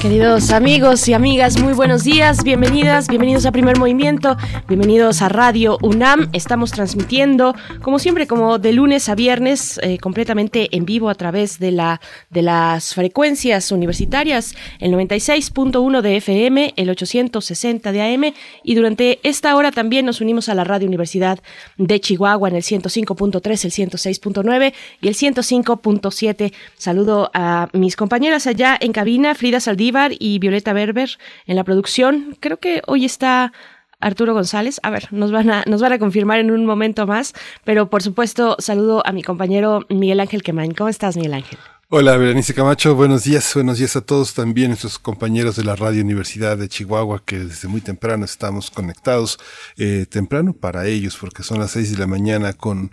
Queridos 0.00 0.50
amigos 0.50 1.06
y 1.08 1.12
amigas, 1.12 1.60
muy 1.60 1.74
buenos 1.74 2.04
días, 2.04 2.42
bienvenidas, 2.42 3.06
bienvenidos 3.06 3.44
a 3.44 3.52
Primer 3.52 3.78
Movimiento, 3.78 4.34
bienvenidos 4.66 5.20
a 5.20 5.28
Radio 5.28 5.76
UNAM. 5.82 6.30
Estamos 6.32 6.70
transmitiendo, 6.70 7.54
como 7.82 7.98
siempre, 7.98 8.26
como 8.26 8.58
de 8.58 8.72
lunes 8.72 9.10
a 9.10 9.14
viernes, 9.14 9.78
eh, 9.82 9.98
completamente 9.98 10.74
en 10.74 10.86
vivo 10.86 11.10
a 11.10 11.14
través 11.16 11.58
de 11.58 11.72
la 11.72 12.00
de 12.30 12.40
las 12.40 12.94
frecuencias 12.94 13.72
universitarias, 13.72 14.54
el 14.78 14.90
96.1 14.94 16.00
de 16.00 16.16
FM, 16.16 16.72
el 16.76 16.88
860 16.88 17.92
de 17.92 18.00
AM, 18.00 18.32
y 18.64 18.74
durante 18.76 19.20
esta 19.22 19.54
hora 19.54 19.70
también 19.70 20.06
nos 20.06 20.22
unimos 20.22 20.48
a 20.48 20.54
la 20.54 20.64
Radio 20.64 20.88
Universidad 20.88 21.40
de 21.76 22.00
Chihuahua 22.00 22.48
en 22.48 22.56
el 22.56 22.62
105.3, 22.62 23.64
el 23.66 23.90
106.9 23.90 24.72
y 25.02 25.08
el 25.08 25.14
105.7. 25.14 26.54
Saludo 26.78 27.30
a 27.34 27.68
mis 27.74 27.96
compañeras 27.96 28.46
allá 28.46 28.78
en 28.80 28.92
cabina, 28.92 29.34
Frida 29.34 29.60
Saldí 29.60 29.89
y 30.18 30.38
Violeta 30.38 30.72
Berber 30.72 31.18
en 31.46 31.56
la 31.56 31.64
producción. 31.64 32.36
Creo 32.40 32.58
que 32.58 32.82
hoy 32.86 33.04
está 33.04 33.52
Arturo 34.00 34.34
González. 34.34 34.80
A 34.82 34.90
ver, 34.90 35.08
nos 35.12 35.30
van 35.30 35.50
a, 35.50 35.64
nos 35.66 35.80
van 35.80 35.92
a 35.92 35.98
confirmar 35.98 36.38
en 36.40 36.50
un 36.50 36.66
momento 36.66 37.06
más, 37.06 37.34
pero 37.64 37.90
por 37.90 38.02
supuesto 38.02 38.56
saludo 38.58 39.02
a 39.06 39.12
mi 39.12 39.22
compañero 39.22 39.86
Miguel 39.88 40.20
Ángel 40.20 40.42
Quemain. 40.42 40.72
¿Cómo 40.72 40.88
estás, 40.88 41.16
Miguel 41.16 41.34
Ángel? 41.34 41.58
Hola, 41.92 42.16
Berenice 42.16 42.54
Camacho, 42.54 42.94
buenos 42.94 43.24
días, 43.24 43.52
buenos 43.52 43.78
días 43.78 43.96
a 43.96 44.00
todos 44.00 44.32
también, 44.32 44.68
nuestros 44.68 45.00
compañeros 45.00 45.56
de 45.56 45.64
la 45.64 45.74
Radio 45.74 46.02
Universidad 46.02 46.56
de 46.56 46.68
Chihuahua, 46.68 47.20
que 47.26 47.40
desde 47.40 47.66
muy 47.66 47.80
temprano 47.80 48.24
estamos 48.24 48.70
conectados, 48.70 49.40
eh, 49.76 50.06
temprano 50.08 50.52
para 50.52 50.86
ellos, 50.86 51.18
porque 51.20 51.42
son 51.42 51.58
las 51.58 51.72
seis 51.72 51.90
de 51.90 51.98
la 51.98 52.06
mañana 52.06 52.52
con 52.52 52.92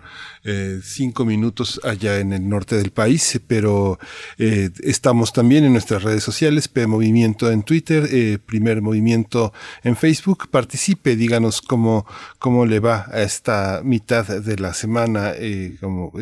eh, 0.49 0.79
cinco 0.81 1.25
minutos 1.25 1.81
allá 1.83 2.19
en 2.19 2.31
el 2.31 2.47
norte 2.47 2.77
del 2.77 2.91
país, 2.91 3.39
pero 3.47 3.99
eh, 4.37 4.69
estamos 4.79 5.33
también 5.33 5.65
en 5.65 5.73
nuestras 5.73 6.03
redes 6.03 6.23
sociales, 6.23 6.69
P 6.69 6.87
Movimiento 6.87 7.51
en 7.51 7.63
Twitter, 7.63 8.07
eh, 8.11 8.39
Primer 8.43 8.81
Movimiento 8.81 9.51
en 9.83 9.97
Facebook. 9.97 10.49
Participe, 10.49 11.17
díganos 11.17 11.61
cómo, 11.61 12.07
cómo 12.39 12.65
le 12.65 12.79
va 12.79 13.07
a 13.11 13.23
esta 13.23 13.81
mitad 13.83 14.25
de 14.25 14.55
la 14.57 14.73
semana. 14.73 15.33
como, 15.81 16.13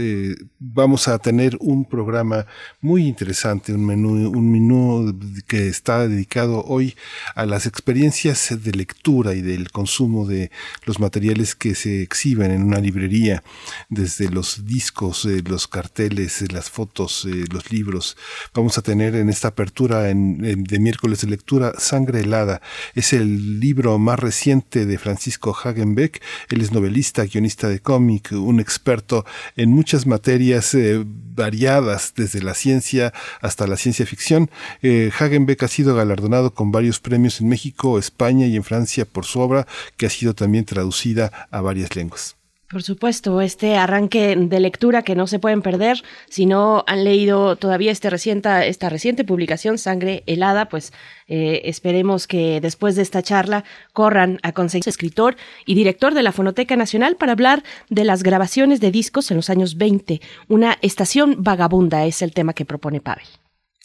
vamos 0.60 1.08
a 1.08 1.20
tener 1.20 1.56
un 1.60 1.86
programa 1.86 2.48
muy 2.82 3.08
interesante, 3.08 3.74
un 3.74 3.86
menú, 3.86 4.30
un 4.30 4.52
menú 4.52 5.18
que 5.48 5.68
está 5.68 6.08
dedicado 6.08 6.64
hoy 6.66 6.96
a 7.36 7.46
las 7.46 7.66
experiencias 7.66 8.64
de 8.64 8.72
lectura 8.72 9.34
y 9.34 9.42
del 9.42 9.72
consumo 9.72 10.26
de 10.26 10.52
los 10.86 11.00
materiales 11.00 11.56
que 11.56 11.76
se 11.76 12.02
exhiben 12.02 12.52
en 12.52 12.64
una 12.64 12.80
librería 12.80 13.44
desde 13.90 14.16
de 14.18 14.30
los 14.30 14.66
discos, 14.66 15.26
eh, 15.26 15.44
los 15.46 15.68
carteles, 15.68 16.42
eh, 16.42 16.48
las 16.52 16.70
fotos, 16.70 17.26
eh, 17.26 17.46
los 17.52 17.72
libros. 17.72 18.18
Vamos 18.54 18.78
a 18.78 18.82
tener 18.82 19.16
en 19.16 19.30
esta 19.30 19.50
apertura 19.50 20.02
de 20.04 20.80
miércoles 20.80 21.22
de 21.22 21.28
lectura 21.28 21.74
Sangre 21.78 22.22
helada. 22.22 22.62
Es 22.94 23.14
el 23.14 23.60
libro 23.60 23.98
más 24.00 24.20
reciente 24.20 24.86
de 24.86 24.98
Francisco 24.98 25.56
Hagenbeck. 25.56 26.22
Él 26.50 26.62
es 26.62 26.72
novelista, 26.72 27.26
guionista 27.26 27.70
de 27.70 27.80
cómic, 27.80 28.32
un 28.32 28.60
experto 28.60 29.26
en 29.56 29.72
muchas 29.72 30.06
materias 30.06 30.76
variadas, 31.06 32.14
desde 32.16 32.42
la 32.42 32.54
ciencia 32.56 33.14
hasta 33.42 33.68
la 33.68 33.78
ciencia 33.78 34.06
ficción. 34.06 34.50
Hagenbeck 34.82 35.62
ha 35.64 35.68
sido 35.68 35.96
galardonado 35.96 36.54
con 36.54 36.72
varios 36.72 37.00
premios 37.00 37.42
en 37.42 37.50
México, 37.50 38.00
España 38.00 38.48
y 38.48 38.56
en 38.56 38.64
Francia 38.64 39.06
por 39.06 39.26
su 39.26 39.40
obra, 39.40 39.68
que 39.98 40.08
ha 40.08 40.10
sido 40.10 40.34
también 40.34 40.66
traducida 40.66 41.32
a 41.52 41.62
varias 41.62 41.96
lenguas. 41.96 42.36
Por 42.70 42.82
supuesto, 42.82 43.42
este 43.42 43.78
arranque 43.78 44.36
de 44.36 44.60
lectura 44.60 45.04
que 45.04 45.16
no 45.16 45.28
se 45.28 45.38
pueden 45.38 45.62
perder. 45.62 46.02
Si 46.30 46.48
no 46.48 46.84
han 46.88 47.04
leído 47.04 47.58
todavía 47.58 47.92
este 47.92 48.08
esta 48.08 48.90
reciente 48.90 49.24
publicación, 49.24 49.78
Sangre 49.78 50.24
helada, 50.26 50.68
pues 50.68 50.92
eh, 51.28 51.62
esperemos 51.66 52.26
que 52.26 52.60
después 52.62 52.96
de 52.96 53.04
esta 53.04 53.22
charla 53.22 53.66
corran 53.94 54.40
a 54.42 54.52
conseguir 54.52 54.90
escritor 54.90 55.36
y 55.68 55.76
director 55.76 56.16
de 56.16 56.24
la 56.24 56.32
Fonoteca 56.32 56.76
Nacional 56.76 57.18
para 57.18 57.34
hablar 57.34 57.64
de 57.90 58.04
las 58.04 58.24
grabaciones 58.24 58.82
de 58.82 58.90
discos 58.90 59.30
en 59.30 59.38
los 59.38 59.52
años 59.52 59.78
20. 59.78 60.20
Una 60.48 60.80
estación 60.82 61.44
vagabunda 61.44 62.06
es 62.06 62.24
el 62.24 62.34
tema 62.34 62.54
que 62.54 62.66
propone 62.66 63.00
Pavel. 63.00 63.28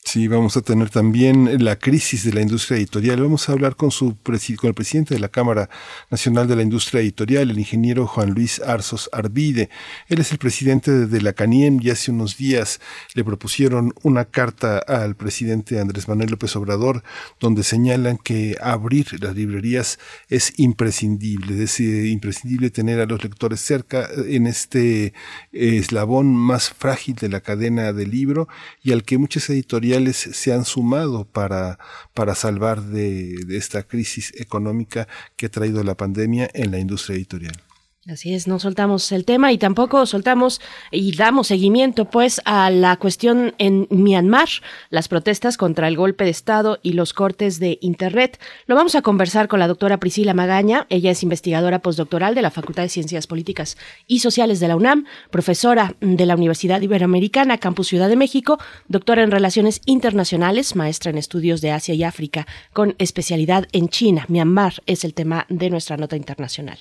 Sí, 0.02 0.26
vamos 0.28 0.56
a 0.56 0.62
tener 0.62 0.88
también 0.88 1.62
la 1.62 1.76
crisis 1.76 2.24
de 2.24 2.32
la 2.32 2.40
industria 2.40 2.78
editorial. 2.78 3.22
Vamos 3.22 3.48
a 3.48 3.52
hablar 3.52 3.76
con, 3.76 3.90
su 3.90 4.16
con 4.16 4.68
el 4.68 4.74
presidente 4.74 5.14
de 5.14 5.20
la 5.20 5.28
Cámara 5.28 5.68
Nacional 6.10 6.48
de 6.48 6.56
la 6.56 6.62
Industria 6.62 7.02
Editorial, 7.02 7.50
el 7.50 7.58
ingeniero 7.58 8.06
Juan 8.06 8.30
Luis 8.30 8.60
Arzos 8.60 9.10
Arvide. 9.12 9.68
Él 10.08 10.18
es 10.18 10.32
el 10.32 10.38
presidente 10.38 11.06
de 11.06 11.22
la 11.22 11.34
CANIEM 11.34 11.80
y 11.82 11.90
hace 11.90 12.10
unos 12.10 12.38
días 12.38 12.80
le 13.14 13.22
propusieron 13.22 13.92
una 14.02 14.24
carta 14.24 14.78
al 14.78 15.16
presidente 15.16 15.78
Andrés 15.78 16.08
Manuel 16.08 16.30
López 16.30 16.56
Obrador 16.56 17.04
donde 17.38 17.62
señalan 17.62 18.16
que 18.16 18.56
abrir 18.60 19.22
las 19.22 19.36
librerías 19.36 19.98
es 20.28 20.54
imprescindible. 20.58 21.62
Es 21.62 21.78
eh, 21.78 22.08
imprescindible 22.08 22.70
tener 22.70 23.00
a 23.00 23.06
los 23.06 23.22
lectores 23.22 23.60
cerca 23.60 24.08
eh, 24.16 24.34
en 24.34 24.46
este 24.46 25.04
eh, 25.06 25.12
eslabón 25.52 26.34
más 26.34 26.70
frágil 26.70 27.14
de 27.16 27.28
la 27.28 27.42
cadena 27.42 27.92
del 27.92 28.10
libro 28.10 28.48
y 28.82 28.92
al 28.92 29.04
que 29.04 29.18
muchas 29.18 29.48
editoriales 29.50 29.89
se 30.14 30.52
han 30.52 30.64
sumado 30.64 31.24
para, 31.24 31.78
para 32.14 32.34
salvar 32.34 32.82
de, 32.82 33.44
de 33.46 33.56
esta 33.56 33.82
crisis 33.82 34.32
económica 34.36 35.08
que 35.36 35.46
ha 35.46 35.50
traído 35.50 35.82
la 35.84 35.96
pandemia 35.96 36.48
en 36.54 36.70
la 36.70 36.78
industria 36.78 37.16
editorial. 37.16 37.69
Así 38.08 38.32
es, 38.32 38.48
no 38.48 38.58
soltamos 38.58 39.12
el 39.12 39.26
tema 39.26 39.52
y 39.52 39.58
tampoco 39.58 40.06
soltamos 40.06 40.62
y 40.90 41.14
damos 41.14 41.48
seguimiento 41.48 42.06
pues 42.06 42.40
a 42.46 42.70
la 42.70 42.96
cuestión 42.96 43.54
en 43.58 43.88
Myanmar, 43.90 44.48
las 44.88 45.06
protestas 45.06 45.58
contra 45.58 45.86
el 45.86 45.98
golpe 45.98 46.24
de 46.24 46.30
Estado 46.30 46.78
y 46.82 46.94
los 46.94 47.12
cortes 47.12 47.60
de 47.60 47.76
Internet. 47.82 48.40
Lo 48.66 48.74
vamos 48.74 48.94
a 48.94 49.02
conversar 49.02 49.48
con 49.48 49.60
la 49.60 49.68
doctora 49.68 50.00
Priscila 50.00 50.32
Magaña. 50.32 50.86
Ella 50.88 51.10
es 51.10 51.22
investigadora 51.22 51.80
postdoctoral 51.80 52.34
de 52.34 52.40
la 52.40 52.50
Facultad 52.50 52.84
de 52.84 52.88
Ciencias 52.88 53.26
Políticas 53.26 53.76
y 54.06 54.20
Sociales 54.20 54.60
de 54.60 54.68
la 54.68 54.76
UNAM, 54.76 55.04
profesora 55.30 55.94
de 56.00 56.24
la 56.24 56.36
Universidad 56.36 56.80
Iberoamericana, 56.80 57.58
Campus 57.58 57.88
Ciudad 57.88 58.08
de 58.08 58.16
México, 58.16 58.58
doctora 58.88 59.22
en 59.22 59.30
Relaciones 59.30 59.82
Internacionales, 59.84 60.74
maestra 60.74 61.10
en 61.10 61.18
Estudios 61.18 61.60
de 61.60 61.72
Asia 61.72 61.92
y 61.92 62.02
África, 62.04 62.46
con 62.72 62.94
especialidad 62.96 63.68
en 63.72 63.90
China. 63.90 64.24
Myanmar 64.28 64.82
es 64.86 65.04
el 65.04 65.12
tema 65.12 65.44
de 65.50 65.68
nuestra 65.68 65.98
nota 65.98 66.16
internacional. 66.16 66.78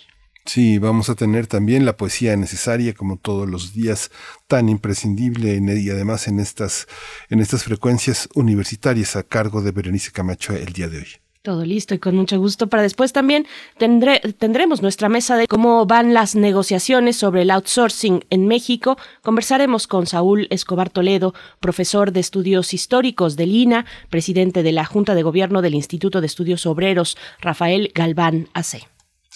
Sí, 0.49 0.79
vamos 0.79 1.11
a 1.11 1.15
tener 1.15 1.45
también 1.45 1.85
la 1.85 1.95
poesía 1.95 2.35
necesaria, 2.35 2.95
como 2.95 3.17
todos 3.17 3.47
los 3.47 3.71
días, 3.71 4.09
tan 4.47 4.67
imprescindible 4.67 5.61
y 5.61 5.89
además 5.91 6.27
en 6.27 6.39
estas, 6.39 6.87
en 7.29 7.39
estas 7.39 7.65
frecuencias 7.65 8.27
universitarias 8.33 9.15
a 9.15 9.21
cargo 9.21 9.61
de 9.61 9.69
Berenice 9.69 10.11
Camacho 10.11 10.55
el 10.55 10.73
día 10.73 10.87
de 10.87 10.97
hoy. 10.97 11.07
Todo 11.43 11.63
listo 11.65 11.93
y 11.93 11.99
con 11.99 12.15
mucho 12.15 12.39
gusto 12.39 12.65
para 12.65 12.81
después 12.81 13.13
también 13.13 13.45
tendré, 13.77 14.21
tendremos 14.39 14.81
nuestra 14.81 15.07
mesa 15.07 15.37
de 15.37 15.45
cómo 15.45 15.85
van 15.85 16.15
las 16.15 16.33
negociaciones 16.33 17.15
sobre 17.15 17.43
el 17.43 17.51
outsourcing 17.51 18.25
en 18.31 18.47
México. 18.47 18.97
Conversaremos 19.21 19.85
con 19.85 20.07
Saúl 20.07 20.47
Escobar 20.49 20.89
Toledo, 20.89 21.35
profesor 21.59 22.11
de 22.11 22.21
estudios 22.21 22.73
históricos 22.73 23.35
del 23.35 23.51
INA, 23.51 23.85
presidente 24.09 24.63
de 24.63 24.71
la 24.71 24.85
Junta 24.85 25.13
de 25.13 25.21
Gobierno 25.21 25.61
del 25.61 25.75
Instituto 25.75 26.21
de 26.21 26.25
Estudios 26.25 26.65
Obreros, 26.65 27.17
Rafael 27.39 27.91
Galván 27.93 28.47
AC. 28.55 28.87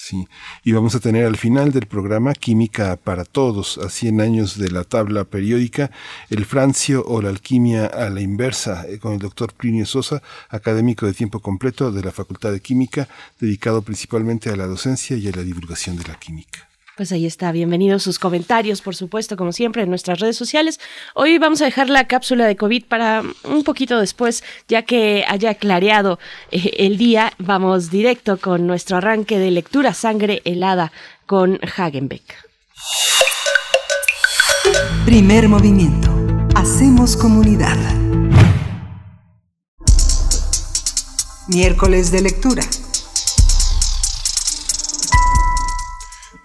Sí, 0.06 0.28
y 0.66 0.74
vamos 0.74 0.96
a 0.96 1.00
tener 1.00 1.26
al 1.26 1.38
final 1.38 1.72
del 1.72 1.86
programa 1.86 2.34
Química 2.34 2.98
para 2.98 3.24
Todos, 3.24 3.78
a 3.78 3.90
100 3.90 4.20
años 4.20 4.58
de 4.58 4.70
la 4.70 4.84
tabla 4.84 5.24
periódica, 5.24 5.92
el 6.30 6.44
francio 6.44 7.06
o 7.08 7.22
la 7.22 7.30
alquimia 7.30 7.86
a 7.86 8.10
la 8.10 8.20
inversa, 8.20 8.86
eh, 8.86 9.00
con 9.00 9.14
el 9.14 9.20
doctor 9.20 9.54
Plinio 9.54 9.86
Sosa, 9.86 10.22
académico 10.50 11.06
de 11.06 11.14
tiempo 11.14 11.40
completo 11.40 11.90
de 11.94 12.04
la 12.04 12.12
Facultad 12.12 12.52
de 12.52 12.60
Química, 12.60 13.08
dedicado 13.40 13.82
principalmente 13.82 14.50
a 14.50 14.58
la 14.58 14.68
docencia 14.68 15.16
y 15.16 15.30
a 15.30 15.32
la 15.32 15.42
divulgación 15.42 15.96
de 15.96 16.04
la 16.04 16.20
química. 16.20 16.73
Pues 16.96 17.12
ahí 17.12 17.26
está, 17.26 17.52
bienvenidos 17.52 18.04
sus 18.04 18.20
comentarios, 18.20 18.82
por 18.84 18.96
supuesto, 18.96 19.36
como 19.36 19.52
siempre, 19.52 19.82
en 19.82 19.90
nuestras 19.90 20.20
redes 20.20 20.38
sociales. 20.38 20.80
Hoy 21.16 21.40
vamos 21.40 21.60
a 21.64 21.66
dejar 21.66 21.90
la 21.90 22.06
cápsula 22.06 22.46
de 22.46 22.56
COVID 22.56 22.86
para 22.86 23.24
un 23.46 23.64
poquito 23.64 24.00
después, 24.00 24.44
ya 24.68 24.84
que 24.84 25.26
haya 25.28 25.56
clareado 25.56 26.20
eh, 26.52 26.72
el 26.78 27.00
día, 27.00 27.34
vamos 27.40 27.90
directo 27.90 28.38
con 28.38 28.68
nuestro 28.68 28.98
arranque 28.98 29.40
de 29.40 29.50
lectura 29.50 29.96
Sangre 29.96 30.44
helada 30.46 30.92
con 31.26 31.60
Hagenbeck. 31.64 32.36
Primer 35.04 35.50
movimiento. 35.50 36.16
Hacemos 36.54 37.18
comunidad. 37.18 37.78
Miércoles 41.48 42.12
de 42.12 42.22
lectura. 42.22 42.62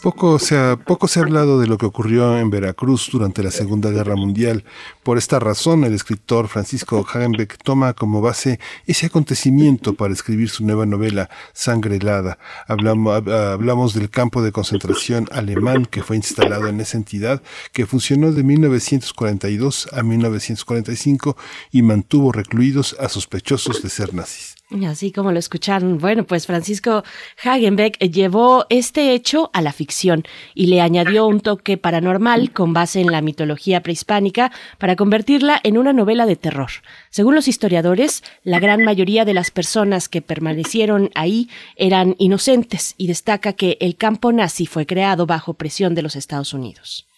Poco 0.08 0.38
se, 0.38 0.56
ha, 0.56 0.76
poco 0.76 1.06
hablado 1.16 1.60
de 1.60 1.66
lo 1.66 1.76
que 1.76 1.84
ocurrió 1.84 2.38
en 2.38 2.48
Veracruz 2.48 3.10
durante 3.12 3.42
la 3.42 3.50
Segunda 3.50 3.90
Guerra 3.90 4.16
Mundial. 4.16 4.64
Por 5.02 5.18
esta 5.18 5.38
razón, 5.38 5.84
el 5.84 5.92
escritor 5.92 6.48
Francisco 6.48 7.06
Hagenbeck 7.06 7.62
toma 7.62 7.92
como 7.92 8.22
base 8.22 8.58
ese 8.86 9.04
acontecimiento 9.04 9.92
para 9.92 10.14
escribir 10.14 10.48
su 10.48 10.64
nueva 10.64 10.86
novela, 10.86 11.28
Sangre 11.52 11.96
helada. 11.96 12.38
Hablamos, 12.68 13.28
hablamos 13.28 13.92
del 13.92 14.08
campo 14.08 14.40
de 14.40 14.50
concentración 14.50 15.28
alemán 15.30 15.84
que 15.84 16.02
fue 16.02 16.16
instalado 16.16 16.68
en 16.68 16.80
esa 16.80 16.96
entidad, 16.96 17.42
que 17.74 17.84
funcionó 17.84 18.32
de 18.32 18.42
1942 18.44 19.90
a 19.92 20.02
1945 20.02 21.36
y 21.70 21.82
mantuvo 21.82 22.32
recluidos 22.32 22.96
a 22.98 23.10
sospechosos 23.10 23.82
de 23.82 23.90
ser 23.90 24.14
nazis. 24.14 24.57
Así 24.86 25.12
como 25.12 25.32
lo 25.32 25.38
escucharon, 25.38 25.96
bueno, 25.96 26.24
pues 26.24 26.46
Francisco 26.46 27.02
Hagenbeck 27.42 27.98
llevó 28.00 28.66
este 28.68 29.14
hecho 29.14 29.50
a 29.54 29.62
la 29.62 29.72
ficción 29.72 30.24
y 30.54 30.66
le 30.66 30.82
añadió 30.82 31.26
un 31.26 31.40
toque 31.40 31.78
paranormal 31.78 32.52
con 32.52 32.74
base 32.74 33.00
en 33.00 33.10
la 33.10 33.22
mitología 33.22 33.82
prehispánica 33.82 34.52
para 34.76 34.94
convertirla 34.94 35.58
en 35.64 35.78
una 35.78 35.94
novela 35.94 36.26
de 36.26 36.36
terror. 36.36 36.70
Según 37.08 37.34
los 37.34 37.48
historiadores, 37.48 38.22
la 38.44 38.60
gran 38.60 38.84
mayoría 38.84 39.24
de 39.24 39.32
las 39.32 39.50
personas 39.50 40.10
que 40.10 40.20
permanecieron 40.20 41.10
ahí 41.14 41.48
eran 41.76 42.14
inocentes 42.18 42.94
y 42.98 43.06
destaca 43.06 43.54
que 43.54 43.78
el 43.80 43.96
campo 43.96 44.32
nazi 44.32 44.66
fue 44.66 44.84
creado 44.84 45.24
bajo 45.24 45.54
presión 45.54 45.94
de 45.94 46.02
los 46.02 46.14
Estados 46.14 46.52
Unidos. 46.52 47.08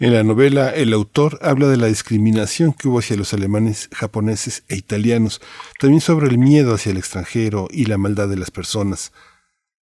En 0.00 0.12
la 0.12 0.22
novela, 0.22 0.70
el 0.70 0.92
autor 0.92 1.40
habla 1.42 1.66
de 1.66 1.76
la 1.76 1.88
discriminación 1.88 2.72
que 2.72 2.86
hubo 2.86 3.00
hacia 3.00 3.16
los 3.16 3.34
alemanes, 3.34 3.88
japoneses 3.92 4.62
e 4.68 4.76
italianos, 4.76 5.40
también 5.80 6.00
sobre 6.00 6.28
el 6.28 6.38
miedo 6.38 6.74
hacia 6.74 6.92
el 6.92 6.98
extranjero 6.98 7.66
y 7.68 7.86
la 7.86 7.98
maldad 7.98 8.28
de 8.28 8.36
las 8.36 8.52
personas. 8.52 9.12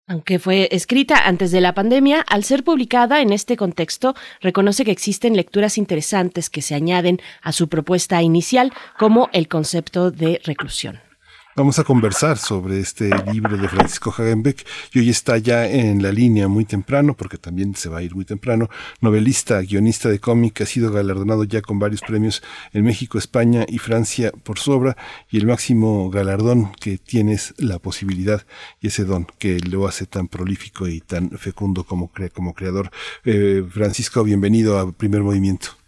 Aunque 0.07 0.37
fue 0.37 0.69
escrita 0.71 1.25
antes 1.25 1.49
de 1.49 1.59
la 1.59 1.73
pandemia, 1.73 2.21
al 2.21 2.43
ser 2.43 2.63
publicada 2.63 3.21
en 3.21 3.33
este 3.33 3.57
contexto, 3.57 4.13
reconoce 4.41 4.85
que 4.85 4.91
existen 4.91 5.35
lecturas 5.35 5.79
interesantes 5.79 6.51
que 6.51 6.61
se 6.61 6.75
añaden 6.75 7.19
a 7.41 7.51
su 7.51 7.67
propuesta 7.67 8.21
inicial, 8.21 8.71
como 8.99 9.29
el 9.33 9.47
concepto 9.47 10.11
de 10.11 10.39
reclusión. 10.43 10.99
Vamos 11.57 11.79
a 11.79 11.85
conversar 11.85 12.37
sobre 12.37 12.81
este 12.81 13.09
libro 13.31 13.55
de 13.55 13.69
Francisco 13.69 14.11
Hagenbeck 14.11 14.67
y 14.91 14.99
hoy 14.99 15.09
está 15.09 15.37
ya 15.37 15.65
en 15.65 16.03
la 16.03 16.11
línea 16.11 16.49
muy 16.49 16.65
temprano, 16.65 17.15
porque 17.15 17.37
también 17.37 17.75
se 17.75 17.87
va 17.87 17.99
a 17.99 18.03
ir 18.03 18.13
muy 18.13 18.25
temprano, 18.25 18.69
novelista, 18.99 19.61
guionista 19.61 20.09
de 20.09 20.19
cómic, 20.19 20.59
ha 20.59 20.65
sido 20.65 20.91
galardonado 20.91 21.45
ya 21.45 21.61
con 21.61 21.79
varios 21.79 22.01
premios 22.01 22.43
en 22.73 22.83
México, 22.83 23.17
España 23.17 23.65
y 23.69 23.77
Francia 23.77 24.33
por 24.43 24.59
su 24.59 24.73
obra 24.73 24.97
y 25.31 25.37
el 25.37 25.47
máximo 25.47 26.09
galardón 26.09 26.73
que 26.73 26.97
tiene 26.97 27.31
es 27.31 27.53
la 27.57 27.79
posibilidad 27.79 28.45
y 28.81 28.87
ese 28.87 29.05
don 29.05 29.25
que 29.39 29.57
lo 29.61 29.87
hace 29.87 30.05
tan 30.07 30.27
prolífico 30.27 30.89
y 30.89 30.99
tan 30.99 31.29
fecundo 31.37 31.85
como, 31.85 32.11
como 32.33 32.53
creador. 32.53 32.91
Eh, 33.23 33.63
Francisco, 33.69 34.25
bienvenido 34.25 34.77
a 34.77 34.91
Primer 34.91 35.21
Movimiento. 35.21 35.84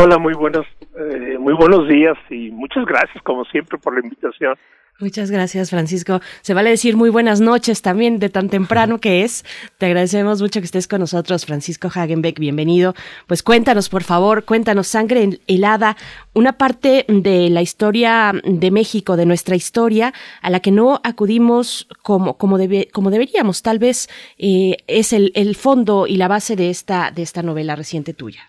Hola, 0.00 0.16
muy 0.16 0.34
buenos, 0.34 0.64
eh, 0.96 1.38
muy 1.40 1.54
buenos 1.54 1.88
días 1.88 2.16
y 2.30 2.52
muchas 2.52 2.84
gracias 2.84 3.20
como 3.24 3.44
siempre 3.46 3.78
por 3.78 3.94
la 3.94 4.00
invitación. 4.00 4.54
Muchas 5.00 5.32
gracias, 5.32 5.70
Francisco. 5.70 6.20
Se 6.40 6.54
vale 6.54 6.70
decir 6.70 6.96
muy 6.96 7.10
buenas 7.10 7.40
noches 7.40 7.82
también 7.82 8.20
de 8.20 8.28
tan 8.28 8.48
temprano 8.48 8.98
que 8.98 9.24
es. 9.24 9.44
Te 9.76 9.86
agradecemos 9.86 10.40
mucho 10.40 10.60
que 10.60 10.66
estés 10.66 10.86
con 10.86 11.00
nosotros, 11.00 11.46
Francisco 11.46 11.88
Hagenbeck. 11.92 12.38
Bienvenido. 12.38 12.94
Pues 13.26 13.42
cuéntanos, 13.42 13.88
por 13.88 14.04
favor, 14.04 14.44
cuéntanos, 14.44 14.86
Sangre 14.86 15.40
helada, 15.48 15.96
una 16.32 16.52
parte 16.52 17.04
de 17.08 17.50
la 17.50 17.62
historia 17.62 18.32
de 18.44 18.70
México, 18.70 19.16
de 19.16 19.26
nuestra 19.26 19.56
historia, 19.56 20.12
a 20.42 20.50
la 20.50 20.60
que 20.60 20.70
no 20.70 21.00
acudimos 21.02 21.88
como, 22.02 22.38
como, 22.38 22.56
como 22.92 23.10
deberíamos. 23.10 23.62
Tal 23.62 23.80
vez 23.80 24.08
eh, 24.38 24.76
es 24.86 25.12
el, 25.12 25.32
el, 25.34 25.56
fondo 25.56 26.06
y 26.06 26.18
la 26.18 26.28
base 26.28 26.54
de 26.54 26.70
esta, 26.70 27.10
de 27.10 27.22
esta 27.22 27.42
novela 27.42 27.74
reciente 27.74 28.14
tuya. 28.14 28.48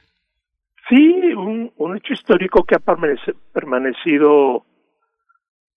Sí, 0.89 1.33
un, 1.35 1.71
un 1.77 1.97
hecho 1.97 2.13
histórico 2.13 2.63
que 2.63 2.75
ha 2.75 2.79
permanecido 2.79 4.65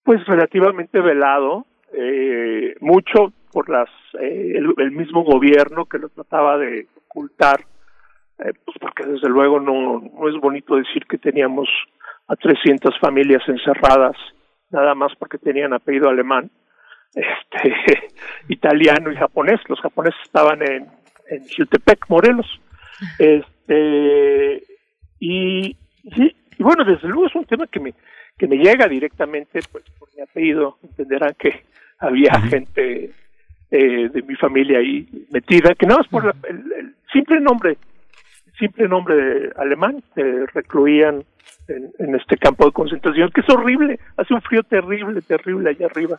pues 0.03 0.25
relativamente 0.27 1.01
velado, 1.01 1.67
eh, 1.93 2.75
mucho 2.81 3.33
por 3.53 3.69
las 3.69 3.91
eh, 4.19 4.55
el, 4.57 4.91
mismo 4.91 5.23
gobierno 5.23 5.85
que 5.85 5.99
lo 5.99 6.09
trataba 6.09 6.57
de 6.57 6.89
ocultar, 6.97 7.61
eh, 8.39 8.53
pues 8.65 8.79
porque 8.81 9.05
desde 9.05 9.29
luego 9.29 9.61
no, 9.61 10.01
no 10.01 10.29
es 10.29 10.41
bonito 10.41 10.77
decir 10.77 11.05
que 11.07 11.19
teníamos 11.19 11.69
a 12.29 12.35
300 12.35 12.99
familias 12.99 13.43
encerradas 13.47 14.17
nada 14.71 14.95
más 14.95 15.13
porque 15.19 15.37
tenían 15.37 15.75
apellido 15.75 16.09
alemán, 16.09 16.51
este 17.15 18.09
italiano 18.49 19.13
y 19.13 19.17
japonés. 19.17 19.61
Los 19.69 19.81
japoneses 19.81 20.19
estaban 20.25 20.63
en, 20.63 20.89
en 21.29 21.45
Chiltepec, 21.45 22.09
Morelos. 22.09 22.47
Este 23.19 24.63
y, 25.25 25.77
y, 26.03 26.37
y 26.59 26.63
bueno, 26.63 26.85
desde 26.85 27.07
luego 27.07 27.27
es 27.27 27.35
un 27.37 27.45
tema 27.45 27.69
que 27.69 27.79
me 27.79 27.95
que 28.39 28.49
me 28.49 28.57
llega 28.57 28.89
directamente, 28.89 29.61
pues 29.71 29.85
por 29.99 30.09
mi 30.17 30.23
apellido, 30.23 30.79
entenderán 30.83 31.35
que 31.39 31.63
había 32.01 32.41
gente 32.41 33.13
eh, 33.71 34.09
de 34.09 34.23
mi 34.23 34.35
familia 34.35 34.79
ahí 34.79 35.07
metida, 35.31 35.77
que 35.77 35.87
no 35.87 36.01
es 36.01 36.09
por 36.09 36.35
el, 36.49 36.95
simple 37.13 37.39
nombre, 37.39 37.77
simple 38.59 38.89
nombre 38.89 39.53
alemán, 39.57 40.03
se 40.15 40.47
recluían 40.47 41.23
en, 41.69 41.93
en, 42.01 42.15
este 42.17 42.37
campo 42.37 42.65
de 42.67 42.73
concentración, 42.73 43.31
que 43.31 43.43
es 43.43 43.51
horrible, 43.51 44.01
hace 44.17 44.35
un 44.35 44.43
frío 44.43 44.65
terrible, 44.65 45.23
terrible 45.23 45.71
allá 45.71 45.87
arriba. 45.87 46.19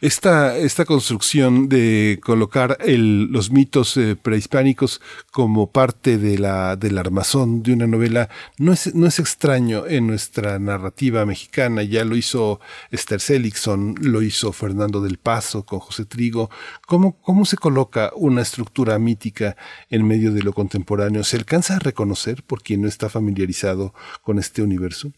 Esta, 0.00 0.56
esta 0.56 0.86
construcción 0.86 1.68
de 1.68 2.18
colocar 2.22 2.78
el, 2.80 3.26
los 3.26 3.50
mitos 3.50 3.98
eh, 3.98 4.16
prehispánicos 4.16 5.02
como 5.30 5.70
parte 5.70 6.16
de 6.16 6.38
la, 6.38 6.76
del 6.76 6.96
armazón 6.96 7.62
de 7.62 7.74
una 7.74 7.86
novela 7.86 8.30
no 8.58 8.72
es, 8.72 8.94
no 8.94 9.06
es 9.06 9.18
extraño 9.18 9.86
en 9.86 10.06
nuestra 10.06 10.58
narrativa 10.58 11.26
mexicana. 11.26 11.82
Ya 11.82 12.06
lo 12.06 12.16
hizo 12.16 12.60
Esther 12.90 13.20
Seligson, 13.20 13.96
lo 14.00 14.22
hizo 14.22 14.50
Fernando 14.52 15.02
del 15.02 15.18
Paso 15.18 15.66
con 15.66 15.80
José 15.80 16.06
Trigo. 16.06 16.48
¿Cómo, 16.86 17.20
¿Cómo 17.20 17.44
se 17.44 17.58
coloca 17.58 18.12
una 18.16 18.40
estructura 18.40 18.98
mítica 18.98 19.56
en 19.90 20.08
medio 20.08 20.32
de 20.32 20.42
lo 20.42 20.54
contemporáneo? 20.54 21.22
¿Se 21.22 21.36
alcanza 21.36 21.76
a 21.76 21.80
reconocer 21.80 22.42
por 22.44 22.62
quien 22.62 22.80
no 22.80 22.88
está 22.88 23.10
familiarizado 23.10 23.92
con 24.22 24.38
este 24.38 24.62
universo? 24.62 25.12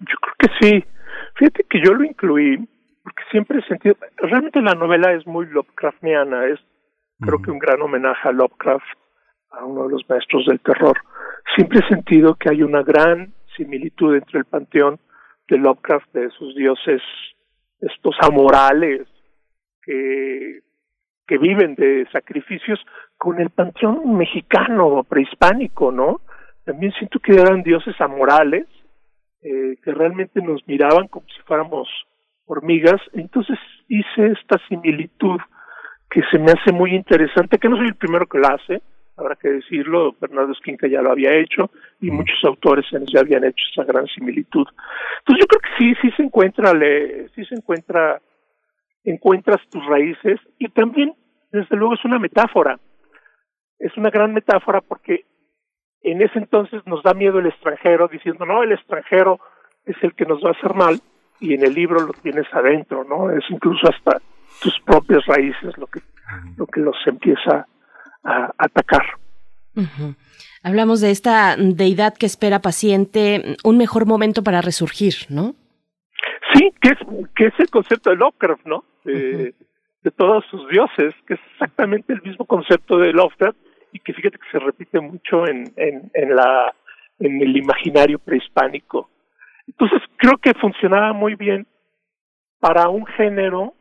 Yo 0.00 0.16
creo 0.20 0.34
que 0.38 0.48
sí. 0.60 0.84
Fíjate 1.36 1.66
que 1.68 1.80
yo 1.84 1.94
lo 1.94 2.04
incluí 2.04 2.68
siempre 3.30 3.58
he 3.58 3.68
sentido, 3.68 3.96
realmente 4.16 4.60
la 4.60 4.74
novela 4.74 5.12
es 5.12 5.26
muy 5.26 5.46
Lovecraftiana, 5.46 6.46
es 6.46 6.60
creo 7.20 7.40
que 7.40 7.50
un 7.50 7.58
gran 7.58 7.80
homenaje 7.80 8.28
a 8.28 8.32
Lovecraft, 8.32 8.84
a 9.50 9.64
uno 9.64 9.84
de 9.84 9.92
los 9.92 10.08
maestros 10.08 10.46
del 10.46 10.60
terror. 10.60 10.96
Siempre 11.54 11.80
he 11.80 11.88
sentido 11.88 12.34
que 12.34 12.50
hay 12.50 12.62
una 12.62 12.82
gran 12.82 13.32
similitud 13.56 14.14
entre 14.14 14.40
el 14.40 14.44
panteón 14.44 14.98
de 15.48 15.58
Lovecraft, 15.58 16.12
de 16.12 16.30
sus 16.30 16.54
dioses, 16.54 17.02
estos 17.80 18.16
amorales 18.20 19.06
que, 19.82 20.60
que 21.26 21.38
viven 21.38 21.74
de 21.74 22.06
sacrificios, 22.12 22.80
con 23.16 23.40
el 23.40 23.50
panteón 23.50 24.16
mexicano, 24.16 25.04
prehispánico, 25.04 25.92
¿no? 25.92 26.20
También 26.64 26.92
siento 26.92 27.20
que 27.20 27.32
eran 27.32 27.62
dioses 27.62 27.98
amorales, 28.00 28.66
eh, 29.42 29.76
que 29.82 29.92
realmente 29.92 30.40
nos 30.40 30.66
miraban 30.66 31.08
como 31.08 31.26
si 31.28 31.40
fuéramos 31.42 31.88
hormigas, 32.46 33.00
entonces 33.12 33.58
hice 33.88 34.32
esta 34.38 34.58
similitud 34.68 35.40
que 36.10 36.22
se 36.30 36.38
me 36.38 36.52
hace 36.52 36.72
muy 36.72 36.94
interesante, 36.94 37.58
que 37.58 37.68
no 37.68 37.76
soy 37.76 37.86
el 37.86 37.96
primero 37.96 38.26
que 38.26 38.38
la 38.38 38.48
hace, 38.48 38.82
habrá 39.16 39.36
que 39.36 39.48
decirlo, 39.48 40.14
Bernardo 40.20 40.52
Esquinca 40.52 40.86
ya 40.86 41.02
lo 41.02 41.12
había 41.12 41.34
hecho 41.34 41.70
y 42.00 42.10
muchos 42.10 42.38
autores 42.44 42.84
ya 43.12 43.20
habían 43.20 43.44
hecho 43.44 43.64
esa 43.72 43.84
gran 43.84 44.06
similitud. 44.06 44.66
Entonces 45.18 45.40
yo 45.40 45.46
creo 45.46 45.60
que 45.60 45.78
sí, 45.78 45.94
sí 46.02 46.10
se 46.16 46.22
encuentra, 46.22 46.72
le, 46.72 47.28
sí 47.30 47.44
se 47.44 47.54
encuentra, 47.54 48.20
encuentras 49.04 49.60
tus 49.70 49.84
raíces 49.86 50.40
y 50.58 50.68
también, 50.68 51.14
desde 51.52 51.76
luego, 51.76 51.94
es 51.94 52.04
una 52.04 52.18
metáfora, 52.18 52.78
es 53.78 53.96
una 53.96 54.10
gran 54.10 54.32
metáfora 54.32 54.80
porque 54.80 55.24
en 56.02 56.20
ese 56.20 56.38
entonces 56.38 56.82
nos 56.86 57.02
da 57.02 57.14
miedo 57.14 57.38
el 57.38 57.46
extranjero 57.46 58.08
diciendo, 58.08 58.44
no, 58.44 58.62
el 58.62 58.72
extranjero 58.72 59.40
es 59.86 59.96
el 60.02 60.14
que 60.14 60.26
nos 60.26 60.42
va 60.44 60.50
a 60.50 60.52
hacer 60.52 60.74
mal, 60.74 61.00
y 61.44 61.54
en 61.54 61.62
el 61.62 61.74
libro 61.74 62.00
lo 62.00 62.12
tienes 62.14 62.46
adentro, 62.52 63.04
¿no? 63.04 63.30
Es 63.30 63.44
incluso 63.50 63.86
hasta 63.88 64.20
tus 64.62 64.74
propias 64.84 65.24
raíces 65.26 65.76
lo 65.76 65.86
que, 65.86 66.00
lo 66.56 66.66
que 66.66 66.80
los 66.80 66.96
empieza 67.06 67.66
a 68.24 68.50
atacar. 68.56 69.04
Hablamos 70.62 71.02
de 71.02 71.10
esta 71.10 71.56
deidad 71.58 72.14
que 72.14 72.26
espera 72.26 72.60
paciente 72.60 73.56
un 73.62 73.76
mejor 73.76 74.06
momento 74.06 74.42
para 74.42 74.62
resurgir, 74.62 75.14
¿no? 75.28 75.54
Sí, 76.54 76.72
que 76.80 76.90
es, 76.90 76.98
que 77.36 77.46
es 77.46 77.54
el 77.58 77.68
concepto 77.68 78.10
de 78.10 78.16
Lovecraft, 78.16 78.64
¿no? 78.64 78.84
De, 79.04 79.54
de 80.02 80.10
todos 80.12 80.44
sus 80.50 80.66
dioses, 80.68 81.14
que 81.26 81.34
es 81.34 81.40
exactamente 81.52 82.14
el 82.14 82.22
mismo 82.22 82.46
concepto 82.46 82.96
de 82.96 83.12
Lovecraft 83.12 83.58
y 83.92 83.98
que 83.98 84.14
fíjate 84.14 84.38
que 84.38 84.50
se 84.50 84.58
repite 84.58 84.98
mucho 85.00 85.46
en, 85.46 85.72
en, 85.76 86.10
en 86.14 86.34
la 86.34 86.72
en 87.20 87.40
el 87.40 87.56
imaginario 87.56 88.18
prehispánico 88.18 89.10
entonces 89.66 90.00
creo 90.16 90.38
que 90.38 90.54
funcionaba 90.54 91.12
muy 91.12 91.34
bien 91.34 91.66
para 92.60 92.88
un 92.88 93.06
género 93.06 93.74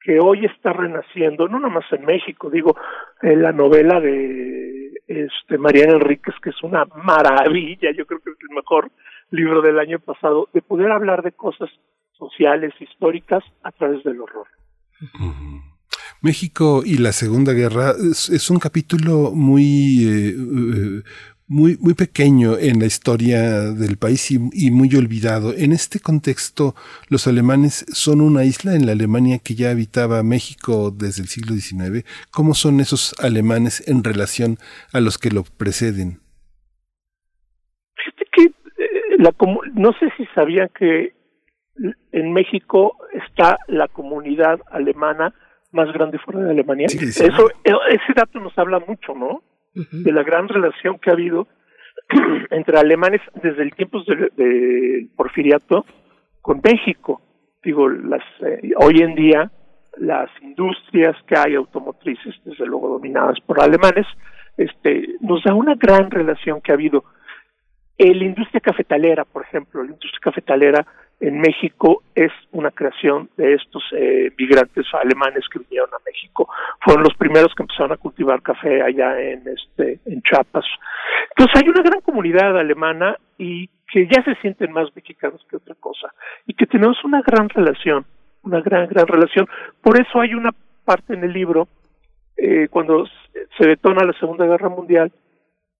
que 0.00 0.20
hoy 0.20 0.44
está 0.44 0.72
renaciendo, 0.72 1.48
no 1.48 1.58
nada 1.58 1.74
más 1.74 1.84
en 1.92 2.04
México, 2.04 2.50
digo, 2.50 2.76
en 3.22 3.42
la 3.42 3.52
novela 3.52 4.00
de 4.00 4.92
este 5.06 5.58
Mariana 5.58 5.94
Enríquez, 5.94 6.34
que 6.42 6.50
es 6.50 6.62
una 6.62 6.84
maravilla, 7.02 7.90
yo 7.96 8.06
creo 8.06 8.20
que 8.20 8.30
es 8.30 8.36
el 8.48 8.54
mejor 8.54 8.90
libro 9.30 9.62
del 9.62 9.78
año 9.78 9.98
pasado, 9.98 10.48
de 10.52 10.62
poder 10.62 10.92
hablar 10.92 11.22
de 11.22 11.32
cosas 11.32 11.70
sociales, 12.18 12.72
históricas, 12.80 13.42
a 13.62 13.72
través 13.72 14.04
del 14.04 14.20
horror. 14.20 14.46
México 16.20 16.82
y 16.84 16.98
la 16.98 17.12
Segunda 17.12 17.52
Guerra 17.52 17.90
es, 17.90 18.50
un 18.50 18.58
capítulo 18.58 19.32
muy, 19.32 20.04
eh, 20.04 20.28
eh, 20.30 21.02
muy, 21.46 21.76
muy 21.80 21.94
pequeño 21.94 22.56
en 22.58 22.80
la 22.80 22.86
historia 22.86 23.40
del 23.72 23.98
país 23.98 24.30
y, 24.30 24.70
muy 24.70 24.94
olvidado. 24.96 25.52
En 25.52 25.72
este 25.72 26.00
contexto, 26.00 26.74
los 27.08 27.26
alemanes 27.26 27.84
son 27.92 28.20
una 28.20 28.44
isla 28.44 28.74
en 28.74 28.86
la 28.86 28.92
Alemania 28.92 29.38
que 29.38 29.54
ya 29.54 29.70
habitaba 29.70 30.22
México 30.22 30.90
desde 30.90 31.22
el 31.22 31.28
siglo 31.28 31.54
XIX. 31.54 32.04
¿Cómo 32.30 32.54
son 32.54 32.80
esos 32.80 33.14
alemanes 33.22 33.86
en 33.88 34.02
relación 34.02 34.56
a 34.92 35.00
los 35.00 35.18
que 35.18 35.30
lo 35.30 35.44
preceden? 35.44 36.20
Fíjate 37.96 38.24
que 38.32 38.44
eh, 38.44 39.16
la, 39.18 39.34
no 39.74 39.92
sé 39.92 40.10
si 40.16 40.26
sabían 40.34 40.70
que 40.78 41.12
en 42.12 42.32
México 42.32 42.96
está 43.12 43.58
la 43.66 43.88
comunidad 43.88 44.60
alemana 44.70 45.34
más 45.72 45.92
grande 45.92 46.18
fuera 46.18 46.40
de 46.40 46.50
Alemania. 46.52 46.86
Eso, 46.86 47.50
ese 47.64 48.12
dato 48.14 48.38
nos 48.38 48.56
habla 48.56 48.78
mucho, 48.78 49.14
¿no? 49.14 49.42
De 49.74 50.12
la 50.12 50.22
gran 50.22 50.48
relación 50.48 50.98
que 50.98 51.10
ha 51.10 51.14
habido 51.14 51.48
entre 52.50 52.78
alemanes 52.78 53.20
desde 53.42 53.62
el 53.62 53.74
tiempo 53.74 54.02
del 54.04 54.30
de 54.36 55.08
porfiriato 55.16 55.84
con 56.40 56.60
México. 56.62 57.20
Digo, 57.62 57.88
las 57.88 58.22
eh, 58.40 58.72
hoy 58.76 59.00
en 59.00 59.14
día 59.14 59.50
las 59.98 60.30
industrias 60.42 61.16
que 61.26 61.36
hay 61.36 61.54
automotrices, 61.54 62.34
desde 62.44 62.66
luego 62.66 62.88
dominadas 62.88 63.38
por 63.40 63.60
alemanes, 63.60 64.06
este, 64.56 65.16
nos 65.20 65.42
da 65.44 65.54
una 65.54 65.74
gran 65.74 66.10
relación 66.10 66.60
que 66.60 66.72
ha 66.72 66.74
habido. 66.74 67.04
la 67.98 68.24
industria 68.24 68.60
cafetalera, 68.60 69.24
por 69.24 69.42
ejemplo, 69.42 69.82
la 69.82 69.92
industria 69.92 70.20
cafetalera 70.20 70.86
en 71.20 71.40
México 71.40 72.02
es 72.14 72.32
una 72.52 72.70
creación 72.70 73.30
de 73.36 73.54
estos 73.54 73.82
eh, 73.92 74.30
migrantes 74.38 74.86
alemanes 74.92 75.44
que 75.50 75.60
vinieron 75.60 75.90
a 75.90 76.02
México. 76.04 76.48
Fueron 76.80 77.04
los 77.04 77.14
primeros 77.14 77.54
que 77.54 77.62
empezaron 77.62 77.92
a 77.92 77.96
cultivar 77.96 78.42
café 78.42 78.82
allá 78.82 79.20
en 79.20 79.42
este 79.48 80.00
en 80.06 80.22
Chiapas. 80.22 80.64
Entonces 81.30 81.62
hay 81.62 81.68
una 81.68 81.82
gran 81.82 82.00
comunidad 82.00 82.58
alemana 82.58 83.16
y 83.38 83.68
que 83.90 84.06
ya 84.06 84.22
se 84.24 84.34
sienten 84.36 84.72
más 84.72 84.94
mexicanos 84.94 85.44
que 85.48 85.56
otra 85.56 85.74
cosa 85.76 86.12
y 86.46 86.54
que 86.54 86.66
tenemos 86.66 87.02
una 87.04 87.22
gran 87.22 87.48
relación, 87.48 88.04
una 88.42 88.60
gran 88.60 88.88
gran 88.88 89.06
relación. 89.06 89.46
Por 89.82 90.00
eso 90.00 90.20
hay 90.20 90.34
una 90.34 90.50
parte 90.84 91.14
en 91.14 91.24
el 91.24 91.32
libro 91.32 91.68
eh, 92.36 92.68
cuando 92.68 93.06
se 93.56 93.66
detona 93.66 94.04
la 94.04 94.12
Segunda 94.18 94.46
Guerra 94.46 94.68
Mundial, 94.68 95.12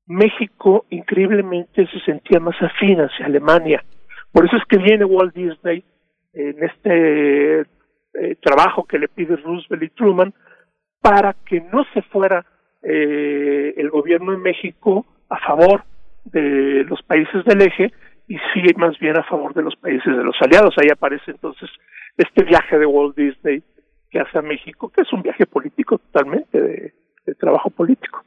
México 0.07 0.85
increíblemente 0.91 1.87
se 1.87 2.00
sentía 2.00 2.38
más 2.38 2.61
afín 2.61 3.00
hacia 3.00 3.26
Alemania 3.26 3.83
por 4.35 4.47
eso 4.47 4.57
es 4.57 4.64
que 4.69 4.79
viene 4.79 5.05
Walt 5.05 5.33
Disney 5.33 5.85
en 6.33 6.57
este 6.64 7.61
eh, 7.61 8.35
trabajo 8.43 8.83
que 8.83 8.99
le 8.99 9.07
pide 9.07 9.37
Roosevelt 9.37 9.85
y 9.85 9.88
Truman 9.91 10.35
para 11.00 11.35
que 11.47 11.61
no 11.61 11.85
se 11.95 12.03
fuera 12.03 12.45
eh, 12.83 13.75
el 13.76 13.91
gobierno 13.91 14.33
de 14.33 14.38
México 14.38 15.07
a 15.29 15.38
favor 15.38 15.85
de 16.25 16.85
los 16.88 17.00
países 17.05 17.45
del 17.45 17.62
eje 17.62 17.93
y 18.26 18.37
sí 18.53 18.62
más 18.76 18.99
bien 18.99 19.17
a 19.17 19.23
favor 19.23 19.55
de 19.55 19.62
los 19.62 19.76
países 19.76 20.05
de 20.05 20.25
los 20.25 20.35
aliados. 20.41 20.75
Ahí 20.79 20.88
aparece 20.91 21.31
entonces 21.31 21.71
este 22.17 22.43
viaje 22.43 22.76
de 22.76 22.87
Walt 22.87 23.17
Disney 23.17 23.62
que 24.11 24.19
hace 24.19 24.37
a 24.37 24.43
México, 24.43 24.91
que 24.91 25.03
es 25.03 25.12
un 25.12 25.23
viaje 25.23 25.47
político 25.47 25.99
totalmente 25.99 26.61
de 26.61 27.35
trabajo 27.37 27.71
político. 27.71 28.25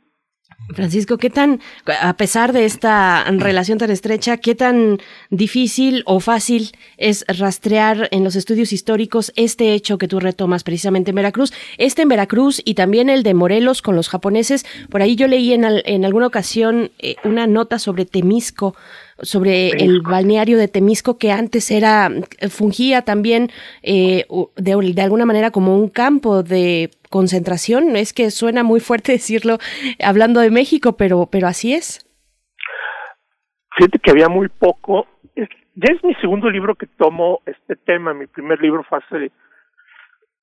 Francisco, 0.73 1.17
¿qué 1.17 1.29
tan, 1.29 1.61
a 2.01 2.17
pesar 2.17 2.51
de 2.51 2.65
esta 2.65 3.23
relación 3.23 3.77
tan 3.77 3.89
estrecha, 3.89 4.37
qué 4.37 4.53
tan 4.53 4.99
difícil 5.29 6.03
o 6.05 6.19
fácil 6.19 6.71
es 6.97 7.23
rastrear 7.27 8.09
en 8.11 8.23
los 8.25 8.35
estudios 8.35 8.73
históricos 8.73 9.31
este 9.37 9.73
hecho 9.73 9.97
que 9.97 10.09
tú 10.09 10.19
retomas 10.19 10.63
precisamente 10.63 11.11
en 11.11 11.15
Veracruz? 11.15 11.53
Este 11.77 12.01
en 12.01 12.09
Veracruz 12.09 12.61
y 12.65 12.73
también 12.73 13.09
el 13.09 13.23
de 13.23 13.33
Morelos 13.33 13.81
con 13.81 13.95
los 13.95 14.09
japoneses. 14.09 14.65
Por 14.89 15.01
ahí 15.01 15.15
yo 15.15 15.27
leí 15.27 15.53
en, 15.53 15.63
alguna 15.63 16.27
ocasión 16.27 16.91
eh, 16.99 17.15
una 17.23 17.47
nota 17.47 17.79
sobre 17.79 18.05
Temisco, 18.05 18.75
sobre 19.21 19.69
el 19.69 20.01
balneario 20.01 20.57
de 20.57 20.67
Temisco 20.67 21.17
que 21.17 21.31
antes 21.31 21.71
era 21.71 22.09
fungía 22.49 23.01
también 23.01 23.49
eh, 23.83 24.25
de, 24.55 24.93
de, 24.93 25.01
alguna 25.01 25.25
manera 25.25 25.51
como 25.51 25.77
un 25.77 25.89
campo 25.89 26.43
de 26.43 26.91
concentración. 27.09 27.95
Es 27.95 28.13
que 28.13 28.31
suena 28.31 28.63
muy 28.63 28.79
fuerte 28.79 29.11
decirlo 29.13 29.57
hablando 30.03 30.39
de 30.39 30.51
México, 30.51 30.97
pero, 30.97 31.27
pero 31.31 31.47
así 31.47 31.73
es. 31.73 32.03
Fíjate 33.75 33.99
que 33.99 34.11
había 34.11 34.29
muy 34.29 34.49
poco. 34.49 35.07
ya 35.35 35.93
es 35.93 36.03
mi 36.03 36.15
segundo 36.15 36.49
libro 36.49 36.75
que 36.75 36.87
tomo 36.87 37.41
este 37.45 37.75
tema. 37.75 38.13
Mi 38.13 38.25
primer 38.27 38.59
libro 38.59 38.83
fue 38.83 38.97
hace, 38.97 39.31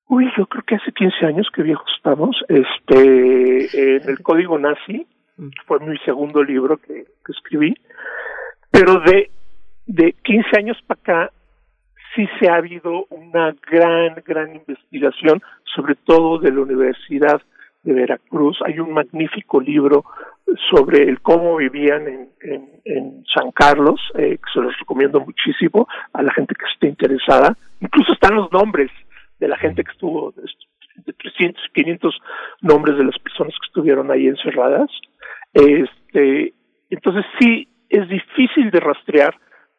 uy, 0.07 0.31
yo 0.37 0.45
creo 0.45 0.63
que 0.63 0.75
hace 0.75 0.91
15 0.91 1.25
años 1.25 1.47
que 1.53 1.63
viejos 1.63 1.87
estamos. 1.97 2.37
Este, 2.47 3.97
en 3.97 4.09
el 4.09 4.21
Código 4.21 4.57
Nazi 4.57 5.05
fue 5.65 5.79
mi 5.81 5.97
segundo 5.99 6.43
libro 6.43 6.77
que, 6.77 7.05
que 7.25 7.31
escribí. 7.31 7.75
Pero 8.75 8.99
de, 8.99 9.31
de 9.85 10.13
15 10.21 10.49
años 10.57 10.77
para 10.85 10.99
acá 10.99 11.31
sí 12.13 12.27
se 12.37 12.49
ha 12.49 12.55
habido 12.55 13.05
una 13.09 13.55
gran, 13.71 14.21
gran 14.25 14.53
investigación, 14.53 15.41
sobre 15.73 15.95
todo 15.95 16.39
de 16.39 16.51
la 16.51 16.59
Universidad 16.59 17.41
de 17.83 17.93
Veracruz. 17.93 18.57
Hay 18.65 18.79
un 18.81 18.91
magnífico 18.91 19.61
libro 19.61 20.03
sobre 20.69 21.03
el 21.03 21.21
cómo 21.21 21.55
vivían 21.55 22.05
en, 22.05 22.29
en, 22.83 23.23
San 23.33 23.51
Carlos, 23.51 24.01
eh, 24.15 24.37
que 24.37 24.51
se 24.53 24.59
los 24.59 24.77
recomiendo 24.77 25.21
muchísimo 25.21 25.87
a 26.11 26.21
la 26.21 26.33
gente 26.33 26.53
que 26.53 26.65
esté 26.73 26.87
interesada. 26.89 27.57
Incluso 27.79 28.11
están 28.11 28.35
los 28.35 28.51
nombres 28.51 28.91
de 29.39 29.47
la 29.47 29.57
gente 29.57 29.85
que 29.85 29.91
estuvo, 29.91 30.33
de 30.33 31.13
300, 31.13 31.63
500 31.73 32.19
nombres 32.61 32.97
de 32.97 33.05
las 33.05 33.17
personas 33.19 33.53
que 33.53 33.67
estuvieron 33.67 34.11
ahí 34.11 34.27
encerradas. 34.27 34.89
Este, 35.53 36.53
entonces 36.89 37.25
sí 37.39 37.69
es 37.89 38.07
difícil 38.09 38.71
de 38.71 38.79
rastrear 38.79 39.35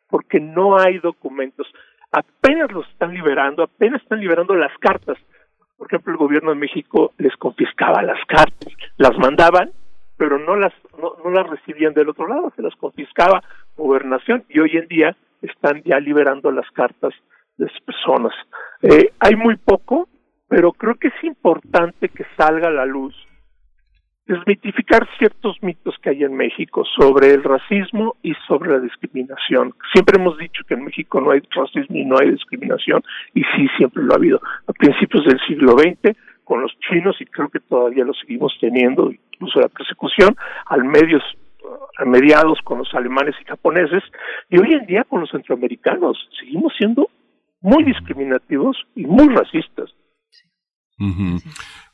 porque 0.09 0.41
no 0.41 0.79
hay 0.79 0.99
documentos 0.99 1.67
apenas 2.13 2.73
los 2.73 2.89
están 2.89 3.13
liberando, 3.13 3.63
apenas 3.63 4.03
están 4.03 4.21
liberando 4.21 4.55
las 4.55 4.77
cartas. 4.79 5.19
Por 5.77 5.89
ejemplo, 5.89 6.13
el 6.13 6.19
gobierno 6.19 6.51
de 6.51 6.57
México 6.57 7.13
les 7.19 7.37
confiscaba 7.37 8.03
las 8.03 8.19
cartas, 8.27 8.73
las 8.97 9.17
mandaban, 9.19 9.71
pero 10.17 10.39
no 10.39 10.57
las 10.57 10.73
no, 10.99 11.31
las 11.31 11.47
recibían 11.47 11.93
del 11.93 12.09
otro 12.09 12.27
lado, 12.27 12.53
se 12.57 12.63
las 12.63 12.75
confiscaba 12.77 13.43
gobernación 13.77 14.45
y 14.49 14.61
hoy 14.61 14.77
en 14.77 14.89
día 14.89 15.15
están 15.43 15.83
ya 15.85 16.01
liberando 16.01 16.51
las 16.51 16.71
cartas 16.71 17.13
de 17.59 17.67
las 17.67 17.81
personas. 17.83 18.33
Eh, 18.83 19.13
hay 19.21 19.37
muy 19.37 19.57
poco, 19.57 20.09
pero 20.49 20.73
creo 20.73 20.95
que 20.95 21.09
es 21.09 21.25
importante 21.25 22.09
que 22.09 22.25
salga 22.39 22.69
a 22.69 22.73
la 22.73 22.87
luz 22.87 23.15
desmitificar 24.27 25.09
ciertos 25.19 25.57
mitos 25.63 25.95
que 26.03 26.11
hay 26.11 26.25
en 26.25 26.37
México 26.37 26.85
sobre 26.99 27.33
el 27.33 27.45
racismo 27.45 28.17
y 28.23 28.35
sobre 28.47 28.73
la 28.73 28.81
discriminación. 28.81 29.73
Siempre 29.93 30.21
hemos 30.21 30.37
dicho 30.39 30.63
que 30.67 30.75
en 30.75 30.85
México 30.85 31.21
no 31.21 31.31
hay 31.31 31.43
racismo 31.51 31.97
y 31.97 32.05
no 32.05 32.19
hay 32.19 32.31
discriminación, 32.33 33.03
y 33.35 33.43
sí, 33.43 33.69
siempre 33.77 34.03
lo 34.03 34.13
ha 34.13 34.17
habido. 34.17 34.41
A 34.67 34.73
principios 34.73 35.25
del 35.25 35.39
siglo 35.47 35.73
XX, 35.79 36.17
con 36.45 36.61
los 36.61 36.77
chinos, 36.81 37.17
y 37.21 37.27
creo 37.27 37.49
que 37.49 37.61
todavía 37.61 38.05
lo 38.05 38.15
seguimos 38.15 38.57
teniendo, 38.61 39.11
incluso 39.11 39.61
la 39.61 39.69
persecución, 39.69 40.37
al 40.67 40.85
medios 40.85 41.23
a 41.99 42.05
mediados 42.05 42.59
con 42.63 42.79
los 42.79 42.95
alemanes 42.95 43.35
y 43.41 43.45
japoneses, 43.45 44.03
y 44.51 44.59
hoy 44.59 44.75
en 44.75 44.87
día 44.87 45.05
con 45.05 45.21
los 45.21 45.31
centroamericanos. 45.31 46.29
Seguimos 46.39 46.73
siendo 46.77 47.09
muy 47.61 47.85
discriminativos 47.85 48.77
y 48.95 49.07
muy 49.07 49.29
racistas. 49.29 49.91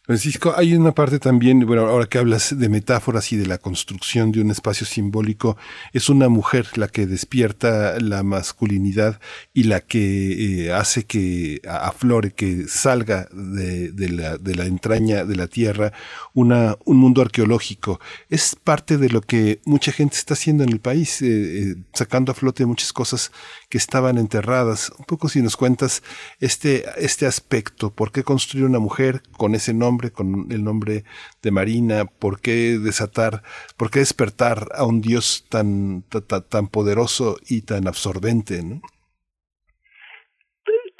Francisco, 0.05 0.53
hay 0.57 0.75
una 0.75 0.91
parte 0.91 1.21
también, 1.21 1.65
bueno, 1.65 1.87
ahora 1.87 2.07
que 2.07 2.19
hablas 2.19 2.59
de 2.59 2.69
metáforas 2.69 3.31
y 3.31 3.37
de 3.37 3.47
la 3.47 3.59
construcción 3.59 4.33
de 4.33 4.41
un 4.41 4.51
espacio 4.51 4.85
simbólico, 4.85 5.57
es 5.93 6.09
una 6.09 6.29
mujer 6.29 6.77
la 6.77 6.89
que 6.89 7.07
despierta 7.07 8.01
la 8.01 8.25
masculinidad 8.25 9.21
y 9.55 9.63
la 9.63 9.79
que 9.79 10.65
eh, 10.65 10.73
hace 10.73 11.05
que 11.05 11.61
aflore, 11.69 12.33
que 12.33 12.67
salga 12.67 13.29
de, 13.33 13.93
la, 14.11 14.39
de, 14.39 14.57
la, 14.57 14.65
entraña 14.65 15.25
de 15.25 15.37
la 15.37 15.47
tierra 15.47 15.93
una, 16.35 16.77
un 16.85 16.97
mundo 16.97 17.23
arqueológico. 17.23 18.01
Es 18.29 18.57
parte 18.57 18.99
de 18.99 19.09
lo 19.09 19.21
que 19.21 19.61
mucha 19.67 19.93
gente 19.93 20.17
está 20.17 20.35
haciendo 20.35 20.65
en 20.65 20.71
el 20.71 20.81
país, 20.81 21.23
eh, 21.23 21.27
eh, 21.29 21.77
sacando 21.95 22.33
a 22.33 22.35
flote 22.35 22.67
muchas 22.67 22.93
cosas 22.93 23.31
que 23.69 23.79
estaban 23.79 24.19
enterradas. 24.19 24.93
Un 24.99 25.05
poco 25.05 25.29
si 25.29 25.43
nos 25.43 25.57
cuentas 25.57 26.03
este, 26.41 26.87
este 26.97 27.25
aspecto, 27.25 27.93
¿por 27.93 28.11
qué 28.11 28.25
construir 28.25 28.65
una 28.65 28.81
mujer 28.81 29.23
con 29.37 29.55
ese 29.55 29.73
nombre, 29.73 29.92
con 30.13 30.47
el 30.51 30.65
nombre 30.65 31.05
de 31.43 31.51
Marina? 31.51 32.05
¿Por 32.05 32.41
qué 32.41 32.79
desatar, 32.79 33.43
por 33.77 33.91
qué 33.91 34.01
despertar 34.01 34.69
a 34.75 34.85
un 34.85 35.01
Dios 35.01 35.47
tan, 35.49 36.03
tan, 36.49 36.69
poderoso 36.69 37.37
y 37.49 37.63
tan 37.63 37.87
absorbente? 37.87 38.61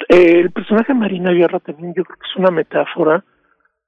el 0.09 0.51
personaje 0.51 0.93
Marina 0.93 1.31
Guerra 1.31 1.59
también 1.59 1.93
yo 1.95 2.03
creo 2.03 2.17
que 2.17 2.27
es 2.29 2.37
una 2.37 2.51
metáfora 2.51 3.23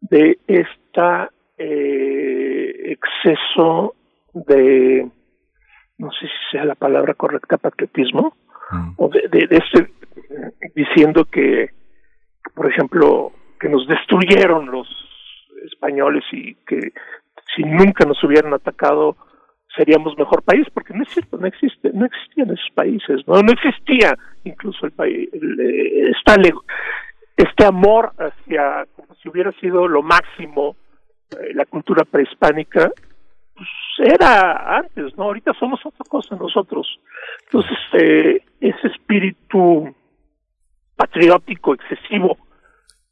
de 0.02 0.40
esta 0.48 1.30
eh, 1.58 2.94
exceso 2.94 3.96
de, 4.34 5.10
no 5.98 6.12
sé 6.12 6.28
si 6.28 6.52
sea 6.52 6.66
la 6.66 6.76
palabra 6.76 7.14
correcta, 7.14 7.58
patriotismo, 7.58 8.36
mm. 8.72 8.94
o 8.98 9.10
de, 9.10 9.28
de, 9.30 9.48
este, 9.52 9.92
diciendo 10.76 11.26
que, 11.26 11.70
por 12.54 12.70
ejemplo, 12.70 13.32
que 13.60 13.70
nos 13.70 13.88
destruyeron 13.88 14.72
los 14.72 14.88
españoles 15.66 16.24
y 16.32 16.56
que 16.68 16.92
si 17.56 17.64
nunca 17.64 18.06
nos 18.06 18.24
hubieran 18.24 18.54
atacado 18.54 19.16
seríamos 19.76 20.18
mejor 20.18 20.42
país, 20.44 20.66
porque 20.74 20.94
no 20.94 21.04
es 21.04 21.10
cierto, 21.10 21.38
no 21.38 21.48
existe, 21.48 21.92
no 21.94 22.06
existían 22.06 22.50
esos 22.50 22.70
países, 22.74 23.28
no, 23.28 23.42
no 23.42 23.52
existía 23.52 24.18
incluso 24.46 24.86
el 24.86 24.94
país, 24.94 25.30
eh, 25.34 26.12
este 27.38 27.66
amor 27.66 28.14
hacia 28.18 28.86
como 28.96 29.14
si 29.16 29.28
hubiera 29.30 29.52
sido 29.54 29.88
lo 29.88 30.02
máximo 30.02 30.78
eh, 31.32 31.54
la 31.54 31.66
cultura 31.66 32.06
prehispánica, 32.06 32.92
pues 33.56 33.70
era 33.98 34.78
antes, 34.78 35.18
¿no? 35.18 35.26
Ahorita 35.26 35.54
somos 35.54 35.80
otra 35.86 36.06
cosa 36.10 36.36
nosotros. 36.36 37.00
Entonces, 37.46 37.78
eh, 37.94 38.42
ese 38.60 38.88
espíritu 38.88 39.94
patriótico 40.96 41.74
excesivo 41.74 42.38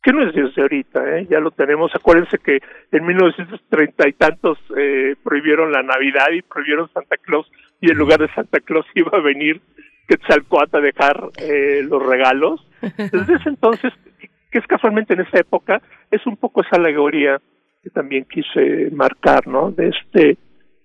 que 0.03 0.11
no 0.11 0.27
es 0.27 0.35
desde 0.35 0.61
ahorita, 0.61 1.17
¿eh? 1.17 1.27
ya 1.29 1.39
lo 1.39 1.51
tenemos. 1.51 1.89
Acuérdense 1.95 2.37
que 2.37 2.59
en 2.91 3.05
1930 3.05 4.09
y 4.09 4.13
tantos 4.13 4.59
eh, 4.77 5.15
prohibieron 5.23 5.71
la 5.71 5.81
Navidad 5.81 6.27
y 6.33 6.41
prohibieron 6.41 6.91
Santa 6.93 7.15
Claus 7.17 7.49
y 7.79 7.89
en 7.89 7.97
lugar 7.97 8.19
de 8.19 8.33
Santa 8.33 8.59
Claus 8.59 8.85
iba 8.95 9.17
a 9.17 9.21
venir 9.21 9.61
Quetzalcoatl 10.07 10.75
a 10.75 10.81
dejar 10.81 11.29
eh, 11.37 11.81
los 11.89 12.05
regalos. 12.05 12.67
Desde 12.81 13.35
ese 13.35 13.47
entonces, 13.47 13.93
que 14.51 14.59
es 14.59 14.67
casualmente 14.67 15.13
en 15.13 15.21
esa 15.21 15.39
época, 15.39 15.81
es 16.11 16.25
un 16.27 16.35
poco 16.35 16.61
esa 16.61 16.75
alegoría 16.75 17.39
que 17.81 17.89
también 17.89 18.25
quise 18.25 18.91
marcar, 18.91 19.47
¿no? 19.47 19.71
De 19.71 19.89
este 19.89 20.37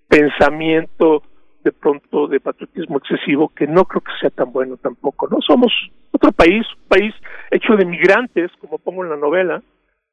pensamiento 0.07 1.23
de 1.63 1.71
pronto 1.71 2.27
de 2.27 2.39
patriotismo 2.39 2.97
excesivo 2.97 3.49
que 3.49 3.67
no 3.67 3.85
creo 3.85 4.01
que 4.01 4.11
sea 4.21 4.29
tan 4.29 4.51
bueno 4.51 4.77
tampoco, 4.77 5.27
¿no? 5.27 5.39
Somos 5.41 5.71
otro 6.11 6.31
país, 6.31 6.65
un 6.75 6.87
país 6.87 7.13
hecho 7.51 7.75
de 7.75 7.85
migrantes, 7.85 8.51
como 8.59 8.77
pongo 8.77 9.03
en 9.03 9.09
la 9.09 9.17
novela, 9.17 9.61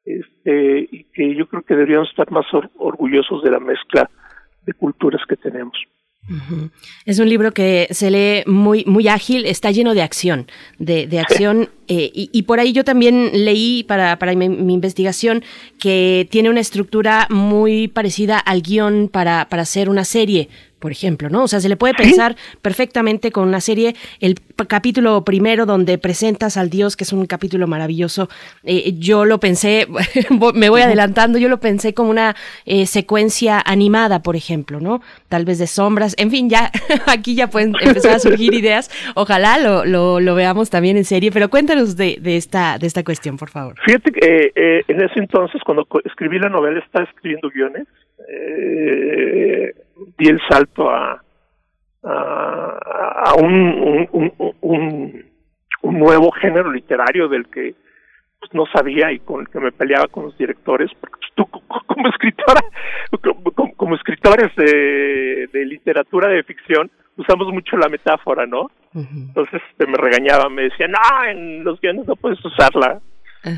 este, 0.05 0.87
y 0.91 1.03
que 1.13 1.35
yo 1.35 1.47
creo 1.47 1.63
que 1.63 1.75
deberíamos 1.75 2.09
estar 2.09 2.31
más 2.31 2.45
orgullosos 2.77 3.43
de 3.43 3.51
la 3.51 3.59
mezcla 3.59 4.09
de 4.65 4.73
culturas 4.73 5.21
que 5.27 5.35
tenemos. 5.37 5.77
Es 7.05 7.19
un 7.19 7.29
libro 7.29 7.53
que 7.53 7.87
se 7.91 8.11
lee 8.11 8.43
muy, 8.45 8.83
muy 8.85 9.07
ágil, 9.07 9.45
está 9.45 9.71
lleno 9.71 9.93
de 9.93 10.01
acción, 10.01 10.47
de, 10.77 11.07
de 11.07 11.19
acción, 11.19 11.69
eh, 11.87 12.11
y, 12.13 12.41
por 12.43 12.59
ahí 12.59 12.73
yo 12.73 12.83
también 12.83 13.29
leí 13.33 13.83
para, 13.83 14.19
para 14.19 14.35
mi, 14.35 14.49
mi, 14.49 14.73
investigación 14.73 15.41
que 15.79 16.27
tiene 16.29 16.49
una 16.49 16.59
estructura 16.59 17.27
muy 17.29 17.87
parecida 17.87 18.39
al 18.39 18.61
guion 18.61 19.07
para, 19.07 19.47
para 19.47 19.61
hacer 19.61 19.89
una 19.89 20.03
serie 20.03 20.49
por 20.79 20.91
ejemplo, 20.91 21.29
¿no? 21.29 21.43
O 21.43 21.47
sea, 21.47 21.59
se 21.59 21.69
le 21.69 21.77
puede 21.77 21.93
pensar 21.93 22.35
perfectamente 22.61 23.31
con 23.31 23.47
una 23.47 23.61
serie, 23.61 23.95
el 24.19 24.35
capítulo 24.67 25.23
primero 25.23 25.65
donde 25.65 25.97
presentas 25.97 26.57
al 26.57 26.69
Dios, 26.69 26.95
que 26.95 27.03
es 27.03 27.13
un 27.13 27.25
capítulo 27.25 27.67
maravilloso, 27.67 28.29
eh, 28.63 28.93
yo 28.97 29.25
lo 29.25 29.39
pensé, 29.39 29.87
me 30.53 30.69
voy 30.69 30.81
adelantando, 30.81 31.39
yo 31.39 31.49
lo 31.49 31.59
pensé 31.59 31.93
como 31.93 32.09
una 32.09 32.35
eh, 32.65 32.85
secuencia 32.85 33.61
animada, 33.65 34.21
por 34.21 34.35
ejemplo, 34.35 34.79
¿no? 34.79 35.01
Tal 35.29 35.45
vez 35.45 35.57
de 35.59 35.67
sombras, 35.67 36.15
en 36.17 36.31
fin, 36.31 36.49
ya 36.49 36.71
aquí 37.07 37.35
ya 37.35 37.47
pueden 37.47 37.73
empezar 37.81 38.15
a 38.15 38.19
surgir 38.19 38.53
ideas, 38.53 38.91
ojalá 39.15 39.57
lo, 39.57 39.85
lo, 39.85 40.19
lo 40.19 40.35
veamos 40.35 40.69
también 40.69 40.97
en 40.97 41.05
serie, 41.05 41.31
pero 41.31 41.49
cuéntanos 41.49 41.95
de, 41.97 42.17
de, 42.21 42.37
esta, 42.37 42.77
de 42.77 42.87
esta 42.87 43.03
cuestión, 43.03 43.37
por 43.37 43.49
favor. 43.49 43.75
Fíjate 43.85 44.11
que 44.11 44.51
eh, 44.55 44.83
en 44.87 45.01
ese 45.01 45.19
entonces, 45.19 45.61
cuando 45.65 45.87
escribí 46.05 46.39
la 46.39 46.49
novela, 46.49 46.79
estaba 46.79 47.05
escribiendo 47.05 47.49
guiones, 47.49 47.87
eh, 48.29 49.73
di 50.17 50.29
el 50.29 50.39
salto 50.49 50.89
a, 50.89 51.21
a, 52.03 53.33
un, 53.37 54.07
un, 54.11 54.33
un, 54.61 55.99
nuevo 55.99 56.31
género 56.31 56.71
literario 56.71 57.27
del 57.27 57.47
que 57.47 57.75
pues, 58.39 58.53
no 58.53 58.65
sabía 58.73 59.11
y 59.11 59.19
con 59.19 59.41
el 59.41 59.49
que 59.49 59.59
me 59.59 59.71
peleaba 59.71 60.07
con 60.07 60.25
los 60.25 60.37
directores, 60.37 60.91
porque 60.99 61.17
pues, 61.19 61.31
tú 61.35 61.45
como 61.87 62.09
escritora, 62.09 62.61
como, 63.75 63.95
escritores 63.95 64.55
de, 64.55 65.47
de, 65.51 65.65
literatura 65.65 66.27
de 66.27 66.43
ficción, 66.43 66.91
usamos 67.15 67.51
mucho 67.51 67.77
la 67.77 67.89
metáfora, 67.89 68.45
¿no? 68.45 68.69
Entonces 68.93 69.61
este, 69.69 69.85
me 69.85 69.97
regañaba, 69.97 70.49
me 70.49 70.63
decía, 70.63 70.87
no, 70.87 71.29
en 71.29 71.63
los 71.63 71.79
guiones 71.79 72.07
no 72.07 72.15
puedes 72.15 72.43
usarla. 72.43 72.99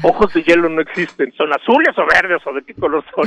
Ojos 0.03 0.33
de 0.33 0.43
hielo 0.43 0.69
no 0.69 0.81
existen, 0.81 1.31
son 1.33 1.51
azules 1.53 1.97
o 1.97 2.05
verdes 2.05 2.45
o 2.45 2.53
de 2.53 2.61
qué 2.63 2.73
color 2.75 3.03
son. 3.15 3.25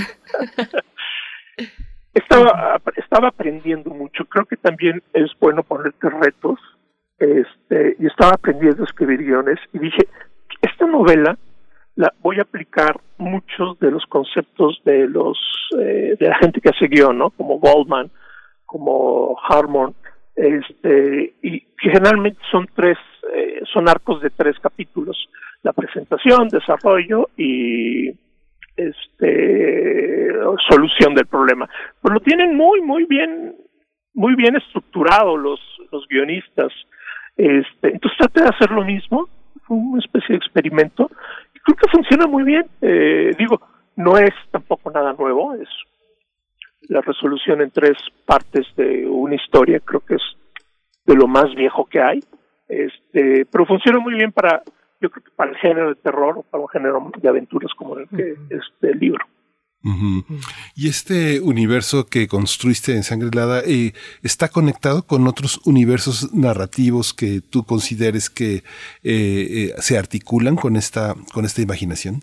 estaba, 2.14 2.80
estaba 2.96 3.28
aprendiendo 3.28 3.90
mucho. 3.90 4.24
Creo 4.26 4.46
que 4.46 4.56
también 4.56 5.02
es 5.12 5.30
bueno 5.40 5.62
ponerte 5.62 6.10
retos. 6.10 6.58
Este, 7.18 7.96
y 8.00 8.06
estaba 8.06 8.32
aprendiendo 8.32 8.82
a 8.82 8.86
escribir 8.86 9.22
guiones 9.22 9.58
y 9.72 9.78
dije, 9.78 10.08
esta 10.60 10.86
novela 10.86 11.38
la 11.94 12.12
voy 12.20 12.38
a 12.38 12.42
aplicar 12.42 13.00
muchos 13.18 13.78
de 13.78 13.90
los 13.92 14.04
conceptos 14.06 14.80
de 14.84 15.06
los 15.06 15.38
eh, 15.78 16.16
de 16.18 16.28
la 16.28 16.36
gente 16.38 16.60
que 16.60 16.70
hace 16.70 16.88
¿no? 17.14 17.30
Como 17.30 17.58
Goldman, 17.60 18.10
como 18.66 19.38
Harmon, 19.48 19.94
este, 20.34 21.34
y 21.42 21.64
generalmente 21.78 22.40
son 22.50 22.66
tres, 22.74 22.98
eh, 23.34 23.60
son 23.72 23.88
arcos 23.88 24.20
de 24.22 24.30
tres 24.30 24.58
capítulos: 24.60 25.28
la 25.62 25.72
presentación, 25.72 26.48
desarrollo 26.48 27.28
y 27.36 28.10
este 28.76 30.22
solución 30.68 31.14
del 31.14 31.26
problema. 31.26 31.68
Pues 32.00 32.14
lo 32.14 32.20
tienen 32.20 32.56
muy, 32.56 32.80
muy 32.82 33.04
bien, 33.04 33.54
muy 34.14 34.34
bien 34.34 34.56
estructurado 34.56 35.36
los, 35.36 35.60
los 35.90 36.06
guionistas. 36.08 36.72
Este, 37.36 37.88
entonces 37.88 38.18
trate 38.18 38.42
de 38.42 38.48
hacer 38.48 38.70
lo 38.70 38.84
mismo, 38.84 39.28
fue 39.66 39.76
una 39.76 40.00
especie 40.00 40.34
de 40.34 40.36
experimento, 40.36 41.10
creo 41.64 41.76
que 41.76 41.90
funciona 41.90 42.26
muy 42.26 42.42
bien. 42.42 42.66
Eh, 42.80 43.32
digo, 43.38 43.60
no 43.96 44.18
es 44.18 44.34
tampoco 44.50 44.90
nada 44.90 45.12
nuevo, 45.14 45.54
es 45.54 45.68
la 46.88 47.00
resolución 47.00 47.62
en 47.62 47.70
tres 47.70 47.96
partes 48.26 48.66
de 48.76 49.06
una 49.06 49.34
historia, 49.34 49.80
creo 49.80 50.00
que 50.00 50.16
es 50.16 50.22
de 51.06 51.14
lo 51.14 51.26
más 51.26 51.54
viejo 51.54 51.86
que 51.86 52.00
hay, 52.00 52.20
este, 52.68 53.46
pero 53.50 53.66
funciona 53.66 53.98
muy 53.98 54.14
bien 54.14 54.32
para 54.32 54.62
yo 55.02 55.10
creo 55.10 55.24
que 55.24 55.30
para 55.32 55.50
el 55.50 55.56
género 55.58 55.88
de 55.88 55.96
terror 55.96 56.38
o 56.38 56.42
para 56.42 56.62
un 56.62 56.68
género 56.68 57.10
de 57.20 57.28
aventuras 57.28 57.72
como 57.76 57.98
el 57.98 58.08
que 58.08 58.36
este 58.50 58.94
libro. 58.94 59.26
Y 60.76 60.88
este 60.88 61.40
universo 61.40 62.06
que 62.06 62.28
construiste 62.28 62.94
en 62.94 63.02
Sangre 63.02 63.30
Helada 63.32 63.62
eh, 63.66 63.92
está 64.22 64.48
conectado 64.48 65.02
con 65.02 65.26
otros 65.26 65.60
universos 65.66 66.32
narrativos 66.32 67.12
que 67.12 67.40
tú 67.40 67.64
consideres 67.64 68.30
que 68.30 68.56
eh, 68.58 68.62
eh, 69.02 69.72
se 69.78 69.98
articulan 69.98 70.54
con 70.54 70.76
esta 70.76 71.14
con 71.34 71.44
esta 71.44 71.62
imaginación. 71.62 72.20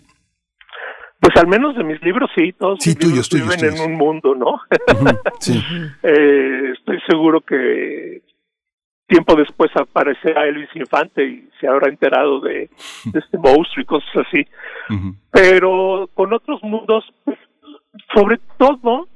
Pues 1.20 1.36
al 1.36 1.48
menos 1.48 1.76
de 1.76 1.84
mis 1.84 2.00
libros 2.00 2.30
sí, 2.34 2.54
todos 2.58 2.78
sí, 2.80 2.94
tuyos, 2.94 3.28
viven 3.28 3.62
en 3.62 3.78
un 3.78 3.98
mundo, 3.98 4.34
¿no? 4.34 4.58
sí. 5.38 5.62
estoy 6.02 6.98
seguro 7.06 7.42
que 7.42 8.22
tiempo 9.10 9.34
después 9.34 9.70
aparecerá 9.74 10.46
Elvis 10.46 10.74
Infante 10.74 11.24
y 11.24 11.50
se 11.60 11.66
habrá 11.66 11.88
enterado 11.88 12.40
de, 12.40 12.70
este 13.12 13.38
monstruo 13.38 13.82
y 13.82 13.84
cosas 13.84 14.26
así. 14.26 14.46
Pero 15.32 16.08
con 16.14 16.32
otros 16.32 16.62
mundos, 16.62 17.04
pues, 17.24 17.36
sobre 18.14 18.38
todo, 18.56 19.08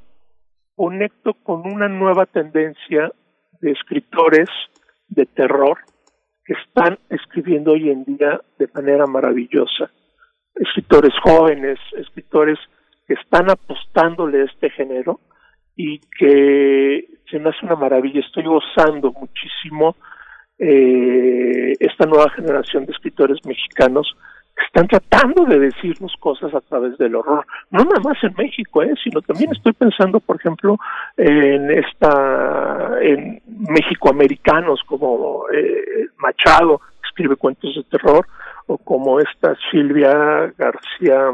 conecto 0.74 1.34
con 1.34 1.60
una 1.72 1.88
nueva 1.88 2.26
tendencia 2.26 3.12
de 3.60 3.70
escritores 3.70 4.48
de 5.08 5.26
terror 5.26 5.78
que 6.44 6.54
están 6.54 6.98
escribiendo 7.08 7.72
hoy 7.72 7.90
en 7.90 8.04
día 8.04 8.40
de 8.58 8.68
manera 8.74 9.06
maravillosa. 9.06 9.90
Escritores 10.56 11.14
jóvenes, 11.22 11.78
escritores 11.96 12.58
que 13.06 13.14
están 13.14 13.48
apostándole 13.48 14.42
a 14.42 14.44
este 14.44 14.70
género 14.70 15.20
y 15.76 16.00
que 16.18 17.04
se 17.30 17.38
me 17.38 17.50
hace 17.50 17.66
una 17.66 17.76
maravilla. 17.76 18.20
Estoy 18.20 18.44
gozando 18.44 19.12
muchísimo 19.12 19.96
eh, 20.58 21.72
esta 21.80 22.06
nueva 22.06 22.30
generación 22.30 22.86
de 22.86 22.92
escritores 22.92 23.38
mexicanos 23.44 24.16
que 24.56 24.64
están 24.66 24.86
tratando 24.86 25.44
de 25.46 25.58
decirnos 25.58 26.14
cosas 26.20 26.54
a 26.54 26.60
través 26.60 26.96
del 26.98 27.16
horror. 27.16 27.44
No 27.70 27.82
nada 27.82 28.00
más 28.04 28.22
en 28.22 28.34
México, 28.38 28.82
eh, 28.82 28.94
sino 29.02 29.20
también 29.22 29.50
estoy 29.52 29.72
pensando, 29.72 30.20
por 30.20 30.36
ejemplo, 30.36 30.76
en 31.16 31.70
esta, 31.72 32.98
en 33.00 33.42
México-americanos 33.46 34.80
como 34.86 35.46
eh, 35.52 36.06
Machado, 36.18 36.78
que 36.78 37.08
escribe 37.08 37.36
cuentos 37.36 37.74
de 37.74 37.82
terror, 37.84 38.26
o 38.66 38.78
como 38.78 39.18
esta 39.18 39.56
Silvia 39.70 40.52
García 40.56 41.32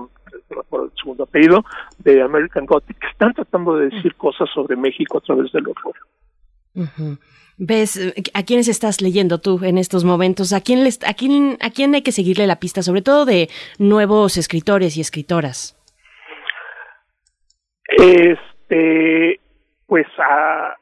por 0.69 0.85
el 0.85 0.93
segundo 0.97 1.25
apellido, 1.25 1.65
de 1.99 2.23
American 2.23 2.67
Gothic, 2.67 2.99
que 2.99 3.09
están 3.09 3.35
tratando 3.35 3.77
de 3.77 3.89
decir 3.89 4.15
cosas 4.15 4.49
sobre 4.55 4.77
México 4.77 5.19
a 5.19 5.21
través 5.21 5.53
del 5.53 5.69
horror. 5.69 5.95
¿Ves 7.63 7.97
eh, 7.97 8.15
a 8.33 8.43
quiénes 8.43 8.69
estás 8.69 9.03
leyendo 9.03 9.39
tú 9.39 9.61
en 9.63 9.77
estos 9.77 10.05
momentos? 10.05 10.53
¿A 10.53 10.61
quién, 10.61 10.87
a, 11.07 11.15
quién, 11.15 11.59
¿A 11.61 11.71
quién 11.71 11.95
hay 11.95 12.03
que 12.03 12.13
seguirle 12.13 12.47
la 12.47 12.59
pista, 12.59 12.83
sobre 12.83 13.03
todo 13.03 13.27
de 13.27 13.51
nuevos 13.79 14.37
escritores 14.39 14.97
y 14.97 15.01
escritoras? 15.03 15.77
Este, 17.99 19.41
pues 19.87 20.07
a, 20.19 20.75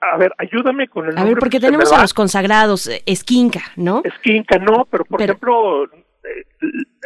a 0.00 0.16
ver, 0.16 0.32
ayúdame 0.38 0.88
con 0.88 1.08
el 1.08 1.18
A 1.18 1.24
ver, 1.24 1.36
porque 1.38 1.60
tenemos 1.60 1.92
a 1.92 2.00
los 2.00 2.14
consagrados, 2.14 2.86
eh, 2.86 3.02
Esquinca, 3.06 3.62
¿no? 3.76 4.02
Esquinca, 4.04 4.58
no, 4.58 4.86
pero 4.90 5.04
por 5.04 5.20
ejemplo, 5.20 5.86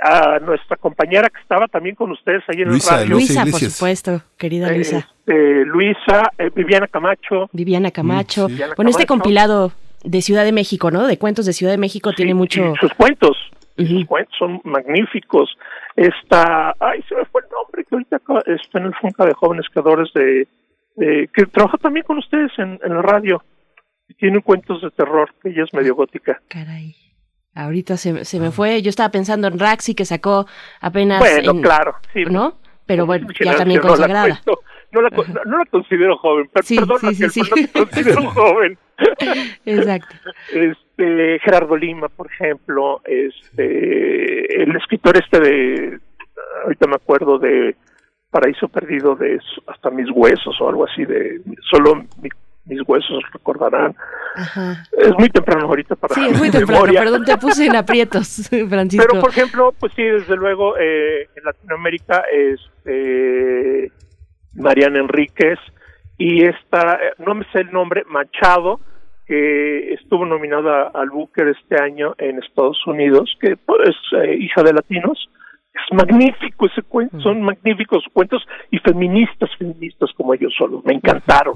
a 0.03 0.39
nuestra 0.39 0.77
compañera 0.77 1.29
que 1.29 1.41
estaba 1.41 1.67
también 1.67 1.95
con 1.95 2.11
ustedes 2.11 2.43
ahí 2.49 2.63
en 2.63 2.69
Luisa, 2.69 2.95
el 2.95 3.01
radio. 3.03 3.15
Luisa, 3.15 3.45
por 3.45 3.61
supuesto, 3.61 4.23
querida 4.37 4.71
Luisa. 4.73 4.99
Este, 4.99 5.65
Luisa, 5.65 6.31
eh, 6.39 6.51
Viviana 6.55 6.87
Camacho. 6.87 7.49
Viviana 7.53 7.91
Camacho. 7.91 8.49
bueno, 8.77 8.91
este 8.91 9.07
compilado 9.07 9.73
de 10.05 10.23
Ciudad 10.23 10.45
de 10.45 10.53
México, 10.53 10.91
¿no? 10.91 11.07
De 11.07 11.19
cuentos 11.19 11.47
de 11.47 11.53
Ciudad 11.53 11.73
de 11.73 11.79
México 11.79 12.13
tiene 12.13 12.35
mucho... 12.35 12.75
Sus 12.81 12.93
cuentos, 12.95 13.37
sus 13.77 14.07
cuentos 14.07 14.35
son 14.39 14.61
magníficos. 14.65 15.51
Esta, 15.97 16.75
ay, 16.79 17.03
se 17.09 17.17
me 17.17 17.25
fue 17.27 17.43
el 17.43 17.49
nombre, 17.51 17.85
que 17.85 17.95
ahorita 17.95 18.21
está 18.55 18.79
en 18.79 18.87
el 18.87 18.95
Funca 18.95 19.27
de 19.27 19.35
Jóvenes 19.35 19.67
Creadores 19.73 20.09
de, 20.15 20.47
que 20.97 21.47
trabaja 21.47 21.77
también 21.79 22.07
con 22.07 22.19
ustedes 22.19 22.53
en, 22.59 22.79
en 22.83 22.95
la 22.95 23.03
radio. 23.03 23.43
Y 24.09 24.15
tiene 24.15 24.41
cuentos 24.41 24.81
de 24.81 24.91
terror, 24.91 25.35
que 25.43 25.51
ella 25.51 25.65
es 25.65 25.75
medio 25.75 25.95
gótica. 25.95 26.41
Caray. 26.49 27.08
Ahorita 27.59 27.97
se, 27.97 28.25
se 28.25 28.39
me 28.39 28.53
fue, 28.53 28.83
yo 28.83 28.89
estaba 28.89 29.11
pensando 29.11 29.49
en 29.49 29.59
Raxi 29.59 29.97
que 29.97 30.05
sacó 30.05 30.47
apenas... 30.81 31.19
Bueno, 31.19 31.61
claro, 31.61 31.97
sí. 32.13 32.25
¿No? 32.25 32.55
Pero 32.87 33.05
bueno, 33.05 33.27
ya 33.41 33.57
también 33.57 33.81
consagrada. 33.81 34.41
No 34.93 35.03
la, 35.03 35.11
no, 35.45 35.59
la, 35.59 35.65
considero 35.67 36.17
joven, 36.19 36.49
pero 36.53 36.87
perdón, 36.87 37.15
sí, 37.15 37.29
sí, 37.29 37.41
no 37.43 37.57
la 37.57 37.69
considero 37.85 38.31
joven. 38.31 38.79
Exacto. 39.67 40.15
Este, 40.53 41.41
Gerardo 41.41 41.77
Lima, 41.77 42.09
por 42.09 42.31
ejemplo, 42.31 43.03
este, 43.05 44.63
el 44.63 44.77
escritor 44.77 45.19
este 45.19 45.41
de, 45.41 45.99
ahorita 46.63 46.87
me 46.87 46.95
acuerdo 46.95 47.41
de 47.41 47.75
Paraíso 48.31 48.69
Perdido 48.69 49.17
de 49.17 49.41
hasta 49.67 49.91
mis 49.91 50.09
huesos 50.13 50.57
o 50.61 50.69
algo 50.69 50.87
así 50.87 51.05
de 51.05 51.41
solo 51.69 52.05
mis 52.69 52.81
huesos 52.87 53.23
recordarán. 53.33 53.97
Es 54.93 55.13
muy 55.19 55.29
temprano 55.31 55.67
ahorita 55.67 55.97
para 55.97 56.15
Sí, 56.15 56.27
es 56.29 56.39
muy 56.39 56.51
temprano, 56.51 56.93
perdón, 56.93 57.25
te 57.25 57.37
puse 57.39 57.67
en 57.67 57.77
aprietos, 57.77 58.49
Francisco. 58.69 59.07
Pero, 59.09 59.21
por 59.21 59.31
ejemplo, 59.31 59.75
pues 59.79 59.93
sí, 59.97 60.03
desde 60.03 60.37
luego, 60.37 60.77
eh, 60.79 61.29
en 61.35 61.45
Latinoamérica, 61.45 62.25
este, 62.33 63.91
Mariana 64.55 65.01
Enríquez 65.01 65.59
y 66.19 66.45
esta, 66.45 66.95
eh, 66.95 67.13
no 67.19 67.35
me 67.35 67.45
sé 67.53 67.61
el 67.61 67.73
nombre, 67.73 68.05
Machado, 68.09 68.81
que 69.27 69.93
estuvo 69.95 70.25
nominada 70.25 70.91
al 70.95 71.11
Booker 71.11 71.49
este 71.49 71.83
año 71.83 72.15
en 72.19 72.43
Estados 72.43 72.79
Unidos, 72.87 73.37
que 73.41 73.57
pues, 73.57 73.91
es 73.91 73.97
eh, 74.21 74.37
hija 74.41 74.63
de 74.63 74.73
latinos. 74.73 75.29
Es 75.87 75.97
magnífico 75.97 76.67
ese 76.67 76.83
cuento, 76.83 77.21
son 77.21 77.43
magníficos 77.43 78.05
cuentos 78.13 78.43
y 78.71 78.79
feministas, 78.79 79.51
feministas 79.59 80.11
como 80.17 80.35
ellos 80.35 80.53
solos, 80.57 80.85
me 80.85 80.95
encantaron. 80.95 81.55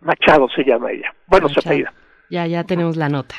Machado 0.00 0.48
se 0.54 0.62
llama 0.64 0.92
ella. 0.92 1.14
Bueno, 1.26 1.48
se 1.48 1.60
apellida. 1.60 1.92
Ya, 2.30 2.46
ya 2.46 2.64
tenemos 2.64 2.96
la 2.96 3.08
nota 3.08 3.34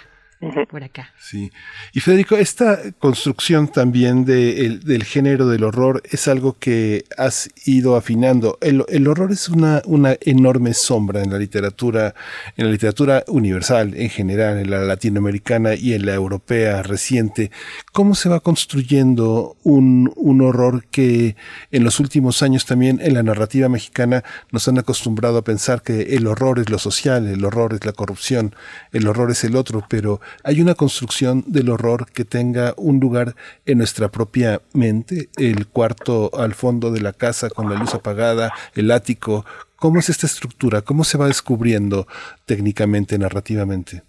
por 0.69 0.83
acá. 0.83 1.13
Sí. 1.19 1.51
Y 1.93 1.99
Federico, 1.99 2.35
esta 2.35 2.79
construcción 2.99 3.67
también 3.67 4.25
de 4.25 4.79
del 4.83 5.03
género 5.03 5.47
del 5.47 5.63
horror 5.63 6.01
es 6.09 6.27
algo 6.27 6.57
que 6.57 7.05
has 7.17 7.49
ido 7.65 7.95
afinando. 7.95 8.57
El, 8.61 8.83
el, 8.89 9.07
horror 9.07 9.31
es 9.31 9.49
una, 9.49 9.81
una 9.85 10.17
enorme 10.21 10.73
sombra 10.73 11.21
en 11.21 11.31
la 11.31 11.37
literatura, 11.37 12.15
en 12.57 12.65
la 12.65 12.71
literatura 12.71 13.23
universal 13.27 13.93
en 13.95 14.09
general, 14.09 14.57
en 14.57 14.71
la 14.71 14.79
latinoamericana 14.79 15.75
y 15.75 15.93
en 15.93 16.05
la 16.05 16.13
europea 16.13 16.81
reciente. 16.81 17.51
¿Cómo 17.91 18.15
se 18.15 18.29
va 18.29 18.39
construyendo 18.39 19.57
un, 19.63 20.11
un 20.15 20.41
horror 20.41 20.85
que 20.85 21.35
en 21.71 21.83
los 21.83 21.99
últimos 21.99 22.41
años 22.41 22.65
también 22.65 22.99
en 23.01 23.13
la 23.13 23.23
narrativa 23.23 23.69
mexicana 23.69 24.23
nos 24.51 24.67
han 24.67 24.79
acostumbrado 24.79 25.37
a 25.37 25.43
pensar 25.43 25.83
que 25.83 26.15
el 26.15 26.25
horror 26.27 26.59
es 26.59 26.69
lo 26.69 26.79
social, 26.79 27.27
el 27.27 27.45
horror 27.45 27.73
es 27.73 27.85
la 27.85 27.93
corrupción, 27.93 28.55
el 28.91 29.07
horror 29.07 29.31
es 29.31 29.43
el 29.43 29.55
otro, 29.55 29.85
pero 29.87 30.19
hay 30.43 30.61
una 30.61 30.75
construcción 30.75 31.43
del 31.47 31.69
horror 31.69 32.11
que 32.11 32.25
tenga 32.25 32.73
un 32.77 32.99
lugar 32.99 33.35
en 33.65 33.77
nuestra 33.77 34.09
propia 34.09 34.61
mente, 34.73 35.29
el 35.37 35.67
cuarto 35.67 36.31
al 36.37 36.53
fondo 36.53 36.91
de 36.91 37.01
la 37.01 37.13
casa 37.13 37.49
con 37.49 37.69
la 37.69 37.79
luz 37.79 37.93
apagada, 37.93 38.53
el 38.75 38.91
ático. 38.91 39.45
¿Cómo 39.75 39.99
es 39.99 40.09
esta 40.09 40.27
estructura? 40.27 40.81
¿Cómo 40.81 41.03
se 41.03 41.17
va 41.17 41.27
descubriendo 41.27 42.07
técnicamente, 42.45 43.17
narrativamente? 43.17 44.03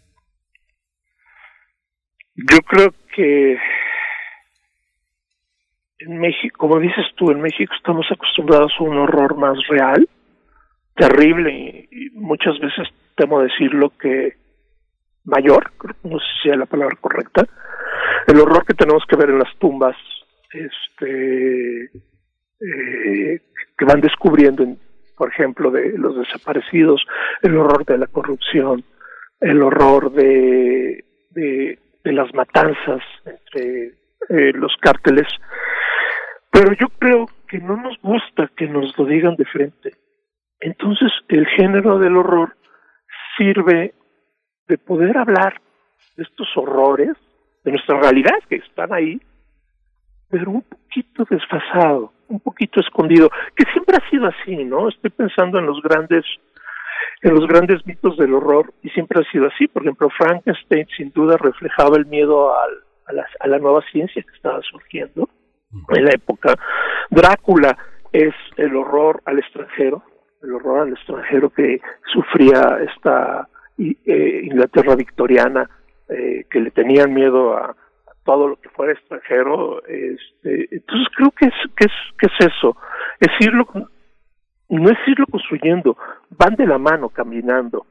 Yo 2.34 2.58
creo 2.62 2.94
que 3.14 3.58
en 5.98 6.18
México, 6.18 6.56
como 6.58 6.80
dices 6.80 7.04
tú, 7.16 7.30
en 7.30 7.40
México 7.40 7.72
estamos 7.76 8.06
acostumbrados 8.10 8.72
a 8.78 8.82
un 8.82 8.96
horror 8.96 9.36
más 9.36 9.56
real, 9.68 10.08
terrible, 10.96 11.88
y 11.90 12.10
muchas 12.10 12.58
veces 12.58 12.88
temo 13.16 13.40
decirlo 13.40 13.92
que 13.98 14.36
mayor, 15.24 15.70
no 16.02 16.18
sé 16.18 16.26
si 16.42 16.50
es 16.50 16.56
la 16.56 16.66
palabra 16.66 16.96
correcta, 17.00 17.46
el 18.26 18.40
horror 18.40 18.64
que 18.64 18.74
tenemos 18.74 19.04
que 19.08 19.16
ver 19.16 19.30
en 19.30 19.38
las 19.38 19.56
tumbas, 19.58 19.96
este, 20.52 21.84
eh, 21.84 23.40
que 23.76 23.84
van 23.84 24.00
descubriendo, 24.00 24.64
por 25.16 25.30
ejemplo, 25.30 25.70
de 25.70 25.96
los 25.98 26.16
desaparecidos, 26.16 27.04
el 27.42 27.56
horror 27.56 27.84
de 27.84 27.98
la 27.98 28.06
corrupción, 28.06 28.84
el 29.40 29.62
horror 29.62 30.12
de, 30.12 31.04
de, 31.30 31.78
las 32.04 32.32
matanzas 32.34 33.02
entre 33.24 33.94
eh, 34.28 34.52
los 34.54 34.74
cárteles, 34.80 35.26
pero 36.50 36.72
yo 36.74 36.88
creo 36.98 37.26
que 37.48 37.58
no 37.58 37.76
nos 37.76 37.98
gusta 38.02 38.50
que 38.56 38.66
nos 38.66 38.96
lo 38.98 39.06
digan 39.06 39.36
de 39.36 39.44
frente. 39.46 39.92
Entonces, 40.60 41.10
el 41.28 41.46
género 41.46 41.98
del 41.98 42.16
horror 42.16 42.54
sirve 43.36 43.94
de 44.72 44.78
poder 44.78 45.18
hablar 45.18 45.60
de 46.16 46.22
estos 46.22 46.48
horrores, 46.56 47.14
de 47.62 47.72
nuestra 47.72 48.00
realidad 48.00 48.38
que 48.48 48.56
están 48.56 48.90
ahí, 48.94 49.20
pero 50.30 50.50
un 50.50 50.62
poquito 50.62 51.26
desfasado, 51.28 52.14
un 52.28 52.40
poquito 52.40 52.80
escondido, 52.80 53.28
que 53.54 53.64
siempre 53.70 53.98
ha 53.98 54.08
sido 54.08 54.28
así, 54.28 54.64
¿no? 54.64 54.88
Estoy 54.88 55.10
pensando 55.10 55.58
en 55.58 55.66
los 55.66 55.82
grandes 55.82 56.24
en 57.20 57.34
los 57.34 57.46
grandes 57.46 57.86
mitos 57.86 58.16
del 58.16 58.34
horror 58.34 58.72
y 58.82 58.88
siempre 58.90 59.20
ha 59.20 59.30
sido 59.30 59.46
así. 59.46 59.68
Por 59.68 59.82
ejemplo, 59.82 60.08
Frankenstein 60.10 60.86
sin 60.96 61.12
duda 61.12 61.36
reflejaba 61.36 61.96
el 61.96 62.06
miedo 62.06 62.52
a, 62.52 63.12
la, 63.12 63.26
a 63.40 63.46
la 63.46 63.58
nueva 63.58 63.80
ciencia 63.92 64.22
que 64.22 64.34
estaba 64.34 64.60
surgiendo 64.62 65.28
en 65.90 66.04
la 66.04 66.12
época. 66.12 66.54
Drácula 67.10 67.76
es 68.12 68.34
el 68.56 68.74
horror 68.74 69.22
al 69.26 69.38
extranjero, 69.38 70.02
el 70.42 70.54
horror 70.54 70.80
al 70.80 70.94
extranjero 70.94 71.50
que 71.50 71.80
sufría 72.12 72.78
esta 72.80 73.48
eh, 73.78 74.40
Inglaterra 74.44 74.94
victoriana, 74.96 75.68
eh, 76.08 76.44
que 76.50 76.60
le 76.60 76.70
tenían 76.70 77.12
miedo 77.12 77.56
a, 77.56 77.76
todo 78.24 78.48
lo 78.48 78.56
que 78.56 78.68
fuera 78.70 78.92
extranjero. 78.92 79.82
Este, 79.86 80.68
entonces 80.74 81.08
creo 81.16 81.30
que 81.32 81.46
es, 81.46 81.54
que 81.76 81.84
es, 81.86 81.92
que 82.18 82.26
es 82.26 82.52
eso, 82.52 82.76
es 83.20 83.30
irlo, 83.40 83.66
no 84.68 84.90
es 84.90 84.98
irlo 85.06 85.26
construyendo, 85.26 85.96
van 86.30 86.54
de 86.56 86.66
la 86.66 86.78
mano 86.78 87.08
caminando. 87.08 87.86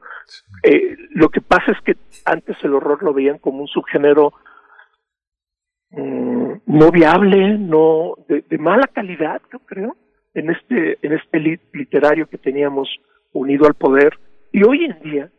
Eh, 0.62 0.96
lo 1.10 1.28
que 1.28 1.40
pasa 1.40 1.72
es 1.72 1.80
que 1.84 1.96
antes 2.24 2.56
el 2.62 2.74
horror 2.74 3.02
lo 3.02 3.12
veían 3.12 3.38
como 3.38 3.60
un 3.60 3.68
subgénero 3.68 4.32
mm, 5.90 6.52
no 6.66 6.90
viable, 6.90 7.58
no 7.58 8.14
de, 8.28 8.42
de, 8.48 8.58
mala 8.58 8.86
calidad, 8.86 9.42
yo 9.52 9.58
creo, 9.60 9.96
en 10.34 10.50
este 10.50 10.98
en 11.02 11.12
este 11.12 11.60
literario 11.72 12.26
que 12.26 12.38
teníamos 12.38 12.88
unido 13.32 13.66
al 13.66 13.74
poder. 13.74 14.18
Y 14.52 14.64
hoy 14.64 14.84
en 14.84 15.00
día 15.00 15.30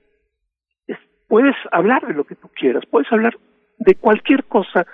puedes 1.34 1.56
hablar 1.72 2.06
de 2.06 2.14
lo 2.14 2.26
que 2.26 2.36
tú 2.36 2.48
quieras, 2.50 2.84
puedes 2.92 3.12
hablar 3.12 3.36
de 3.80 3.96
cualquier 3.96 4.44
cosa 4.44 4.86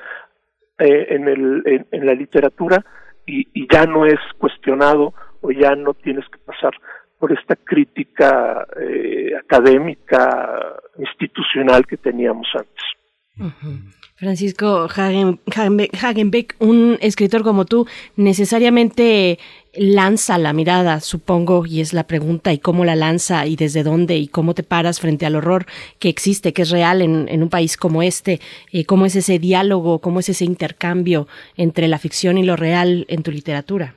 eh, 0.78 1.08
en, 1.10 1.28
el, 1.28 1.86
en, 1.92 2.06
la 2.06 2.14
literatura 2.14 2.86
y, 3.26 3.68
ya 3.70 3.86
no 3.86 4.06
es 4.06 4.20
cuestionado 4.38 5.14
o 5.42 5.52
ya 5.52 5.76
no 5.76 5.94
tienes 5.96 6.24
que 6.30 6.38
pasar 6.38 6.72
por 7.20 7.34
esta 7.34 7.58
crítica 7.58 8.66
eh, 8.80 9.32
académica, 9.36 10.80
institucional 10.98 11.86
que 11.86 11.98
teníamos 11.98 12.48
antes. 12.56 13.90
Francisco 14.16 14.88
Hagenbeck, 14.90 16.56
un 16.60 16.98
escritor 17.02 17.44
como 17.44 17.66
tú, 17.66 17.86
necesariamente 18.16 19.40
lanza 19.80 20.38
la 20.38 20.52
mirada, 20.52 21.00
supongo, 21.00 21.66
y 21.66 21.80
es 21.80 21.94
la 21.94 22.04
pregunta, 22.04 22.52
y 22.52 22.60
cómo 22.60 22.84
la 22.84 22.98
lanza, 22.98 23.46
y 23.46 23.56
desde 23.56 23.82
dónde, 23.82 24.18
y 24.18 24.28
cómo 24.28 24.54
te 24.54 24.64
paras 24.64 25.00
frente 25.00 25.26
al 25.26 25.38
horror 25.38 25.66
que 26.00 26.10
existe, 26.10 26.52
que 26.52 26.64
es 26.64 26.70
real 26.70 27.02
en, 27.02 27.42
un 27.42 27.50
país 27.50 27.78
como 27.78 28.04
este, 28.04 28.40
eh, 28.74 28.86
cómo 28.86 29.06
es 29.06 29.16
ese 29.16 29.40
diálogo, 29.40 30.00
cómo 30.00 30.20
es 30.20 30.28
ese 30.28 30.44
intercambio 30.44 31.28
entre 31.56 31.88
la 31.88 31.98
ficción 31.98 32.38
y 32.38 32.44
lo 32.44 32.58
real 32.58 33.06
en 33.08 33.24
tu 33.24 33.32
literatura. 33.32 33.96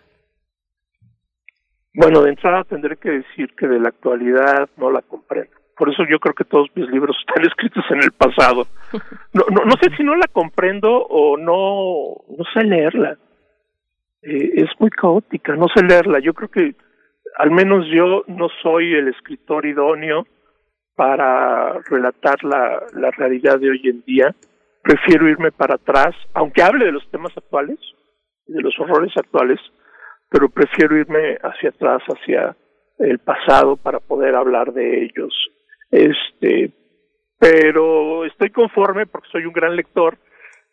Bueno, 1.94 2.22
de 2.22 2.30
entrada 2.30 2.62
tendré 2.62 2.96
que 2.96 3.10
decir 3.10 3.52
que 3.58 3.66
de 3.66 3.80
la 3.80 3.88
actualidad 3.88 4.70
no 4.76 4.90
la 4.90 5.02
comprendo. 5.02 5.50
Por 5.76 5.90
eso 5.90 6.04
yo 6.08 6.20
creo 6.20 6.34
que 6.34 6.44
todos 6.44 6.68
mis 6.76 6.88
libros 6.90 7.16
están 7.26 7.44
escritos 7.44 7.84
en 7.90 8.04
el 8.04 8.12
pasado. 8.12 8.68
No, 9.32 9.42
no, 9.50 9.64
no 9.64 9.72
sé 9.82 9.90
si 9.96 10.04
no 10.04 10.14
la 10.14 10.28
comprendo 10.28 10.90
o 10.90 11.36
no, 11.36 12.36
no 12.38 12.44
sé 12.54 12.62
leerla. 12.64 13.18
Eh, 14.22 14.52
es 14.62 14.70
muy 14.78 14.90
caótica, 14.90 15.54
no 15.56 15.66
sé 15.74 15.84
leerla. 15.84 16.20
Yo 16.20 16.32
creo 16.34 16.48
que 16.48 16.74
al 17.36 17.50
menos 17.50 17.86
yo 17.92 18.24
no 18.28 18.48
soy 18.62 18.94
el 18.94 19.08
escritor 19.08 19.66
idóneo 19.66 20.26
para 20.94 21.78
relatar 21.90 22.42
la, 22.44 22.82
la 22.94 23.10
realidad 23.10 23.58
de 23.58 23.70
hoy 23.70 23.80
en 23.84 24.02
día. 24.04 24.34
Prefiero 24.82 25.28
irme 25.28 25.52
para 25.52 25.76
atrás, 25.76 26.14
aunque 26.34 26.62
hable 26.62 26.84
de 26.84 26.92
los 26.92 27.08
temas 27.10 27.36
actuales, 27.36 27.78
de 28.46 28.60
los 28.60 28.78
horrores 28.78 29.12
actuales, 29.16 29.58
pero 30.28 30.48
prefiero 30.48 30.96
irme 30.96 31.36
hacia 31.42 31.70
atrás, 31.70 32.02
hacia 32.06 32.56
el 32.98 33.18
pasado 33.18 33.76
para 33.76 34.00
poder 34.00 34.34
hablar 34.34 34.72
de 34.72 35.04
ellos. 35.04 35.34
Este, 35.90 36.72
pero 37.38 38.24
estoy 38.24 38.50
conforme 38.50 39.06
porque 39.06 39.28
soy 39.30 39.46
un 39.46 39.52
gran 39.52 39.76
lector 39.76 40.16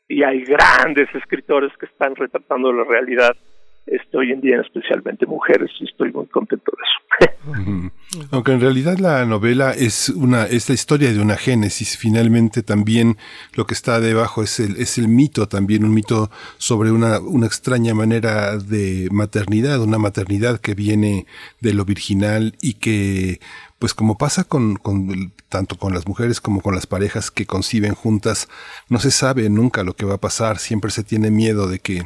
y 0.09 0.23
hay 0.23 0.43
grandes 0.43 1.07
escritores 1.13 1.71
que 1.79 1.85
están 1.85 2.15
retratando 2.15 2.73
la 2.73 2.83
realidad 2.83 3.37
este, 3.85 4.17
hoy 4.17 4.31
en 4.31 4.41
día, 4.41 4.59
especialmente 4.59 5.25
mujeres, 5.25 5.71
y 5.79 5.85
estoy 5.85 6.11
muy 6.11 6.25
contento 6.27 6.71
de 6.75 6.83
eso. 6.83 7.91
Aunque 8.31 8.51
en 8.51 8.61
realidad 8.61 8.97
la 8.97 9.25
novela 9.25 9.71
es 9.71 10.09
una 10.09 10.45
es 10.45 10.69
la 10.69 10.75
historia 10.75 11.11
de 11.11 11.19
una 11.19 11.35
génesis, 11.37 11.97
finalmente 11.97 12.63
también 12.63 13.17
lo 13.55 13.65
que 13.65 13.73
está 13.73 13.99
debajo 13.99 14.43
es 14.43 14.59
el 14.59 14.77
es 14.77 14.97
el 14.97 15.07
mito 15.07 15.47
también 15.47 15.83
un 15.83 15.93
mito 15.93 16.29
sobre 16.57 16.91
una 16.91 17.19
una 17.19 17.47
extraña 17.47 17.93
manera 17.93 18.57
de 18.57 19.09
maternidad, 19.11 19.81
una 19.81 19.97
maternidad 19.97 20.59
que 20.59 20.75
viene 20.75 21.25
de 21.61 21.73
lo 21.73 21.85
virginal 21.85 22.55
y 22.61 22.75
que 22.75 23.39
pues 23.79 23.93
como 23.93 24.17
pasa 24.17 24.43
con, 24.43 24.75
con, 24.75 25.31
tanto 25.49 25.77
con 25.77 25.93
las 25.93 26.07
mujeres 26.07 26.39
como 26.39 26.61
con 26.61 26.75
las 26.75 26.87
parejas 26.87 27.31
que 27.31 27.45
conciben 27.45 27.95
juntas, 27.95 28.47
no 28.87 28.99
se 28.99 29.11
sabe 29.11 29.49
nunca 29.49 29.83
lo 29.83 29.95
que 29.95 30.05
va 30.05 30.15
a 30.15 30.21
pasar, 30.21 30.59
siempre 30.59 30.91
se 30.91 31.03
tiene 31.03 31.31
miedo 31.31 31.67
de 31.67 31.79
que 31.79 32.05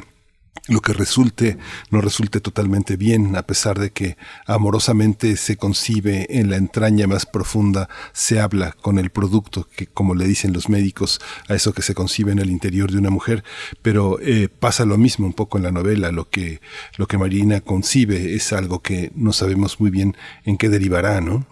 lo 0.66 0.80
que 0.80 0.94
resulte 0.94 1.58
no 1.90 2.00
resulte 2.00 2.40
totalmente 2.40 2.96
bien, 2.96 3.36
a 3.36 3.42
pesar 3.42 3.78
de 3.78 3.90
que 3.90 4.16
amorosamente 4.46 5.36
se 5.36 5.56
concibe 5.56 6.26
en 6.30 6.48
la 6.48 6.56
entraña 6.56 7.06
más 7.06 7.26
profunda, 7.26 7.90
se 8.12 8.40
habla 8.40 8.72
con 8.80 8.98
el 8.98 9.10
producto, 9.10 9.68
que 9.76 9.86
como 9.86 10.14
le 10.14 10.26
dicen 10.26 10.54
los 10.54 10.70
médicos, 10.70 11.20
a 11.48 11.54
eso 11.54 11.74
que 11.74 11.82
se 11.82 11.94
concibe 11.94 12.32
en 12.32 12.38
el 12.38 12.50
interior 12.50 12.90
de 12.90 12.98
una 12.98 13.10
mujer, 13.10 13.44
pero 13.82 14.18
eh, 14.20 14.48
pasa 14.48 14.86
lo 14.86 14.96
mismo 14.96 15.26
un 15.26 15.34
poco 15.34 15.58
en 15.58 15.64
la 15.64 15.72
novela, 15.72 16.10
lo 16.12 16.30
que, 16.30 16.62
lo 16.96 17.06
que 17.06 17.18
Marina 17.18 17.60
concibe 17.60 18.34
es 18.34 18.52
algo 18.54 18.80
que 18.80 19.12
no 19.14 19.34
sabemos 19.34 19.80
muy 19.80 19.90
bien 19.90 20.16
en 20.44 20.56
qué 20.56 20.70
derivará, 20.70 21.20
¿no? 21.20 21.46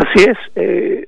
Así 0.00 0.24
es. 0.30 0.38
Eh, 0.56 1.06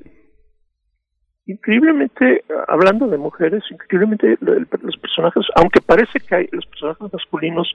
increíblemente, 1.47 2.45
hablando 2.69 3.07
de 3.09 3.17
mujeres, 3.17 3.65
increíblemente 3.71 4.37
los 4.41 4.97
personajes, 4.99 5.47
aunque 5.57 5.81
parece 5.81 6.21
que 6.21 6.35
hay, 6.35 6.49
los 6.53 6.67
personajes 6.67 7.11
masculinos 7.11 7.75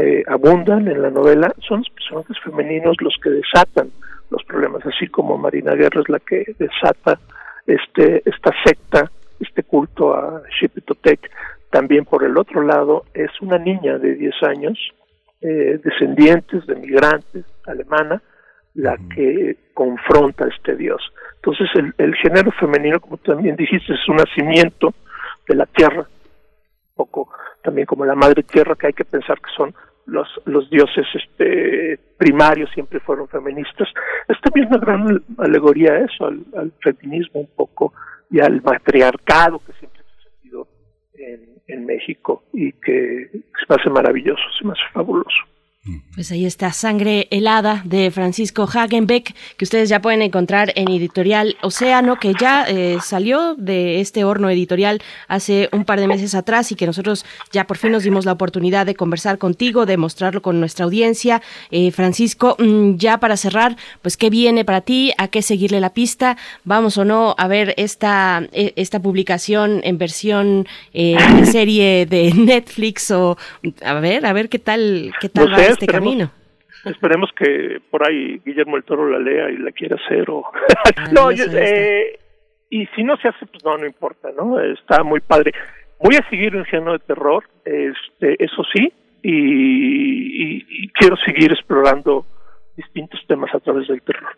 eh, 0.00 0.24
abundan 0.26 0.88
en 0.88 1.00
la 1.00 1.10
novela, 1.10 1.54
son 1.68 1.78
los 1.78 1.90
personajes 1.90 2.36
femeninos 2.40 2.96
los 3.00 3.14
que 3.22 3.30
desatan 3.30 3.90
los 4.30 4.42
problemas, 4.44 4.84
así 4.84 5.06
como 5.06 5.38
Marina 5.38 5.74
Guerra 5.74 6.00
es 6.00 6.08
la 6.08 6.18
que 6.18 6.44
desata 6.58 7.20
este 7.66 8.28
esta 8.28 8.50
secta, 8.64 9.10
este 9.38 9.62
culto 9.62 10.12
a 10.14 10.42
Shipitotec. 10.58 11.30
También 11.70 12.04
por 12.04 12.24
el 12.24 12.36
otro 12.36 12.62
lado 12.62 13.04
es 13.14 13.30
una 13.40 13.58
niña 13.58 13.98
de 13.98 14.16
10 14.16 14.42
años, 14.42 14.78
eh, 15.40 15.78
descendientes 15.84 16.66
de 16.66 16.74
migrantes 16.74 17.44
alemana, 17.66 18.20
la 18.74 18.96
que 19.14 19.56
confronta 19.74 20.44
a 20.44 20.48
este 20.48 20.76
Dios. 20.76 21.02
Entonces 21.36 21.68
el, 21.74 21.94
el 21.98 22.14
género 22.16 22.50
femenino, 22.52 23.00
como 23.00 23.16
también 23.18 23.56
dijiste, 23.56 23.92
es 23.92 24.08
un 24.08 24.16
nacimiento 24.16 24.94
de 25.48 25.56
la 25.56 25.66
tierra, 25.66 26.00
un 26.00 26.94
poco 26.94 27.28
también 27.62 27.86
como 27.86 28.04
la 28.04 28.14
madre 28.14 28.42
tierra, 28.42 28.74
que 28.74 28.88
hay 28.88 28.92
que 28.92 29.04
pensar 29.04 29.38
que 29.40 29.50
son 29.56 29.74
los, 30.06 30.28
los 30.46 30.68
dioses 30.70 31.06
este, 31.14 31.98
primarios, 32.18 32.70
siempre 32.72 33.00
fueron 33.00 33.28
feministas. 33.28 33.88
Es 34.28 34.40
también 34.40 34.68
una 34.68 34.78
gran 34.78 35.24
alegoría 35.38 35.92
a 35.92 35.98
eso, 36.00 36.26
al, 36.26 36.44
al 36.56 36.72
feminismo 36.80 37.40
un 37.40 37.50
poco 37.54 37.92
y 38.30 38.40
al 38.40 38.62
matriarcado 38.62 39.60
que 39.64 39.72
siempre 39.74 40.02
se 40.02 40.28
ha 40.28 40.30
sentido 40.30 40.66
en, 41.14 41.62
en 41.68 41.86
México 41.86 42.44
y 42.52 42.72
que 42.72 43.28
se 43.32 43.66
me 43.68 43.76
hace 43.76 43.90
maravilloso, 43.90 44.42
se 44.58 44.64
me 44.64 44.72
hace 44.72 44.82
fabuloso. 44.92 45.38
Pues 46.14 46.30
ahí 46.30 46.46
está 46.46 46.72
Sangre 46.72 47.26
helada 47.32 47.82
de 47.84 48.12
Francisco 48.12 48.68
Hagenbeck, 48.72 49.34
que 49.56 49.64
ustedes 49.64 49.88
ya 49.88 50.00
pueden 50.00 50.22
encontrar 50.22 50.72
en 50.76 50.88
editorial 50.88 51.56
Océano, 51.60 52.20
que 52.20 52.34
ya 52.38 52.64
eh, 52.68 52.98
salió 53.02 53.56
de 53.56 54.00
este 54.00 54.22
horno 54.22 54.48
editorial 54.48 55.02
hace 55.26 55.68
un 55.72 55.84
par 55.84 55.98
de 55.98 56.06
meses 56.06 56.36
atrás 56.36 56.70
y 56.70 56.76
que 56.76 56.86
nosotros 56.86 57.24
ya 57.50 57.66
por 57.66 57.78
fin 57.78 57.90
nos 57.90 58.04
dimos 58.04 58.26
la 58.26 58.30
oportunidad 58.30 58.86
de 58.86 58.94
conversar 58.94 59.38
contigo, 59.38 59.84
de 59.84 59.96
mostrarlo 59.96 60.40
con 60.40 60.60
nuestra 60.60 60.84
audiencia. 60.84 61.42
Eh, 61.72 61.90
Francisco, 61.90 62.54
mm, 62.60 62.94
ya 62.94 63.18
para 63.18 63.36
cerrar, 63.36 63.76
pues 64.02 64.16
qué 64.16 64.30
viene 64.30 64.64
para 64.64 64.82
ti, 64.82 65.12
a 65.18 65.26
qué 65.26 65.42
seguirle 65.42 65.80
la 65.80 65.92
pista, 65.92 66.36
vamos 66.62 66.96
o 66.96 67.04
no 67.04 67.34
a 67.36 67.48
ver 67.48 67.74
esta, 67.76 68.46
e, 68.52 68.72
esta 68.76 69.00
publicación 69.00 69.80
en 69.82 69.98
versión 69.98 70.68
eh, 70.94 71.16
de 71.34 71.46
serie 71.46 72.06
de 72.06 72.32
Netflix 72.36 73.10
o 73.10 73.36
a 73.84 73.94
ver, 73.94 74.26
a 74.26 74.32
ver 74.32 74.48
qué 74.48 74.60
tal, 74.60 75.12
qué 75.20 75.28
tal 75.28 75.50
no 75.50 75.56
va 75.56 75.71
este 75.72 75.84
esperemos, 75.86 76.08
camino. 76.10 76.32
Esperemos 76.84 77.30
que 77.36 77.80
por 77.90 78.06
ahí 78.08 78.40
Guillermo 78.44 78.76
el 78.76 78.84
Toro 78.84 79.08
la 79.08 79.18
lea 79.18 79.50
y 79.50 79.56
la 79.58 79.70
quiera 79.72 79.96
hacer 80.04 80.28
o 80.30 80.42
Ah, 80.96 81.08
no, 81.12 81.30
yo, 81.30 81.44
eh, 81.52 82.18
y 82.70 82.86
si 82.96 83.04
no 83.04 83.16
se 83.18 83.28
hace 83.28 83.46
pues 83.46 83.64
no 83.64 83.76
no 83.76 83.86
importa, 83.86 84.28
¿no? 84.36 84.58
Está 84.60 85.02
muy 85.04 85.20
padre. 85.20 85.52
Voy 86.00 86.16
a 86.16 86.28
seguir 86.30 86.54
en 86.56 86.64
género 86.64 86.92
de 86.92 86.98
terror, 87.00 87.44
este 87.64 88.42
eso 88.44 88.62
sí, 88.74 88.92
y, 89.22 89.30
y- 89.32 90.66
y 90.84 90.88
quiero 90.88 91.16
seguir 91.24 91.52
explorando 91.52 92.26
distintos 92.76 93.20
temas 93.28 93.54
a 93.54 93.60
través 93.60 93.86
del 93.86 94.02
terror. 94.02 94.36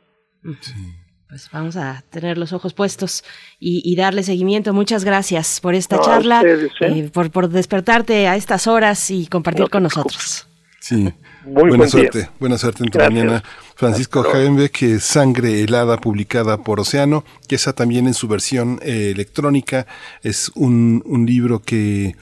Pues 1.29 1.49
vamos 1.53 1.77
a 1.77 2.03
tener 2.11 2.37
los 2.37 2.53
ojos 2.53 2.75
puestos 2.75 3.25
y, 3.59 3.81
y 3.85 3.97
darle 3.97 4.23
seguimiento. 4.23 4.73
Muchas 4.75 5.05
gracias 5.05 5.61
por 5.61 5.75
esta 5.75 5.97
No, 5.97 6.03
charla, 6.03 6.37
ustedes, 6.39 6.73
¿eh? 6.81 6.87
eh, 7.07 7.11
por, 7.13 7.31
por 7.31 7.49
despertarte 7.49 8.29
a 8.29 8.37
estas 8.37 8.67
horas 8.67 9.11
y 9.11 9.27
compartir 9.27 9.63
No 9.63 9.69
con 9.71 9.83
preocupes. 9.85 9.97
nosotros. 9.97 10.49
Sí. 10.85 10.97
Muy 11.47 11.55
buena 11.55 11.77
buen 11.79 11.89
suerte, 11.89 12.19
día. 12.19 12.31
buena 12.39 12.59
suerte 12.59 12.85
en 12.85 12.91
tu 12.91 12.99
Gracias. 12.99 13.25
mañana. 13.25 13.43
Francisco. 13.75 14.21
Hagenbeck, 14.21 14.71
que 14.71 15.01
Sangre 15.01 15.63
helada, 15.63 15.97
publicada 15.97 16.59
por 16.59 16.79
Océano, 16.79 17.25
que 17.49 17.55
esa 17.55 17.73
también 17.73 18.07
en 18.07 18.13
su 18.13 18.29
versión 18.29 18.79
eh, 18.83 19.11
electrónica 19.15 19.87
es 20.23 20.53
un, 20.55 21.03
un 21.07 21.25
libro 21.25 21.61
que, 21.63 22.17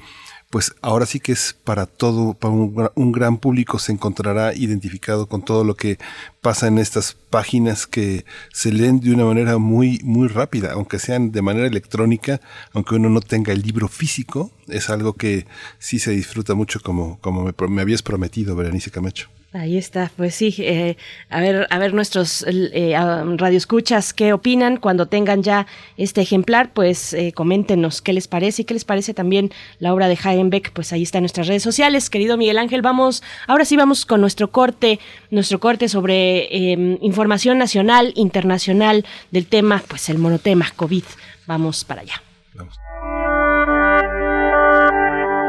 pues 0.52 0.74
ahora 0.82 1.06
sí 1.06 1.18
que 1.18 1.32
es 1.32 1.56
para 1.64 1.86
todo, 1.86 2.34
para 2.34 2.52
un, 2.52 2.90
un 2.94 3.10
gran 3.10 3.38
público 3.38 3.78
se 3.78 3.90
encontrará 3.90 4.52
identificado 4.52 5.26
con 5.26 5.42
todo 5.42 5.64
lo 5.64 5.76
que 5.76 5.98
pasa 6.42 6.66
en 6.66 6.76
estas 6.76 7.16
páginas 7.30 7.86
que 7.86 8.26
se 8.52 8.70
leen 8.70 9.00
de 9.00 9.14
una 9.14 9.24
manera 9.24 9.56
muy, 9.56 9.98
muy 10.04 10.28
rápida, 10.28 10.72
aunque 10.74 10.98
sean 10.98 11.32
de 11.32 11.40
manera 11.40 11.66
electrónica, 11.66 12.42
aunque 12.74 12.96
uno 12.96 13.08
no 13.08 13.22
tenga 13.22 13.54
el 13.54 13.62
libro 13.62 13.88
físico, 13.88 14.50
es 14.68 14.90
algo 14.90 15.14
que 15.14 15.46
sí 15.78 15.98
se 15.98 16.10
disfruta 16.10 16.54
mucho 16.54 16.80
como, 16.80 17.18
como 17.20 17.44
me, 17.44 17.54
me 17.68 17.80
habías 17.80 18.02
prometido, 18.02 18.54
Berenice 18.54 18.90
Camacho. 18.90 19.30
Ahí 19.54 19.76
está, 19.76 20.10
pues 20.16 20.34
sí, 20.34 20.54
eh, 20.60 20.96
a 21.28 21.40
ver, 21.40 21.66
a 21.68 21.78
ver 21.78 21.92
nuestros 21.92 22.42
eh, 22.48 22.94
radioescuchas 23.36 24.14
qué 24.14 24.32
opinan 24.32 24.78
cuando 24.78 25.08
tengan 25.08 25.42
ya 25.42 25.66
este 25.98 26.22
ejemplar, 26.22 26.72
pues 26.72 27.12
eh, 27.12 27.32
coméntenos 27.34 28.00
qué 28.00 28.14
les 28.14 28.28
parece 28.28 28.62
y 28.62 28.64
qué 28.64 28.72
les 28.72 28.86
parece 28.86 29.12
también 29.12 29.50
la 29.78 29.92
obra 29.92 30.08
de 30.08 30.14
Hagenbeck, 30.14 30.72
pues 30.72 30.94
ahí 30.94 31.02
está 31.02 31.18
en 31.18 31.24
nuestras 31.24 31.48
redes 31.48 31.62
sociales, 31.62 32.08
querido 32.08 32.38
Miguel 32.38 32.56
Ángel, 32.56 32.80
vamos, 32.80 33.22
ahora 33.46 33.66
sí 33.66 33.76
vamos 33.76 34.06
con 34.06 34.22
nuestro 34.22 34.50
corte, 34.50 34.98
nuestro 35.30 35.60
corte 35.60 35.90
sobre 35.90 36.44
eh, 36.44 36.98
información 37.02 37.58
nacional, 37.58 38.14
internacional 38.16 39.04
del 39.32 39.46
tema, 39.46 39.82
pues 39.86 40.08
el 40.08 40.16
monotema 40.16 40.72
COVID, 40.76 41.04
vamos 41.46 41.84
para 41.84 42.00
allá. 42.00 42.22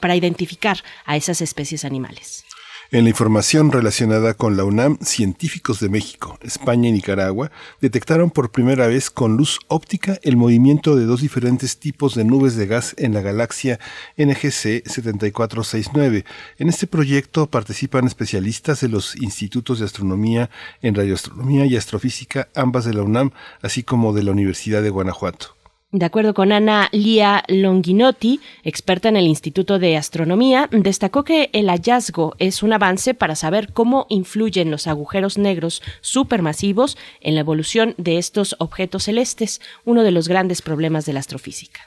para 0.00 0.16
identificar 0.16 0.78
a 1.04 1.18
esas 1.18 1.42
especies 1.42 1.84
animales. 1.84 2.46
En 2.92 3.04
la 3.04 3.10
información 3.10 3.70
relacionada 3.70 4.34
con 4.34 4.56
la 4.56 4.64
UNAM, 4.64 4.98
científicos 5.00 5.78
de 5.78 5.88
México, 5.88 6.40
España 6.42 6.88
y 6.88 6.92
Nicaragua 6.92 7.52
detectaron 7.80 8.32
por 8.32 8.50
primera 8.50 8.88
vez 8.88 9.10
con 9.10 9.36
luz 9.36 9.60
óptica 9.68 10.18
el 10.24 10.36
movimiento 10.36 10.96
de 10.96 11.04
dos 11.04 11.20
diferentes 11.20 11.78
tipos 11.78 12.16
de 12.16 12.24
nubes 12.24 12.56
de 12.56 12.66
gas 12.66 12.96
en 12.98 13.14
la 13.14 13.20
galaxia 13.20 13.78
NGC 14.16 14.88
7469. 14.88 16.24
En 16.58 16.68
este 16.68 16.88
proyecto 16.88 17.46
participan 17.48 18.08
especialistas 18.08 18.80
de 18.80 18.88
los 18.88 19.14
institutos 19.14 19.78
de 19.78 19.84
astronomía 19.84 20.50
en 20.82 20.96
radioastronomía 20.96 21.66
y 21.66 21.76
astrofísica, 21.76 22.48
ambas 22.56 22.86
de 22.86 22.94
la 22.94 23.02
UNAM, 23.02 23.30
así 23.62 23.84
como 23.84 24.12
de 24.12 24.24
la 24.24 24.32
Universidad 24.32 24.82
de 24.82 24.90
Guanajuato. 24.90 25.59
De 25.92 26.06
acuerdo 26.06 26.34
con 26.34 26.52
Ana 26.52 26.88
Lia 26.92 27.42
Longinotti, 27.48 28.38
experta 28.62 29.08
en 29.08 29.16
el 29.16 29.26
Instituto 29.26 29.80
de 29.80 29.96
Astronomía, 29.96 30.68
destacó 30.70 31.24
que 31.24 31.50
el 31.52 31.68
hallazgo 31.68 32.36
es 32.38 32.62
un 32.62 32.72
avance 32.72 33.12
para 33.12 33.34
saber 33.34 33.72
cómo 33.72 34.06
influyen 34.08 34.70
los 34.70 34.86
agujeros 34.86 35.36
negros 35.36 35.82
supermasivos 36.00 36.96
en 37.20 37.34
la 37.34 37.40
evolución 37.40 37.94
de 37.96 38.18
estos 38.18 38.54
objetos 38.60 39.04
celestes, 39.04 39.60
uno 39.84 40.04
de 40.04 40.12
los 40.12 40.28
grandes 40.28 40.62
problemas 40.62 41.06
de 41.06 41.12
la 41.12 41.20
astrofísica. 41.20 41.80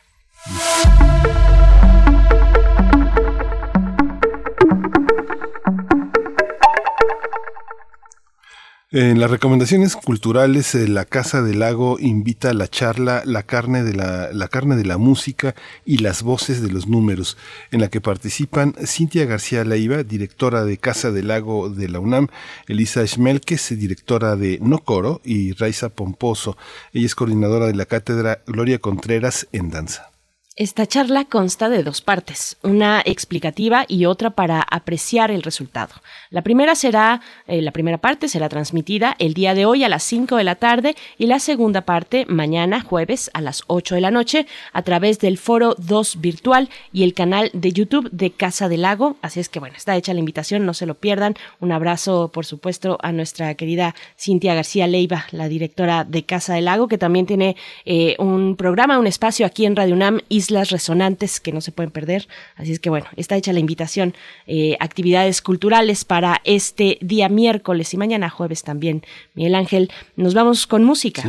En 8.96 9.20
las 9.20 9.32
recomendaciones 9.32 9.96
culturales, 9.96 10.76
eh, 10.76 10.88
la 10.88 11.06
Casa 11.06 11.42
del 11.42 11.62
Lago 11.62 11.98
invita 12.00 12.52
a 12.52 12.54
la 12.54 12.68
charla 12.68 13.24
La 13.26 13.42
carne 13.42 13.82
de 13.82 13.96
la, 13.96 14.32
la, 14.32 14.48
carne 14.50 14.76
de 14.76 14.86
la 14.86 15.00
música 15.00 15.56
y 15.84 15.98
las 15.98 16.22
voces 16.22 16.62
de 16.62 16.72
los 16.72 16.86
números, 16.86 17.36
en 17.72 17.82
la 17.82 17.88
que 17.88 18.02
participan 18.02 18.76
Cintia 18.86 19.26
García 19.26 19.64
Leiva, 19.64 20.04
directora 20.04 20.64
de 20.64 20.78
Casa 20.78 21.10
del 21.10 21.30
Lago 21.30 21.72
de 21.72 21.90
la 21.90 22.00
UNAM, 22.00 22.28
Elisa 22.68 23.04
Schmelkes, 23.08 23.76
directora 23.80 24.36
de 24.36 24.60
No 24.62 24.78
Coro, 24.78 25.22
y 25.24 25.54
Raiza 25.54 25.90
Pomposo. 25.90 26.56
Ella 26.94 27.08
es 27.08 27.16
coordinadora 27.16 27.66
de 27.66 27.74
la 27.74 27.88
cátedra 27.88 28.44
Gloria 28.46 28.78
Contreras 28.78 29.48
en 29.54 29.72
danza. 29.72 30.13
Esta 30.56 30.86
charla 30.86 31.26
consta 31.26 31.68
de 31.68 31.82
dos 31.82 32.02
partes, 32.02 32.58
una 32.62 33.02
explicativa 33.04 33.86
y 33.88 34.06
otra 34.06 34.30
para 34.30 34.62
apreciar 34.62 35.32
el 35.32 35.42
resultado. 35.42 35.96
La 36.30 36.44
primera 36.44 36.76
será, 36.76 37.22
eh, 37.48 37.64
la 37.64 37.72
primera 37.72 37.98
parte 37.98 38.28
será 38.28 38.50
transmitida 38.50 39.16
el 39.18 39.34
día 39.34 39.56
de 39.56 39.66
hoy 39.66 39.84
a 39.84 39.90
las 39.90 40.04
5 40.04 40.36
de 40.36 40.44
la 40.44 40.54
tarde 40.54 40.96
y 41.18 41.26
la 41.26 41.40
segunda 41.40 41.82
parte 41.82 42.28
mañana 42.28 42.82
jueves 42.82 43.32
a 43.34 43.42
las 43.42 43.64
8 43.66 43.96
de 43.96 44.02
la 44.02 44.12
noche 44.12 44.46
a 44.74 44.84
través 44.84 45.18
del 45.18 45.40
foro 45.40 45.74
2 45.80 46.22
virtual 46.22 46.70
y 46.92 47.02
el 47.02 47.16
canal 47.16 47.50
de 47.54 47.72
YouTube 47.72 48.12
de 48.12 48.30
Casa 48.30 48.70
del 48.70 48.84
Lago. 48.84 49.18
Así 49.24 49.40
es 49.40 49.50
que 49.50 49.60
bueno, 49.60 49.76
está 49.76 49.96
hecha 49.96 50.14
la 50.14 50.20
invitación, 50.20 50.68
no 50.68 50.76
se 50.76 50.86
lo 50.86 50.94
pierdan. 50.94 51.34
Un 51.62 51.72
abrazo, 51.72 52.30
por 52.32 52.46
supuesto, 52.46 53.00
a 53.02 53.12
nuestra 53.12 53.56
querida 53.56 53.96
Cintia 54.20 54.54
García 54.54 54.86
Leiva, 54.86 55.26
la 55.32 55.48
directora 55.48 56.04
de 56.04 56.26
Casa 56.26 56.54
del 56.54 56.66
Lago, 56.66 56.88
que 56.88 57.00
también 57.00 57.26
tiene 57.26 57.56
eh, 57.86 58.16
un 58.20 58.56
programa, 58.56 59.00
un 59.00 59.08
espacio 59.08 59.48
aquí 59.48 59.66
en 59.66 59.76
Radio 59.76 59.96
UNAM 59.96 60.20
islas 60.44 60.70
resonantes 60.70 61.40
que 61.40 61.52
no 61.52 61.62
se 61.62 61.72
pueden 61.72 61.92
perder. 61.92 62.28
Así 62.56 62.72
es 62.72 62.80
que 62.80 62.90
bueno, 62.90 63.08
está 63.16 63.36
hecha 63.36 63.54
la 63.54 63.60
invitación. 63.60 64.14
Eh, 64.48 64.78
actividades 64.80 65.42
culturales 65.42 66.06
para 66.06 66.42
este 66.44 66.98
día 67.02 67.30
miércoles 67.30 67.94
y 67.94 67.98
mañana 67.98 68.30
jueves 68.30 68.64
también. 68.64 69.04
Miguel 69.34 69.56
Ángel, 69.56 69.92
nos 70.16 70.34
vamos 70.34 70.68
con 70.68 70.84
música. 70.84 71.24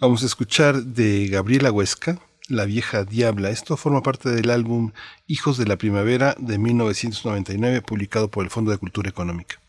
Vamos 0.00 0.22
a 0.22 0.26
escuchar 0.26 0.84
de 0.84 1.28
Gabriela 1.28 1.72
Huesca, 1.72 2.20
La 2.48 2.64
vieja 2.64 3.04
diabla. 3.04 3.50
Esto 3.50 3.76
forma 3.76 4.02
parte 4.02 4.30
del 4.30 4.50
álbum 4.50 4.92
Hijos 5.26 5.58
de 5.58 5.66
la 5.66 5.76
Primavera 5.76 6.34
de 6.38 6.58
1999, 6.58 7.82
publicado 7.82 8.30
por 8.30 8.44
el 8.44 8.50
Fondo 8.50 8.70
de 8.70 8.78
Cultura 8.78 9.08
Económica. 9.08 9.60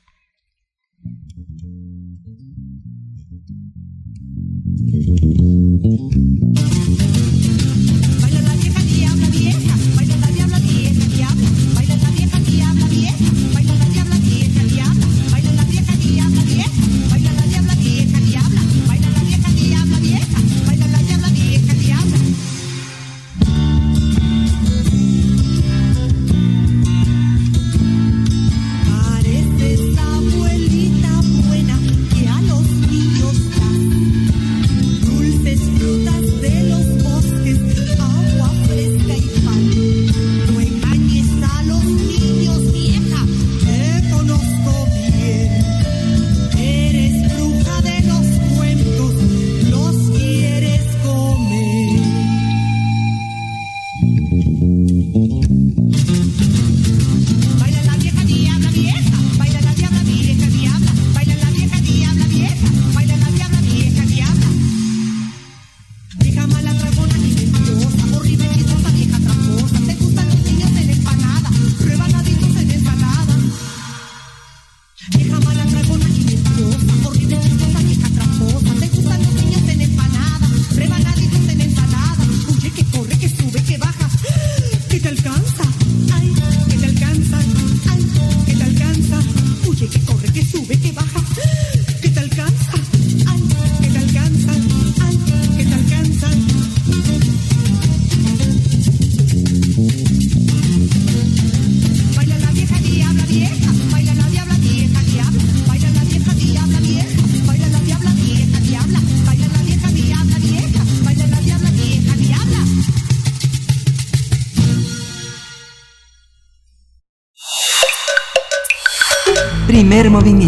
Hacemos 120.00 120.24
comunidad. 120.24 120.39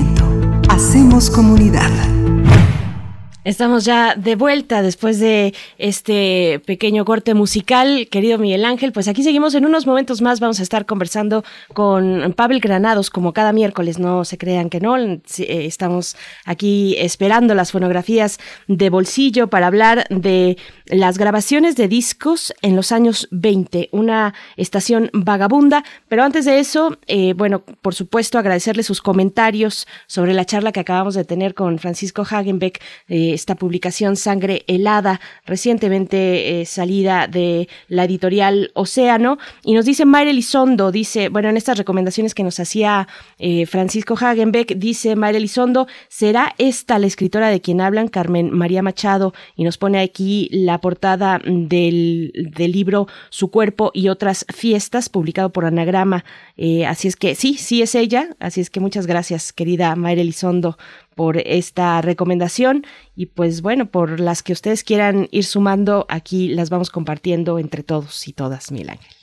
Estamos 3.62 3.86
ya 3.86 4.16
de 4.16 4.36
vuelta 4.36 4.82
después 4.82 5.20
de 5.20 5.54
este 5.78 6.60
pequeño 6.66 7.06
corte 7.06 7.36
musical, 7.36 8.08
querido 8.10 8.40
Miguel 8.40 8.66
Ángel. 8.66 8.92
Pues 8.92 9.08
aquí 9.08 9.22
seguimos 9.22 9.54
en 9.54 9.68
unos 9.68 9.86
momentos 9.86 10.20
más. 10.20 10.40
Vamos 10.40 10.60
a 10.60 10.64
estar 10.64 10.88
conversando 10.88 11.44
con 11.72 12.34
Pavel 12.36 12.60
Granados, 12.60 13.12
como 13.12 13.34
cada 13.34 13.54
miércoles. 13.54 14.00
No 14.00 14.26
se 14.26 14.40
crean 14.40 14.72
que 14.72 14.80
no. 14.80 14.98
Eh, 14.98 15.20
estamos 15.38 16.16
aquí 16.44 16.96
esperando 16.98 17.54
las 17.54 17.72
fonografías 17.72 18.40
de 18.68 18.90
bolsillo 18.90 19.46
para 19.46 19.68
hablar 19.68 20.08
de 20.10 20.58
las 20.88 21.20
grabaciones 21.20 21.76
de 21.76 21.88
discos 21.88 22.56
en 22.64 22.76
los 22.76 22.92
años 22.92 23.28
20, 23.30 23.90
una 23.92 24.34
estación 24.58 25.12
vagabunda. 25.14 25.84
Pero 26.10 26.24
antes 26.24 26.46
de 26.46 26.58
eso, 26.58 26.98
eh, 27.06 27.34
bueno, 27.34 27.60
por 27.60 27.94
supuesto, 27.94 28.40
agradecerle 28.40 28.82
sus 28.82 29.02
comentarios 29.02 29.88
sobre 30.08 30.34
la 30.34 30.46
charla 30.46 30.72
que 30.72 30.80
acabamos 30.80 31.14
de 31.14 31.26
tener 31.26 31.54
con 31.54 31.78
Francisco 31.78 32.26
Hagenbeck. 32.28 32.82
Eh, 33.08 33.34
publicación 33.56 34.16
Sangre 34.16 34.64
Helada, 34.68 35.22
recientemente 35.46 36.62
eh, 36.62 36.66
salida 36.66 37.28
de 37.28 37.68
la 37.88 38.06
editorial 38.06 38.72
Océano. 38.74 39.38
Y 39.64 39.74
nos 39.74 39.86
dice 39.86 40.06
Mayra 40.06 40.32
Elizondo, 40.32 40.92
dice, 40.92 41.30
bueno, 41.30 41.50
en 41.50 41.58
estas 41.58 41.78
recomendaciones 41.78 42.34
que 42.34 42.44
nos 42.44 42.60
hacía 42.60 43.08
eh, 43.38 43.66
Francisco 43.66 44.16
Hagenbeck, 44.20 44.76
dice 44.76 45.16
Mayra 45.16 45.38
Elizondo, 45.38 45.88
¿será 46.10 46.54
esta 46.58 47.00
la 47.00 47.08
escritora 47.08 47.50
de 47.50 47.62
quien 47.62 47.82
hablan, 47.82 48.08
Carmen 48.08 48.52
María 48.52 48.82
Machado? 48.82 49.34
Y 49.56 49.64
nos 49.64 49.78
pone 49.78 50.00
aquí 50.00 50.50
la 50.52 50.80
portada 50.80 51.40
del, 51.46 52.32
del 52.56 52.72
libro 52.72 53.08
Su 53.30 53.50
cuerpo 53.52 53.92
y 53.94 54.10
otras 54.10 54.46
fiestas, 54.54 55.10
publicado 55.10 55.52
por 55.52 55.66
Anagrama. 55.66 56.26
Eh, 56.58 56.86
así 56.86 57.08
es 57.08 57.16
que 57.16 57.36
sí, 57.36 57.56
sí 57.58 57.82
es 57.82 57.96
ella. 57.96 58.30
Así 58.40 58.62
es 58.62 58.70
que 58.70 58.80
muchas 58.80 59.08
gracias, 59.08 59.54
querida 59.54 59.96
Mayra 59.96 60.22
Elizondo, 60.22 60.78
por 61.22 61.38
esta 61.38 62.02
recomendación 62.02 62.84
y 63.16 63.28
pues 63.28 63.62
bueno, 63.62 63.92
por 63.92 64.20
las 64.20 64.42
que 64.42 64.54
ustedes 64.54 64.84
quieran 64.84 65.28
ir 65.30 65.46
sumando, 65.46 66.08
aquí 66.10 66.48
las 66.48 66.72
vamos 66.72 66.90
compartiendo 66.90 67.60
entre 67.60 67.84
todos 67.84 68.28
y 68.28 68.34
todas, 68.34 68.72
Mil 68.72 68.90
Ángel. 68.90 69.21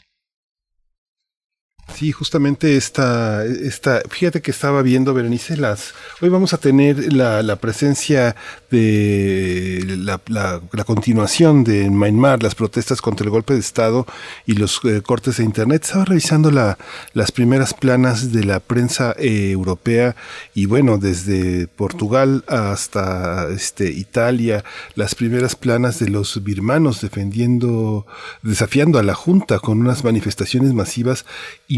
Sí, 1.94 2.12
justamente 2.12 2.76
esta, 2.76 3.44
esta, 3.44 4.02
fíjate 4.08 4.40
que 4.40 4.52
estaba 4.52 4.82
viendo, 4.82 5.14
Berenice, 5.14 5.56
las, 5.56 5.94
hoy 6.20 6.28
vamos 6.28 6.52
a 6.52 6.58
tener 6.58 7.12
la, 7.12 7.42
la 7.42 7.56
presencia 7.56 8.36
de 8.70 9.82
la, 9.98 10.20
la, 10.26 10.60
continuación 10.84 11.64
de 11.64 11.90
Myanmar, 11.90 12.42
las 12.42 12.54
protestas 12.54 13.00
contra 13.00 13.24
el 13.24 13.30
golpe 13.30 13.54
de 13.54 13.60
Estado 13.60 14.06
y 14.46 14.52
los 14.52 14.80
eh, 14.84 15.02
cortes 15.02 15.38
de 15.38 15.44
Internet. 15.44 15.84
Estaba 15.84 16.04
revisando 16.04 16.50
la, 16.50 16.78
las 17.14 17.32
primeras 17.32 17.74
planas 17.74 18.32
de 18.32 18.44
la 18.44 18.60
prensa 18.60 19.14
eh, 19.18 19.50
europea 19.50 20.14
y 20.54 20.66
bueno, 20.66 20.98
desde 20.98 21.66
Portugal 21.66 22.44
hasta 22.46 23.48
este, 23.50 23.90
Italia, 23.90 24.62
las 24.94 25.14
primeras 25.14 25.56
planas 25.56 25.98
de 25.98 26.10
los 26.10 26.44
birmanos 26.44 27.00
defendiendo, 27.00 28.06
desafiando 28.42 28.98
a 28.98 29.02
la 29.02 29.14
Junta 29.14 29.58
con 29.58 29.80
unas 29.80 30.04
manifestaciones 30.04 30.74
masivas 30.74 31.24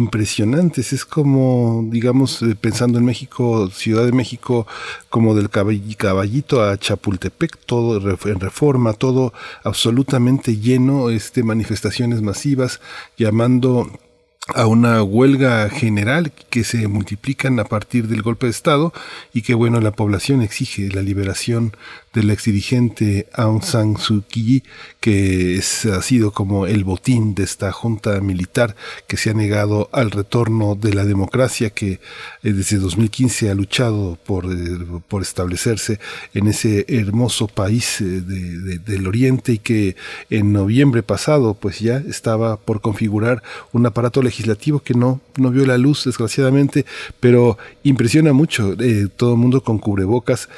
impresionantes. 0.00 0.92
Es 0.92 1.04
como, 1.04 1.84
digamos, 1.90 2.42
eh, 2.42 2.56
pensando 2.60 2.98
en 2.98 3.04
México, 3.04 3.70
Ciudad 3.70 4.04
de 4.04 4.12
México, 4.12 4.66
como 5.08 5.34
del 5.34 5.50
caballito 5.50 6.62
a 6.62 6.76
Chapultepec, 6.78 7.58
todo 7.66 7.98
en 7.98 8.40
reforma, 8.40 8.92
todo 8.94 9.32
absolutamente 9.64 10.56
lleno, 10.56 11.10
este, 11.10 11.42
manifestaciones 11.42 12.22
masivas, 12.22 12.80
llamando 13.16 13.90
a 14.54 14.66
una 14.66 15.02
huelga 15.02 15.68
general 15.70 16.32
que 16.50 16.64
se 16.64 16.88
multiplican 16.88 17.60
a 17.60 17.64
partir 17.64 18.08
del 18.08 18.22
golpe 18.22 18.46
de 18.46 18.50
Estado 18.50 18.92
y 19.32 19.42
que 19.42 19.54
bueno, 19.54 19.80
la 19.80 19.92
población 19.92 20.42
exige 20.42 20.88
la 20.88 21.02
liberación 21.02 21.76
del 22.12 22.30
exdirigente 22.30 23.28
Aung 23.32 23.62
San 23.62 23.96
Suu 23.96 24.22
Kyi, 24.22 24.64
que 24.98 25.62
ha 25.92 26.02
sido 26.02 26.32
como 26.32 26.66
el 26.66 26.82
botín 26.82 27.34
de 27.34 27.44
esta 27.44 27.70
junta 27.70 28.20
militar 28.20 28.74
que 29.06 29.16
se 29.16 29.30
ha 29.30 29.34
negado 29.34 29.88
al 29.92 30.10
retorno 30.10 30.74
de 30.74 30.92
la 30.92 31.04
democracia, 31.04 31.70
que 31.70 31.92
eh, 31.92 31.98
desde 32.42 32.78
2015 32.78 33.50
ha 33.50 33.54
luchado 33.54 34.18
por, 34.26 34.46
eh, 34.46 34.78
por 35.06 35.22
establecerse 35.22 36.00
en 36.34 36.48
ese 36.48 36.84
hermoso 36.88 37.46
país 37.46 38.00
eh, 38.00 38.04
de, 38.04 38.78
del 38.78 39.06
Oriente 39.06 39.52
y 39.52 39.58
que 39.58 39.94
en 40.30 40.52
noviembre 40.52 41.04
pasado 41.04 41.54
pues 41.54 41.78
ya 41.78 41.98
estaba 41.98 42.56
por 42.56 42.80
configurar 42.80 43.42
un 43.72 43.86
aparato 43.86 44.20
legislativo 44.20 44.80
que 44.80 44.94
no, 44.94 45.20
no 45.36 45.50
vio 45.50 45.64
la 45.64 45.78
luz, 45.78 46.04
desgraciadamente, 46.04 46.84
pero 47.20 47.56
impresiona 47.84 48.32
mucho. 48.32 48.76
todo 49.16 49.32
el 49.34 49.38
mundo 49.38 49.62
con 49.62 49.78
cubrebocas. 49.78 50.48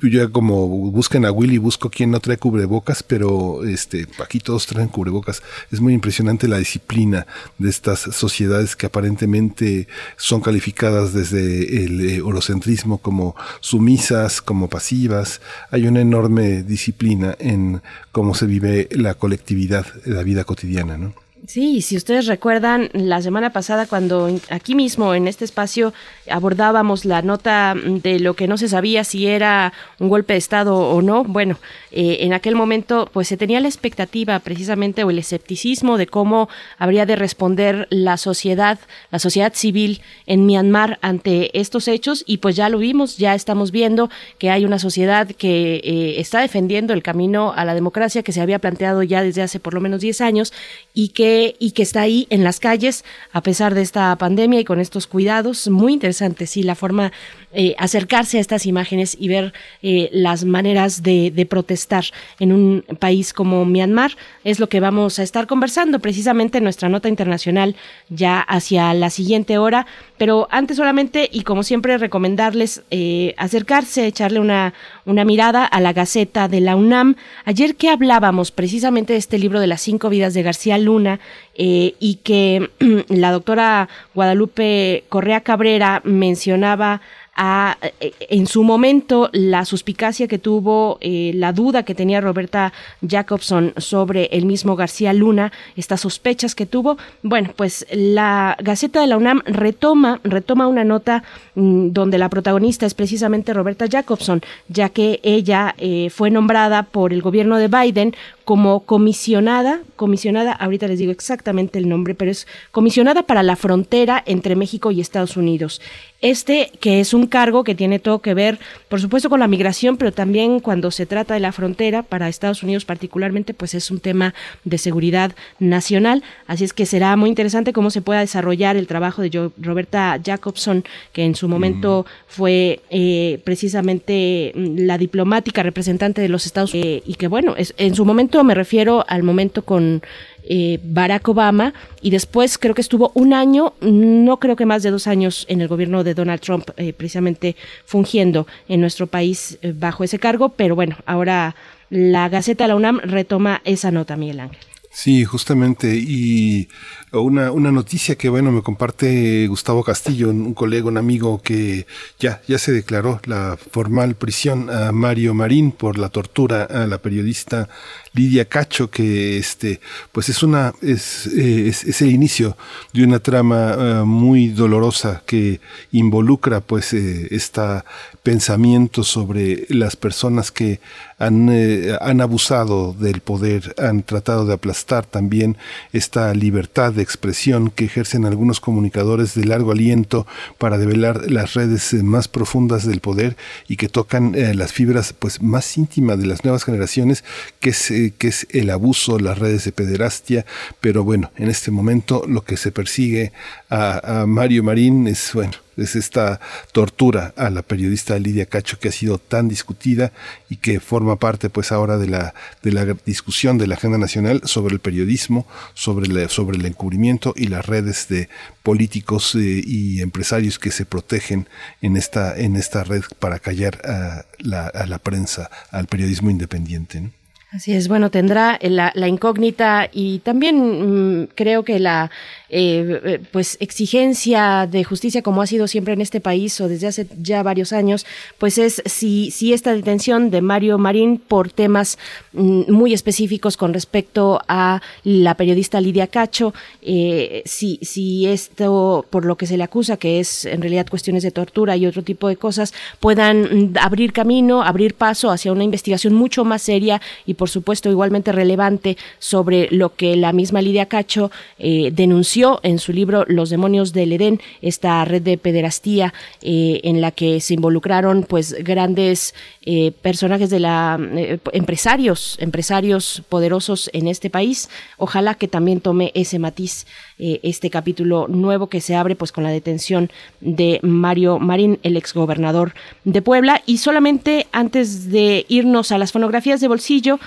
Yo 0.00 0.08
ya 0.08 0.28
como 0.28 0.66
busquen 0.66 1.24
a 1.24 1.32
Willy, 1.32 1.58
busco 1.58 1.90
quien 1.90 2.10
no 2.10 2.20
trae 2.20 2.36
cubrebocas, 2.36 3.02
pero 3.02 3.64
este, 3.64 4.06
aquí 4.22 4.40
todos 4.40 4.66
traen 4.66 4.88
cubrebocas. 4.88 5.42
Es 5.70 5.80
muy 5.80 5.94
impresionante 5.94 6.48
la 6.48 6.58
disciplina 6.58 7.26
de 7.58 7.70
estas 7.70 8.00
sociedades 8.00 8.76
que 8.76 8.86
aparentemente 8.86 9.88
son 10.16 10.40
calificadas 10.40 11.12
desde 11.12 11.84
el 11.84 12.08
eurocentrismo 12.10 12.98
como 12.98 13.34
sumisas, 13.60 14.42
como 14.42 14.68
pasivas. 14.68 15.40
Hay 15.70 15.86
una 15.86 16.00
enorme 16.00 16.62
disciplina 16.62 17.34
en 17.38 17.82
cómo 18.12 18.34
se 18.34 18.46
vive 18.46 18.88
la 18.90 19.14
colectividad, 19.14 19.86
la 20.04 20.22
vida 20.22 20.44
cotidiana, 20.44 20.98
¿no? 20.98 21.25
Sí, 21.46 21.80
si 21.80 21.96
ustedes 21.96 22.26
recuerdan, 22.26 22.90
la 22.92 23.22
semana 23.22 23.50
pasada 23.50 23.86
cuando 23.86 24.28
aquí 24.50 24.74
mismo 24.74 25.14
en 25.14 25.28
este 25.28 25.44
espacio 25.44 25.94
abordábamos 26.28 27.04
la 27.04 27.22
nota 27.22 27.74
de 27.76 28.18
lo 28.18 28.34
que 28.34 28.48
no 28.48 28.58
se 28.58 28.68
sabía 28.68 29.04
si 29.04 29.28
era 29.28 29.72
un 30.00 30.08
golpe 30.08 30.32
de 30.32 30.38
Estado 30.38 30.76
o 30.76 31.02
no, 31.02 31.22
bueno, 31.22 31.58
eh, 31.92 32.18
en 32.22 32.32
aquel 32.32 32.56
momento 32.56 33.08
pues 33.12 33.28
se 33.28 33.36
tenía 33.36 33.60
la 33.60 33.68
expectativa 33.68 34.40
precisamente 34.40 35.04
o 35.04 35.10
el 35.10 35.20
escepticismo 35.20 35.98
de 35.98 36.08
cómo 36.08 36.48
habría 36.78 37.06
de 37.06 37.14
responder 37.14 37.86
la 37.90 38.16
sociedad, 38.16 38.80
la 39.12 39.20
sociedad 39.20 39.52
civil 39.54 40.00
en 40.26 40.46
Myanmar 40.46 40.98
ante 41.00 41.56
estos 41.58 41.86
hechos 41.86 42.24
y 42.26 42.38
pues 42.38 42.56
ya 42.56 42.68
lo 42.68 42.78
vimos, 42.78 43.18
ya 43.18 43.36
estamos 43.36 43.70
viendo 43.70 44.10
que 44.38 44.50
hay 44.50 44.64
una 44.64 44.80
sociedad 44.80 45.28
que 45.28 45.76
eh, 45.84 46.20
está 46.20 46.40
defendiendo 46.40 46.92
el 46.92 47.04
camino 47.04 47.52
a 47.54 47.64
la 47.64 47.74
democracia 47.74 48.24
que 48.24 48.32
se 48.32 48.40
había 48.40 48.58
planteado 48.58 49.04
ya 49.04 49.22
desde 49.22 49.42
hace 49.42 49.60
por 49.60 49.74
lo 49.74 49.80
menos 49.80 50.00
10 50.00 50.22
años 50.22 50.52
y 50.92 51.10
que 51.10 51.35
y 51.58 51.72
que 51.72 51.82
está 51.82 52.02
ahí 52.02 52.26
en 52.30 52.44
las 52.44 52.60
calles 52.60 53.04
a 53.32 53.42
pesar 53.42 53.74
de 53.74 53.82
esta 53.82 54.16
pandemia 54.16 54.60
y 54.60 54.64
con 54.64 54.80
estos 54.80 55.06
cuidados. 55.06 55.68
Muy 55.68 55.92
interesante, 55.92 56.46
sí, 56.46 56.62
la 56.62 56.74
forma 56.74 57.12
eh, 57.58 57.74
acercarse 57.78 58.36
a 58.36 58.40
estas 58.42 58.66
imágenes 58.66 59.16
y 59.18 59.28
ver 59.28 59.54
eh, 59.80 60.10
las 60.12 60.44
maneras 60.44 61.02
de, 61.02 61.46
protestar 61.48 62.04
en 62.38 62.52
un 62.52 62.84
país 62.98 63.32
como 63.32 63.64
Myanmar. 63.64 64.12
Es 64.44 64.60
lo 64.60 64.68
que 64.68 64.78
vamos 64.78 65.18
a 65.18 65.22
estar 65.22 65.46
conversando 65.46 65.98
precisamente 66.00 66.58
en 66.58 66.64
nuestra 66.64 66.90
nota 66.90 67.08
internacional 67.08 67.74
ya 68.10 68.40
hacia 68.40 68.92
la 68.92 69.08
siguiente 69.08 69.56
hora. 69.56 69.86
Pero 70.18 70.48
antes 70.50 70.76
solamente, 70.76 71.30
y 71.32 71.44
como 71.44 71.62
siempre, 71.62 71.96
recomendarles 71.96 72.82
eh, 72.90 73.34
acercarse, 73.38 74.06
echarle 74.06 74.38
una, 74.38 74.74
una 75.06 75.24
mirada 75.24 75.64
a 75.64 75.80
la 75.80 75.94
Gaceta 75.94 76.48
de 76.48 76.60
la 76.60 76.76
UNAM. 76.76 77.16
Ayer 77.46 77.74
que 77.76 77.88
hablábamos 77.88 78.50
precisamente 78.50 79.14
de 79.14 79.18
este 79.18 79.38
libro 79.38 79.60
de 79.60 79.66
las 79.66 79.80
cinco 79.80 80.10
vidas 80.10 80.34
de 80.34 80.42
García 80.42 80.76
Luna 80.76 81.20
y 81.58 82.20
que 82.22 82.68
la 83.08 83.30
doctora 83.30 83.88
Guadalupe 84.14 85.04
Correa 85.08 85.40
Cabrera 85.40 86.02
mencionaba 86.04 87.00
eh, 87.38 88.12
en 88.30 88.46
su 88.46 88.62
momento 88.62 89.28
la 89.32 89.64
suspicacia 89.64 90.26
que 90.26 90.38
tuvo, 90.38 90.98
eh, 91.00 91.32
la 91.34 91.52
duda 91.52 91.82
que 91.82 91.94
tenía 91.94 92.20
Roberta 92.20 92.72
Jacobson 93.06 93.74
sobre 93.76 94.26
el 94.32 94.46
mismo 94.46 94.76
García 94.76 95.12
Luna, 95.12 95.52
estas 95.76 96.00
sospechas 96.00 96.54
que 96.54 96.66
tuvo. 96.66 96.96
Bueno, 97.22 97.50
pues 97.54 97.86
la 97.90 98.56
Gaceta 98.60 99.00
de 99.00 99.06
la 99.06 99.16
UNAM 99.16 99.42
retoma, 99.44 100.20
retoma 100.24 100.66
una 100.66 100.84
nota 100.84 101.24
mm, 101.54 101.90
donde 101.90 102.18
la 102.18 102.30
protagonista 102.30 102.86
es 102.86 102.94
precisamente 102.94 103.52
Roberta 103.52 103.86
Jacobson, 103.90 104.40
ya 104.68 104.88
que 104.88 105.20
ella 105.22 105.74
eh, 105.78 106.08
fue 106.10 106.30
nombrada 106.30 106.84
por 106.84 107.12
el 107.12 107.22
gobierno 107.22 107.58
de 107.58 107.68
Biden 107.68 108.14
como 108.46 108.84
comisionada, 108.84 109.80
comisionada, 109.96 110.52
ahorita 110.52 110.86
les 110.86 111.00
digo 111.00 111.10
exactamente 111.10 111.80
el 111.80 111.88
nombre, 111.88 112.14
pero 112.14 112.30
es 112.30 112.46
comisionada 112.70 113.24
para 113.24 113.42
la 113.42 113.56
frontera 113.56 114.22
entre 114.24 114.54
México 114.54 114.92
y 114.92 115.00
Estados 115.00 115.36
Unidos. 115.36 115.80
Este, 116.22 116.72
que 116.80 117.00
es 117.00 117.12
un 117.12 117.26
cargo 117.26 117.62
que 117.62 117.74
tiene 117.74 117.98
todo 117.98 118.20
que 118.20 118.32
ver, 118.32 118.58
por 118.88 119.00
supuesto, 119.00 119.28
con 119.28 119.40
la 119.40 119.48
migración, 119.48 119.98
pero 119.98 120.12
también 120.12 120.60
cuando 120.60 120.90
se 120.90 121.04
trata 121.04 121.34
de 121.34 121.40
la 121.40 121.52
frontera, 121.52 122.02
para 122.02 122.28
Estados 122.28 122.62
Unidos 122.62 122.84
particularmente, 122.84 123.52
pues 123.52 123.74
es 123.74 123.90
un 123.90 124.00
tema 124.00 124.32
de 124.64 124.78
seguridad 124.78 125.34
nacional. 125.58 126.22
Así 126.46 126.64
es 126.64 126.72
que 126.72 126.86
será 126.86 127.16
muy 127.16 127.28
interesante 127.28 127.72
cómo 127.72 127.90
se 127.90 128.00
pueda 128.00 128.20
desarrollar 128.20 128.76
el 128.76 128.86
trabajo 128.86 129.22
de 129.22 129.50
Roberta 129.58 130.18
Jacobson, 130.24 130.84
que 131.12 131.24
en 131.24 131.34
su 131.34 131.48
momento 131.48 132.06
fue 132.28 132.80
eh, 132.90 133.40
precisamente 133.44 134.52
mm, 134.54 134.86
la 134.86 134.96
diplomática 134.98 135.62
representante 135.62 136.22
de 136.22 136.28
los 136.28 136.46
Estados 136.46 136.72
Unidos, 136.72 137.02
y 137.04 137.14
que 137.14 137.28
bueno, 137.28 137.54
es, 137.58 137.74
en 137.76 137.94
su 137.94 138.06
momento 138.06 138.35
me 138.44 138.54
refiero 138.54 139.04
al 139.08 139.22
momento 139.22 139.62
con 139.62 140.02
eh, 140.48 140.78
Barack 140.84 141.28
Obama 141.28 141.74
y 142.00 142.10
después 142.10 142.56
creo 142.56 142.74
que 142.74 142.80
estuvo 142.80 143.10
un 143.14 143.34
año, 143.34 143.74
no 143.80 144.36
creo 144.38 144.54
que 144.54 144.64
más 144.64 144.82
de 144.84 144.90
dos 144.90 145.08
años 145.08 145.44
en 145.48 145.60
el 145.60 145.68
gobierno 145.68 146.04
de 146.04 146.14
Donald 146.14 146.40
Trump, 146.40 146.70
eh, 146.76 146.92
precisamente 146.92 147.56
fungiendo 147.84 148.46
en 148.68 148.80
nuestro 148.80 149.08
país 149.08 149.58
eh, 149.62 149.72
bajo 149.76 150.04
ese 150.04 150.20
cargo, 150.20 150.50
pero 150.50 150.76
bueno, 150.76 150.96
ahora 151.04 151.56
la 151.90 152.28
Gaceta 152.28 152.64
de 152.64 152.68
la 152.68 152.76
UNAM 152.76 153.00
retoma 153.02 153.60
esa 153.64 153.90
nota, 153.90 154.16
Miguel 154.16 154.40
Ángel. 154.40 154.58
Sí, 154.96 155.26
justamente. 155.26 155.94
Y 155.94 156.70
una, 157.12 157.52
una 157.52 157.70
noticia 157.70 158.16
que, 158.16 158.30
bueno, 158.30 158.50
me 158.50 158.62
comparte 158.62 159.46
Gustavo 159.46 159.84
Castillo, 159.84 160.30
un 160.30 160.54
colega, 160.54 160.88
un 160.88 160.96
amigo 160.96 161.42
que 161.42 161.86
ya, 162.18 162.40
ya 162.48 162.58
se 162.58 162.72
declaró 162.72 163.20
la 163.26 163.58
formal 163.58 164.14
prisión 164.14 164.70
a 164.70 164.92
Mario 164.92 165.34
Marín 165.34 165.72
por 165.72 165.98
la 165.98 166.08
tortura 166.08 166.62
a 166.62 166.86
la 166.86 166.96
periodista 166.96 167.68
Lidia 168.14 168.46
Cacho, 168.46 168.90
que 168.90 169.36
este, 169.36 169.80
pues 170.12 170.30
es 170.30 170.42
una, 170.42 170.72
es, 170.80 171.26
es, 171.26 172.00
el 172.00 172.10
inicio 172.10 172.56
de 172.94 173.04
una 173.04 173.18
trama 173.18 173.76
eh, 173.78 174.02
muy 174.06 174.48
dolorosa 174.48 175.22
que 175.26 175.60
involucra 175.92 176.62
pues 176.62 176.94
eh, 176.94 177.28
esta 177.32 177.84
pensamiento 178.22 179.04
sobre 179.04 179.66
las 179.68 179.94
personas 179.94 180.50
que 180.50 180.80
han, 181.18 181.48
eh, 181.50 181.96
han 182.00 182.20
abusado 182.20 182.92
del 182.92 183.20
poder, 183.20 183.74
han 183.78 184.02
tratado 184.02 184.46
de 184.46 184.54
aplastar 184.54 185.06
también 185.06 185.56
esta 185.92 186.32
libertad 186.34 186.92
de 186.92 187.02
expresión 187.02 187.70
que 187.70 187.86
ejercen 187.86 188.24
algunos 188.24 188.60
comunicadores 188.60 189.34
de 189.34 189.44
largo 189.44 189.72
aliento 189.72 190.26
para 190.58 190.78
develar 190.78 191.30
las 191.30 191.54
redes 191.54 191.92
más 192.02 192.28
profundas 192.28 192.86
del 192.86 193.00
poder 193.00 193.36
y 193.68 193.76
que 193.76 193.88
tocan 193.88 194.34
las 194.54 194.72
fibras 194.72 195.12
pues 195.12 195.42
más 195.42 195.76
íntimas 195.76 196.18
de 196.18 196.26
las 196.26 196.44
nuevas 196.44 196.64
generaciones, 196.64 197.24
que 197.60 197.70
es 197.70 197.92
que 198.18 198.28
es 198.28 198.46
el 198.50 198.70
abuso, 198.70 199.18
las 199.18 199.38
redes 199.38 199.64
de 199.64 199.72
pederastia, 199.72 200.44
pero 200.80 201.04
bueno, 201.04 201.30
en 201.36 201.48
este 201.48 201.70
momento 201.70 202.24
lo 202.28 202.42
que 202.42 202.56
se 202.56 202.72
persigue 202.72 203.32
a, 203.70 204.24
Mario 204.26 204.62
Marín 204.62 205.06
es, 205.06 205.30
bueno, 205.34 205.52
es 205.76 205.96
esta 205.96 206.40
tortura 206.72 207.34
a 207.36 207.50
la 207.50 207.62
periodista 207.62 208.18
Lidia 208.18 208.46
Cacho 208.46 208.78
que 208.78 208.88
ha 208.88 208.92
sido 208.92 209.18
tan 209.18 209.48
discutida 209.48 210.12
y 210.48 210.56
que 210.56 210.80
forma 210.80 211.16
parte 211.16 211.50
pues 211.50 211.72
ahora 211.72 211.98
de 211.98 212.08
la, 212.08 212.34
de 212.62 212.72
la 212.72 212.84
discusión 213.04 213.58
de 213.58 213.66
la 213.66 213.74
agenda 213.74 213.98
nacional 213.98 214.42
sobre 214.44 214.74
el 214.74 214.80
periodismo, 214.80 215.46
sobre, 215.74 216.28
sobre 216.28 216.58
el 216.58 216.66
encubrimiento 216.66 217.34
y 217.36 217.48
las 217.48 217.66
redes 217.66 218.08
de 218.08 218.28
políticos 218.62 219.34
eh, 219.34 219.62
y 219.64 220.00
empresarios 220.00 220.58
que 220.58 220.70
se 220.70 220.86
protegen 220.86 221.48
en 221.82 221.96
esta, 221.96 222.36
en 222.36 222.56
esta 222.56 222.84
red 222.84 223.02
para 223.18 223.38
callar 223.38 223.80
a 223.84 224.24
la, 224.38 224.98
prensa, 224.98 225.50
al 225.70 225.86
periodismo 225.86 226.30
independiente. 226.30 227.10
Así 227.52 227.72
es, 227.72 227.88
bueno, 227.88 228.10
tendrá 228.10 228.58
la, 228.60 228.92
la 228.94 229.08
incógnita 229.08 229.88
y 229.92 230.18
también 230.18 231.22
mm, 231.22 231.28
creo 231.34 231.64
que 231.64 231.78
la 231.78 232.10
eh, 232.48 233.00
eh, 233.04 233.20
pues 233.32 233.56
exigencia 233.58 234.68
de 234.70 234.84
justicia 234.84 235.20
como 235.20 235.42
ha 235.42 235.48
sido 235.48 235.66
siempre 235.66 235.94
en 235.94 236.00
este 236.00 236.20
país 236.20 236.60
o 236.60 236.68
desde 236.68 236.86
hace 236.86 237.08
ya 237.20 237.42
varios 237.42 237.72
años, 237.72 238.06
pues 238.38 238.58
es 238.58 238.82
si, 238.86 239.32
si 239.32 239.52
esta 239.52 239.74
detención 239.74 240.30
de 240.30 240.42
Mario 240.42 240.78
Marín 240.78 241.18
por 241.18 241.50
temas 241.50 241.98
mm, 242.34 242.70
muy 242.70 242.92
específicos 242.92 243.56
con 243.56 243.74
respecto 243.74 244.40
a 244.46 244.80
la 245.02 245.34
periodista 245.34 245.80
Lidia 245.80 246.06
Cacho, 246.06 246.54
eh, 246.82 247.42
si, 247.46 247.80
si 247.82 248.26
esto 248.26 249.04
por 249.10 249.24
lo 249.24 249.36
que 249.36 249.46
se 249.46 249.56
le 249.56 249.64
acusa, 249.64 249.96
que 249.96 250.20
es 250.20 250.44
en 250.44 250.60
realidad 250.60 250.86
cuestiones 250.88 251.24
de 251.24 251.32
tortura 251.32 251.76
y 251.76 251.84
otro 251.86 252.04
tipo 252.04 252.28
de 252.28 252.36
cosas, 252.36 252.72
puedan 253.00 253.72
mm, 253.72 253.74
abrir 253.80 254.12
camino, 254.12 254.62
abrir 254.62 254.94
paso 254.94 255.32
hacia 255.32 255.50
una 255.50 255.64
investigación 255.64 256.14
mucho 256.14 256.44
más 256.44 256.62
seria 256.62 257.00
y 257.26 257.34
por 257.34 257.50
supuesto 257.50 257.90
igualmente 257.90 258.30
relevante 258.30 258.96
sobre 259.18 259.68
lo 259.72 259.96
que 259.96 260.14
la 260.14 260.32
misma 260.32 260.62
Lidia 260.62 260.86
Cacho 260.86 261.32
denunció 261.58 262.35
en 262.62 262.78
su 262.78 262.92
libro 262.92 263.24
Los 263.28 263.48
demonios 263.48 263.94
del 263.94 264.12
Edén, 264.12 264.40
esta 264.60 265.02
red 265.06 265.22
de 265.22 265.38
pederastía 265.38 266.12
eh, 266.42 266.80
en 266.84 267.00
la 267.00 267.10
que 267.10 267.40
se 267.40 267.54
involucraron 267.54 268.24
pues 268.28 268.52
grandes 268.62 269.34
eh, 269.62 269.92
personajes 270.02 270.50
de 270.50 270.60
la 270.60 270.98
eh, 271.00 271.38
empresarios, 271.52 272.36
empresarios 272.38 273.22
poderosos 273.30 273.88
en 273.94 274.06
este 274.06 274.28
país. 274.28 274.68
Ojalá 274.98 275.34
que 275.34 275.48
también 275.48 275.80
tome 275.80 276.12
ese 276.14 276.38
matiz 276.38 276.86
este 277.18 277.70
capítulo 277.70 278.28
nuevo 278.28 278.68
que 278.68 278.82
se 278.82 278.94
abre 278.94 279.16
pues 279.16 279.32
con 279.32 279.42
la 279.42 279.48
detención 279.48 280.10
de 280.40 280.80
Mario 280.82 281.38
Marín, 281.38 281.78
el 281.82 281.96
exgobernador 281.96 282.74
de 283.04 283.22
Puebla. 283.22 283.62
Y 283.64 283.78
solamente 283.78 284.46
antes 284.52 285.10
de 285.10 285.46
irnos 285.48 285.92
a 285.92 285.98
las 285.98 286.12
fonografías 286.12 286.60
de 286.60 286.68
bolsillo, 286.68 287.18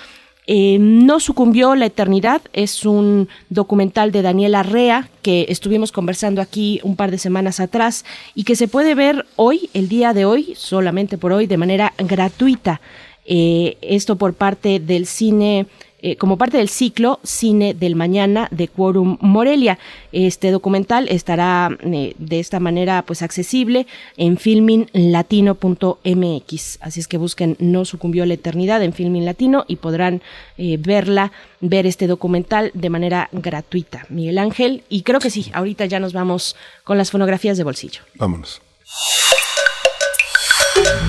eh, 0.52 0.80
no 0.80 1.20
sucumbió 1.20 1.76
la 1.76 1.86
eternidad 1.86 2.42
es 2.54 2.84
un 2.84 3.30
documental 3.52 4.12
de 4.12 4.24
Daniel 4.24 4.56
Arrea 4.56 5.08
que 5.22 5.46
estuvimos 5.50 5.92
conversando 5.92 6.42
aquí 6.42 6.80
un 6.82 6.96
par 6.96 7.12
de 7.12 7.20
semanas 7.20 7.60
atrás 7.60 8.04
y 8.34 8.46
que 8.46 8.56
se 8.56 8.68
puede 8.68 8.96
ver 8.96 9.28
hoy, 9.36 9.70
el 9.76 9.88
día 9.90 10.12
de 10.12 10.26
hoy, 10.26 10.56
solamente 10.56 11.20
por 11.20 11.34
hoy, 11.34 11.46
de 11.46 11.58
manera 11.58 11.94
gratuita. 12.00 12.82
Eh, 13.26 13.78
esto 13.82 14.16
por 14.16 14.34
parte 14.34 14.80
del 14.80 15.06
cine 15.06 15.68
eh, 16.02 16.16
como 16.16 16.38
parte 16.38 16.58
del 16.58 16.70
ciclo 16.70 17.20
Cine 17.24 17.74
del 17.74 17.96
Mañana 17.96 18.48
de 18.52 18.68
Quorum 18.68 19.18
Morelia. 19.20 19.80
Este 20.12 20.52
documental 20.52 21.08
estará 21.10 21.70
eh, 21.82 22.14
de 22.18 22.40
esta 22.40 22.60
manera 22.60 23.04
pues 23.06 23.22
accesible 23.22 23.88
en 24.18 24.38
filminlatino.mx. 24.38 26.78
Así 26.82 27.00
es 27.00 27.08
que 27.08 27.18
busquen 27.18 27.56
No 27.60 27.86
sucumbió 27.86 28.26
la 28.26 28.36
eternidad 28.36 28.82
en 28.84 28.94
Filmin 28.94 29.26
Latino 29.26 29.66
y 29.68 29.76
podrán 29.76 30.22
eh, 30.58 30.78
verla, 30.80 31.32
ver 31.60 31.86
este 31.86 32.08
documental 32.08 32.72
de 32.74 32.90
manera 32.90 33.30
gratuita. 33.32 34.06
Miguel 34.10 34.38
Ángel, 34.38 34.84
y 34.90 35.02
creo 35.02 35.20
que 35.20 35.30
sí, 35.30 35.52
ahorita 35.54 35.86
ya 35.86 36.00
nos 36.00 36.14
vamos 36.14 36.56
con 36.84 36.98
las 36.98 37.12
fonografías 37.12 37.58
de 37.58 37.64
bolsillo. 37.64 38.02
Vámonos. 38.16 38.62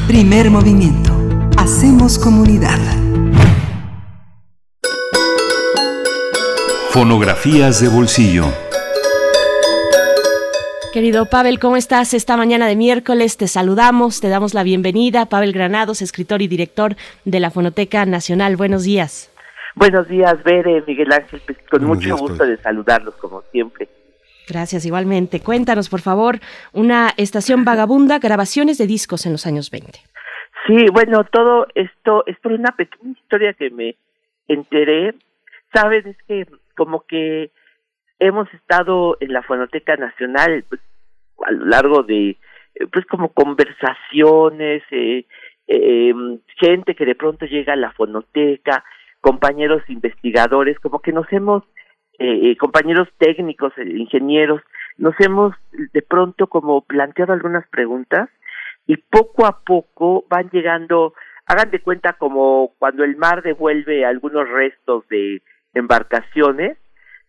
Primer 0.06 0.50
movimiento. 0.50 1.16
Hacemos 1.56 2.18
comunidad. 2.18 2.99
Fonografías 6.92 7.80
de 7.80 7.88
bolsillo. 7.88 8.46
Querido 10.92 11.26
Pavel, 11.26 11.60
¿cómo 11.60 11.76
estás 11.76 12.14
esta 12.14 12.36
mañana 12.36 12.66
de 12.66 12.74
miércoles? 12.74 13.36
Te 13.36 13.46
saludamos, 13.46 14.20
te 14.20 14.28
damos 14.28 14.54
la 14.54 14.64
bienvenida. 14.64 15.26
Pavel 15.26 15.52
Granados, 15.52 16.02
escritor 16.02 16.42
y 16.42 16.48
director 16.48 16.96
de 17.24 17.38
la 17.38 17.52
Fonoteca 17.52 18.04
Nacional. 18.06 18.56
Buenos 18.56 18.82
días. 18.82 19.30
Buenos 19.76 20.08
días, 20.08 20.42
Bere, 20.42 20.82
Miguel 20.84 21.12
Ángel, 21.12 21.40
pues, 21.46 21.58
con 21.70 21.84
mucho 21.84 22.16
gusto 22.16 22.44
de 22.44 22.56
saludarlos 22.56 23.14
como 23.14 23.42
siempre. 23.52 23.88
Gracias, 24.48 24.84
igualmente. 24.84 25.38
Cuéntanos, 25.38 25.88
por 25.88 26.00
favor, 26.00 26.40
una 26.72 27.10
estación 27.16 27.64
vagabunda, 27.64 28.18
grabaciones 28.18 28.78
de 28.78 28.88
discos 28.88 29.26
en 29.26 29.32
los 29.32 29.46
años 29.46 29.70
20. 29.70 30.00
Sí, 30.66 30.86
bueno, 30.92 31.22
todo 31.22 31.68
esto 31.76 32.24
es 32.26 32.36
por 32.40 32.50
una 32.50 32.74
pequeña 32.76 33.12
historia 33.12 33.54
que 33.54 33.70
me 33.70 33.94
enteré. 34.48 35.14
Saben, 35.72 36.08
es 36.08 36.16
que 36.26 36.46
como 36.80 37.04
que 37.06 37.50
hemos 38.18 38.48
estado 38.54 39.18
en 39.20 39.34
la 39.34 39.42
Fonoteca 39.42 39.96
Nacional 39.96 40.64
pues, 40.66 40.80
a 41.46 41.50
lo 41.52 41.66
largo 41.66 42.04
de, 42.04 42.30
eh, 42.30 42.86
pues 42.90 43.04
como 43.04 43.34
conversaciones, 43.34 44.82
eh, 44.90 45.26
eh, 45.68 46.14
gente 46.56 46.94
que 46.94 47.04
de 47.04 47.14
pronto 47.14 47.44
llega 47.44 47.74
a 47.74 47.76
la 47.76 47.92
fonoteca, 47.92 48.82
compañeros 49.20 49.82
investigadores, 49.90 50.78
como 50.80 51.00
que 51.00 51.12
nos 51.12 51.30
hemos, 51.34 51.64
eh, 52.18 52.56
compañeros 52.56 53.08
técnicos, 53.18 53.74
ingenieros, 53.76 54.62
nos 54.96 55.14
hemos 55.20 55.54
de 55.92 56.00
pronto 56.00 56.46
como 56.46 56.80
planteado 56.80 57.34
algunas 57.34 57.68
preguntas 57.68 58.30
y 58.86 58.96
poco 58.96 59.44
a 59.44 59.60
poco 59.66 60.24
van 60.30 60.48
llegando, 60.48 61.12
hagan 61.44 61.70
de 61.70 61.82
cuenta 61.82 62.14
como 62.14 62.72
cuando 62.78 63.04
el 63.04 63.16
mar 63.16 63.42
devuelve 63.42 64.06
algunos 64.06 64.48
restos 64.48 65.06
de 65.08 65.42
embarcaciones 65.74 66.78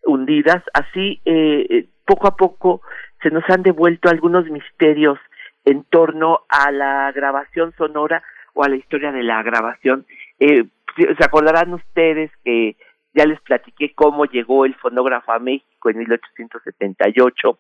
hundidas, 0.04 0.64
así 0.74 1.22
eh, 1.26 1.68
eh, 1.70 1.86
poco 2.06 2.28
a 2.28 2.36
poco 2.36 2.82
se 3.22 3.30
nos 3.30 3.44
han 3.50 3.64
devuelto 3.64 4.10
algunos 4.10 4.50
misterios 4.50 5.20
en 5.66 5.84
torno 5.84 6.40
a 6.50 6.72
la 6.72 7.12
grabación 7.12 7.74
sonora 7.78 8.24
o 8.54 8.64
a 8.64 8.70
la 8.70 8.76
historia 8.76 9.12
de 9.12 9.24
la 9.24 9.44
grabación. 9.44 10.06
Eh, 10.40 10.66
se 10.96 11.24
acordarán 11.24 11.74
ustedes 11.74 12.32
que 12.44 12.76
ya 13.14 13.26
les 13.26 13.40
platiqué 13.42 13.94
cómo 13.94 14.26
llegó 14.26 14.66
el 14.66 14.76
fonógrafo 14.76 15.32
a 15.32 15.40
México 15.40 15.90
en 15.90 16.00
1878, 16.00 17.60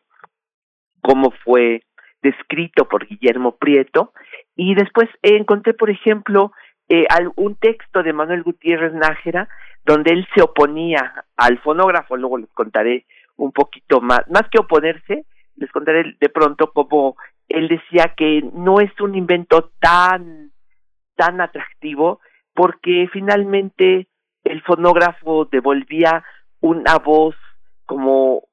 cómo 1.01 1.31
fue 1.43 1.83
descrito 2.21 2.87
por 2.87 3.07
Guillermo 3.07 3.55
Prieto, 3.57 4.13
y 4.55 4.75
después 4.75 5.09
encontré, 5.21 5.73
por 5.73 5.89
ejemplo, 5.89 6.51
eh, 6.89 7.05
un 7.35 7.55
texto 7.55 8.03
de 8.03 8.13
Manuel 8.13 8.43
Gutiérrez 8.43 8.93
Nájera 8.93 9.47
donde 9.85 10.11
él 10.11 10.27
se 10.35 10.41
oponía 10.41 11.25
al 11.35 11.59
fonógrafo, 11.59 12.15
luego 12.15 12.37
les 12.37 12.51
contaré 12.51 13.05
un 13.37 13.51
poquito 13.51 14.01
más, 14.01 14.21
más 14.29 14.43
que 14.51 14.59
oponerse, 14.59 15.25
les 15.55 15.71
contaré 15.71 16.15
de 16.19 16.29
pronto 16.29 16.71
cómo 16.71 17.15
él 17.49 17.67
decía 17.67 18.13
que 18.15 18.43
no 18.53 18.79
es 18.79 18.91
un 19.01 19.15
invento 19.15 19.71
tan 19.79 20.51
tan 21.15 21.41
atractivo 21.41 22.19
porque 22.53 23.07
finalmente 23.11 24.07
el 24.43 24.61
fonógrafo 24.63 25.45
devolvía 25.45 26.23
una 26.61 26.97
voz 26.97 27.35
como, 27.85 28.43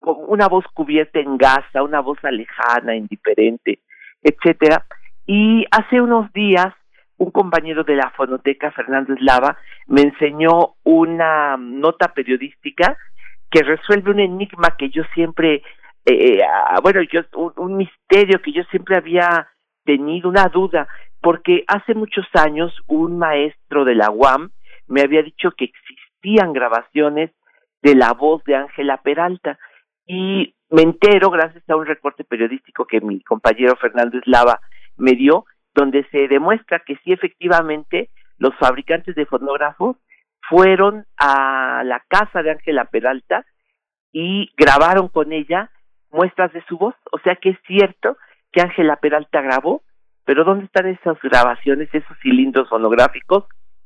como 0.00 0.20
una 0.26 0.48
voz 0.48 0.64
cubierta 0.74 1.18
en 1.20 1.36
gasa, 1.36 1.82
una 1.82 2.00
voz 2.00 2.18
alejana, 2.22 2.94
indiferente, 2.94 3.80
etcétera. 4.22 4.86
Y 5.26 5.64
hace 5.70 6.00
unos 6.00 6.32
días 6.32 6.72
un 7.16 7.30
compañero 7.30 7.84
de 7.84 7.96
la 7.96 8.10
fonoteca, 8.10 8.72
Fernando 8.72 9.14
Eslava, 9.14 9.56
me 9.86 10.02
enseñó 10.02 10.74
una 10.82 11.56
nota 11.56 12.08
periodística 12.08 12.96
que 13.50 13.62
resuelve 13.62 14.10
un 14.10 14.20
enigma 14.20 14.76
que 14.76 14.90
yo 14.90 15.02
siempre, 15.14 15.62
eh, 16.04 16.40
ah, 16.42 16.80
bueno, 16.82 17.00
yo 17.02 17.20
un, 17.56 17.76
misterio 17.76 18.40
que 18.42 18.52
yo 18.52 18.64
siempre 18.64 18.96
había 18.96 19.48
tenido, 19.84 20.28
una 20.28 20.48
duda, 20.48 20.88
porque 21.20 21.64
hace 21.68 21.94
muchos 21.94 22.26
años 22.34 22.72
un 22.86 23.18
maestro 23.18 23.84
de 23.84 23.94
la 23.94 24.10
UAM 24.10 24.50
me 24.86 25.02
había 25.02 25.22
dicho 25.22 25.52
que 25.52 25.66
existían 25.66 26.52
grabaciones 26.52 27.30
de 27.82 27.94
la 27.94 28.12
voz 28.12 28.42
de 28.44 28.56
Ángela 28.56 28.98
Peralta 28.98 29.58
y 30.06 30.54
me 30.70 30.82
entero 30.82 31.30
gracias 31.30 31.62
a 31.68 31.76
un 31.76 31.86
recorte 31.86 32.24
periodístico 32.24 32.86
que 32.86 33.00
mi 33.00 33.20
compañero 33.20 33.76
Fernando 33.76 34.18
Eslava 34.18 34.60
me 34.96 35.12
dio 35.12 35.44
donde 35.74 36.04
se 36.10 36.28
demuestra 36.28 36.80
que 36.80 36.96
sí 37.04 37.12
efectivamente 37.12 38.10
los 38.44 38.54
fabricantes 38.56 39.14
de 39.14 39.24
fonógrafos 39.24 39.96
fueron 40.50 41.06
a 41.16 41.82
la 41.82 42.04
casa 42.08 42.42
de 42.42 42.50
Ángela 42.50 42.84
Peralta 42.84 43.46
y 44.12 44.50
grabaron 44.54 45.08
con 45.08 45.32
ella 45.32 45.70
muestras 46.10 46.52
de 46.52 46.62
su 46.68 46.76
voz, 46.76 46.94
o 47.10 47.18
sea 47.20 47.36
que 47.36 47.50
es 47.50 47.58
cierto 47.66 48.18
que 48.52 48.60
Ángela 48.60 48.96
Peralta 48.96 49.40
grabó, 49.40 49.82
pero 50.26 50.44
¿dónde 50.44 50.66
están 50.66 50.88
esas 50.88 51.18
grabaciones, 51.22 51.88
esos 51.94 52.18
cilindros 52.22 52.68
fonográficos? 52.68 53.44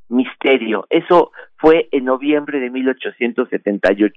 Misterio. 0.09 0.87
Eso 0.91 1.31
fue 1.59 1.89
en 1.93 2.07
noviembre 2.07 2.59
de 2.59 2.71
1878. 2.71 4.13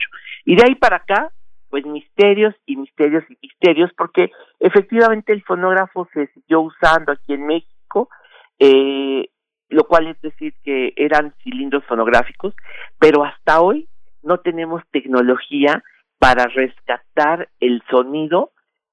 Y 0.46 0.56
de 0.56 0.64
ahí 0.66 0.76
para 0.76 0.98
acá, 0.98 1.32
pues 1.70 1.86
misterios 1.86 2.56
y 2.66 2.78
misterios 2.78 3.24
y 3.30 3.38
misterios, 3.44 3.92
porque 3.96 4.32
efectivamente 4.60 5.34
el 5.34 5.44
fonógrafo 5.44 6.08
se 6.14 6.28
siguió 6.34 6.62
usando 6.62 7.12
aquí 7.12 7.34
en 7.34 7.46
México, 7.46 8.10
eh, 8.58 9.28
lo 9.72 9.86
cual 9.86 10.08
es 10.08 10.22
decir 10.22 10.54
que 10.64 10.94
eran 10.96 11.34
cilindros 11.44 11.84
fonográficos, 11.86 12.54
pero 13.00 13.24
hasta 13.24 13.62
hoy 13.62 13.88
no 14.22 14.40
tenemos 14.40 14.84
tecnología 14.92 15.84
para 16.20 16.46
rescatar 16.46 17.50
el 17.60 17.82
sonido 17.90 18.52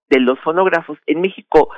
de 0.09 0.21
los 0.21 0.39
fonógrafos. 0.41 0.99
En 1.07 1.21
México 1.21 1.69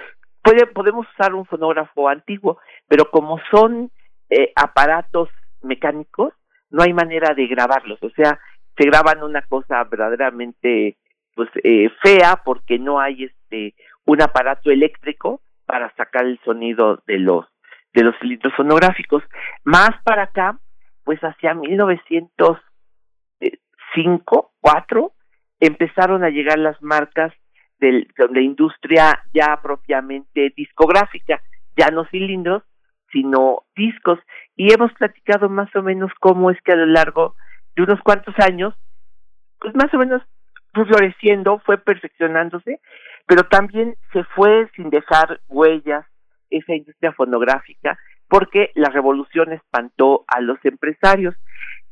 puede, 0.43 0.67
podemos 0.67 1.07
usar 1.15 1.35
un 1.35 1.47
fonógrafo 1.47 2.09
antiguo, 2.09 2.59
pero 2.87 3.11
como 3.11 3.41
son 3.51 3.91
eh, 4.29 4.53
aparatos 4.55 5.29
mecánicos, 5.63 6.33
no 6.71 6.83
hay 6.83 6.93
manera 6.93 7.35
de 7.35 7.47
grabarlos. 7.47 7.99
O 8.03 8.11
sea, 8.11 8.39
se 8.77 8.87
graban 8.87 9.23
una 9.23 9.43
cosa 9.43 9.83
verdaderamente 9.85 10.97
pues 11.35 11.49
eh, 11.65 11.89
fea 12.03 12.43
porque 12.45 12.79
no 12.79 13.01
hay 13.01 13.25
este 13.25 13.75
un 14.05 14.21
aparato 14.21 14.71
eléctrico 14.71 15.41
para 15.65 15.95
sacar 15.95 16.27
el 16.27 16.39
sonido 16.45 17.03
de 17.07 17.19
los 17.19 17.47
de 17.93 18.05
los 18.05 18.14
cilindros 18.20 18.53
sonográficos 18.57 19.22
más 19.64 19.91
para 20.05 20.22
acá 20.24 20.59
pues 21.05 21.20
hacia 21.20 21.55
1905 21.55 24.53
4 24.61 25.12
empezaron 25.61 26.24
a 26.24 26.30
llegar 26.30 26.59
las 26.59 26.82
marcas 26.82 27.32
de, 27.78 28.09
de 28.30 28.43
industria 28.43 29.22
ya 29.32 29.61
propiamente 29.62 30.53
discográfica 30.57 31.41
ya 31.76 31.91
no 31.91 32.05
cilindros 32.07 32.64
sino 33.12 33.62
discos. 33.76 34.18
Y 34.57 34.72
hemos 34.72 34.93
platicado 34.95 35.49
más 35.49 35.74
o 35.74 35.82
menos 35.82 36.11
cómo 36.20 36.51
es 36.51 36.61
que 36.62 36.72
a 36.72 36.76
lo 36.76 36.86
largo 36.86 37.34
de 37.76 37.82
unos 37.82 38.01
cuantos 38.01 38.34
años, 38.38 38.74
pues 39.59 39.74
más 39.74 39.93
o 39.95 39.99
menos 39.99 40.22
fue 40.72 40.86
floreciendo, 40.86 41.61
fue 41.64 41.78
perfeccionándose, 41.78 42.80
pero 43.26 43.45
también 43.45 43.97
se 44.12 44.24
fue 44.24 44.68
sin 44.76 44.91
dejar 44.91 45.41
huellas 45.49 46.07
esa 46.51 46.75
industria 46.75 47.13
fonográfica 47.13 47.99
porque 48.29 48.71
la 48.75 48.91
revolución 48.91 49.53
espantó 49.53 50.25
a 50.29 50.41
los 50.41 50.59
empresarios 50.65 51.35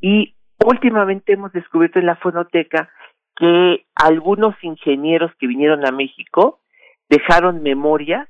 y 0.01 0.35
últimamente 0.65 1.33
hemos 1.33 1.53
descubierto 1.53 1.99
en 1.99 2.07
la 2.07 2.17
fonoteca 2.17 2.89
que 3.37 3.87
algunos 3.95 4.55
ingenieros 4.63 5.33
que 5.39 5.47
vinieron 5.47 5.87
a 5.87 5.93
México 5.93 6.61
dejaron 7.09 7.63
memoria 7.63 8.29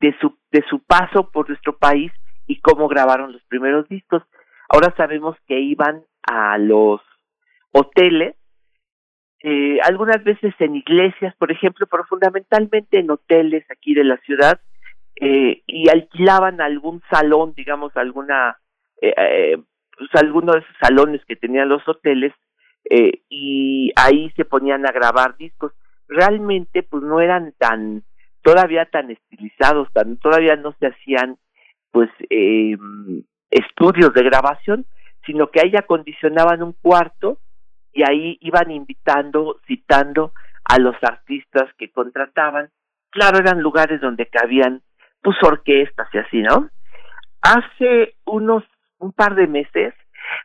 de 0.00 0.14
su 0.20 0.36
de 0.50 0.64
su 0.68 0.80
paso 0.80 1.30
por 1.30 1.48
nuestro 1.48 1.76
país 1.76 2.12
y 2.46 2.60
cómo 2.60 2.88
grabaron 2.88 3.32
los 3.32 3.42
primeros 3.44 3.88
discos. 3.88 4.22
Ahora 4.68 4.94
sabemos 4.96 5.36
que 5.46 5.60
iban 5.60 6.02
a 6.22 6.58
los 6.58 7.00
hoteles, 7.72 8.36
eh, 9.42 9.78
algunas 9.84 10.22
veces 10.24 10.54
en 10.58 10.76
iglesias, 10.76 11.34
por 11.36 11.52
ejemplo, 11.52 11.86
pero 11.86 12.04
fundamentalmente 12.04 12.98
en 12.98 13.10
hoteles 13.10 13.64
aquí 13.70 13.94
de 13.94 14.04
la 14.04 14.16
ciudad, 14.18 14.60
eh, 15.20 15.62
y 15.66 15.88
alquilaban 15.88 16.60
algún 16.60 17.02
salón, 17.10 17.54
digamos, 17.56 17.96
alguna, 17.96 18.58
eh, 19.00 19.14
eh, 19.16 19.58
pues 19.96 20.10
alguno 20.14 20.52
de 20.52 20.60
esos 20.60 20.76
salones 20.80 21.24
que 21.26 21.36
tenían 21.36 21.68
los 21.68 21.86
hoteles, 21.88 22.32
eh, 22.88 23.22
y 23.28 23.92
ahí 23.96 24.30
se 24.36 24.44
ponían 24.44 24.86
a 24.86 24.92
grabar 24.92 25.36
discos. 25.36 25.72
Realmente, 26.08 26.82
pues 26.82 27.02
no 27.02 27.20
eran 27.20 27.52
tan, 27.58 28.04
todavía 28.42 28.84
tan 28.86 29.10
estilizados, 29.10 29.92
tan, 29.92 30.18
todavía 30.18 30.56
no 30.56 30.72
se 30.78 30.86
hacían, 30.86 31.36
pues, 31.90 32.10
eh, 32.30 32.76
estudios 33.50 34.12
de 34.14 34.22
grabación, 34.22 34.86
sino 35.24 35.50
que 35.50 35.60
ahí 35.60 35.72
acondicionaban 35.76 36.62
un 36.62 36.74
cuarto 36.74 37.38
y 37.92 38.02
ahí 38.08 38.38
iban 38.40 38.70
invitando, 38.70 39.58
citando 39.66 40.32
a 40.64 40.78
los 40.78 40.94
artistas 41.02 41.72
que 41.78 41.90
contrataban. 41.90 42.70
Claro, 43.10 43.38
eran 43.38 43.60
lugares 43.60 44.00
donde 44.00 44.26
cabían 44.26 44.82
pues 45.26 45.42
orquestas 45.42 46.06
y 46.12 46.18
así, 46.18 46.40
¿no? 46.40 46.70
Hace 47.42 48.14
unos 48.26 48.62
un 48.98 49.10
par 49.10 49.34
de 49.34 49.48
meses, 49.48 49.92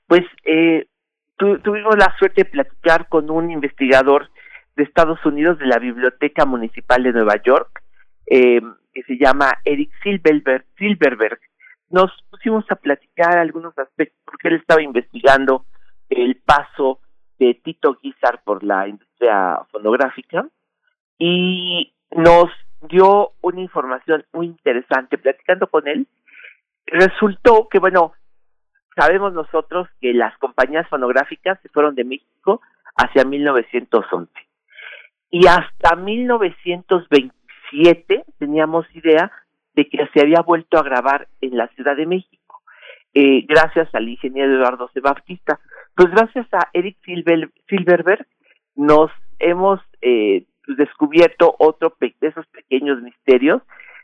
pues 0.08 0.22
eh, 0.44 0.88
tuvimos 1.38 1.96
la 2.00 2.16
suerte 2.18 2.46
de 2.46 2.50
platicar 2.50 3.08
con 3.08 3.30
un 3.30 3.52
investigador 3.52 4.32
de 4.76 4.82
Estados 4.82 5.24
Unidos 5.24 5.60
de 5.60 5.68
la 5.68 5.78
Biblioteca 5.78 6.48
Municipal 6.48 7.04
de 7.04 7.12
Nueva 7.12 7.36
York, 7.46 7.84
eh, 8.26 8.60
que 8.92 9.04
se 9.04 9.20
llama 9.20 9.60
Eric 9.66 9.92
Silverberg, 10.02 10.66
Silverberg 10.80 11.40
nos 11.92 12.12
pusimos 12.32 12.66
a 12.72 12.76
platicar 12.76 13.38
algunos 13.38 13.78
aspectos 13.78 14.20
porque 14.26 14.48
él 14.48 14.56
estaba 14.56 14.82
investigando 14.82 15.66
el 16.10 16.38
paso 16.38 17.02
de 17.38 17.54
Tito 17.54 18.00
Guizar 18.02 18.42
por 18.44 18.64
la 18.64 18.88
industria 18.88 19.60
fonográfica 19.70 20.48
y 21.20 21.94
nos 22.10 22.50
dio 22.90 23.32
una 23.42 23.62
información 23.62 24.26
muy 24.34 24.48
interesante 24.48 25.18
platicando 25.18 25.68
con 25.68 25.88
él. 25.88 26.08
Resultó 26.86 27.70
que, 27.70 27.80
bueno, 27.80 28.14
sabemos 28.96 29.34
nosotros 29.34 29.88
que 30.00 30.14
las 30.14 30.38
compañías 30.38 30.88
fonográficas 30.90 31.60
se 31.62 31.70
fueron 31.70 31.96
de 31.96 32.04
México 32.04 32.62
hacia 32.96 33.24
1911 33.24 34.32
y 35.32 35.48
hasta 35.48 35.96
1927 35.96 38.26
teníamos 38.38 38.86
idea 38.94 39.32
de 39.74 39.88
que 39.88 40.06
se 40.14 40.22
había 40.22 40.42
vuelto 40.42 40.78
a 40.78 40.84
grabar 40.84 41.30
en 41.40 41.56
la 41.58 41.70
Ciudad 41.70 41.96
de 41.96 42.06
México, 42.06 42.62
eh, 43.14 43.46
gracias 43.48 43.88
al 43.96 44.10
ingeniero 44.10 44.54
Eduardo 44.54 44.90
Sebaptista. 44.94 45.62
Pues 45.96 46.12
gracias 46.12 46.46
a 46.54 46.68
Eric 46.74 46.98
Silverberg 47.68 48.28
nos 48.76 49.10
hemos 49.40 49.80
eh, 50.02 50.44
descubierto 50.76 51.56
otro 51.60 51.96
de 52.00 52.16
esos 52.22 52.46
pequeños 52.48 53.02
misterios. 53.02 53.62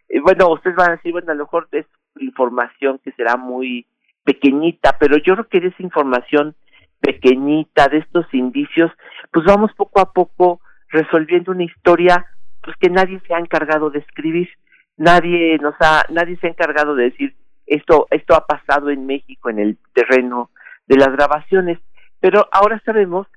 Eh, 0.09 0.19
bueno, 0.19 0.49
ustedes 0.49 0.75
van 0.75 0.91
a 0.91 0.95
decir, 0.95 1.11
bueno, 1.11 1.31
a 1.31 1.35
lo 1.35 1.45
mejor 1.45 1.67
es 1.71 1.85
información 2.19 2.99
que 3.03 3.11
será 3.11 3.35
muy 3.37 3.85
pequeñita, 4.23 4.97
pero 4.99 5.17
yo 5.17 5.33
creo 5.33 5.47
que 5.47 5.59
de 5.59 5.67
esa 5.67 5.83
información 5.83 6.55
pequeñita, 6.99 7.87
de 7.87 7.99
estos 7.99 8.25
indicios, 8.33 8.91
pues 9.31 9.45
vamos 9.45 9.71
poco 9.75 9.99
a 9.99 10.11
poco 10.11 10.61
resolviendo 10.89 11.51
una 11.51 11.63
historia 11.63 12.25
pues 12.61 12.75
que 12.77 12.89
nadie 12.89 13.19
se 13.27 13.33
ha 13.33 13.39
encargado 13.39 13.89
de 13.89 13.99
escribir 13.99 14.49
nadie 14.97 15.57
nos 15.59 15.75
ha, 15.79 16.05
nadie 16.09 16.37
se 16.37 16.47
ha 16.47 16.49
encargado 16.49 16.95
de 16.95 17.05
decir 17.05 17.35
esto, 17.67 18.07
esto 18.09 18.35
ha 18.35 18.45
pasado 18.45 18.89
en 18.89 19.05
México 19.05 19.49
en 19.49 19.59
el 19.59 19.77
terreno 19.93 20.49
de 20.87 20.97
las 20.97 21.09
grabaciones, 21.09 21.79
pero 22.19 22.47
ahora 22.51 22.81
sabemos, 22.85 23.27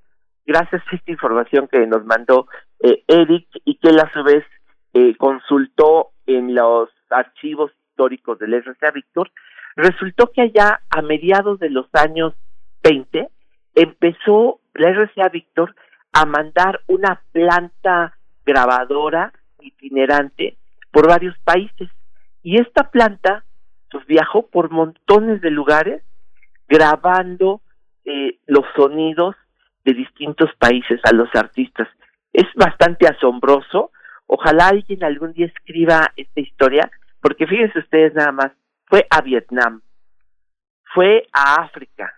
gracias 0.50 0.82
a 0.90 0.96
esta 0.96 1.12
información 1.12 1.68
que 1.68 1.86
nos 1.86 2.04
mandó 2.04 2.48
eh, 2.80 3.04
Eric 3.06 3.46
y 3.64 3.76
que 3.76 3.90
él 3.90 4.00
a 4.00 4.12
su 4.12 4.24
vez 4.24 4.44
eh, 4.94 5.14
consultó 5.16 6.10
en 6.26 6.56
los 6.56 6.88
archivos 7.08 7.70
históricos 7.90 8.36
del 8.40 8.54
RCA 8.54 8.90
Víctor, 8.90 9.30
resultó 9.76 10.32
que 10.32 10.42
allá 10.42 10.80
a 10.90 11.02
mediados 11.02 11.60
de 11.60 11.70
los 11.70 11.86
años 11.92 12.34
20 12.82 13.28
empezó 13.76 14.58
la 14.74 14.90
RCA 14.90 15.28
Víctor 15.28 15.76
a 16.12 16.26
mandar 16.26 16.80
una 16.88 17.22
planta 17.30 18.18
grabadora 18.44 19.32
itinerante 19.60 20.56
por 20.90 21.06
varios 21.06 21.38
países. 21.44 21.88
Y 22.42 22.60
esta 22.60 22.90
planta 22.90 23.44
pues, 23.92 24.04
viajó 24.06 24.48
por 24.48 24.70
montones 24.70 25.40
de 25.42 25.50
lugares 25.50 26.02
grabando 26.68 27.60
eh, 28.04 28.38
los 28.48 28.64
sonidos 28.74 29.36
de 29.84 29.94
distintos 29.94 30.50
países 30.58 31.00
a 31.04 31.12
los 31.14 31.28
artistas. 31.34 31.88
Es 32.32 32.46
bastante 32.54 33.06
asombroso. 33.06 33.90
Ojalá 34.26 34.68
alguien 34.68 35.02
algún 35.04 35.32
día 35.32 35.46
escriba 35.46 36.12
esta 36.16 36.40
historia, 36.40 36.90
porque 37.20 37.46
fíjense 37.46 37.78
ustedes 37.78 38.14
nada 38.14 38.32
más, 38.32 38.52
fue 38.86 39.06
a 39.10 39.20
Vietnam, 39.20 39.82
fue 40.94 41.26
a 41.32 41.62
África, 41.62 42.12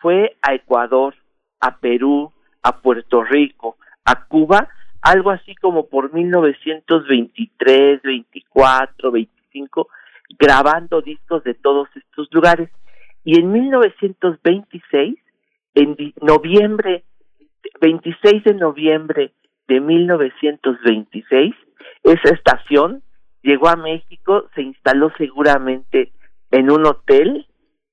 fue 0.00 0.36
a 0.42 0.54
Ecuador, 0.54 1.14
a 1.60 1.76
Perú, 1.78 2.32
a 2.62 2.80
Puerto 2.80 3.22
Rico, 3.24 3.76
a 4.04 4.24
Cuba, 4.24 4.68
algo 5.00 5.30
así 5.30 5.54
como 5.56 5.86
por 5.88 6.12
1923, 6.12 8.02
24, 8.02 9.10
25, 9.10 9.88
grabando 10.38 11.00
discos 11.00 11.42
de 11.44 11.54
todos 11.54 11.88
estos 11.94 12.28
lugares. 12.32 12.70
Y 13.24 13.38
en 13.38 13.52
1926, 13.52 15.18
en 15.74 15.96
noviembre, 16.20 17.04
26 17.80 18.44
de 18.44 18.54
noviembre 18.54 19.32
de 19.68 19.80
1926, 19.80 21.54
esa 22.04 22.34
estación 22.34 23.02
llegó 23.42 23.68
a 23.68 23.76
México, 23.76 24.48
se 24.54 24.62
instaló 24.62 25.12
seguramente 25.16 26.12
en 26.50 26.70
un 26.70 26.86
hotel 26.86 27.46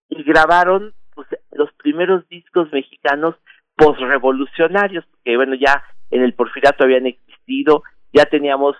y 0.09 0.23
grabaron 0.23 0.93
pues, 1.13 1.27
los 1.51 1.71
primeros 1.73 2.27
discos 2.30 2.71
mexicanos 2.71 3.36
postrevolucionarios, 3.75 5.05
que 5.23 5.38
bueno, 5.38 5.55
ya 5.55 5.84
en 6.11 6.23
el 6.23 6.34
porfiriato 6.34 6.84
habían 6.84 7.05
existido, 7.05 7.84
ya 8.13 8.25
teníamos 8.25 8.75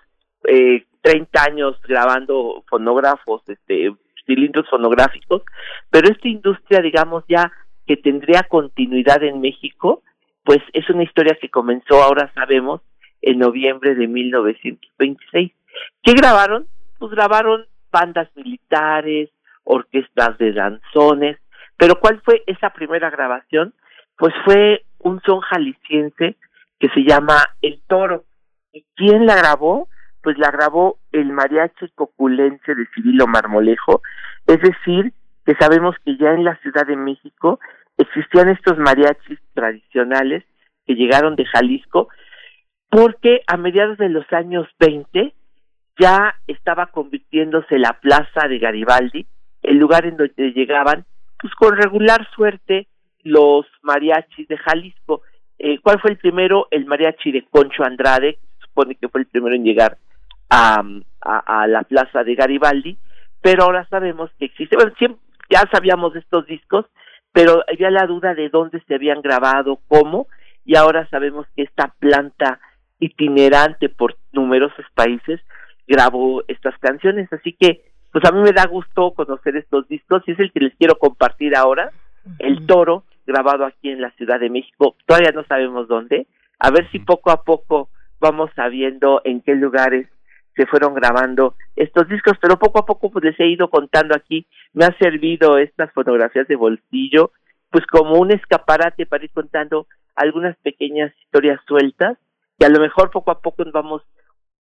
eh, 0.46 0.86
30 1.02 1.44
años 1.44 1.82
grabando 1.88 2.64
fonógrafos, 2.68 3.42
este, 3.48 3.94
cilindros 4.26 4.70
fonográficos, 4.70 5.44
pero 5.90 6.10
esta 6.10 6.28
industria, 6.28 6.82
digamos, 6.82 7.24
ya 7.28 7.52
que 7.90 7.98
tendría 7.98 8.44
continuidad 8.44 9.24
en 9.24 9.42
México, 9.42 10.04
pues 10.44 10.60
es 10.74 10.88
una 10.92 11.02
historia 11.02 11.36
que 11.42 11.50
comenzó, 11.50 12.04
ahora 12.04 12.32
sabemos, 12.36 12.82
en 13.20 13.40
noviembre 13.40 13.96
de 13.96 14.08
1926. 14.08 15.52
¿Qué 16.04 16.14
grabaron? 16.14 16.68
Pues 17.00 17.12
grabaron 17.14 17.66
bandas 17.92 18.30
militares, 18.36 19.32
orquestas 19.64 20.38
de 20.38 20.54
danzones, 20.54 21.40
pero 21.78 22.00
¿cuál 22.00 22.22
fue 22.22 22.44
esa 22.46 22.70
primera 22.70 23.10
grabación? 23.10 23.74
Pues 24.20 24.36
fue 24.46 24.86
un 25.00 25.20
son 25.26 25.40
jalisciense 25.40 26.36
que 26.80 26.90
se 26.90 27.00
llama 27.02 27.38
El 27.64 27.82
Toro. 27.88 28.24
¿Y 28.72 28.86
quién 28.98 29.26
la 29.26 29.36
grabó? 29.36 29.90
Pues 30.22 30.38
la 30.38 30.52
grabó 30.52 31.00
el 31.12 31.32
mariachi 31.32 31.90
coculense 31.96 32.76
de 32.76 32.86
Cirilo 32.94 33.26
Marmolejo, 33.26 34.04
es 34.46 34.62
decir, 34.62 35.12
que 35.44 35.56
sabemos 35.56 35.96
que 36.06 36.16
ya 36.18 36.34
en 36.34 36.44
la 36.44 36.56
Ciudad 36.58 36.86
de 36.86 36.96
México 36.96 37.60
existían 38.00 38.50
estos 38.50 38.78
mariachis 38.78 39.40
tradicionales 39.54 40.44
que 40.88 40.96
llegaron 40.96 41.36
de 41.36 41.46
Jalisco, 41.46 42.08
porque 42.90 43.42
a 43.46 43.58
mediados 43.58 43.98
de 43.98 44.10
los 44.10 44.26
años 44.34 44.68
20 44.80 45.34
ya 46.00 46.36
estaba 46.48 46.88
convirtiéndose 46.88 47.78
la 47.78 48.00
plaza 48.00 48.48
de 48.48 48.58
Garibaldi, 48.58 49.28
el 49.62 49.78
lugar 49.78 50.06
en 50.06 50.18
donde 50.18 50.54
llegaban, 50.54 51.06
pues 51.40 51.54
con 51.56 51.76
regular 51.76 52.26
suerte, 52.34 52.88
los 53.24 53.66
mariachis 53.84 54.48
de 54.48 54.58
Jalisco. 54.58 55.22
Eh, 55.60 55.80
¿Cuál 55.82 56.00
fue 56.00 56.12
el 56.12 56.18
primero? 56.18 56.68
El 56.72 56.86
mariachi 56.86 57.32
de 57.32 57.46
Concho 57.52 57.84
Andrade, 57.84 58.40
se 58.60 58.68
supone 58.68 58.96
que 58.96 59.10
fue 59.10 59.22
el 59.22 59.28
primero 59.28 59.56
en 59.56 59.66
llegar 59.66 59.98
a, 60.50 60.82
a, 61.22 61.68
la 61.68 61.84
plaza 61.84 62.24
de 62.24 62.36
Garibaldi, 62.36 62.98
pero 63.42 63.66
ahora 63.66 63.86
sabemos 63.90 64.32
que 64.40 64.46
existe, 64.46 64.78
bueno, 64.78 64.94
ya 65.50 65.64
sabíamos 65.72 66.14
de 66.14 66.20
estos 66.20 66.46
discos, 66.48 66.86
pero 67.32 67.64
había 67.72 67.92
la 67.92 68.06
duda 68.06 68.34
de 68.34 68.50
dónde 68.50 68.82
se 68.88 68.96
habían 68.96 69.22
grabado, 69.22 69.80
cómo, 69.88 70.28
y 70.66 70.76
ahora 70.76 71.08
sabemos 71.10 71.48
que 71.56 71.64
esta 71.64 71.94
planta 72.00 72.60
itinerante 73.00 73.90
por 73.90 74.18
numerosos 74.32 74.86
países 74.94 75.40
grabó 75.88 76.44
estas 76.48 76.78
canciones, 76.80 77.32
así 77.32 77.54
que 77.54 77.82
pues 78.12 78.26
a 78.26 78.32
mí 78.32 78.42
me 78.42 78.52
da 78.52 78.66
gusto 78.66 79.12
conocer 79.12 79.56
estos 79.56 79.88
discos 79.88 80.24
y 80.26 80.32
es 80.32 80.40
el 80.40 80.52
que 80.52 80.60
les 80.62 80.76
quiero 80.76 80.98
compartir 80.98 81.56
ahora, 81.56 81.92
El 82.40 82.66
Toro, 82.66 83.04
grabado 83.26 83.66
aquí 83.66 83.90
en 83.90 84.02
la 84.02 84.12
Ciudad 84.12 84.40
de 84.40 84.50
México, 84.50 84.96
todavía 85.06 85.32
no 85.32 85.44
sabemos 85.46 85.88
dónde, 85.88 86.28
a 86.60 86.72
ver 86.72 86.90
si 86.92 87.00
poco 87.00 87.32
a 87.32 87.44
poco 87.44 87.90
vamos 88.20 88.50
sabiendo 88.56 89.22
en 89.24 89.42
qué 89.42 89.56
lugares 89.56 90.08
se 90.60 90.66
fueron 90.66 90.94
grabando 90.94 91.56
estos 91.78 92.10
discos, 92.10 92.34
pero 92.42 92.60
poco 92.60 92.80
a 92.80 92.86
poco 92.86 93.10
pues 93.10 93.24
les 93.24 93.40
he 93.40 93.48
ido 93.48 93.70
contando 93.70 94.14
aquí, 94.14 94.46
me 94.74 94.84
ha 94.84 94.98
servido 94.98 95.58
estas 95.58 95.90
fotografías 95.94 96.50
de 96.50 96.58
bolsillo, 96.58 97.32
pues 97.70 97.86
como 97.86 98.20
un 98.20 98.34
escaparate 98.34 99.06
para 99.06 99.24
ir 99.24 99.32
contando 99.32 99.88
algunas 100.18 100.58
pequeñas 100.58 101.14
historias 101.22 101.62
sueltas, 101.66 102.18
y 102.58 102.66
a 102.66 102.70
lo 102.70 102.82
mejor 102.82 103.10
poco 103.10 103.32
a 103.32 103.40
poco 103.40 103.64
nos 103.64 103.72
vamos 103.72 104.02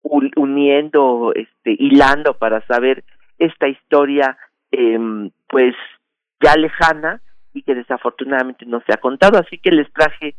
uniendo, 0.02 1.32
este, 1.36 1.76
hilando 1.78 2.36
para 2.40 2.66
saber 2.66 3.04
esta 3.38 3.68
historia, 3.68 4.40
eh, 4.72 4.98
pues 5.48 5.76
ya 6.42 6.56
lejana, 6.56 7.22
y 7.54 7.62
que 7.62 7.76
desafortunadamente 7.76 8.66
no 8.66 8.82
se 8.88 8.94
ha 8.94 8.98
contado. 8.98 9.38
Así 9.38 9.60
que 9.60 9.72
les 9.72 9.92
traje 9.94 10.34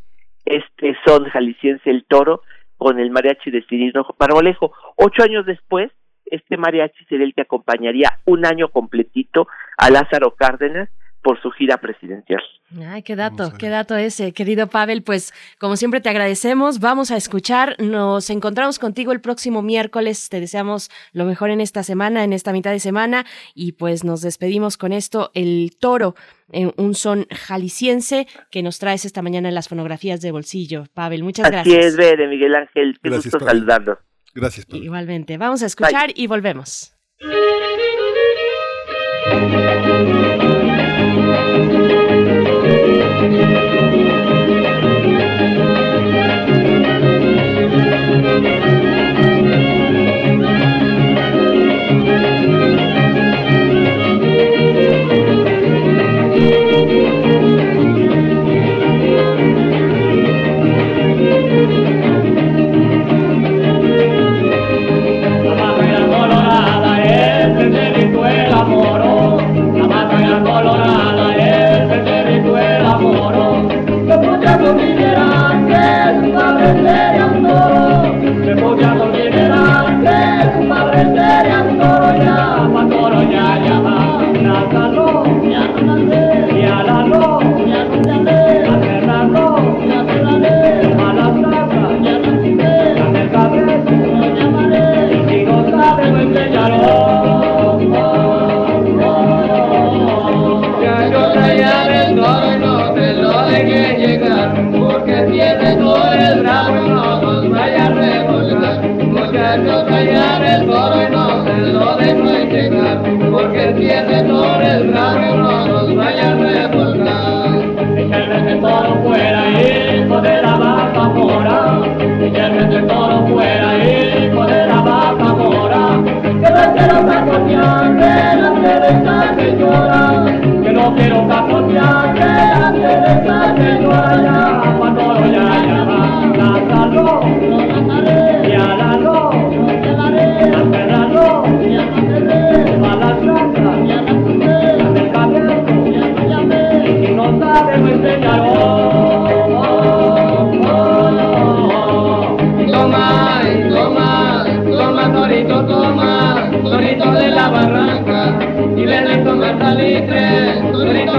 este 0.45 0.97
son 1.05 1.25
jalisciense 1.25 1.89
El 1.89 2.05
Toro 2.05 2.43
con 2.77 2.99
el 2.99 3.11
mariachi 3.11 3.51
de 3.51 3.63
Cirilo 3.69 4.07
Marmolejo. 4.19 4.73
Ocho 4.97 5.23
años 5.23 5.47
después, 5.47 5.91
este 6.27 6.57
mariachi 6.57 7.05
sería 7.07 7.27
el 7.27 7.35
que 7.35 7.43
acompañaría 7.43 8.19
un 8.25 8.47
año 8.47 8.69
completito 8.69 9.49
a 9.77 9.91
Lázaro 9.91 10.35
Cárdenas 10.35 10.89
por 11.27 11.43
su 11.43 11.51
gira 11.51 11.79
presidencial. 11.79 12.41
Ay, 12.87 13.03
qué 13.03 13.17
dato, 13.17 13.53
qué 13.59 13.69
dato 13.69 13.97
ese, 13.97 14.33
querido 14.33 14.69
Pavel. 14.69 15.03
Pues 15.03 15.35
como 15.59 15.75
siempre 15.75 16.01
te 16.01 16.09
agradecemos, 16.09 16.79
vamos 16.79 17.11
a 17.11 17.17
escuchar, 17.17 17.75
nos 17.81 18.31
encontramos 18.31 18.79
contigo 18.79 19.11
el 19.11 19.21
próximo 19.21 19.61
miércoles, 19.61 20.29
te 20.29 20.39
deseamos 20.39 20.89
lo 21.13 21.25
mejor 21.25 21.51
en 21.51 21.61
esta 21.61 21.83
semana, 21.83 22.23
en 22.23 22.33
esta 22.33 22.53
mitad 22.53 22.71
de 22.71 22.79
semana 22.79 23.27
y 23.57 23.73
pues 23.73 24.05
nos 24.05 24.21
despedimos 24.21 24.77
con 24.77 24.93
esto, 24.93 25.33
el 25.35 25.73
toro, 25.81 26.15
en 26.53 26.73
un 26.77 26.95
son 26.95 27.27
jalisciense 27.29 28.29
que 28.53 28.63
nos 28.63 28.79
traes 28.79 29.05
esta 29.05 29.21
mañana 29.21 29.49
en 29.49 29.57
las 29.57 29.69
fonografías 29.69 30.21
de 30.21 30.31
bolsillo. 30.31 30.85
Pavel, 30.95 31.25
muchas 31.25 31.51
gracias. 31.51 31.77
Así 31.77 31.87
es, 31.87 31.97
Bere, 31.97 32.29
Miguel 32.29 32.55
Ángel, 32.55 33.01
qué 33.03 33.11
gusto 33.11 33.41
saludarlos. 33.41 33.99
Gracias. 34.33 34.65
Igualmente, 34.71 35.39
vamos 35.39 35.65
a 35.65 35.67
escuchar 35.67 36.11
y 36.15 36.29
volvemos. 36.29 36.97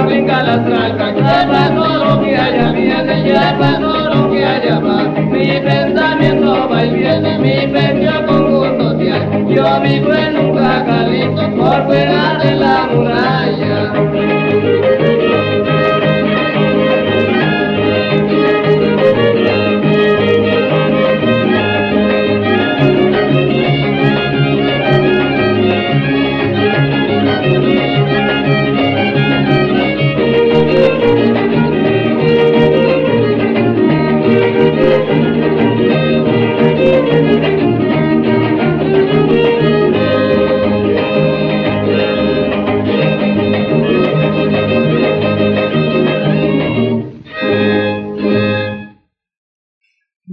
venga 0.06 0.44
la 0.44 0.56
sal. 0.64 0.87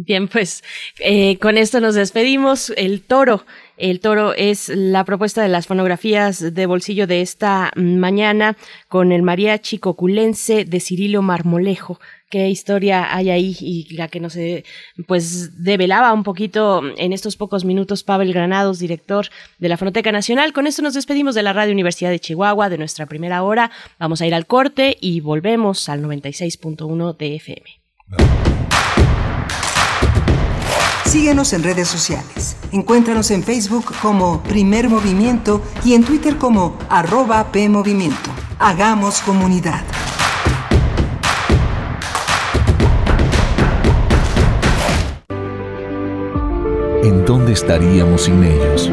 Bien, 0.06 0.28
pues 0.28 0.62
eh, 0.98 1.38
con 1.38 1.56
esto 1.56 1.80
nos 1.80 1.94
despedimos. 1.94 2.70
El 2.76 3.02
toro. 3.02 3.46
El 3.76 4.00
toro 4.00 4.34
es 4.34 4.68
la 4.68 5.04
propuesta 5.04 5.42
de 5.42 5.48
las 5.48 5.66
fonografías 5.66 6.54
de 6.54 6.66
bolsillo 6.66 7.06
de 7.06 7.22
esta 7.22 7.72
mañana 7.74 8.56
con 8.88 9.12
el 9.12 9.22
mariachi 9.22 9.78
coculense 9.78 10.64
de 10.64 10.80
Cirilo 10.80 11.22
Marmolejo. 11.22 11.98
Qué 12.30 12.48
historia 12.50 13.16
hay 13.16 13.30
ahí 13.30 13.56
y 13.58 13.94
la 13.96 14.08
que 14.08 14.20
nos 14.20 14.36
pues 15.06 15.62
develaba 15.64 16.12
un 16.12 16.22
poquito 16.22 16.82
en 16.96 17.12
estos 17.12 17.36
pocos 17.36 17.64
minutos 17.64 18.04
Pavel 18.04 18.32
Granados, 18.32 18.78
director 18.78 19.26
de 19.58 19.68
la 19.68 19.76
Fonoteca 19.76 20.12
Nacional. 20.12 20.52
Con 20.52 20.66
esto 20.66 20.82
nos 20.82 20.94
despedimos 20.94 21.34
de 21.34 21.42
la 21.42 21.52
Radio 21.52 21.72
Universidad 21.72 22.10
de 22.10 22.20
Chihuahua, 22.20 22.68
de 22.68 22.78
nuestra 22.78 23.06
primera 23.06 23.42
hora. 23.42 23.70
Vamos 23.98 24.20
a 24.20 24.26
ir 24.26 24.34
al 24.34 24.46
corte 24.46 24.96
y 25.00 25.20
volvemos 25.20 25.88
al 25.88 26.02
96.1 26.02 27.16
de 27.16 27.36
FM. 27.36 28.63
Síguenos 31.06 31.52
en 31.52 31.62
redes 31.62 31.88
sociales. 31.88 32.56
Encuéntranos 32.72 33.30
en 33.30 33.42
Facebook 33.42 33.84
como 34.02 34.42
Primer 34.42 34.88
Movimiento 34.88 35.62
y 35.84 35.94
en 35.94 36.02
Twitter 36.04 36.36
como 36.38 36.76
arroba 36.88 37.52
PMovimiento. 37.52 38.30
Hagamos 38.58 39.20
comunidad. 39.20 39.82
¿En 47.02 47.24
dónde 47.24 47.52
estaríamos 47.52 48.22
sin 48.22 48.42
ellos? 48.42 48.90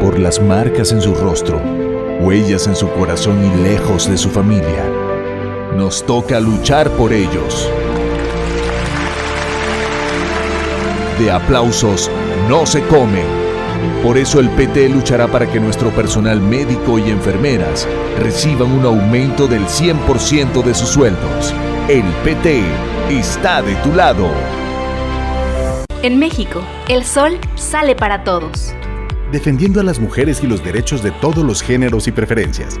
Por 0.00 0.18
las 0.18 0.40
marcas 0.40 0.90
en 0.90 1.00
su 1.00 1.14
rostro, 1.14 1.60
huellas 2.20 2.66
en 2.66 2.74
su 2.74 2.90
corazón 2.90 3.44
y 3.44 3.62
lejos 3.62 4.10
de 4.10 4.18
su 4.18 4.30
familia. 4.30 4.84
Nos 5.76 6.04
toca 6.04 6.40
luchar 6.40 6.90
por 6.92 7.12
ellos. 7.12 7.68
De 11.22 11.30
aplausos 11.30 12.10
no 12.48 12.66
se 12.66 12.82
comen. 12.86 13.26
Por 14.02 14.18
eso 14.18 14.40
el 14.40 14.50
PT 14.50 14.88
luchará 14.88 15.28
para 15.28 15.46
que 15.46 15.60
nuestro 15.60 15.90
personal 15.90 16.40
médico 16.40 16.98
y 16.98 17.10
enfermeras 17.10 17.86
reciban 18.18 18.72
un 18.72 18.84
aumento 18.84 19.46
del 19.46 19.62
100% 19.62 20.62
de 20.64 20.74
sus 20.74 20.88
sueldos. 20.88 21.54
El 21.88 22.04
PT 22.24 22.62
está 23.08 23.62
de 23.62 23.74
tu 23.76 23.94
lado. 23.94 24.28
En 26.02 26.18
México, 26.18 26.60
el 26.88 27.04
sol 27.04 27.38
sale 27.54 27.94
para 27.94 28.24
todos. 28.24 28.74
Defendiendo 29.30 29.80
a 29.80 29.84
las 29.84 30.00
mujeres 30.00 30.42
y 30.42 30.48
los 30.48 30.64
derechos 30.64 31.02
de 31.02 31.12
todos 31.12 31.44
los 31.44 31.62
géneros 31.62 32.08
y 32.08 32.12
preferencias. 32.12 32.80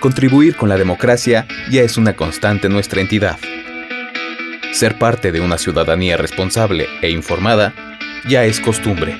Contribuir 0.00 0.56
con 0.56 0.70
la 0.70 0.78
democracia 0.78 1.46
ya 1.70 1.82
es 1.82 1.98
una 1.98 2.16
constante 2.16 2.68
en 2.68 2.72
nuestra 2.72 3.02
entidad. 3.02 3.38
Ser 4.72 4.98
parte 4.98 5.30
de 5.30 5.42
una 5.42 5.58
ciudadanía 5.58 6.16
responsable 6.16 6.86
e 7.02 7.10
informada 7.10 7.74
ya 8.26 8.46
es 8.46 8.60
costumbre. 8.60 9.18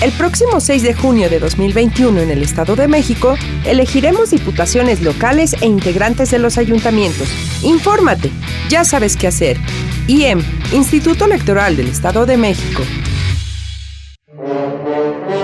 El 0.00 0.10
próximo 0.12 0.60
6 0.60 0.82
de 0.82 0.94
junio 0.94 1.28
de 1.28 1.38
2021 1.38 2.20
en 2.20 2.30
el 2.30 2.42
Estado 2.42 2.76
de 2.76 2.88
México, 2.88 3.36
elegiremos 3.66 4.30
diputaciones 4.30 5.02
locales 5.02 5.54
e 5.60 5.66
integrantes 5.66 6.30
de 6.30 6.38
los 6.38 6.56
ayuntamientos. 6.56 7.28
Infórmate, 7.62 8.30
ya 8.70 8.84
sabes 8.84 9.16
qué 9.16 9.26
hacer. 9.26 9.58
IEM, 10.06 10.42
Instituto 10.72 11.26
Electoral 11.26 11.76
del 11.76 11.88
Estado 11.88 12.24
de 12.24 12.38
México. 12.38 12.82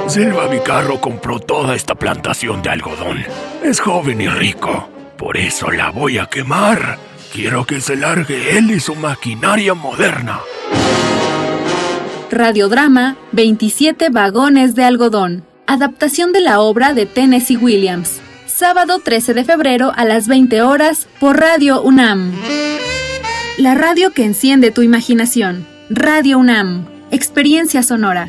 Silva 0.06 0.48
Vicarro 0.48 1.00
compró 1.00 1.40
toda 1.40 1.74
esta 1.74 1.94
plantación 1.94 2.62
de 2.62 2.68
algodón. 2.68 3.24
Es 3.62 3.80
joven 3.80 4.20
y 4.20 4.28
rico. 4.28 4.88
Por 5.16 5.36
eso 5.36 5.70
la 5.70 5.90
voy 5.90 6.18
a 6.18 6.26
quemar. 6.26 6.98
Quiero 7.32 7.64
que 7.64 7.80
se 7.80 7.96
largue 7.96 8.58
él 8.58 8.70
y 8.70 8.80
su 8.80 8.94
maquinaria 8.94 9.74
moderna. 9.74 10.40
Radiodrama 12.30 13.16
27 13.32 14.10
vagones 14.10 14.74
de 14.74 14.84
algodón. 14.84 15.44
Adaptación 15.66 16.32
de 16.32 16.42
la 16.42 16.60
obra 16.60 16.92
de 16.92 17.06
Tennessee 17.06 17.56
Williams. 17.56 18.20
Sábado 18.46 19.00
13 19.02 19.34
de 19.34 19.44
febrero 19.44 19.92
a 19.96 20.04
las 20.04 20.28
20 20.28 20.62
horas 20.62 21.08
por 21.18 21.40
Radio 21.40 21.80
UNAM. 21.80 22.32
La 23.56 23.74
radio 23.74 24.12
que 24.12 24.24
enciende 24.24 24.70
tu 24.70 24.82
imaginación. 24.82 25.66
Radio 25.88 26.38
UNAM. 26.38 26.86
Experiencia 27.10 27.82
sonora. 27.82 28.28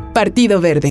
Partido 0.13 0.59
Verde. 0.59 0.90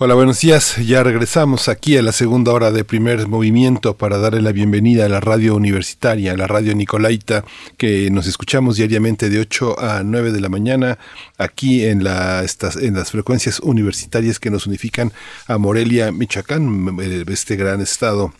Hola, 0.00 0.14
buenos 0.14 0.38
días. 0.38 0.76
Ya 0.76 1.02
regresamos 1.02 1.68
aquí 1.68 1.96
a 1.96 2.02
la 2.02 2.12
segunda 2.12 2.52
hora 2.52 2.70
de 2.70 2.84
primer 2.84 3.26
movimiento 3.26 3.96
para 3.96 4.18
darle 4.18 4.40
la 4.40 4.52
bienvenida 4.52 5.06
a 5.06 5.08
la 5.08 5.18
radio 5.18 5.56
universitaria, 5.56 6.34
a 6.34 6.36
la 6.36 6.46
radio 6.46 6.72
Nicolaita, 6.76 7.44
que 7.76 8.08
nos 8.08 8.28
escuchamos 8.28 8.76
diariamente 8.76 9.28
de 9.28 9.40
8 9.40 9.80
a 9.80 10.04
9 10.04 10.30
de 10.30 10.40
la 10.40 10.48
mañana 10.48 11.00
aquí 11.36 11.84
en, 11.84 12.04
la, 12.04 12.44
estas, 12.44 12.76
en 12.76 12.94
las 12.94 13.10
frecuencias 13.10 13.58
universitarias 13.58 14.38
que 14.38 14.52
nos 14.52 14.68
unifican 14.68 15.12
a 15.48 15.58
Morelia, 15.58 16.12
Michoacán, 16.12 16.96
este 17.26 17.56
gran 17.56 17.80
estado 17.80 18.32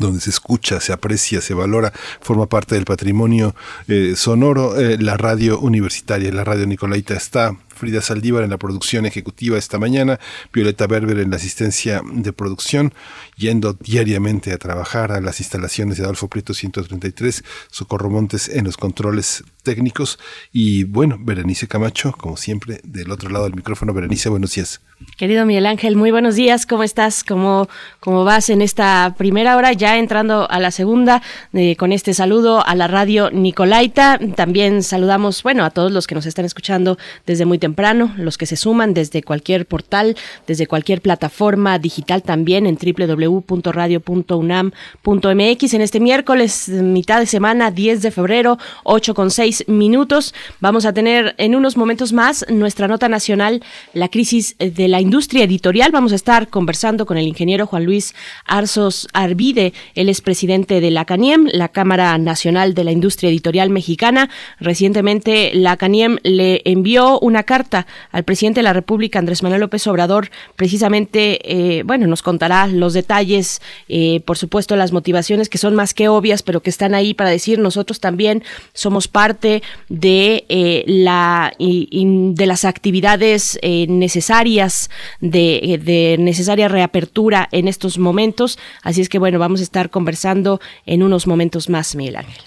donde 0.00 0.20
se 0.20 0.30
escucha, 0.30 0.80
se 0.80 0.92
aprecia, 0.92 1.40
se 1.40 1.54
valora, 1.54 1.92
forma 2.20 2.46
parte 2.46 2.74
del 2.74 2.84
patrimonio 2.84 3.54
eh, 3.86 4.14
sonoro, 4.16 4.76
eh, 4.76 4.98
la 4.98 5.16
radio 5.16 5.60
universitaria, 5.60 6.32
la 6.32 6.42
radio 6.42 6.66
Nicolaita 6.66 7.14
está 7.14 7.56
Frida 7.78 8.02
Saldívar 8.02 8.44
en 8.44 8.50
la 8.50 8.58
producción 8.58 9.06
ejecutiva 9.06 9.56
esta 9.56 9.78
mañana, 9.78 10.18
Violeta 10.52 10.86
Berber 10.86 11.18
en 11.20 11.30
la 11.30 11.36
asistencia 11.36 12.02
de 12.04 12.32
producción, 12.32 12.92
yendo 13.36 13.72
diariamente 13.72 14.52
a 14.52 14.58
trabajar 14.58 15.12
a 15.12 15.20
las 15.20 15.40
instalaciones 15.40 15.96
de 15.96 16.04
Adolfo 16.04 16.28
Prieto 16.28 16.52
133, 16.52 17.44
Socorro 17.70 18.10
Montes 18.10 18.48
en 18.48 18.64
los 18.64 18.76
controles 18.76 19.44
técnicos 19.68 20.18
y 20.50 20.84
bueno, 20.84 21.18
Berenice 21.20 21.68
Camacho, 21.68 22.14
como 22.16 22.38
siempre, 22.38 22.80
del 22.84 23.10
otro 23.10 23.28
lado 23.28 23.44
del 23.44 23.54
micrófono. 23.54 23.92
Berenice, 23.92 24.30
buenos 24.30 24.54
días. 24.54 24.80
Querido 25.16 25.46
Miguel 25.46 25.66
Ángel, 25.66 25.94
muy 25.94 26.10
buenos 26.10 26.34
días, 26.34 26.66
¿cómo 26.66 26.82
estás? 26.82 27.22
¿Cómo, 27.22 27.68
cómo 28.00 28.24
vas 28.24 28.48
en 28.48 28.62
esta 28.62 29.14
primera 29.16 29.56
hora? 29.56 29.72
Ya 29.72 29.96
entrando 29.96 30.50
a 30.50 30.58
la 30.58 30.70
segunda, 30.70 31.22
eh, 31.52 31.76
con 31.76 31.92
este 31.92 32.14
saludo 32.14 32.66
a 32.66 32.74
la 32.74 32.88
radio 32.88 33.30
Nicolaita. 33.30 34.18
También 34.34 34.82
saludamos, 34.82 35.42
bueno, 35.42 35.64
a 35.64 35.70
todos 35.70 35.92
los 35.92 36.06
que 36.06 36.14
nos 36.14 36.24
están 36.26 36.46
escuchando 36.46 36.98
desde 37.26 37.44
muy 37.44 37.58
temprano, 37.58 38.12
los 38.16 38.38
que 38.38 38.46
se 38.46 38.56
suman 38.56 38.94
desde 38.94 39.22
cualquier 39.22 39.66
portal, 39.66 40.16
desde 40.46 40.66
cualquier 40.66 41.00
plataforma 41.00 41.78
digital 41.78 42.22
también 42.22 42.66
en 42.66 42.76
www.radio.unam.mx. 42.76 45.74
En 45.74 45.80
este 45.80 46.00
miércoles, 46.00 46.68
mitad 46.68 47.20
de 47.20 47.26
semana, 47.26 47.70
10 47.70 48.02
de 48.02 48.10
febrero, 48.10 48.58
8 48.84 49.14
con 49.14 49.30
6 49.30 49.57
minutos, 49.66 50.34
vamos 50.60 50.86
a 50.86 50.92
tener 50.92 51.34
en 51.38 51.54
unos 51.54 51.76
momentos 51.76 52.12
más 52.12 52.46
nuestra 52.48 52.88
nota 52.88 53.08
nacional, 53.08 53.62
la 53.92 54.08
crisis 54.08 54.56
de 54.58 54.88
la 54.88 55.00
industria 55.00 55.44
editorial. 55.44 55.92
Vamos 55.92 56.12
a 56.12 56.16
estar 56.16 56.48
conversando 56.48 57.06
con 57.06 57.16
el 57.18 57.26
ingeniero 57.26 57.66
Juan 57.66 57.84
Luis 57.84 58.14
Arzos 58.44 59.08
Arvide, 59.12 59.72
él 59.94 60.08
es 60.08 60.20
presidente 60.20 60.80
de 60.80 60.90
la 60.90 61.04
CANIEM, 61.04 61.48
la 61.52 61.68
Cámara 61.68 62.16
Nacional 62.18 62.74
de 62.74 62.84
la 62.84 62.92
Industria 62.92 63.30
Editorial 63.30 63.70
Mexicana. 63.70 64.30
Recientemente 64.60 65.52
la 65.54 65.76
CANIEM 65.76 66.18
le 66.22 66.62
envió 66.64 67.18
una 67.20 67.42
carta 67.42 67.86
al 68.12 68.24
presidente 68.24 68.60
de 68.60 68.64
la 68.64 68.72
República, 68.72 69.18
Andrés 69.18 69.42
Manuel 69.42 69.60
López 69.60 69.86
Obrador, 69.86 70.30
precisamente, 70.56 71.78
eh, 71.78 71.82
bueno, 71.84 72.06
nos 72.06 72.22
contará 72.22 72.66
los 72.66 72.92
detalles, 72.92 73.60
eh, 73.88 74.20
por 74.24 74.38
supuesto, 74.38 74.76
las 74.76 74.92
motivaciones 74.92 75.48
que 75.48 75.58
son 75.58 75.74
más 75.74 75.94
que 75.94 76.08
obvias, 76.08 76.42
pero 76.42 76.60
que 76.60 76.70
están 76.70 76.94
ahí 76.94 77.14
para 77.14 77.30
decir 77.30 77.58
nosotros 77.58 78.00
también 78.00 78.42
somos 78.72 79.08
parte 79.08 79.47
de 79.88 80.44
eh, 80.48 80.84
la 80.86 81.52
de 81.58 82.46
las 82.46 82.64
actividades 82.64 83.58
necesarias 83.62 84.90
de, 85.20 85.80
de 85.82 86.16
necesaria 86.18 86.68
reapertura 86.68 87.48
en 87.52 87.68
estos 87.68 87.98
momentos. 87.98 88.58
Así 88.82 89.00
es 89.00 89.08
que 89.08 89.18
bueno, 89.18 89.38
vamos 89.38 89.60
a 89.60 89.64
estar 89.64 89.90
conversando 89.90 90.60
en 90.86 91.02
unos 91.02 91.26
momentos 91.26 91.68
más, 91.68 91.94
Miguel 91.94 92.16
Ángel. 92.16 92.42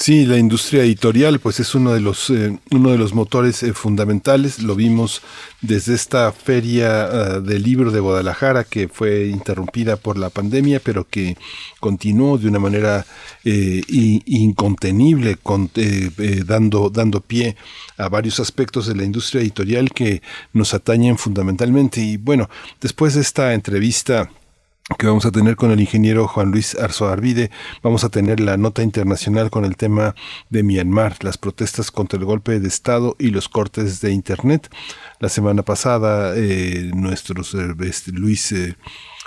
Sí, 0.00 0.24
la 0.26 0.38
industria 0.38 0.84
editorial 0.84 1.40
pues 1.40 1.58
es 1.58 1.74
uno 1.74 1.92
de 1.92 2.00
los, 2.00 2.30
eh, 2.30 2.56
uno 2.70 2.92
de 2.92 2.98
los 2.98 3.14
motores 3.14 3.64
eh, 3.64 3.72
fundamentales. 3.72 4.62
Lo 4.62 4.76
vimos 4.76 5.22
desde 5.60 5.92
esta 5.94 6.30
feria 6.30 7.08
uh, 7.08 7.40
del 7.40 7.64
libro 7.64 7.90
de 7.90 7.98
Guadalajara 7.98 8.62
que 8.62 8.86
fue 8.86 9.26
interrumpida 9.26 9.96
por 9.96 10.16
la 10.16 10.30
pandemia, 10.30 10.78
pero 10.78 11.08
que 11.08 11.36
continuó 11.80 12.38
de 12.38 12.46
una 12.46 12.60
manera 12.60 13.06
eh, 13.44 13.82
incontenible, 13.88 15.34
con, 15.34 15.68
dando, 16.46 16.90
dando 16.90 17.20
pie 17.20 17.56
a 17.96 18.08
varios 18.08 18.38
aspectos 18.38 18.86
de 18.86 18.94
la 18.94 19.02
industria 19.02 19.42
editorial 19.42 19.90
que 19.90 20.22
nos 20.52 20.74
atañen 20.74 21.18
fundamentalmente. 21.18 22.00
Y 22.00 22.18
bueno, 22.18 22.48
después 22.80 23.14
de 23.14 23.22
esta 23.22 23.52
entrevista 23.52 24.30
que 24.96 25.06
vamos 25.06 25.26
a 25.26 25.30
tener 25.30 25.56
con 25.56 25.70
el 25.70 25.80
ingeniero 25.80 26.26
Juan 26.26 26.50
Luis 26.50 26.74
Arzo 26.74 27.08
Arvide. 27.08 27.50
Vamos 27.82 28.04
a 28.04 28.08
tener 28.08 28.40
la 28.40 28.56
nota 28.56 28.82
internacional 28.82 29.50
con 29.50 29.64
el 29.64 29.76
tema 29.76 30.14
de 30.48 30.62
Myanmar, 30.62 31.22
las 31.22 31.36
protestas 31.36 31.90
contra 31.90 32.18
el 32.18 32.24
golpe 32.24 32.58
de 32.58 32.68
Estado 32.68 33.14
y 33.18 33.30
los 33.30 33.48
cortes 33.48 34.00
de 34.00 34.12
Internet. 34.12 34.70
La 35.20 35.28
semana 35.28 35.62
pasada, 35.62 36.32
eh, 36.36 36.90
nuestros 36.94 37.54
este, 37.54 38.12
Luis 38.12 38.50
eh, 38.52 38.76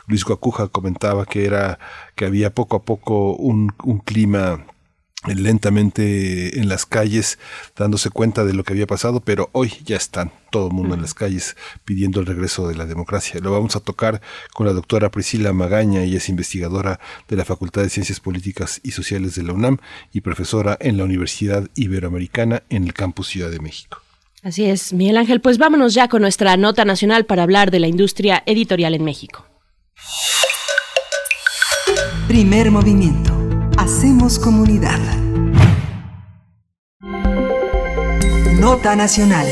Luis 0.08 0.24
Guacuja 0.26 0.68
comentaba 0.68 1.26
que 1.26 1.46
era 1.46 1.78
que 2.16 2.26
había 2.26 2.54
poco 2.54 2.78
a 2.78 2.82
poco 2.82 3.34
un, 3.36 3.72
un 3.84 4.00
clima 4.00 4.66
lentamente 5.28 6.60
en 6.60 6.68
las 6.68 6.86
calles 6.86 7.38
dándose 7.76 8.10
cuenta 8.10 8.44
de 8.44 8.54
lo 8.54 8.64
que 8.64 8.74
había 8.74 8.88
pasado, 8.88 9.20
pero 9.20 9.50
hoy 9.52 9.72
ya 9.86 9.96
están 9.96 10.32
todo 10.50 10.68
el 10.68 10.74
mundo 10.74 10.96
en 10.96 11.02
las 11.02 11.14
calles 11.14 11.56
pidiendo 11.86 12.20
el 12.20 12.26
regreso 12.26 12.68
de 12.68 12.76
la 12.76 12.86
democracia. 12.86 13.40
Lo 13.40 13.52
vamos 13.52 13.76
a 13.76 13.80
tocar 13.80 14.22
con 14.54 14.66
la 14.66 14.74
doctora 14.74 15.12
Priscila 15.12 15.54
Magaña, 15.54 16.04
ella 16.04 16.18
es 16.18 16.30
investigadora 16.30 17.00
de 17.28 17.36
la 17.36 17.46
Facultad 17.46 17.84
de 17.84 17.90
Ciencias 17.90 18.20
Políticas 18.20 18.80
y 18.84 18.92
Sociales 18.92 19.36
de 19.36 19.44
la 19.44 19.54
UNAM 19.54 19.78
y 20.12 20.22
profesora 20.22 20.78
en 20.82 20.98
la 20.98 21.04
Universidad 21.04 21.70
Iberoamericana 21.76 22.64
en 22.70 22.84
el 22.86 22.94
campus 22.94 23.28
Ciudad 23.28 23.52
de 23.52 23.60
México. 23.60 24.02
Así 24.44 24.66
es, 24.66 24.92
Miguel 24.92 25.18
Ángel, 25.18 25.40
pues 25.40 25.60
vámonos 25.60 25.94
ya 25.94 26.08
con 26.08 26.24
nuestra 26.24 26.58
nota 26.58 26.84
nacional 26.84 27.26
para 27.26 27.44
hablar 27.44 27.70
de 27.70 27.80
la 27.80 27.88
industria 27.88 28.42
editorial 28.48 28.96
en 28.96 29.04
México. 29.04 29.46
Primer 32.28 32.72
movimiento 32.72 33.41
Hacemos 33.78 34.38
comunidad. 34.38 35.00
Nota 38.60 38.96
Nacional. 38.96 39.48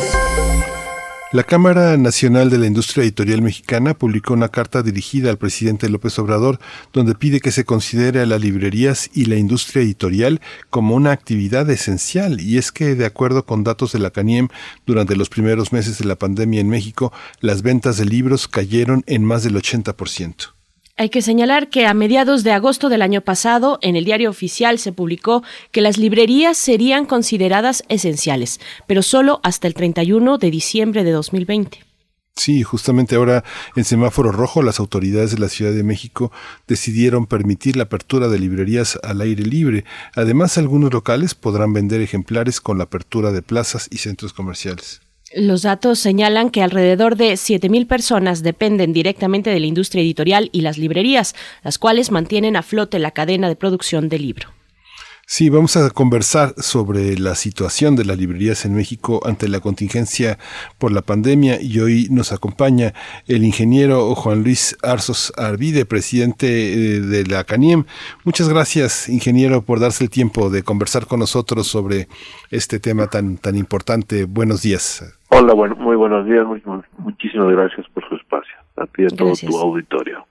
La 1.32 1.43
Cámara 1.43 1.95
Nacional 1.97 2.49
de 2.49 2.57
la 2.57 2.67
Industria 2.67 3.03
Editorial 3.03 3.41
Mexicana 3.41 3.93
publicó 3.93 4.34
una 4.34 4.49
carta 4.49 4.82
dirigida 4.82 5.30
al 5.30 5.38
presidente 5.38 5.89
López 5.89 6.17
Obrador 6.20 6.59
donde 6.91 7.15
pide 7.15 7.39
que 7.39 7.51
se 7.51 7.65
considere 7.65 8.22
a 8.22 8.26
las 8.26 8.41
librerías 8.41 9.09
y 9.13 9.26
la 9.26 9.36
industria 9.36 9.84
editorial 9.84 10.41
como 10.70 10.95
una 10.95 11.11
actividad 11.11 11.70
esencial 11.70 12.41
y 12.41 12.57
es 12.57 12.72
que 12.72 12.95
de 12.95 13.05
acuerdo 13.05 13.45
con 13.45 13.63
datos 13.63 13.93
de 13.93 13.99
la 13.99 14.11
CANIEM 14.11 14.47
durante 14.86 15.15
los 15.15 15.30
primeros 15.30 15.72
meses 15.72 15.99
de 15.99 16.05
la 16.05 16.17
pandemia 16.17 16.61
en 16.61 16.70
México 16.70 17.13
las 17.41 17.61
ventas 17.61 17.97
de 17.97 18.05
libros 18.05 18.47
cayeron 18.47 19.03
en 19.07 19.24
más 19.24 19.43
del 19.43 19.55
80%. 19.55 20.59
Hay 20.99 21.07
que 21.07 21.21
señalar 21.21 21.69
que 21.69 21.85
a 21.85 21.93
mediados 21.93 22.43
de 22.43 22.51
agosto 22.51 22.89
del 22.89 23.01
año 23.01 23.21
pasado, 23.21 23.79
en 23.81 23.95
el 23.95 24.03
diario 24.03 24.29
oficial 24.29 24.79
se 24.79 24.91
publicó 24.91 25.43
que 25.71 25.79
las 25.79 25.97
librerías 25.97 26.57
serían 26.57 27.05
consideradas 27.05 27.85
esenciales, 27.87 28.59
pero 28.85 29.01
solo 29.01 29.39
hasta 29.41 29.67
el 29.67 29.75
31 29.75 30.37
de 30.37 30.51
diciembre 30.51 31.05
de 31.05 31.11
2020. 31.11 31.85
Sí, 32.35 32.63
justamente 32.63 33.15
ahora 33.15 33.45
en 33.77 33.85
semáforo 33.85 34.33
rojo 34.33 34.61
las 34.61 34.81
autoridades 34.81 35.31
de 35.31 35.37
la 35.37 35.47
Ciudad 35.47 35.71
de 35.71 35.83
México 35.83 36.33
decidieron 36.67 37.27
permitir 37.27 37.77
la 37.77 37.83
apertura 37.83 38.27
de 38.27 38.37
librerías 38.37 38.99
al 39.01 39.21
aire 39.21 39.43
libre. 39.43 39.85
Además, 40.15 40.57
algunos 40.57 40.91
locales 40.91 41.33
podrán 41.33 41.71
vender 41.71 42.01
ejemplares 42.01 42.59
con 42.59 42.77
la 42.77 42.83
apertura 42.83 43.31
de 43.31 43.41
plazas 43.41 43.87
y 43.89 43.99
centros 43.99 44.33
comerciales. 44.33 44.99
Los 45.36 45.61
datos 45.61 45.99
señalan 45.99 46.49
que 46.49 46.63
alrededor 46.63 47.15
de 47.15 47.34
7.000 47.34 47.86
personas 47.86 48.41
dependen 48.41 48.93
directamente 48.93 49.51
de 49.51 49.59
la 49.59 49.67
industria 49.67 50.01
editorial 50.01 50.49
y 50.51 50.61
las 50.61 50.77
librerías, 50.77 51.36
las 51.63 51.77
cuales 51.77 52.09
mantienen 52.09 52.55
a 52.55 52.63
flote 52.63 52.97
la 52.97 53.11
cadena 53.11 53.47
de 53.47 53.55
producción 53.55 54.09
del 54.09 54.23
libro. 54.23 54.49
Sí, 55.32 55.49
vamos 55.49 55.77
a 55.77 55.88
conversar 55.91 56.55
sobre 56.57 57.15
la 57.19 57.36
situación 57.36 57.95
de 57.95 58.03
las 58.03 58.17
librerías 58.17 58.65
en 58.65 58.73
México 58.73 59.21
ante 59.23 59.47
la 59.47 59.59
contingencia 59.59 60.39
por 60.80 60.91
la 60.91 61.03
pandemia 61.03 61.61
y 61.61 61.80
hoy 61.80 62.07
nos 62.09 62.32
acompaña 62.32 62.95
el 63.27 63.43
ingeniero 63.43 64.15
Juan 64.15 64.41
Luis 64.41 64.75
Arzos 64.82 65.32
Arvide, 65.38 65.86
presidente 65.86 66.73
eh, 66.73 67.01
de 67.01 67.27
la 67.27 67.43
CANIEM. 67.43 67.86
Muchas 68.23 68.49
gracias, 68.49 69.07
ingeniero, 69.07 69.61
por 69.61 69.80
darse 69.80 70.03
el 70.03 70.09
tiempo 70.09 70.49
de 70.49 70.63
conversar 70.63 71.05
con 71.05 71.19
nosotros 71.19 71.67
sobre 71.67 72.07
este 72.49 72.80
tema 72.80 73.05
tan, 73.05 73.38
tan 73.38 73.55
importante. 73.55 74.23
Buenos 74.23 74.63
días. 74.63 75.03
Hola, 75.32 75.53
bueno, 75.53 75.75
muy 75.75 75.95
buenos 75.95 76.25
días. 76.25 76.45
muchísimas 76.97 77.51
gracias 77.51 77.88
por 77.93 78.07
su 78.09 78.15
espacio. 78.15 78.55
A 78.77 78.86
ti 78.88 79.03
y 79.03 79.05
a 79.05 79.09
todo 79.09 79.34
tu 79.34 79.57
auditorio. 79.57 80.25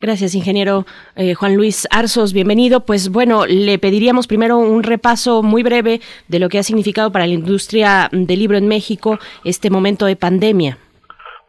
Gracias, 0.00 0.34
ingeniero 0.34 0.86
eh, 1.14 1.34
Juan 1.34 1.56
Luis 1.56 1.86
Arzos. 1.90 2.32
Bienvenido. 2.32 2.86
Pues 2.86 3.10
bueno, 3.10 3.44
le 3.46 3.78
pediríamos 3.78 4.26
primero 4.26 4.56
un 4.56 4.82
repaso 4.82 5.42
muy 5.42 5.62
breve 5.62 6.00
de 6.28 6.38
lo 6.38 6.48
que 6.48 6.58
ha 6.58 6.62
significado 6.62 7.12
para 7.12 7.26
la 7.26 7.34
industria 7.34 8.08
del 8.10 8.38
libro 8.38 8.56
en 8.56 8.66
México 8.66 9.18
este 9.44 9.68
momento 9.68 10.06
de 10.06 10.16
pandemia. 10.16 10.78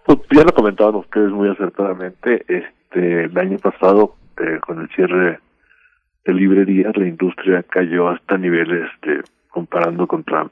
Pues 0.06 0.20
ya 0.32 0.44
lo 0.44 0.52
comentaban 0.54 0.96
ustedes 0.96 1.32
muy 1.32 1.48
acertadamente. 1.48 2.44
Este, 2.50 3.24
el 3.24 3.38
año 3.38 3.58
pasado, 3.60 4.16
eh, 4.38 4.60
con 4.60 4.82
el 4.82 4.90
cierre 4.90 5.40
de 6.26 6.34
librerías, 6.34 6.96
la 6.98 7.08
industria 7.08 7.64
cayó 7.64 8.10
hasta 8.10 8.38
niveles 8.38 8.90
de, 9.02 9.24
comparando 9.50 10.08
contra 10.08 10.50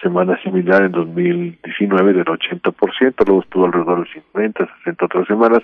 semana 0.00 0.40
similar 0.42 0.82
en 0.82 0.92
2019 0.92 2.12
del 2.12 2.24
80%, 2.24 3.26
luego 3.26 3.42
estuvo 3.42 3.66
alrededor 3.66 4.04
de 4.04 4.12
50, 4.12 4.68
60 4.78 5.04
otras 5.04 5.26
semanas 5.26 5.60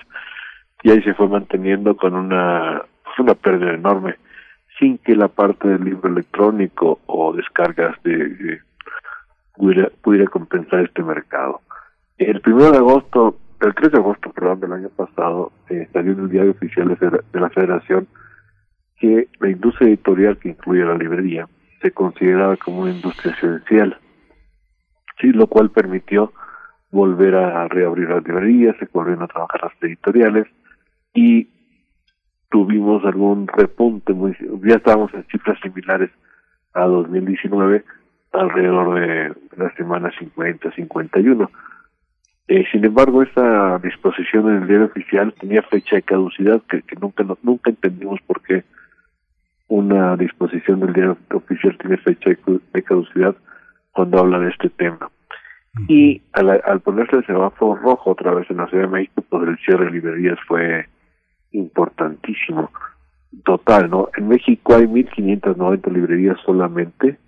y 0.83 0.91
ahí 0.91 1.03
se 1.03 1.15
fue 1.15 1.29
manteniendo 1.29 1.97
con 1.97 2.15
una, 2.15 2.83
pues 3.05 3.19
una 3.19 3.35
pérdida 3.35 3.73
enorme, 3.73 4.17
sin 4.79 4.99
que 4.99 5.17
la 5.17 5.29
parte 5.29 5.69
del 5.69 5.85
libro 5.85 6.09
electrónico 6.11 7.01
o 7.07 7.33
descargas 7.33 7.97
de, 8.03 8.61
pudiera, 9.57 10.27
compensar 10.27 10.81
este 10.81 11.03
mercado. 11.03 11.61
El 12.19 12.41
primero 12.41 12.71
de 12.71 12.79
agosto, 12.79 13.39
el 13.61 13.75
3 13.75 13.93
de 13.93 13.99
agosto, 13.99 14.31
perdón, 14.33 14.61
del 14.61 14.73
año 14.73 14.89
pasado, 14.91 15.53
eh, 15.71 15.89
salió 15.93 16.13
en 16.13 16.21
el 16.21 16.29
diario 16.31 16.51
oficial 16.53 16.89
de 16.89 17.41
la 17.41 17.51
Federación 17.51 18.07
que 18.99 19.29
la 19.41 19.51
industria 19.51 19.89
editorial 19.89 20.39
que 20.39 20.51
incluye 20.51 20.85
la 20.85 20.97
librería 20.97 21.49
se 21.83 21.91
consideraba 21.91 22.57
como 22.57 22.83
una 22.83 22.93
industria 22.93 23.33
esencial, 23.33 23.99
sí, 25.21 25.29
lo 25.33 25.47
cual 25.47 25.71
permitió 25.71 26.33
volver 26.91 27.35
a 27.35 27.69
reabrir 27.69 28.09
las 28.09 28.25
librerías, 28.27 28.77
se 28.79 28.89
volvieron 28.93 29.25
a 29.25 29.29
trabajar 29.29 29.63
las 29.63 29.73
editoriales, 29.83 30.47
y 31.17 31.49
tuvimos 32.51 33.05
algún 33.05 33.49
repunte 33.49 34.13
muy 34.13 34.37
ya 34.65 34.77
estábamos 34.77 35.13
en 35.15 35.25
cifras 35.25 35.59
similares 35.61 36.11
a 36.75 36.85
2019 36.85 37.85
alrededor 38.33 38.95
de 39.01 39.35
la 39.57 39.75
semana 39.75 40.13
50 40.19 40.71
51 40.73 41.51
eh, 42.49 42.65
sin 42.71 42.85
embargo 42.85 43.23
esa 43.23 43.79
disposición 43.79 44.49
en 44.49 44.63
el 44.63 44.69
diario 44.69 44.87
oficial 44.87 45.35
tenía 45.41 45.63
fecha 45.63 45.97
de 45.97 46.03
caducidad 46.03 46.63
que, 46.69 46.83
nunca 47.01 47.25
nunca 47.43 47.71
entendimos 47.71 48.21
por 48.27 48.43
qué 48.43 48.65
una 49.69 50.17
disposición 50.17 50.81
del 50.81 50.93
diario 50.93 51.19
oficial 51.33 51.77
tiene 51.79 51.97
fecha 51.97 52.31
de 52.31 52.83
caducidad 52.83 53.35
cuando 53.97 54.19
habla 54.19 54.39
de 54.39 54.51
este 54.51 54.69
tema 54.69 55.11
y 55.89 56.23
al, 56.33 56.51
al 56.65 56.81
ponerse 56.81 57.17
el 57.17 57.27
semáforo 57.27 57.81
rojo 57.81 58.11
otra 58.11 58.35
vez 58.35 58.49
en 58.51 58.59
la 58.59 58.67
Ciudad 58.67 58.85
de 58.85 58.91
México 58.91 59.25
pues 59.29 59.49
el 59.49 59.59
cierre 59.65 59.87
de 59.87 59.91
librerías 59.93 60.39
fue 60.47 60.87
importantísimo. 61.53 62.71
Total, 63.45 63.91
¿no? 63.91 64.09
En 64.17 64.29
México 64.29 64.75
hay 64.75 64.85
1.590 64.85 65.93
librerías 65.93 66.39
solamente, 66.45 67.19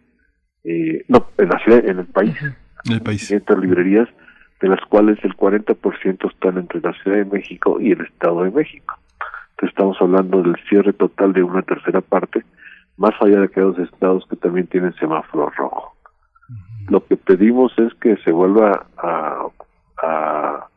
eh, 0.64 1.04
no, 1.08 1.26
en 1.38 1.48
la 1.48 1.58
ciudad, 1.58 1.84
en 1.84 1.98
el 2.00 2.06
país. 2.06 2.36
En 2.84 2.92
el 2.92 3.02
país. 3.02 3.34
librerías, 3.60 4.08
de 4.60 4.68
las 4.68 4.80
cuales 4.88 5.18
el 5.24 5.36
40% 5.36 6.30
están 6.30 6.58
entre 6.58 6.80
la 6.80 6.92
Ciudad 7.02 7.18
de 7.18 7.24
México 7.24 7.80
y 7.80 7.92
el 7.92 8.00
Estado 8.02 8.44
de 8.44 8.50
México. 8.50 8.98
Entonces 9.50 9.70
estamos 9.70 9.96
hablando 10.00 10.42
del 10.42 10.56
cierre 10.68 10.92
total 10.92 11.32
de 11.32 11.42
una 11.42 11.62
tercera 11.62 12.00
parte, 12.00 12.44
más 12.96 13.14
allá 13.20 13.40
de 13.40 13.46
aquellos 13.46 13.78
estados 13.78 14.24
que 14.28 14.36
también 14.36 14.66
tienen 14.68 14.94
semáforo 14.94 15.50
rojo. 15.50 15.97
Lo 16.88 17.04
que 17.06 17.16
pedimos 17.16 17.72
es 17.78 17.92
que 17.94 18.16
se 18.18 18.32
vuelva 18.32 18.86
a, 18.96 19.46
a, 20.02 20.68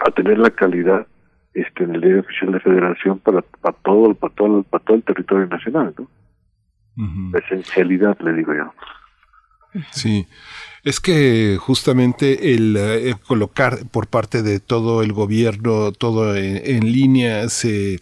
a 0.00 0.10
tener 0.16 0.38
la 0.38 0.50
calidad 0.50 1.06
este 1.54 1.84
en 1.84 1.94
el 1.94 2.00
diario 2.00 2.20
oficial 2.20 2.52
de 2.52 2.60
federación 2.60 3.18
para, 3.18 3.42
para 3.42 3.76
todo 3.78 4.14
para 4.14 4.34
todo 4.34 4.62
para 4.62 4.84
todo 4.84 4.96
el 4.96 5.02
territorio 5.02 5.46
nacional 5.46 5.94
no 5.96 6.08
esencialidad 7.38 8.18
le 8.20 8.32
digo 8.34 8.52
yo. 8.54 8.72
Sí. 9.92 10.26
Es 10.82 10.98
que 10.98 11.56
justamente 11.60 12.54
el 12.54 12.76
eh, 12.76 13.14
colocar 13.26 13.78
por 13.90 14.08
parte 14.08 14.42
de 14.42 14.58
todo 14.58 15.02
el 15.02 15.12
gobierno 15.12 15.92
todo 15.92 16.34
en 16.36 16.92
línea 16.92 17.48
se 17.48 17.98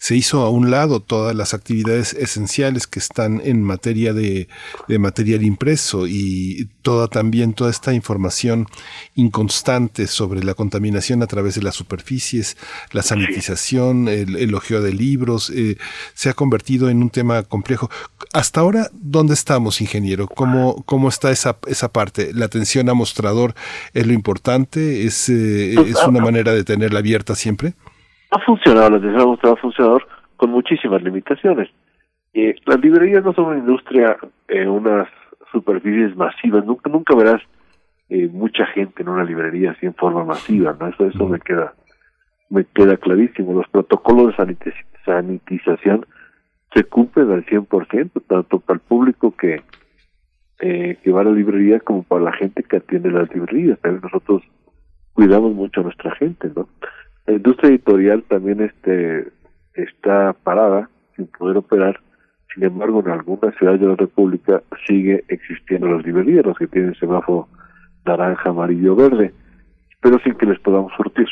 se 0.00 0.16
hizo 0.16 0.40
a 0.40 0.50
un 0.50 0.70
lado 0.70 1.00
todas 1.00 1.36
las 1.36 1.52
actividades 1.52 2.14
esenciales 2.14 2.86
que 2.86 2.98
están 2.98 3.42
en 3.44 3.62
materia 3.62 4.14
de, 4.14 4.48
material 4.88 5.42
impreso 5.42 6.06
y 6.06 6.70
toda 6.80 7.06
también 7.06 7.52
toda 7.52 7.70
esta 7.70 7.92
información 7.92 8.66
inconstante 9.14 10.06
sobre 10.06 10.42
la 10.42 10.54
contaminación 10.54 11.22
a 11.22 11.26
través 11.26 11.54
de 11.54 11.62
las 11.62 11.74
superficies, 11.74 12.56
la 12.92 13.02
sanitización, 13.02 14.08
el 14.08 14.36
elogio 14.36 14.80
de 14.80 14.94
libros, 14.94 15.50
eh, 15.50 15.76
se 16.14 16.30
ha 16.30 16.32
convertido 16.32 16.88
en 16.88 17.02
un 17.02 17.10
tema 17.10 17.42
complejo. 17.42 17.90
Hasta 18.32 18.60
ahora, 18.60 18.88
¿dónde 18.94 19.34
estamos, 19.34 19.82
ingeniero? 19.82 20.28
¿Cómo, 20.28 20.82
cómo 20.86 21.10
está 21.10 21.30
esa, 21.30 21.58
esa 21.66 21.92
parte? 21.92 22.32
¿La 22.32 22.46
atención 22.46 22.88
a 22.88 22.94
mostrador 22.94 23.54
es 23.92 24.06
lo 24.06 24.14
importante? 24.14 25.04
¿Es, 25.04 25.28
eh, 25.28 25.74
¿Es 25.74 25.96
una 26.08 26.22
manera 26.22 26.54
de 26.54 26.64
tenerla 26.64 27.00
abierta 27.00 27.34
siempre? 27.34 27.74
Ha 28.30 28.38
funcionado, 28.40 28.90
la 28.90 28.96
atención 28.96 29.38
ha 29.42 29.56
funcionador 29.56 30.06
con 30.36 30.50
muchísimas 30.50 31.02
limitaciones. 31.02 31.68
Eh, 32.32 32.54
las 32.64 32.80
librerías 32.80 33.24
no 33.24 33.32
son 33.34 33.46
una 33.46 33.58
industria 33.58 34.16
en 34.48 34.68
unas 34.68 35.08
superficies 35.50 36.16
masivas, 36.16 36.64
nunca 36.64 36.88
nunca 36.88 37.14
verás 37.16 37.42
eh, 38.08 38.28
mucha 38.32 38.66
gente 38.66 39.02
en 39.02 39.08
una 39.08 39.24
librería 39.24 39.72
así 39.72 39.86
en 39.86 39.94
forma 39.94 40.24
masiva, 40.24 40.76
¿no? 40.78 40.86
Eso 40.86 41.06
eso 41.06 41.26
me 41.26 41.40
queda 41.40 41.74
me 42.48 42.64
queda 42.64 42.96
clarísimo. 42.96 43.52
Los 43.52 43.68
protocolos 43.68 44.34
de 44.36 44.74
sanitización 45.04 46.06
se 46.74 46.84
cumplen 46.84 47.32
al 47.32 47.44
100%, 47.46 48.22
tanto 48.26 48.60
para 48.60 48.76
el 48.76 48.80
público 48.80 49.34
que 49.36 49.62
eh, 50.60 50.98
que 51.02 51.10
va 51.10 51.22
a 51.22 51.24
la 51.24 51.32
librería 51.32 51.80
como 51.80 52.02
para 52.02 52.22
la 52.22 52.32
gente 52.32 52.62
que 52.62 52.76
atiende 52.76 53.10
las 53.10 53.32
librerías. 53.34 53.78
Nosotros 54.02 54.42
cuidamos 55.14 55.52
mucho 55.54 55.80
a 55.80 55.84
nuestra 55.84 56.14
gente, 56.16 56.50
¿no? 56.54 56.68
La 57.26 57.34
industria 57.34 57.70
editorial 57.70 58.24
también 58.24 58.60
este 58.60 59.32
está 59.74 60.32
parada 60.32 60.88
sin 61.16 61.26
poder 61.26 61.58
operar. 61.58 62.00
Sin 62.54 62.64
embargo, 62.64 63.00
en 63.00 63.12
algunas 63.12 63.54
ciudades 63.56 63.80
de 63.80 63.86
la 63.86 63.96
República 63.96 64.62
sigue 64.86 65.24
existiendo 65.28 65.88
las 65.88 66.04
librerías, 66.04 66.44
los 66.44 66.58
que 66.58 66.66
tienen 66.66 66.94
semáforo 66.96 67.48
naranja, 68.04 68.50
amarillo, 68.50 68.96
verde, 68.96 69.32
pero 70.00 70.18
sin 70.20 70.34
que 70.34 70.46
les 70.46 70.58
podamos 70.58 70.92
surtir, 70.96 71.28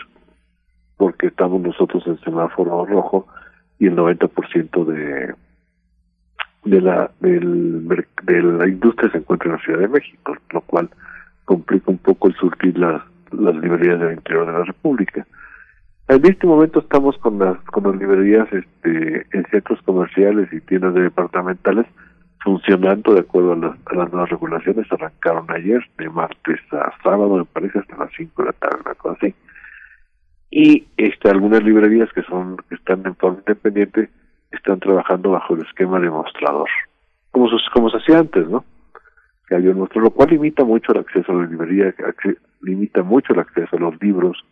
porque 0.96 1.26
estamos 1.26 1.60
nosotros 1.60 2.06
en 2.06 2.20
semáforo 2.20 2.84
rojo 2.86 3.26
y 3.78 3.86
el 3.86 3.96
90% 3.96 4.84
de 4.84 5.34
de 6.64 6.80
la 6.80 7.10
del, 7.20 7.88
de 8.22 8.42
la 8.42 8.68
industria 8.68 9.10
se 9.10 9.18
encuentra 9.18 9.48
en 9.48 9.56
la 9.56 9.62
Ciudad 9.62 9.78
de 9.80 9.88
México, 9.88 10.36
lo 10.50 10.60
cual 10.62 10.90
complica 11.44 11.90
un 11.90 11.98
poco 11.98 12.28
el 12.28 12.34
surtir 12.34 12.78
las, 12.78 13.02
las 13.32 13.56
librerías 13.56 13.98
del 14.00 14.14
interior 14.14 14.46
de 14.46 14.52
la 14.52 14.64
República. 14.64 15.26
En 16.08 16.24
este 16.24 16.46
momento 16.46 16.80
estamos 16.80 17.18
con 17.18 17.38
las 17.38 17.58
con 17.64 17.84
las 17.84 17.96
librerías 17.96 18.48
este, 18.52 19.26
en 19.32 19.44
centros 19.50 19.80
comerciales 19.82 20.50
y 20.52 20.60
tiendas 20.62 20.94
departamentales 20.94 21.86
funcionando 22.42 23.12
de 23.14 23.20
acuerdo 23.20 23.52
a 23.52 23.56
las, 23.56 24.10
nuevas 24.12 24.30
regulaciones. 24.30 24.90
Arrancaron 24.90 25.50
ayer, 25.50 25.84
de 25.98 26.08
martes 26.08 26.60
a 26.72 26.92
sábado, 27.02 27.36
me 27.36 27.44
parece, 27.44 27.80
hasta 27.80 27.96
las 27.96 28.10
5 28.16 28.42
de 28.42 28.46
la 28.46 28.52
tarde, 28.52 28.78
una 28.84 28.94
cosa 28.94 29.16
así. 29.20 29.34
Y 30.50 30.86
este, 30.96 31.28
algunas 31.28 31.62
librerías 31.62 32.10
que 32.14 32.22
son 32.22 32.56
que 32.68 32.76
están 32.76 33.04
en 33.04 33.14
forma 33.16 33.40
independiente 33.40 34.08
están 34.50 34.80
trabajando 34.80 35.32
bajo 35.32 35.54
el 35.56 35.62
esquema 35.62 36.00
de 36.00 36.08
mostrador, 36.08 36.68
como, 37.32 37.50
se- 37.50 37.56
como 37.74 37.90
se 37.90 37.98
hacía 37.98 38.20
antes, 38.20 38.48
¿no? 38.48 38.64
Que 39.46 39.56
había 39.56 39.72
un 39.72 39.78
mostrador, 39.80 40.04
lo 40.04 40.10
cual 40.16 40.30
limita 40.30 40.64
mucho 40.64 40.92
el 40.92 41.00
acceso 41.00 41.32
a 41.32 41.34
la 41.42 41.46
librería, 41.46 41.94
limita 42.62 43.02
mucho 43.02 43.34
el 43.34 43.40
acceso 43.40 43.76
a 43.76 43.80
los 43.80 44.00
libros. 44.00 44.42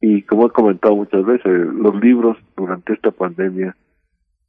Y 0.00 0.22
como 0.22 0.46
he 0.46 0.50
comentado 0.50 0.94
muchas 0.94 1.24
veces, 1.24 1.52
los 1.74 1.94
libros 2.00 2.36
durante 2.56 2.92
esta 2.92 3.10
pandemia 3.10 3.76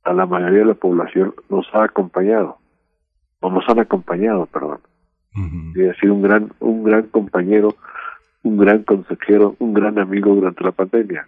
a 0.04 0.14
la 0.14 0.26
mayoría 0.26 0.60
de 0.60 0.66
la 0.66 0.74
población 0.74 1.34
nos 1.50 1.66
ha 1.74 1.84
acompañado, 1.84 2.58
o 3.40 3.52
nos 3.52 3.68
han 3.70 3.80
acompañado, 3.80 4.46
perdón. 4.48 4.80
Y 5.76 5.86
ha 5.86 5.94
sido 5.96 6.16
un 6.16 6.24
gran, 6.24 6.52
un 6.60 6.84
gran 6.84 7.04
compañero, 7.04 7.76
un 8.42 8.58
gran 8.58 8.84
consejero, 8.84 9.56
un 9.60 9.74
gran 9.74 10.00
amigo 10.00 10.34
durante 10.34 10.64
la 10.64 10.72
pandemia. 10.72 11.28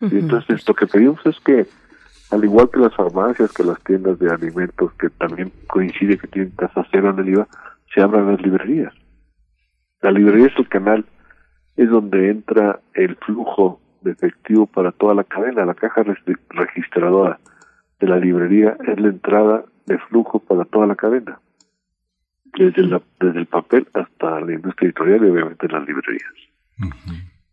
Y 0.00 0.18
entonces 0.18 0.66
lo 0.66 0.74
que 0.74 0.86
pedimos 0.86 1.24
es 1.26 1.38
que, 1.40 1.66
al 2.30 2.44
igual 2.44 2.70
que 2.70 2.80
las 2.80 2.94
farmacias, 2.96 3.52
que 3.52 3.62
las 3.62 3.80
tiendas 3.84 4.18
de 4.18 4.30
alimentos, 4.30 4.92
que 4.94 5.10
también 5.10 5.52
coincide 5.68 6.18
que 6.18 6.26
tienen 6.26 6.52
casa 6.52 6.86
cero 6.90 7.10
en 7.10 7.18
el 7.20 7.28
IVA, 7.28 7.48
se 7.94 8.00
abran 8.00 8.32
las 8.32 8.40
librerías. 8.40 8.94
La 10.00 10.10
librería 10.10 10.46
es 10.46 10.56
el 10.56 10.68
canal, 10.68 11.04
es 11.76 11.88
donde 11.88 12.30
entra 12.30 12.80
el 12.94 13.16
flujo 13.16 13.80
de 14.02 14.12
efectivo 14.12 14.66
para 14.66 14.92
toda 14.92 15.14
la 15.14 15.24
cadena. 15.24 15.64
La 15.64 15.74
caja 15.74 16.02
regi- 16.02 16.38
registradora 16.50 17.38
de 18.00 18.06
la 18.06 18.18
librería 18.18 18.76
es 18.86 18.98
la 19.00 19.08
entrada 19.08 19.64
de 19.86 19.98
flujo 20.08 20.38
para 20.38 20.64
toda 20.64 20.86
la 20.86 20.94
cadena. 20.96 21.40
Desde, 22.58 22.82
la, 22.82 23.00
desde 23.20 23.40
el 23.40 23.46
papel 23.46 23.86
hasta 23.94 24.40
la 24.40 24.52
industria 24.52 24.88
editorial 24.88 25.24
y 25.24 25.30
obviamente 25.30 25.68
las 25.68 25.86
librerías. 25.86 26.32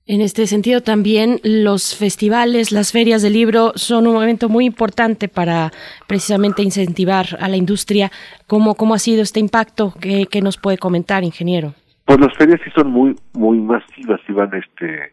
En 0.07 0.21
este 0.21 0.47
sentido 0.47 0.81
también 0.81 1.39
los 1.43 1.95
festivales, 1.95 2.71
las 2.71 2.93
ferias 2.93 3.21
del 3.21 3.33
libro 3.33 3.73
son 3.75 4.07
un 4.07 4.13
momento 4.13 4.47
muy 4.47 4.65
importante 4.65 5.27
para 5.27 5.71
precisamente 6.07 6.63
incentivar 6.63 7.25
a 7.41 7.49
la 7.49 7.57
industria. 7.57 8.09
¿Cómo, 8.47 8.75
cómo 8.75 8.95
ha 8.95 8.99
sido 8.99 9.21
este 9.21 9.41
impacto? 9.41 9.93
¿Qué, 9.99 10.25
qué 10.31 10.41
nos 10.41 10.57
puede 10.57 10.77
comentar, 10.77 11.23
ingeniero? 11.25 11.73
Pues 12.07 12.21
las 12.21 12.37
ferias 12.37 12.61
sí 12.63 12.69
son 12.73 12.89
muy 12.89 13.15
muy 13.33 13.59
masivas, 13.59 14.21
y 14.29 14.31
van 14.31 14.53
este 14.53 15.11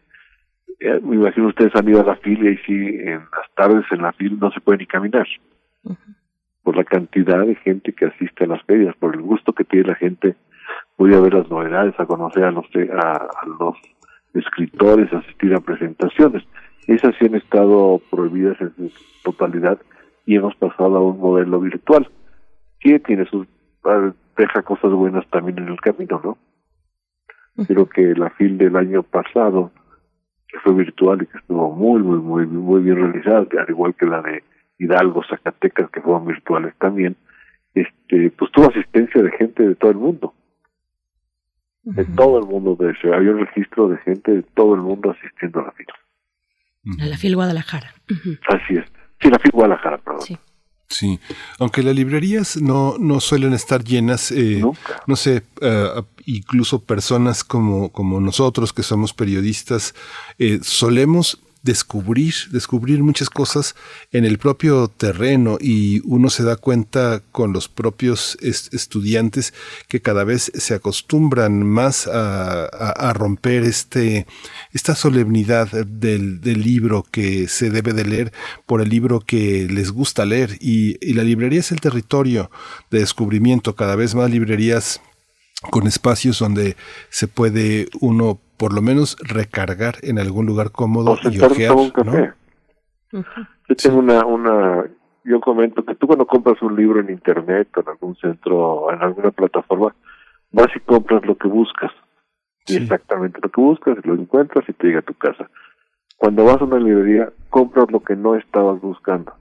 eh, 0.79 0.99
me 1.03 1.17
imagino 1.17 1.47
ustedes 1.47 1.75
han 1.75 1.89
ido 1.89 1.99
a 1.99 2.05
la 2.05 2.15
fila 2.15 2.49
y 2.49 2.57
sí 2.59 2.73
en 2.73 3.19
las 3.19 3.53
tardes 3.53 3.83
en 3.91 4.01
la 4.01 4.13
fila 4.13 4.37
no 4.39 4.49
se 4.51 4.61
puede 4.61 4.77
ni 4.77 4.85
caminar 4.85 5.27
por 6.63 6.77
la 6.77 6.85
cantidad 6.85 7.45
de 7.45 7.55
gente 7.55 7.91
que 7.91 8.05
asiste 8.05 8.45
a 8.45 8.47
las 8.47 8.63
ferias, 8.63 8.95
por 8.95 9.13
el 9.13 9.21
gusto 9.21 9.51
que 9.51 9.65
tiene 9.65 9.89
la 9.89 9.95
gente 9.95 10.37
voy 10.97 11.13
a 11.13 11.19
ver 11.19 11.33
las 11.33 11.49
novedades, 11.49 11.99
a 11.99 12.05
conocer 12.05 12.45
a 12.45 12.51
los 12.51 12.65
a, 12.93 13.11
a 13.11 13.45
los 13.59 13.75
escritores, 14.33 15.11
a 15.11 15.17
asistir 15.17 15.53
a 15.53 15.59
presentaciones. 15.59 16.43
Esas 16.87 17.13
sí 17.19 17.25
han 17.25 17.35
estado 17.35 17.99
prohibidas 18.09 18.59
en 18.61 18.71
su 18.89 19.21
totalidad 19.21 19.79
y 20.25 20.37
hemos 20.37 20.55
pasado 20.55 20.95
a 20.95 21.01
un 21.01 21.19
modelo 21.19 21.59
virtual 21.59 22.09
que 22.79 22.99
tiene 22.99 23.25
sus 23.25 23.47
ah, 23.83 24.13
deja 24.37 24.61
cosas 24.61 24.91
buenas 24.91 25.27
también 25.29 25.57
en 25.57 25.67
el 25.67 25.81
camino, 25.81 26.21
¿no? 26.23 26.37
Creo 27.67 27.87
que 27.87 28.13
la 28.15 28.29
FIL 28.31 28.57
del 28.57 28.75
año 28.75 29.03
pasado, 29.03 29.71
que 30.47 30.59
fue 30.59 30.73
virtual 30.73 31.21
y 31.21 31.27
que 31.27 31.37
estuvo 31.37 31.71
muy, 31.73 32.01
muy, 32.01 32.19
muy, 32.19 32.45
muy 32.45 32.81
bien 32.81 32.97
realizada, 32.97 33.47
al 33.59 33.69
igual 33.69 33.95
que 33.95 34.05
la 34.05 34.21
de 34.21 34.43
Hidalgo, 34.77 35.23
Zacatecas, 35.29 35.89
que 35.89 36.01
fueron 36.01 36.25
virtuales 36.25 36.75
también, 36.77 37.15
este, 37.73 38.31
pues 38.31 38.51
tuvo 38.51 38.69
asistencia 38.69 39.21
de 39.21 39.31
gente 39.31 39.63
de 39.63 39.75
todo 39.75 39.91
el 39.91 39.97
mundo. 39.97 40.33
De 41.83 42.03
todo 42.03 42.39
el 42.39 42.45
mundo, 42.45 42.75
de 42.75 42.91
ese, 42.91 43.13
había 43.13 43.31
un 43.31 43.45
registro 43.45 43.87
de 43.87 43.97
gente 43.99 44.31
de 44.31 44.41
todo 44.41 44.73
el 44.73 44.81
mundo 44.81 45.11
asistiendo 45.11 45.59
a 45.59 45.65
la 45.65 45.71
FIL. 45.71 45.87
A 46.99 47.05
la 47.05 47.17
FIL 47.17 47.35
Guadalajara. 47.35 47.93
Así 48.47 48.77
es. 48.77 48.91
Sí, 49.21 49.29
la 49.29 49.37
FIL 49.39 49.51
Guadalajara, 49.51 49.99
perdón. 49.99 50.21
Sí, 50.21 50.37
aunque 51.59 51.83
las 51.83 51.95
librerías 51.95 52.57
no, 52.57 52.95
no 52.99 53.19
suelen 53.19 53.53
estar 53.53 53.83
llenas, 53.83 54.31
eh, 54.31 54.63
no 55.07 55.15
sé, 55.15 55.43
eh, 55.61 56.01
incluso 56.25 56.79
personas 56.83 57.43
como, 57.43 57.91
como 57.91 58.19
nosotros 58.19 58.73
que 58.73 58.83
somos 58.83 59.13
periodistas, 59.13 59.93
eh, 60.39 60.59
solemos 60.61 61.39
descubrir, 61.65 62.33
descubrir 62.51 63.01
muchas 63.01 63.29
cosas 63.29 63.75
en 64.11 64.23
el 64.23 64.37
propio 64.37 64.87
terreno 64.87 65.57
y 65.59 65.99
uno 66.05 66.29
se 66.29 66.43
da 66.43 66.55
cuenta 66.57 67.23
con 67.31 67.53
los 67.53 67.67
propios 67.67 68.37
est- 68.41 68.71
estudiantes 68.73 69.53
que 69.87 69.99
cada 69.99 70.23
vez 70.23 70.51
se 70.53 70.75
acostumbran 70.75 71.63
más 71.63 72.07
a, 72.07 73.11
romper 73.13 73.63
este, 73.63 74.27
esta 74.73 74.93
solemnidad 74.95 75.69
del, 75.85 76.39
del 76.39 76.61
libro 76.61 77.03
que 77.11 77.47
se 77.47 77.71
debe 77.71 77.93
de 77.93 78.05
leer 78.05 78.31
por 78.67 78.81
el 78.81 78.89
libro 78.89 79.19
que 79.19 79.67
les 79.69 79.89
gusta 79.91 80.23
leer. 80.25 80.57
Y, 80.59 80.97
y 81.01 81.13
la 81.13 81.23
librería 81.23 81.61
es 81.61 81.71
el 81.71 81.81
territorio 81.81 82.51
de 82.91 82.99
descubrimiento, 82.99 83.75
cada 83.75 83.95
vez 83.95 84.13
más 84.13 84.29
librerías 84.29 85.01
con 85.71 85.87
espacios 85.87 86.37
donde 86.37 86.75
se 87.09 87.27
puede 87.27 87.87
uno 87.99 88.39
por 88.57 88.73
lo 88.73 88.81
menos 88.81 89.17
recargar 89.21 89.95
en 90.01 90.19
algún 90.19 90.45
lugar 90.45 90.71
cómodo 90.71 91.13
O 91.13 91.29
y 91.29 91.39
ojear, 91.41 91.73
un 91.73 91.89
café. 91.89 92.33
¿no? 93.11 93.25
Yo 93.67 93.75
tengo 93.75 93.99
una, 93.99 94.25
una, 94.25 94.85
yo 95.23 95.39
comento 95.39 95.83
que 95.83 95.95
tú 95.95 96.07
cuando 96.07 96.25
compras 96.25 96.61
un 96.61 96.75
libro 96.75 96.99
en 96.99 97.09
internet 97.09 97.69
o 97.75 97.81
en 97.81 97.89
algún 97.89 98.15
centro, 98.17 98.91
en 98.91 99.01
alguna 99.01 99.31
plataforma, 99.31 99.95
vas 100.51 100.69
y 100.75 100.79
compras 100.81 101.25
lo 101.25 101.37
que 101.37 101.47
buscas. 101.47 101.91
Y 102.67 102.77
exactamente 102.77 103.39
lo 103.41 103.49
que 103.49 103.61
buscas, 103.61 103.97
y 104.03 104.07
lo 104.07 104.15
encuentras 104.15 104.67
y 104.67 104.73
te 104.73 104.87
llega 104.87 104.99
a 104.99 105.03
tu 105.03 105.13
casa. 105.13 105.49
Cuando 106.17 106.45
vas 106.45 106.61
a 106.61 106.65
una 106.65 106.79
librería, 106.79 107.31
compras 107.49 107.91
lo 107.91 108.01
que 108.03 108.15
no 108.15 108.35
estabas 108.35 108.81
buscando. 108.81 109.33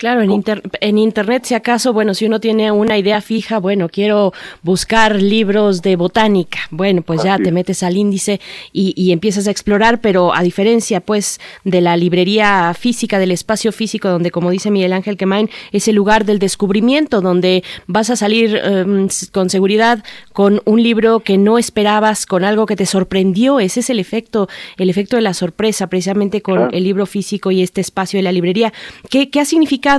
Claro, 0.00 0.22
en, 0.22 0.30
inter- 0.30 0.62
en 0.80 0.96
Internet, 0.96 1.44
si 1.44 1.52
acaso, 1.54 1.92
bueno, 1.92 2.14
si 2.14 2.24
uno 2.24 2.40
tiene 2.40 2.72
una 2.72 2.96
idea 2.96 3.20
fija, 3.20 3.58
bueno, 3.58 3.90
quiero 3.90 4.32
buscar 4.62 5.20
libros 5.20 5.82
de 5.82 5.94
botánica, 5.96 6.60
bueno, 6.70 7.02
pues 7.02 7.22
ya 7.22 7.36
te 7.36 7.52
metes 7.52 7.82
al 7.82 7.98
índice 7.98 8.40
y, 8.72 8.94
y 8.96 9.12
empiezas 9.12 9.46
a 9.46 9.50
explorar, 9.50 10.00
pero 10.00 10.34
a 10.34 10.42
diferencia, 10.42 11.00
pues, 11.00 11.38
de 11.64 11.82
la 11.82 11.98
librería 11.98 12.72
física, 12.72 13.18
del 13.18 13.30
espacio 13.30 13.72
físico, 13.72 14.08
donde, 14.08 14.30
como 14.30 14.50
dice 14.50 14.70
Miguel 14.70 14.94
Ángel 14.94 15.18
Quemain, 15.18 15.50
es 15.70 15.86
el 15.86 15.96
lugar 15.96 16.24
del 16.24 16.38
descubrimiento, 16.38 17.20
donde 17.20 17.62
vas 17.86 18.08
a 18.08 18.16
salir 18.16 18.56
em, 18.56 19.06
con 19.32 19.50
seguridad 19.50 20.02
con 20.32 20.62
un 20.64 20.82
libro 20.82 21.20
que 21.20 21.36
no 21.36 21.58
esperabas, 21.58 22.24
con 22.24 22.44
algo 22.44 22.64
que 22.64 22.74
te 22.74 22.86
sorprendió, 22.86 23.60
ese 23.60 23.80
es 23.80 23.90
el 23.90 23.98
efecto, 23.98 24.48
el 24.78 24.88
efecto 24.88 25.16
de 25.16 25.22
la 25.22 25.34
sorpresa, 25.34 25.88
precisamente 25.88 26.40
con 26.40 26.54
Claro. 26.54 26.70
el 26.72 26.84
libro 26.84 27.04
físico 27.04 27.50
y 27.50 27.60
este 27.60 27.82
espacio 27.82 28.16
de 28.16 28.22
la 28.22 28.32
librería. 28.32 28.72
¿Qué, 29.10 29.28
qué 29.28 29.40
ha 29.40 29.44
significado 29.44 29.89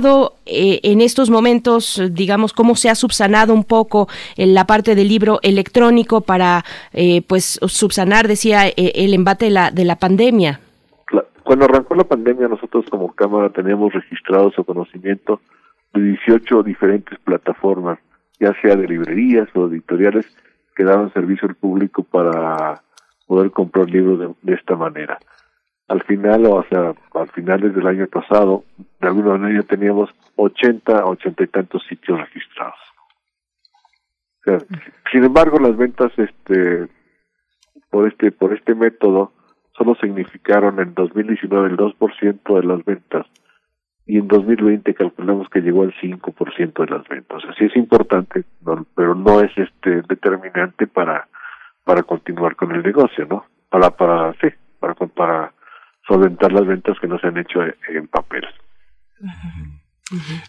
eh, 0.46 0.80
en 0.82 1.00
estos 1.00 1.28
momentos, 1.28 1.98
eh, 1.98 2.08
digamos, 2.10 2.52
cómo 2.52 2.76
se 2.76 2.88
ha 2.88 2.94
subsanado 2.94 3.52
un 3.52 3.64
poco 3.64 4.08
en 4.36 4.54
la 4.54 4.66
parte 4.66 4.94
del 4.94 5.08
libro 5.08 5.38
electrónico 5.42 6.22
para, 6.22 6.64
eh, 6.92 7.22
pues, 7.26 7.60
subsanar, 7.66 8.28
decía, 8.28 8.68
eh, 8.68 8.92
el 8.94 9.12
embate 9.14 9.46
de 9.46 9.50
la, 9.50 9.70
de 9.70 9.84
la 9.84 9.96
pandemia? 9.96 10.60
Cuando 11.44 11.64
arrancó 11.64 11.94
la 11.94 12.04
pandemia, 12.04 12.48
nosotros 12.48 12.86
como 12.88 13.12
Cámara 13.12 13.50
teníamos 13.50 13.92
registrado 13.92 14.50
su 14.52 14.64
conocimiento 14.64 15.40
de 15.92 16.02
18 16.02 16.62
diferentes 16.62 17.18
plataformas, 17.18 17.98
ya 18.40 18.54
sea 18.62 18.76
de 18.76 18.86
librerías 18.86 19.48
o 19.54 19.66
editoriales, 19.66 20.24
que 20.74 20.84
daban 20.84 21.12
servicio 21.12 21.48
al 21.48 21.56
público 21.56 22.04
para 22.04 22.80
poder 23.26 23.50
comprar 23.50 23.90
libros 23.90 24.34
de 24.40 24.54
esta 24.54 24.76
manera. 24.76 25.18
Al 25.88 26.02
final, 26.04 26.46
o 26.46 26.64
sea, 26.68 26.94
al 27.14 27.30
finales 27.30 27.74
del 27.74 27.86
año 27.86 28.06
pasado, 28.06 28.64
de 29.00 29.08
alguna 29.08 29.36
manera 29.36 29.62
teníamos 29.62 30.10
80, 30.36 31.04
80 31.04 31.44
y 31.44 31.46
tantos 31.48 31.82
sitios 31.88 32.20
registrados. 32.20 32.78
Sin 35.12 35.24
embargo, 35.24 35.58
las 35.58 35.76
ventas, 35.76 36.12
este, 36.16 36.88
por 37.90 38.08
este, 38.08 38.32
por 38.32 38.52
este 38.52 38.74
método, 38.74 39.32
solo 39.76 39.94
significaron 39.96 40.80
en 40.80 40.94
2019 40.94 41.70
el 41.70 41.76
2% 41.76 42.60
de 42.60 42.66
las 42.66 42.84
ventas 42.84 43.26
y 44.06 44.18
en 44.18 44.28
2020 44.28 44.94
calculamos 44.94 45.48
que 45.48 45.60
llegó 45.60 45.82
al 45.82 45.94
5% 45.94 46.84
de 46.84 46.90
las 46.90 47.06
ventas. 47.08 47.42
Así 47.48 47.64
es 47.64 47.76
importante, 47.76 48.44
pero 48.94 49.14
no 49.14 49.40
es 49.40 49.56
este 49.56 50.02
determinante 50.02 50.86
para 50.86 51.28
para 51.84 52.04
continuar 52.04 52.54
con 52.54 52.72
el 52.72 52.82
negocio, 52.82 53.26
¿no? 53.26 53.44
Para 53.68 53.90
para 53.90 54.32
sí, 54.34 54.48
para 54.78 54.94
para 54.94 55.52
solventar 56.06 56.52
las 56.52 56.66
ventas 56.66 56.98
que 57.00 57.08
no 57.08 57.18
se 57.18 57.28
han 57.28 57.38
hecho 57.38 57.60
en, 57.88 58.08
papel. 58.08 58.44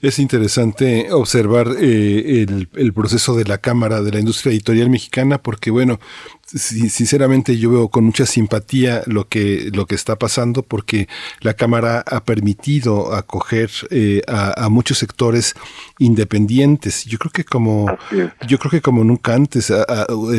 Es 0.01 0.19
interesante 0.19 1.11
observar 1.13 1.67
eh, 1.79 2.43
el, 2.43 2.67
el, 2.73 2.93
proceso 2.93 3.35
de 3.35 3.45
la 3.45 3.59
Cámara 3.59 4.01
de 4.01 4.11
la 4.11 4.19
Industria 4.19 4.51
Editorial 4.51 4.89
Mexicana 4.89 5.37
porque, 5.37 5.71
bueno, 5.71 5.99
sinceramente 6.45 7.57
yo 7.57 7.71
veo 7.71 7.87
con 7.87 8.03
mucha 8.03 8.25
simpatía 8.25 9.01
lo 9.05 9.27
que, 9.27 9.69
lo 9.73 9.85
que 9.85 9.95
está 9.95 10.17
pasando 10.17 10.61
porque 10.61 11.07
la 11.39 11.55
Cámara 11.55 12.03
ha 12.05 12.23
permitido 12.23 13.15
acoger 13.15 13.71
eh, 13.89 14.21
a, 14.27 14.69
muchos 14.69 14.97
sectores 14.97 15.55
independientes. 15.99 17.05
Yo 17.05 17.17
creo 17.17 17.31
que 17.31 17.43
como, 17.43 17.85
yo 18.47 18.59
creo 18.59 18.71
que 18.71 18.81
como 18.81 19.03
nunca 19.03 19.33
antes 19.33 19.71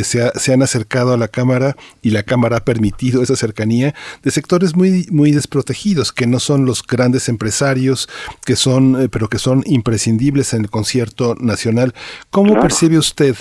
se, 0.04 0.30
se, 0.34 0.52
han 0.52 0.62
acercado 0.62 1.12
a 1.12 1.16
la 1.16 1.28
Cámara 1.28 1.76
y 2.02 2.10
la 2.10 2.22
Cámara 2.22 2.58
ha 2.58 2.64
permitido 2.64 3.22
esa 3.22 3.36
cercanía 3.36 3.94
de 4.22 4.30
sectores 4.30 4.76
muy, 4.76 5.06
muy 5.10 5.32
desprotegidos, 5.32 6.12
que 6.12 6.26
no 6.26 6.38
son 6.38 6.64
los 6.64 6.82
grandes 6.82 7.28
empresarios, 7.28 8.08
que 8.44 8.56
son, 8.56 9.02
eh, 9.02 9.08
pero 9.14 9.28
que 9.28 9.38
son 9.38 9.62
imprescindibles 9.64 10.54
en 10.54 10.62
el 10.62 10.70
concierto 10.70 11.36
nacional. 11.40 11.92
¿Cómo 12.30 12.60
percibe 12.60 12.98
usted 12.98 13.36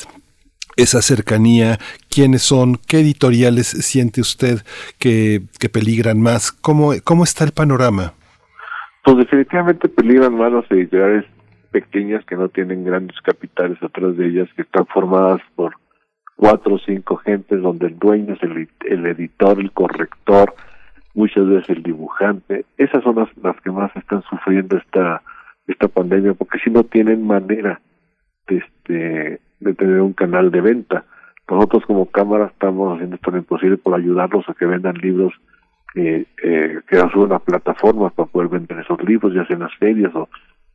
esa 0.78 1.02
cercanía, 1.02 1.80
quiénes 2.12 2.44
son, 2.44 2.78
qué 2.88 3.00
editoriales 3.00 3.68
siente 3.68 4.22
usted 4.22 4.60
que, 5.00 5.42
que 5.60 5.70
peligran 5.70 6.22
más, 6.22 6.52
¿Cómo, 6.52 6.92
cómo 7.04 7.24
está 7.24 7.44
el 7.44 7.54
panorama. 7.54 8.14
Pues 9.04 9.18
definitivamente 9.18 9.90
peligran 9.90 10.36
más 10.36 10.52
las 10.52 10.70
editoriales 10.72 11.26
pequeñas 11.72 12.24
que 12.26 12.36
no 12.36 12.50
tienen 12.50 12.86
grandes 12.86 13.20
capitales 13.22 13.82
atrás 13.82 14.16
de 14.16 14.28
ellas, 14.28 14.50
que 14.56 14.62
están 14.62 14.86
formadas 14.86 15.42
por 15.56 15.74
cuatro 16.36 16.76
o 16.76 16.80
cinco 16.80 17.18
gentes 17.18 17.62
donde 17.62 17.88
el 17.88 17.98
dueño 17.98 18.36
es 18.36 18.44
el, 18.44 18.70
el 18.86 19.06
editor, 19.08 19.60
el 19.60 19.72
corrector, 19.72 20.54
muchas 21.16 21.48
veces 21.48 21.70
el 21.70 21.82
dibujante. 21.84 22.66
Esas 22.78 23.04
son 23.04 23.16
las, 23.16 23.30
las 23.42 23.60
que 23.62 23.72
más 23.72 23.94
están 23.96 24.22
sufriendo 24.30 24.78
esta 24.78 25.22
esta 25.68 25.88
pandemia 25.88 26.34
porque 26.34 26.60
si 26.60 26.70
no 26.70 26.84
tienen 26.84 27.26
manera 27.26 27.82
de 28.48 28.58
este 28.58 29.40
de 29.64 29.74
tener 29.74 30.02
un 30.02 30.14
canal 30.14 30.52
de 30.52 30.62
venta. 30.62 31.06
Nosotros 31.50 31.86
como 31.86 32.06
cámara 32.06 32.48
estamos 32.48 32.94
haciendo 32.94 33.16
esto 33.16 33.32
lo 33.32 33.38
imposible 33.38 33.78
por 33.78 33.96
ayudarlos 33.96 34.48
a 34.48 34.54
que 34.54 34.66
vendan 34.66 34.96
libros 34.96 35.34
eh, 35.96 36.26
eh, 36.44 36.80
que 36.88 36.98
hacen 36.98 37.20
una 37.20 37.40
plataforma 37.40 38.10
para 38.10 38.30
poder 38.30 38.50
vender 38.50 38.80
esos 38.80 39.02
libros, 39.04 39.34
ya 39.34 39.46
sea 39.46 39.56
en 39.56 39.64
las 39.64 39.76
ferias 39.76 40.14
o 40.16 40.28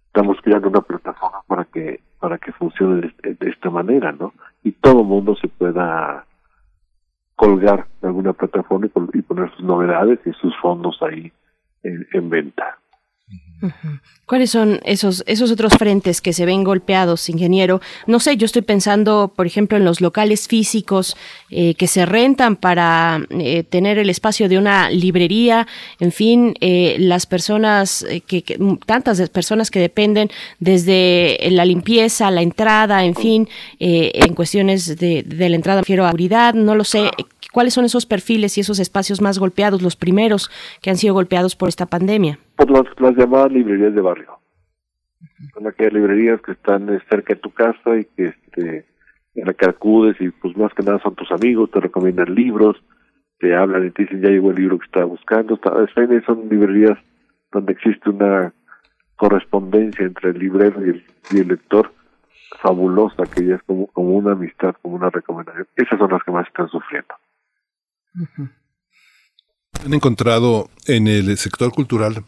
estamos 0.07 0.39
creando 0.43 0.69
una 0.69 0.81
plataforma 0.81 1.41
para 1.47 1.65
que 1.65 2.01
para 2.21 2.39
que 2.39 2.53
funcione 2.53 3.13
de, 3.23 3.51
esta 3.51 3.71
manera, 3.71 4.13
¿no? 4.13 4.33
Y 4.65 4.73
todo 4.73 5.03
el 5.03 5.07
mundo 5.07 5.37
se 5.37 5.49
pueda 5.49 6.25
colgar 7.37 7.87
en 8.03 8.09
alguna 8.09 8.33
plataforma 8.33 8.87
y, 8.87 9.23
poner 9.23 9.51
sus 9.53 9.65
novedades 9.65 10.19
y 10.27 10.33
sus 10.33 10.57
fondos 10.59 11.01
ahí 11.03 11.33
en 11.83 12.29
venta. 12.29 12.79
¿Cuáles 14.29 14.51
son 14.51 14.81
esos, 14.85 15.25
esos 15.27 15.51
otros 15.51 15.73
frentes 15.79 16.21
que 16.21 16.35
se 16.35 16.45
ven 16.45 16.63
golpeados, 16.63 17.31
ingeniero? 17.31 17.81
No 18.07 18.21
sé, 18.21 18.37
yo 18.37 18.45
estoy 18.45 18.61
pensando, 18.61 19.33
por 19.35 19.47
ejemplo, 19.47 19.79
en 19.79 19.87
los 19.87 20.03
locales 20.03 20.49
físicos 20.49 21.17
eh, 21.49 21.75
que 21.75 21.87
se 21.87 22.05
rentan 22.05 22.57
para 22.57 23.23
eh, 23.31 23.65
tener 23.65 23.97
el 23.97 24.11
espacio 24.11 24.51
de 24.51 24.59
una 24.59 24.91
librería, 24.91 25.67
en 25.99 26.13
fin, 26.13 26.55
eh, 26.61 26.97
las 26.99 27.25
personas, 27.25 28.05
que, 28.27 28.43
tantas 28.85 29.31
personas 29.31 29.71
que 29.71 29.81
dependen 29.81 30.31
desde 30.61 31.39
la 31.51 31.65
limpieza, 31.65 32.31
la 32.31 32.43
entrada, 32.43 33.05
en 33.05 33.15
fin, 33.15 33.49
en 33.79 34.35
cuestiones 34.35 34.99
de, 34.99 35.23
de 35.23 35.49
la 35.49 35.57
entrada, 35.57 35.81
refiero 35.81 36.05
a 36.05 36.09
seguridad, 36.09 36.53
no 36.53 36.75
lo 36.75 36.85
sé. 36.85 37.11
¿Cuáles 37.51 37.73
son 37.73 37.87
esos 37.87 38.05
perfiles 38.05 38.59
y 38.59 38.61
esos 38.61 38.79
espacios 38.79 39.23
más 39.23 39.39
golpeados, 39.39 39.81
los 39.81 39.97
primeros 39.97 40.51
que 40.83 40.91
han 40.91 40.99
sido 40.99 41.15
golpeados 41.15 41.57
por 41.57 41.71
esta 41.71 41.87
pandemia? 41.87 42.39
Por 42.59 42.73
las, 42.73 43.17
llamadas 43.17 43.53
librerías 43.53 43.95
de 43.95 44.01
barrio. 44.01 44.37
Son 45.55 45.65
aquellas 45.69 45.93
librerías 45.93 46.43
que 46.43 46.53
están 46.53 46.93
eh, 46.93 47.01
cerca 47.09 47.35
de 47.35 47.41
tu 47.41 47.53
casa 47.53 47.97
y 47.97 48.05
que 48.05 48.25
este, 48.25 48.85
en 49.37 49.47
la 49.47 49.55
que 49.55 49.67
acudes 49.67 50.17
y 50.21 50.31
pues 50.31 50.57
más 50.57 50.75
que 50.75 50.83
nada 50.83 50.99
son 50.99 51.15
tus 51.15 51.31
amigos, 51.31 51.71
te 51.71 51.79
recomiendan 51.79 52.35
libros, 52.35 52.77
te 53.39 53.55
hablan 53.55 53.87
y 53.87 53.93
te 53.93 54.03
dicen 54.03 54.23
ya 54.23 54.31
llegó 54.31 54.51
el 54.51 54.57
libro 54.57 54.77
que 54.77 54.87
estaba 54.87 55.05
buscando. 55.05 55.57
son 56.27 56.49
librerías 56.49 56.99
donde 57.53 57.73
existe 57.75 58.11
una 58.11 58.53
correspondencia 59.15 60.05
entre 60.05 60.31
el 60.31 60.39
librero 60.41 60.85
y 60.85 60.91
el, 60.91 61.05
y 61.31 61.39
el 61.39 61.49
lector 61.49 61.93
fabulosa, 62.61 63.23
que 63.33 63.47
ya 63.47 63.55
es 63.55 63.63
como, 63.63 63.87
como 63.87 64.17
una 64.17 64.33
amistad, 64.33 64.75
como 64.83 64.97
una 64.97 65.11
recomendación. 65.11 65.69
Esas 65.77 65.97
son 65.97 66.11
las 66.11 66.25
que 66.25 66.33
más 66.33 66.49
están 66.49 66.69
sufriendo. 66.69 67.15
Han 69.85 69.95
encontrado 69.95 70.71
en 70.89 71.07
el 71.07 71.37
sector 71.37 71.71
cultural 71.71 72.25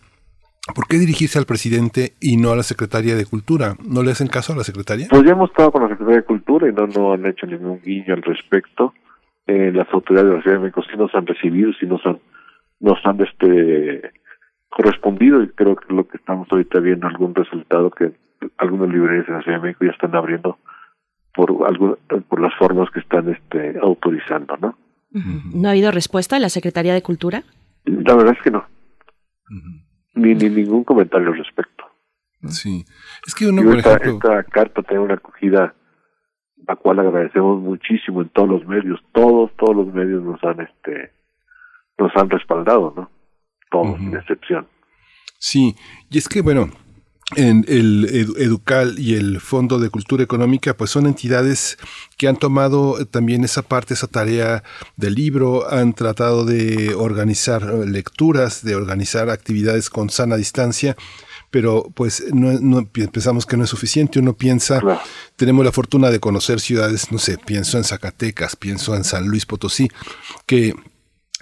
¿Por 0.74 0.86
qué 0.86 0.98
dirigirse 0.98 1.38
al 1.38 1.46
presidente 1.46 2.12
y 2.20 2.36
no 2.36 2.50
a 2.50 2.56
la 2.56 2.62
secretaria 2.62 3.16
de 3.16 3.24
Cultura? 3.24 3.74
¿No 3.82 4.02
le 4.02 4.10
hacen 4.10 4.28
caso 4.28 4.52
a 4.52 4.56
la 4.56 4.64
secretaria? 4.64 5.06
Pues 5.08 5.24
ya 5.24 5.32
hemos 5.32 5.50
estado 5.50 5.72
con 5.72 5.82
la 5.82 5.88
secretaria 5.88 6.20
de 6.20 6.26
Cultura 6.26 6.68
y 6.68 6.72
no, 6.72 6.86
no 6.86 7.12
han 7.12 7.24
hecho 7.26 7.46
ningún 7.46 7.80
guiño 7.80 8.14
al 8.14 8.22
respecto. 8.22 8.92
Eh, 9.46 9.72
las 9.72 9.88
autoridades 9.92 10.30
de 10.30 10.36
la 10.36 10.42
Ciudad 10.42 10.56
de 10.58 10.62
México 10.62 10.82
sí 10.82 10.96
nos 10.96 11.14
han 11.14 11.26
recibido, 11.26 11.72
sí 11.80 11.86
nos 11.86 12.04
han, 12.04 12.18
nos 12.78 12.98
han 13.04 13.20
este, 13.22 14.12
correspondido 14.68 15.42
y 15.42 15.48
creo 15.48 15.76
que 15.76 15.92
lo 15.94 16.06
que 16.06 16.18
estamos 16.18 16.46
ahorita 16.50 16.78
viendo 16.80 17.06
algún 17.06 17.34
resultado 17.34 17.90
que 17.90 18.12
algunas 18.58 18.90
librerías 18.90 19.28
en 19.28 19.34
la 19.34 19.42
Ciudad 19.42 19.58
de 19.58 19.62
México 19.62 19.84
ya 19.86 19.92
están 19.92 20.14
abriendo 20.14 20.58
por, 21.34 21.50
algo, 21.66 21.98
por 22.28 22.40
las 22.40 22.54
formas 22.56 22.90
que 22.90 23.00
están 23.00 23.28
este, 23.30 23.78
autorizando, 23.80 24.56
¿no? 24.58 24.78
¿No 25.54 25.68
ha 25.68 25.72
habido 25.72 25.90
respuesta 25.90 26.36
de 26.36 26.40
la 26.40 26.50
Secretaría 26.50 26.94
de 26.94 27.02
Cultura? 27.02 27.42
La 27.84 28.14
verdad 28.14 28.36
es 28.36 28.42
que 28.42 28.50
no. 28.50 28.64
Ni, 30.14 30.34
ni 30.34 30.48
ningún 30.48 30.84
comentario 30.84 31.28
al 31.28 31.38
respecto. 31.38 31.84
Sí. 32.48 32.84
Es 33.26 33.34
que 33.34 33.48
uno, 33.48 33.62
por 33.62 33.78
esta, 33.78 33.96
esta 33.96 34.42
carta 34.44 34.82
tiene 34.82 35.02
una 35.02 35.14
acogida 35.14 35.74
la 36.66 36.76
cual 36.76 37.00
agradecemos 37.00 37.60
muchísimo 37.60 38.22
en 38.22 38.28
todos 38.30 38.48
los 38.48 38.66
medios. 38.66 39.00
Todos, 39.12 39.50
todos 39.56 39.76
los 39.76 39.94
medios 39.94 40.22
nos 40.22 40.42
han 40.44 40.60
este 40.60 41.12
nos 41.98 42.10
han 42.16 42.30
respaldado, 42.30 42.94
¿no? 42.96 43.10
Todos, 43.70 43.98
sin 43.98 44.16
excepción. 44.16 44.66
Sí, 45.38 45.74
y 46.10 46.18
es 46.18 46.28
que 46.28 46.40
bueno, 46.40 46.70
en 47.36 47.64
el 47.68 48.06
Educal 48.38 48.98
y 48.98 49.14
el 49.14 49.40
Fondo 49.40 49.78
de 49.78 49.90
Cultura 49.90 50.22
Económica, 50.22 50.76
pues 50.76 50.90
son 50.90 51.06
entidades 51.06 51.78
que 52.16 52.28
han 52.28 52.36
tomado 52.36 53.06
también 53.06 53.44
esa 53.44 53.62
parte, 53.62 53.94
esa 53.94 54.08
tarea 54.08 54.64
del 54.96 55.14
libro, 55.14 55.70
han 55.70 55.92
tratado 55.92 56.44
de 56.44 56.94
organizar 56.94 57.62
lecturas, 57.86 58.64
de 58.64 58.74
organizar 58.74 59.30
actividades 59.30 59.90
con 59.90 60.10
sana 60.10 60.36
distancia, 60.36 60.96
pero 61.50 61.90
pues 61.94 62.24
no, 62.32 62.86
pensamos 62.86 63.46
que 63.46 63.56
no 63.56 63.64
es 63.64 63.70
suficiente. 63.70 64.18
Uno 64.18 64.34
piensa, 64.34 64.80
tenemos 65.36 65.64
la 65.64 65.72
fortuna 65.72 66.10
de 66.10 66.20
conocer 66.20 66.60
ciudades, 66.60 67.10
no 67.12 67.18
sé, 67.18 67.38
pienso 67.38 67.78
en 67.78 67.84
Zacatecas, 67.84 68.56
pienso 68.56 68.94
en 68.94 69.04
San 69.04 69.26
Luis 69.26 69.46
Potosí, 69.46 69.88
que 70.46 70.74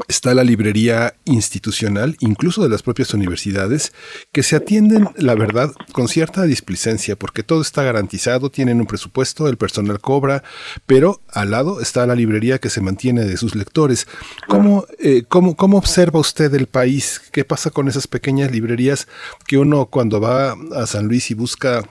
está 0.06 0.34
la 0.34 0.44
librería 0.44 1.14
institucional, 1.24 2.16
incluso 2.20 2.62
de 2.62 2.68
las 2.68 2.82
propias 2.82 3.12
universidades, 3.14 3.92
que 4.32 4.42
se 4.42 4.56
atienden, 4.56 5.08
la 5.16 5.34
verdad, 5.34 5.72
con 5.92 6.08
cierta 6.08 6.44
displicencia, 6.44 7.16
porque 7.16 7.42
todo 7.42 7.62
está 7.62 7.82
garantizado, 7.82 8.50
tienen 8.50 8.80
un 8.80 8.86
presupuesto, 8.86 9.48
el 9.48 9.56
personal 9.56 10.00
cobra, 10.00 10.44
pero 10.86 11.20
al 11.32 11.50
lado 11.50 11.80
está 11.80 12.06
la 12.06 12.14
librería 12.14 12.58
que 12.58 12.70
se 12.70 12.80
mantiene 12.80 13.24
de 13.24 13.36
sus 13.36 13.54
lectores. 13.54 14.06
¿Cómo, 14.46 14.86
eh, 15.00 15.24
cómo, 15.28 15.56
cómo 15.56 15.78
observa 15.78 16.20
usted 16.20 16.54
el 16.54 16.66
país? 16.66 17.20
¿Qué 17.32 17.44
pasa 17.44 17.70
con 17.70 17.88
esas 17.88 18.06
pequeñas 18.06 18.52
librerías 18.52 19.08
que 19.46 19.58
uno 19.58 19.86
cuando 19.86 20.20
va 20.20 20.56
a 20.76 20.86
San 20.86 21.08
Luis 21.08 21.30
y 21.30 21.34
busca 21.34 21.82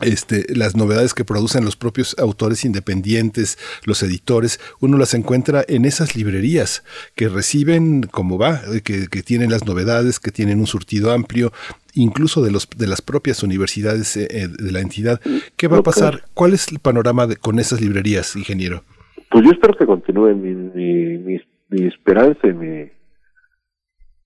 este, 0.00 0.44
las 0.54 0.76
novedades 0.76 1.14
que 1.14 1.24
producen 1.24 1.64
los 1.64 1.76
propios 1.76 2.16
autores 2.18 2.64
independientes, 2.64 3.58
los 3.84 4.02
editores, 4.02 4.58
uno 4.80 4.98
las 4.98 5.14
encuentra 5.14 5.62
en 5.68 5.84
esas 5.84 6.16
librerías 6.16 6.84
que 7.14 7.28
reciben 7.28 8.02
como 8.02 8.38
va, 8.38 8.60
que, 8.84 9.06
que 9.08 9.22
tienen 9.22 9.50
las 9.50 9.66
novedades, 9.66 10.18
que 10.18 10.30
tienen 10.30 10.60
un 10.60 10.66
surtido 10.66 11.12
amplio, 11.12 11.52
incluso 11.94 12.42
de 12.42 12.50
los 12.50 12.68
de 12.70 12.86
las 12.86 13.02
propias 13.02 13.42
universidades 13.42 14.16
eh, 14.16 14.28
eh, 14.30 14.48
de 14.48 14.72
la 14.72 14.80
entidad. 14.80 15.20
¿Qué 15.56 15.68
va 15.68 15.78
a 15.78 15.82
pasar? 15.82 16.22
¿Cuál 16.34 16.54
es 16.54 16.72
el 16.72 16.78
panorama 16.78 17.26
de, 17.26 17.36
con 17.36 17.58
esas 17.58 17.80
librerías, 17.80 18.34
ingeniero? 18.34 18.82
Pues 19.30 19.44
yo 19.44 19.50
espero 19.50 19.74
que 19.74 19.86
continúe 19.86 20.34
mi, 20.34 20.54
mi, 20.54 21.40
mi, 21.68 21.86
esperanza 21.86 22.46
y 22.46 22.52
mi 22.52 22.90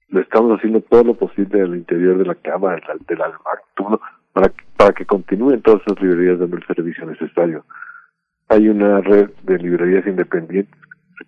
lo 0.08 0.20
estamos 0.20 0.56
haciendo 0.56 0.80
todo 0.82 1.02
lo 1.02 1.14
posible 1.14 1.60
al 1.60 1.76
interior 1.76 2.16
de 2.18 2.24
la 2.24 2.36
cama, 2.36 2.72
del, 2.72 2.82
del 3.08 3.18
todo 3.76 4.00
para, 4.36 4.52
para 4.76 4.92
que 4.92 5.06
continúen 5.06 5.62
todas 5.62 5.80
esas 5.86 5.98
librerías 6.02 6.38
dando 6.38 6.58
el 6.58 6.66
servicio 6.66 7.06
necesario. 7.06 7.64
Hay 8.48 8.68
una 8.68 9.00
red 9.00 9.30
de 9.44 9.56
librerías 9.56 10.06
independientes 10.06 10.78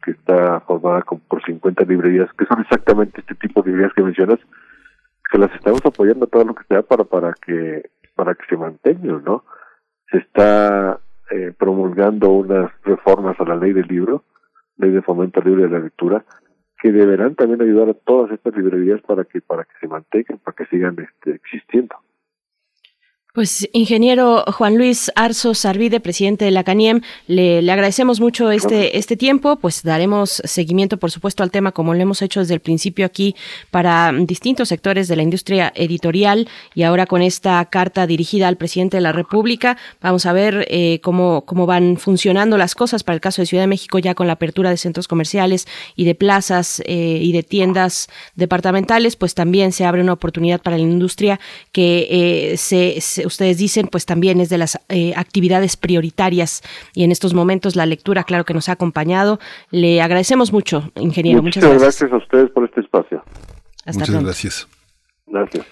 que 0.05 0.11
está 0.11 0.61
formada 0.61 1.03
por 1.27 1.43
50 1.43 1.85
librerías, 1.85 2.31
que 2.35 2.45
son 2.45 2.61
exactamente 2.61 3.23
este 3.23 3.35
tipo 3.37 3.63
de 3.63 3.71
librerías 3.71 3.95
que 3.95 4.03
mencionas, 4.03 4.39
que 5.33 5.39
las 5.39 5.51
estamos 5.55 5.81
apoyando 5.87 6.27
todo 6.27 6.45
lo 6.45 6.55
que 6.55 6.65
sea 6.65 6.83
para 6.83 7.05
para 7.05 7.33
que 7.33 7.89
para 8.15 8.35
que 8.35 8.45
se 8.47 8.59
mantengan, 8.59 9.25
¿no? 9.25 9.43
Se 10.11 10.19
está 10.19 11.01
eh, 11.31 11.55
promulgando 11.59 12.29
unas 12.29 12.71
reformas 12.83 13.41
a 13.41 13.45
la 13.45 13.57
ley 13.57 13.73
del 13.73 13.89
libro, 13.89 14.25
ley 14.77 14.91
de 14.91 15.01
fomento 15.01 15.41
libre 15.41 15.63
de 15.63 15.71
la 15.71 15.79
lectura, 15.79 16.27
que 16.83 16.93
deberán 16.93 17.37
también 17.37 17.63
ayudar 17.63 17.89
a 17.89 17.95
todas 17.95 18.31
estas 18.33 18.55
librerías 18.55 19.01
para 19.01 19.25
que 19.25 19.41
para 19.41 19.65
que 19.65 19.73
se 19.81 19.89
mantengan, 19.89 20.39
para 20.41 20.55
que 20.55 20.67
sigan 20.67 20.95
este, 20.99 21.31
existiendo. 21.31 21.97
Pues, 23.35 23.69
ingeniero 23.73 24.43
Juan 24.53 24.77
Luis 24.79 25.13
Arzo 25.15 25.55
Sarvide, 25.55 26.01
presidente 26.01 26.47
de 26.47 26.51
la 26.51 26.65
CANIEM, 26.65 27.03
le, 27.27 27.63
le, 27.63 27.71
agradecemos 27.71 28.21
mucho 28.21 28.51
este, 28.51 28.99
este 28.99 29.17
tiempo, 29.17 29.57
pues 29.57 29.83
daremos 29.85 30.43
seguimiento, 30.45 30.97
por 30.97 31.11
supuesto, 31.13 31.43
al 31.43 31.51
tema 31.51 31.71
como 31.71 31.95
lo 31.95 32.01
hemos 32.01 32.21
hecho 32.23 32.41
desde 32.41 32.55
el 32.55 32.61
principio 32.61 33.07
aquí 33.07 33.37
para 33.71 34.13
distintos 34.13 34.71
sectores 34.71 35.07
de 35.07 35.17
la 35.17 35.23
industria 35.23 35.73
editorial. 35.77 36.49
Y 36.75 36.83
ahora 36.83 37.07
con 37.07 37.23
esta 37.23 37.65
carta 37.67 38.07
dirigida 38.09 38.49
al 38.49 38.57
presidente 38.57 38.97
de 38.97 39.03
la 39.03 39.13
República, 39.13 39.77
vamos 40.01 40.27
a 40.27 40.33
ver 40.33 40.67
eh, 40.69 40.99
cómo, 41.03 41.45
cómo 41.45 41.67
van 41.67 41.97
funcionando 41.99 42.57
las 42.57 42.75
cosas 42.75 43.05
para 43.05 43.15
el 43.15 43.21
caso 43.21 43.43
de 43.43 43.47
Ciudad 43.47 43.63
de 43.63 43.69
México 43.69 44.01
ya 44.01 44.15
con 44.17 44.27
la 44.27 44.33
apertura 44.33 44.71
de 44.71 44.79
centros 44.79 45.07
comerciales 45.07 45.69
y 45.95 46.07
de 46.07 46.17
plazas 46.17 46.83
eh, 46.87 47.21
y 47.23 47.31
de 47.33 47.45
tiendas 47.45 48.09
departamentales, 48.35 49.15
pues 49.15 49.35
también 49.35 49.71
se 49.71 49.85
abre 49.85 50.01
una 50.01 50.15
oportunidad 50.15 50.61
para 50.61 50.77
la 50.77 50.83
industria 50.83 51.39
que 51.71 52.09
eh, 52.11 52.57
se, 52.57 53.01
se 53.01 53.28
ustedes 53.29 53.59
dicen, 53.59 53.87
pues 53.87 54.05
también 54.05 54.41
es 54.41 54.49
de 54.49 54.59
las 54.59 54.81
eh, 54.89 55.13
actividades 55.17 55.77
prioritarias 55.77 56.63
y 56.93 57.05
en 57.05 57.13
estos 57.13 57.33
momentos 57.33 57.77
la 57.77 57.87
lectura, 57.87 58.25
claro 58.25 58.45
que 58.45 58.55
nos 58.55 58.69
ha 58.69 58.73
acompañado. 58.73 59.39
Le 59.71 60.03
agradecemos 60.03 60.53
mucho, 60.53 60.91
ingeniero. 60.97 61.43
Muchas 61.43 61.65
gracias. 61.65 62.13
a 62.13 62.17
ustedes 62.17 62.51
por 62.51 62.65
este 62.65 62.81
espacio. 62.81 63.23
Hasta 63.87 64.01
Muchas 64.01 64.25
gracias. 64.25 64.69
Gracias. 65.27 65.67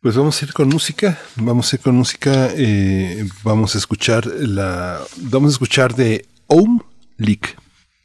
Pues 0.00 0.16
vamos 0.16 0.42
a 0.42 0.44
ir 0.44 0.52
con 0.52 0.68
música, 0.68 1.18
vamos 1.36 1.72
a 1.72 1.76
ir 1.76 1.82
con 1.82 1.94
música, 1.94 2.48
eh, 2.56 3.24
vamos 3.44 3.74
a 3.74 3.78
escuchar 3.78 4.26
la, 4.26 4.98
vamos 5.30 5.50
a 5.50 5.52
escuchar 5.52 5.94
de 5.94 6.26
Ohm 6.48 6.80
Leak. 7.18 7.61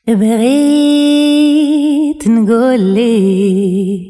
بغيت 0.08 1.68
نقولك 2.28 4.02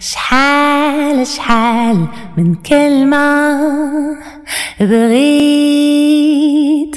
شحال 0.00 1.26
شحال 1.26 2.06
من 2.38 2.54
كلمة 2.54 3.58
بغيت 4.80 6.20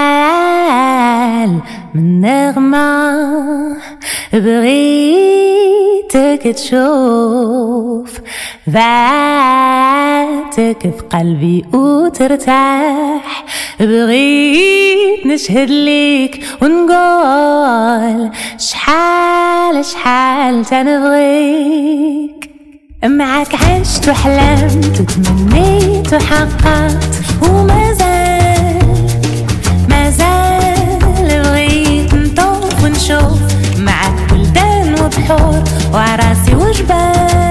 نغمة 1.99 3.77
بغيتك 4.33 6.43
تشوف 6.55 8.21
ذاتك 8.71 10.83
في 10.83 11.03
قلبي 11.13 11.65
وترتاح 11.73 13.45
بغيت 13.81 15.27
نشهد 15.27 15.71
ليك 15.71 16.45
ونقول 16.63 18.31
شحال 18.59 19.85
شحال 19.85 20.65
تنبغيك 20.65 22.51
معك 23.05 23.55
عشت 23.55 24.09
وحلمت 24.09 25.01
وتمنيت 25.01 26.15
وحققت 26.15 27.05
وما 27.43 27.93
زال 27.93 28.08
نشوف 33.09 33.41
معاك 33.79 34.33
بلدان 34.33 34.95
وبحور 35.01 35.65
وعراسي 35.93 36.55
وجبال. 36.55 37.48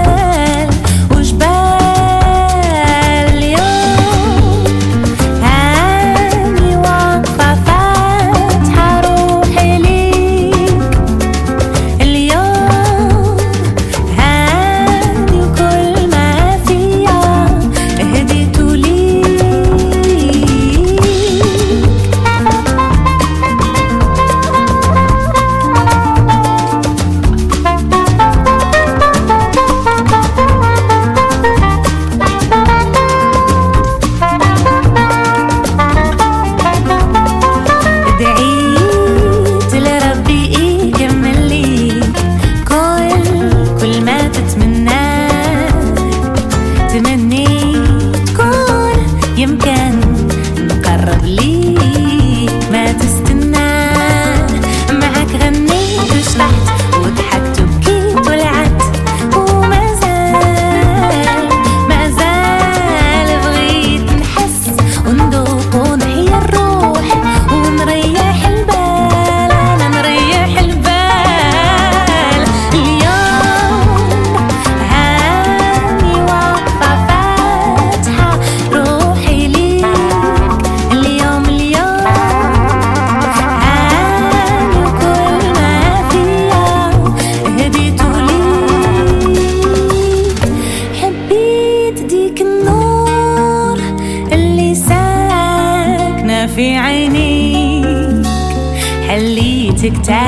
tic 99.87 100.03
tac. 100.03 100.26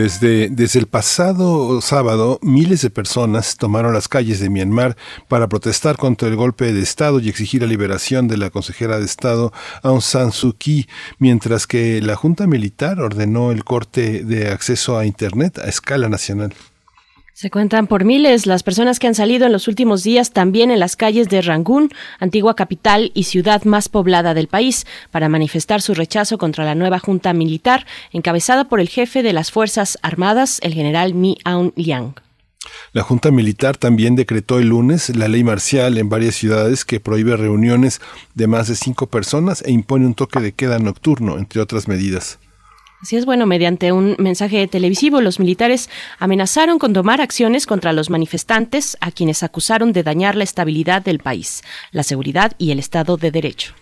Desde, 0.00 0.48
desde 0.48 0.78
el 0.80 0.86
pasado 0.86 1.82
sábado, 1.82 2.38
miles 2.40 2.80
de 2.80 2.88
personas 2.88 3.58
tomaron 3.58 3.92
las 3.92 4.08
calles 4.08 4.40
de 4.40 4.48
Myanmar 4.48 4.96
para 5.28 5.46
protestar 5.46 5.98
contra 5.98 6.26
el 6.26 6.36
golpe 6.36 6.72
de 6.72 6.80
Estado 6.80 7.20
y 7.20 7.28
exigir 7.28 7.60
la 7.60 7.68
liberación 7.68 8.26
de 8.26 8.38
la 8.38 8.48
consejera 8.48 8.98
de 8.98 9.04
Estado 9.04 9.52
Aung 9.82 10.00
San 10.00 10.32
Suu 10.32 10.54
Kyi, 10.54 10.88
mientras 11.18 11.66
que 11.66 12.00
la 12.00 12.16
Junta 12.16 12.46
Militar 12.46 12.98
ordenó 12.98 13.52
el 13.52 13.62
corte 13.62 14.24
de 14.24 14.48
acceso 14.48 14.96
a 14.96 15.04
Internet 15.04 15.58
a 15.58 15.68
escala 15.68 16.08
nacional. 16.08 16.54
Se 17.32 17.50
cuentan 17.50 17.86
por 17.86 18.04
miles 18.04 18.46
las 18.46 18.62
personas 18.62 18.98
que 18.98 19.06
han 19.06 19.14
salido 19.14 19.46
en 19.46 19.52
los 19.52 19.68
últimos 19.68 20.02
días 20.02 20.32
también 20.32 20.70
en 20.70 20.80
las 20.80 20.96
calles 20.96 21.28
de 21.28 21.40
Rangún, 21.40 21.90
antigua 22.18 22.56
capital 22.56 23.12
y 23.14 23.24
ciudad 23.24 23.64
más 23.64 23.88
poblada 23.88 24.34
del 24.34 24.48
país, 24.48 24.86
para 25.10 25.28
manifestar 25.28 25.80
su 25.80 25.94
rechazo 25.94 26.38
contra 26.38 26.64
la 26.64 26.74
nueva 26.74 26.98
junta 26.98 27.32
militar 27.32 27.86
encabezada 28.12 28.68
por 28.68 28.80
el 28.80 28.88
jefe 28.88 29.22
de 29.22 29.32
las 29.32 29.50
Fuerzas 29.50 29.98
Armadas, 30.02 30.58
el 30.62 30.74
general 30.74 31.14
Mi 31.14 31.38
Aung 31.44 31.72
Liang. 31.76 32.14
La 32.92 33.02
Junta 33.02 33.30
Militar 33.30 33.76
también 33.76 34.16
decretó 34.16 34.58
el 34.58 34.68
lunes 34.68 35.14
la 35.16 35.28
ley 35.28 35.44
marcial 35.44 35.96
en 35.96 36.08
varias 36.08 36.34
ciudades 36.34 36.84
que 36.84 37.00
prohíbe 37.00 37.36
reuniones 37.36 38.00
de 38.34 38.48
más 38.48 38.68
de 38.68 38.74
cinco 38.74 39.06
personas 39.06 39.62
e 39.62 39.70
impone 39.70 40.06
un 40.06 40.14
toque 40.14 40.40
de 40.40 40.52
queda 40.52 40.78
nocturno, 40.78 41.38
entre 41.38 41.60
otras 41.60 41.88
medidas. 41.88 42.38
Así 43.02 43.16
es, 43.16 43.24
bueno, 43.24 43.46
mediante 43.46 43.92
un 43.92 44.14
mensaje 44.18 44.66
televisivo, 44.68 45.22
los 45.22 45.40
militares 45.40 45.88
amenazaron 46.18 46.78
con 46.78 46.92
tomar 46.92 47.22
acciones 47.22 47.66
contra 47.66 47.94
los 47.94 48.10
manifestantes, 48.10 48.98
a 49.00 49.10
quienes 49.10 49.42
acusaron 49.42 49.92
de 49.92 50.02
dañar 50.02 50.36
la 50.36 50.44
estabilidad 50.44 51.00
del 51.00 51.18
país, 51.18 51.62
la 51.92 52.02
seguridad 52.02 52.52
y 52.58 52.72
el 52.72 52.78
Estado 52.78 53.16
de 53.16 53.30
Derecho. 53.30 53.74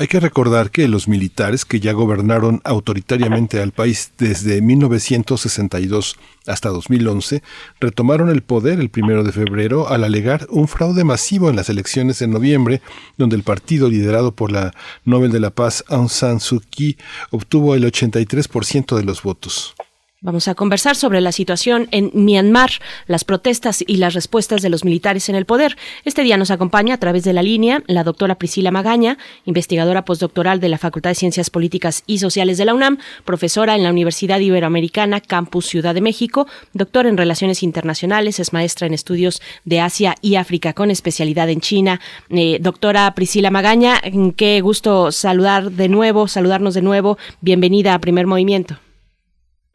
Hay 0.00 0.08
que 0.08 0.18
recordar 0.18 0.70
que 0.70 0.88
los 0.88 1.08
militares 1.08 1.66
que 1.66 1.78
ya 1.78 1.92
gobernaron 1.92 2.62
autoritariamente 2.64 3.60
al 3.60 3.72
país 3.72 4.12
desde 4.16 4.62
1962 4.62 6.16
hasta 6.46 6.70
2011 6.70 7.42
retomaron 7.80 8.30
el 8.30 8.40
poder 8.40 8.80
el 8.80 8.88
primero 8.88 9.24
de 9.24 9.32
febrero 9.32 9.90
al 9.90 10.02
alegar 10.02 10.46
un 10.48 10.68
fraude 10.68 11.04
masivo 11.04 11.50
en 11.50 11.56
las 11.56 11.68
elecciones 11.68 12.22
en 12.22 12.30
noviembre, 12.30 12.80
donde 13.18 13.36
el 13.36 13.42
partido 13.42 13.90
liderado 13.90 14.34
por 14.34 14.50
la 14.50 14.72
Nobel 15.04 15.32
de 15.32 15.40
la 15.40 15.50
Paz 15.50 15.84
Aung 15.88 16.08
San 16.08 16.40
Suu 16.40 16.62
Kyi 16.70 16.96
obtuvo 17.30 17.74
el 17.74 17.84
83% 17.84 18.96
de 18.96 19.04
los 19.04 19.22
votos. 19.22 19.74
Vamos 20.22 20.48
a 20.48 20.54
conversar 20.54 20.96
sobre 20.96 21.22
la 21.22 21.32
situación 21.32 21.88
en 21.92 22.10
Myanmar, 22.12 22.72
las 23.06 23.24
protestas 23.24 23.82
y 23.86 23.96
las 23.96 24.12
respuestas 24.12 24.60
de 24.60 24.68
los 24.68 24.84
militares 24.84 25.30
en 25.30 25.34
el 25.34 25.46
poder. 25.46 25.78
Este 26.04 26.22
día 26.22 26.36
nos 26.36 26.50
acompaña 26.50 26.96
a 26.96 26.98
través 26.98 27.24
de 27.24 27.32
la 27.32 27.42
línea 27.42 27.82
la 27.86 28.04
doctora 28.04 28.34
Priscila 28.34 28.70
Magaña, 28.70 29.16
investigadora 29.46 30.04
postdoctoral 30.04 30.60
de 30.60 30.68
la 30.68 30.76
Facultad 30.76 31.08
de 31.08 31.14
Ciencias 31.14 31.48
Políticas 31.48 32.04
y 32.06 32.18
Sociales 32.18 32.58
de 32.58 32.66
la 32.66 32.74
UNAM, 32.74 32.98
profesora 33.24 33.76
en 33.76 33.82
la 33.82 33.88
Universidad 33.88 34.40
Iberoamericana 34.40 35.22
Campus 35.22 35.64
Ciudad 35.64 35.94
de 35.94 36.02
México, 36.02 36.46
doctor 36.74 37.06
en 37.06 37.16
Relaciones 37.16 37.62
Internacionales, 37.62 38.40
es 38.40 38.52
maestra 38.52 38.86
en 38.86 38.92
estudios 38.92 39.40
de 39.64 39.80
Asia 39.80 40.16
y 40.20 40.34
África 40.34 40.74
con 40.74 40.90
especialidad 40.90 41.48
en 41.48 41.62
China. 41.62 41.98
Eh, 42.28 42.58
doctora 42.60 43.14
Priscila 43.14 43.50
Magaña, 43.50 44.02
qué 44.36 44.60
gusto 44.60 45.12
saludar 45.12 45.70
de 45.70 45.88
nuevo, 45.88 46.28
saludarnos 46.28 46.74
de 46.74 46.82
nuevo. 46.82 47.16
Bienvenida 47.40 47.94
a 47.94 48.00
Primer 48.00 48.26
Movimiento. 48.26 48.76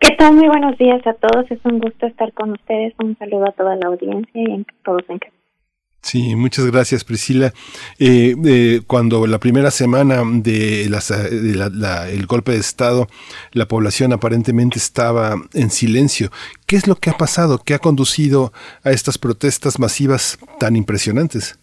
¿Qué 0.06 0.12
tal? 0.12 0.36
Muy 0.36 0.48
buenos 0.48 0.78
días 0.78 1.02
a 1.08 1.14
todos. 1.16 1.50
Es 1.50 1.58
un 1.64 1.80
gusto 1.80 2.06
estar 2.06 2.32
con 2.34 2.52
ustedes. 2.52 2.94
Un 3.00 3.18
saludo 3.18 3.48
a 3.48 3.52
toda 3.54 3.76
la 3.76 3.88
audiencia 3.88 4.40
y 4.40 4.52
a 4.52 4.64
todos 4.84 5.02
en 5.10 5.18
casa. 5.18 5.34
Sí, 6.04 6.36
muchas 6.36 6.68
gracias 6.68 7.04
Priscila. 7.04 7.52
Eh, 7.98 8.36
eh, 8.46 8.82
cuando 8.86 9.26
la 9.26 9.40
primera 9.40 9.72
semana 9.72 10.22
de, 10.24 10.86
las, 10.92 11.08
de 11.10 11.56
la, 11.56 11.70
la, 11.70 12.08
el 12.08 12.28
golpe 12.28 12.52
de 12.52 12.60
Estado, 12.60 13.08
la 13.52 13.68
población 13.68 14.14
aparentemente 14.14 14.78
estaba 14.78 15.38
en 15.56 15.72
silencio. 15.72 16.30
¿Qué 16.68 16.76
es 16.76 16.86
lo 16.86 16.98
que 16.98 17.10
ha 17.10 17.18
pasado? 17.18 17.58
¿Qué 17.58 17.74
ha 17.74 17.80
conducido 17.80 18.54
a 18.84 18.92
estas 18.92 19.18
protestas 19.18 19.80
masivas 19.80 20.38
tan 20.60 20.76
impresionantes? 20.76 21.58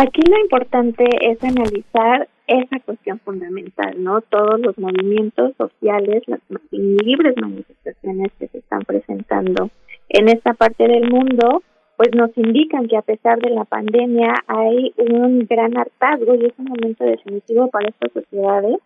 Aquí 0.00 0.20
lo 0.30 0.38
importante 0.38 1.04
es 1.22 1.42
analizar 1.42 2.28
esa 2.46 2.78
cuestión 2.84 3.18
fundamental, 3.18 3.96
¿no? 3.96 4.20
Todos 4.20 4.60
los 4.60 4.78
movimientos 4.78 5.56
sociales, 5.56 6.22
las 6.28 6.38
libres 6.70 7.34
manifestaciones 7.36 8.30
que 8.38 8.46
se 8.46 8.58
están 8.58 8.82
presentando 8.82 9.70
en 10.08 10.28
esta 10.28 10.54
parte 10.54 10.86
del 10.86 11.10
mundo, 11.10 11.64
pues 11.96 12.10
nos 12.14 12.30
indican 12.38 12.86
que 12.86 12.96
a 12.96 13.02
pesar 13.02 13.40
de 13.40 13.50
la 13.50 13.64
pandemia 13.64 14.34
hay 14.46 14.94
un 14.98 15.48
gran 15.50 15.76
hartazgo 15.76 16.36
y 16.36 16.44
es 16.44 16.52
un 16.58 16.66
momento 16.66 17.04
definitivo 17.04 17.66
para 17.66 17.88
estas 17.88 18.12
sociedades, 18.12 18.76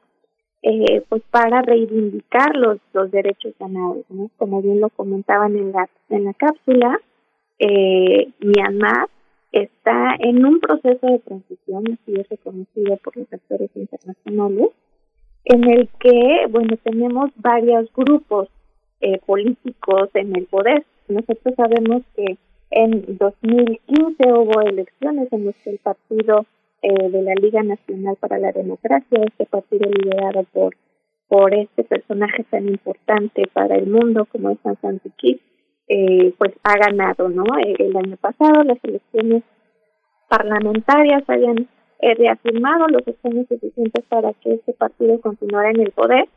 eh, 0.63 1.03
pues 1.11 1.21
para 1.31 1.61
reivindicar 1.61 2.57
los, 2.57 2.79
los 2.95 3.11
derechos 3.11 3.53
ganados, 3.61 4.07
¿no? 4.09 4.31
Como 4.39 4.63
bien 4.63 4.81
lo 4.81 4.89
comentaban 4.89 5.59
en 5.59 5.73
la, 5.73 5.91
en 6.09 6.25
la 6.25 6.33
cápsula, 6.33 6.99
eh, 7.59 8.29
Myanmar 8.41 9.11
está 9.53 10.17
en 10.19 10.45
un 10.45 10.61
proceso 10.61 11.07
de 11.07 11.19
transición, 11.21 11.85
así 11.93 12.15
es 12.19 12.29
reconocido 12.29 12.97
por 12.99 13.17
los 13.17 13.33
actores 13.33 13.71
internacionales, 13.75 14.71
en 15.45 15.65
el 15.65 15.89
que, 16.01 16.47
bueno, 16.51 16.77
tenemos 16.83 17.31
varios 17.37 17.93
grupos 17.93 18.49
eh, 19.01 19.19
políticos 19.27 20.11
en 20.15 20.37
el 20.37 20.47
poder. 20.47 20.85
Nosotros 21.09 21.55
sabemos 21.57 22.03
que 22.17 22.39
en 22.71 23.19
2015 23.19 24.33
hubo 24.33 24.61
elecciones 24.63 25.33
en 25.33 25.47
los 25.47 25.55
que 25.57 25.71
el 25.71 25.79
partido 25.79 26.47
eh, 26.81 27.09
de 27.11 27.23
la 27.23 27.35
Liga 27.35 27.63
Nacional 27.63 28.17
para 28.19 28.39
la 28.39 28.53
Democracia, 28.53 29.25
este 29.25 29.47
partido 29.47 29.91
liderado 29.91 30.45
por 30.53 30.75
por 31.33 31.55
este 31.55 31.83
personaje 31.85 32.45
tan 32.51 32.69
importante 32.69 33.45
para 33.55 33.77
el 33.77 33.87
mundo 33.87 34.27
como 34.27 34.51
es 34.51 34.59
San 34.63 34.77
Suu 35.01 35.13
eh, 35.95 36.33
pues 36.39 36.53
ha 36.63 36.75
ganado, 36.79 37.29
¿no? 37.29 37.45
Eh, 37.59 37.75
el 37.79 37.95
año 37.95 38.17
pasado 38.17 38.63
las 38.65 38.83
elecciones 38.83 39.43
parlamentarias 40.27 41.23
habían 41.29 41.69
eh, 42.01 42.15
reafirmado 42.15 42.87
los 42.89 43.07
escaños 43.07 43.47
suficientes 43.47 44.03
para 44.09 44.33
que 44.33 44.55
este 44.55 44.73
partido 44.73 45.21
continuara 45.21 45.71
en 45.71 45.81
el 45.81 45.91
poder 45.91 46.31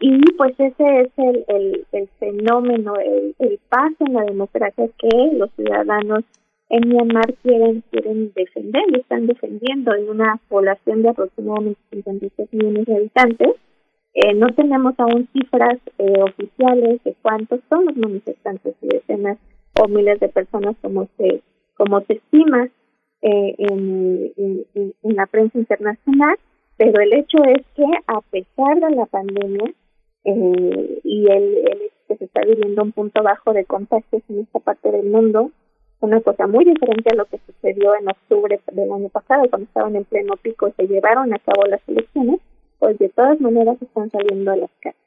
y 0.00 0.20
pues 0.36 0.52
ese 0.58 1.00
es 1.00 1.08
el, 1.16 1.44
el, 1.48 1.86
el 1.92 2.08
fenómeno, 2.18 2.92
el, 2.96 3.34
el 3.38 3.58
paso 3.70 4.04
en 4.06 4.12
la 4.12 4.24
democracia 4.24 4.86
que 4.98 5.30
los 5.32 5.50
ciudadanos 5.52 6.24
en 6.68 6.88
Myanmar 6.90 7.32
quieren 7.42 7.82
quieren 7.90 8.32
defender 8.34 8.82
y 8.88 9.00
están 9.00 9.26
defendiendo 9.26 9.94
en 9.94 10.10
una 10.10 10.38
población 10.50 11.00
de 11.02 11.08
aproximadamente 11.08 11.80
56 11.90 12.52
millones 12.52 12.84
de 12.84 12.96
habitantes 12.96 13.56
eh, 14.14 14.34
no 14.34 14.48
tenemos 14.48 14.94
aún 14.98 15.28
cifras 15.32 15.78
eh, 15.98 16.22
oficiales 16.22 17.02
de 17.04 17.14
cuántos 17.22 17.60
son 17.68 17.86
los 17.86 17.96
manifestantes 17.96 18.74
y 18.82 18.88
decenas 18.88 19.38
o 19.80 19.88
miles 19.88 20.18
de 20.20 20.28
personas 20.28 20.76
como 20.82 21.08
se 21.16 21.42
como 21.76 22.00
se 22.02 22.14
estima 22.14 22.68
eh, 23.22 23.54
en, 23.58 24.32
en, 24.74 25.16
la 25.16 25.26
prensa 25.26 25.58
internacional, 25.58 26.36
pero 26.76 27.00
el 27.02 27.12
hecho 27.12 27.38
es 27.44 27.64
que 27.74 27.84
a 28.06 28.20
pesar 28.22 28.80
de 28.80 28.96
la 28.96 29.06
pandemia 29.06 29.72
eh, 30.24 31.00
y 31.04 31.30
el, 31.30 31.56
el 31.56 31.78
que 32.08 32.16
se 32.16 32.24
está 32.24 32.42
viviendo 32.42 32.82
un 32.82 32.92
punto 32.92 33.22
bajo 33.22 33.52
de 33.52 33.64
contagios 33.64 34.22
en 34.28 34.40
esta 34.40 34.58
parte 34.58 34.90
del 34.90 35.06
mundo, 35.06 35.50
una 36.00 36.20
cosa 36.20 36.46
muy 36.46 36.64
diferente 36.64 37.10
a 37.12 37.16
lo 37.16 37.26
que 37.26 37.40
sucedió 37.46 37.94
en 37.94 38.08
octubre 38.08 38.60
del 38.72 38.92
año 38.92 39.08
pasado, 39.10 39.48
cuando 39.50 39.66
estaban 39.66 39.96
en 39.96 40.04
pleno 40.04 40.36
pico 40.36 40.68
y 40.68 40.72
se 40.72 40.86
llevaron 40.86 41.32
a 41.32 41.38
cabo 41.38 41.64
las 41.66 41.86
elecciones, 41.88 42.40
pues 42.80 42.98
de 42.98 43.08
todas 43.10 43.40
maneras 43.40 43.80
están 43.80 44.10
saliendo 44.10 44.50
a 44.50 44.56
las 44.56 44.70
calles. 44.80 45.00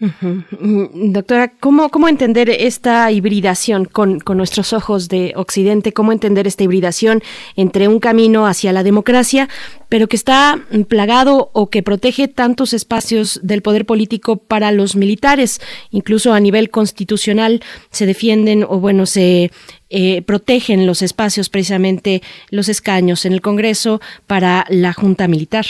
Mm, 0.00 1.10
doctora, 1.10 1.48
¿cómo, 1.58 1.88
¿cómo 1.88 2.08
entender 2.08 2.48
esta 2.50 3.10
hibridación 3.10 3.84
con, 3.84 4.20
con 4.20 4.36
nuestros 4.36 4.72
ojos 4.72 5.08
de 5.08 5.32
Occidente? 5.34 5.92
¿Cómo 5.92 6.12
entender 6.12 6.46
esta 6.46 6.62
hibridación 6.62 7.20
entre 7.56 7.88
un 7.88 7.98
camino 7.98 8.46
hacia 8.46 8.72
la 8.72 8.84
democracia, 8.84 9.48
pero 9.88 10.06
que 10.06 10.14
está 10.14 10.60
plagado 10.86 11.50
o 11.52 11.68
que 11.68 11.82
protege 11.82 12.28
tantos 12.28 12.74
espacios 12.74 13.40
del 13.42 13.60
poder 13.60 13.86
político 13.86 14.36
para 14.36 14.70
los 14.70 14.94
militares? 14.94 15.60
Incluso 15.90 16.32
a 16.32 16.38
nivel 16.38 16.70
constitucional 16.70 17.60
se 17.90 18.06
defienden 18.06 18.62
o, 18.62 18.78
bueno, 18.78 19.04
se 19.04 19.50
eh, 19.90 20.22
protegen 20.22 20.86
los 20.86 21.02
espacios, 21.02 21.48
precisamente 21.48 22.22
los 22.50 22.68
escaños 22.68 23.24
en 23.24 23.32
el 23.32 23.40
Congreso 23.40 24.00
para 24.28 24.64
la 24.68 24.92
Junta 24.92 25.26
Militar. 25.26 25.66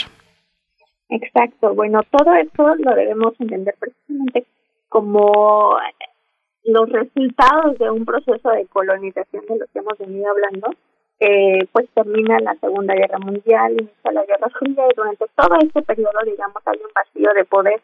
Exacto, 1.09 1.73
bueno, 1.73 2.01
todo 2.11 2.33
esto 2.35 2.75
lo 2.75 2.95
debemos 2.95 3.33
entender 3.39 3.75
precisamente 3.79 4.45
como 4.89 5.77
los 6.63 6.89
resultados 6.89 7.77
de 7.79 7.89
un 7.89 8.05
proceso 8.05 8.49
de 8.49 8.67
colonización 8.67 9.45
de 9.47 9.57
los 9.57 9.69
que 9.71 9.79
hemos 9.79 9.97
venido 9.97 10.29
hablando, 10.29 10.69
eh, 11.19 11.67
pues 11.71 11.89
termina 11.95 12.39
la 12.39 12.55
Segunda 12.55 12.93
Guerra 12.93 13.17
Mundial, 13.19 13.73
inicia 13.73 14.11
la 14.11 14.25
Guerra 14.25 14.49
Fría 14.49 14.85
y 14.87 14.95
durante 14.95 15.25
todo 15.35 15.55
este 15.61 15.81
periodo, 15.81 16.19
digamos, 16.25 16.61
hay 16.65 16.77
un 16.77 16.91
vacío 16.93 17.33
de 17.33 17.45
poder, 17.45 17.81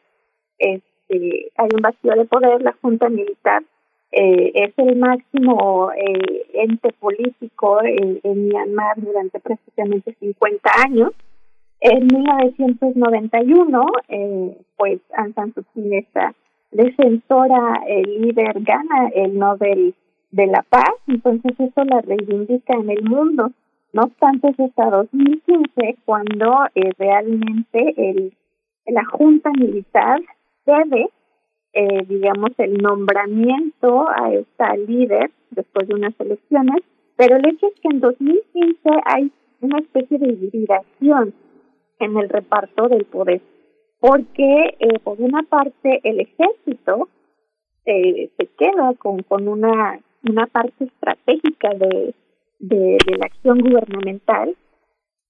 este, 0.60 1.52
hay 1.58 1.70
un 1.74 1.82
vacío 1.82 2.14
de 2.14 2.26
poder, 2.26 2.62
la 2.62 2.76
Junta 2.82 3.10
Militar 3.10 3.64
eh, 4.12 4.52
es 4.54 4.74
el 4.78 4.96
máximo 4.98 5.92
eh, 5.92 6.46
ente 6.54 6.94
político 6.94 7.84
en, 7.84 8.20
en 8.24 8.48
Myanmar 8.48 8.96
durante 8.98 9.40
prácticamente 9.40 10.16
50 10.20 10.70
años, 10.86 11.12
En 11.82 12.08
1991, 12.08 13.86
eh, 14.08 14.58
pues 14.78 15.02
Aung 15.18 15.34
San 15.36 15.54
Suu 15.54 15.64
Kyi, 15.74 15.98
esta 15.98 16.34
defensora, 16.72 17.82
el 17.88 18.22
líder, 18.22 18.62
gana 18.62 19.10
el 19.14 19.38
Nobel 19.38 19.94
de 20.32 20.48
la 20.48 20.64
Paz, 20.64 20.96
entonces 21.08 21.54
eso 21.60 21.84
la 21.84 22.02
reivindica 22.02 22.74
en 22.74 22.90
el 22.90 23.04
mundo. 23.04 23.52
No 23.94 24.04
obstante, 24.04 24.50
es 24.50 24.60
hasta 24.60 24.90
2015 24.90 25.98
cuando 26.06 26.66
eh, 26.76 26.92
realmente 26.98 27.94
el, 27.98 28.34
la 28.88 29.06
Junta 29.06 29.52
Militar 29.52 30.22
debe, 30.66 31.10
eh, 31.74 32.06
digamos, 32.08 32.52
el 32.58 32.78
nombramiento 32.78 34.10
a 34.10 34.34
esta 34.34 34.76
líder 34.76 35.32
después 35.52 35.88
de 35.88 35.96
unas 35.96 36.14
elecciones, 36.20 36.84
pero 37.16 37.38
el 37.38 37.48
hecho 37.48 37.68
es 37.68 37.80
que 37.80 37.90
en 37.90 38.00
2015 38.02 38.90
hay 39.06 39.32
una 39.62 39.80
especie 39.80 40.18
de 40.18 40.34
hibridación 40.34 41.34
en 42.00 42.18
el 42.18 42.30
reparto 42.30 42.88
del 42.88 43.06
poder, 43.06 43.42
porque 44.00 44.76
eh, 44.80 45.00
por 45.04 45.20
una 45.22 45.44
parte 45.44 46.00
el 46.04 46.20
ejército 46.20 47.10
eh, 47.86 48.30
se 48.38 48.48
queda 48.58 48.94
con, 48.98 49.22
con 49.24 49.48
una, 49.48 50.00
una 50.28 50.48
parte 50.48 50.86
estratégica 50.86 51.70
de, 51.76 52.14
de, 52.60 52.98
la 53.18 53.26
acción 53.26 53.60
gubernamental. 53.60 54.56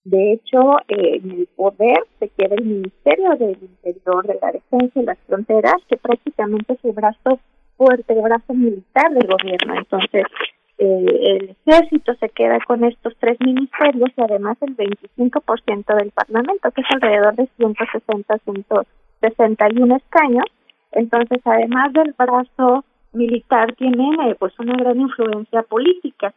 De 0.04 0.34
hecho, 0.34 0.78
eh, 0.88 1.20
en 1.24 1.32
el 1.32 1.48
poder 1.56 1.98
se 2.20 2.30
queda 2.30 2.56
el 2.56 2.66
Ministerio 2.66 3.32
del 3.38 3.58
Interior, 3.62 4.28
de 4.28 4.38
la 4.42 4.52
Defensa 4.52 5.00
y 5.00 5.04
las 5.04 5.18
Fronteras, 5.28 5.82
que 5.90 5.98
prácticamente 5.98 6.74
es 6.74 6.86
el 6.86 6.92
brazo 6.92 7.40
fuerte, 7.76 8.14
el 8.14 8.22
brazo 8.22 8.54
militar 8.54 9.12
del 9.12 9.28
gobierno. 9.28 9.76
Entonces, 9.76 10.26
eh, 10.78 11.06
el 11.38 11.56
ejército 11.66 12.14
se 12.16 12.30
queda 12.30 12.60
con 12.68 12.84
estos 12.84 13.16
tres 13.20 13.38
ministerios 13.40 14.10
y 14.18 14.22
además 14.22 14.58
el 14.62 14.76
25% 14.76 15.96
del 15.96 16.12
parlamento, 16.12 16.72
que 16.72 16.82
es 16.82 16.88
alrededor 16.92 17.36
de 17.36 17.48
160, 17.58 18.38
161 18.40 19.96
escaños. 19.96 20.46
Entonces, 20.92 21.40
además 21.46 21.94
del 21.94 22.14
brazo 22.18 22.84
militar, 23.14 23.74
tienen 23.76 24.20
eh, 24.22 24.36
pues 24.38 24.58
una 24.60 24.74
gran 24.74 25.00
influencia 25.00 25.64
política, 25.64 26.34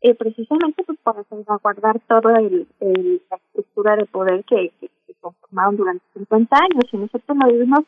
eh, 0.00 0.14
precisamente 0.14 0.82
pues 0.84 0.98
para 1.02 1.22
salvaguardar 1.24 2.00
toda 2.08 2.40
el, 2.40 2.66
la 2.80 3.36
estructura 3.36 3.96
de 3.96 4.06
poder 4.06 4.44
que, 4.44 4.72
conformaron 5.20 5.76
durante 5.76 6.04
50 6.14 6.56
años. 6.56 6.84
Y 6.92 6.96
nosotros 6.96 7.38
lo 7.38 7.52
vivimos 7.52 7.80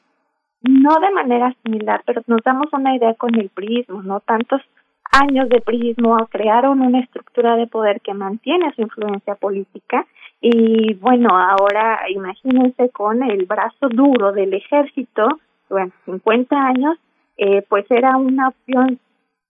no 0.62 0.94
de 1.00 1.10
manera 1.10 1.54
similar, 1.64 2.02
pero 2.06 2.22
nos 2.26 2.40
damos 2.44 2.72
una 2.72 2.94
idea 2.94 3.14
con 3.14 3.34
el 3.34 3.48
prismo, 3.48 4.02
¿no? 4.02 4.20
Tantos 4.20 4.62
años 5.10 5.48
de 5.48 5.60
prismo 5.60 6.16
crearon 6.30 6.80
una 6.80 7.00
estructura 7.00 7.56
de 7.56 7.66
poder 7.66 8.00
que 8.00 8.14
mantiene 8.14 8.72
su 8.74 8.82
influencia 8.82 9.34
política 9.34 10.06
y 10.46 10.92
bueno, 10.94 11.30
ahora 11.30 12.00
imagínense 12.10 12.90
con 12.90 13.22
el 13.22 13.46
brazo 13.46 13.88
duro 13.88 14.32
del 14.32 14.52
ejército, 14.52 15.26
bueno, 15.70 15.90
50 16.04 16.54
años, 16.54 16.98
eh, 17.38 17.62
pues 17.66 17.86
era 17.90 18.18
una 18.18 18.48
opción, 18.48 18.98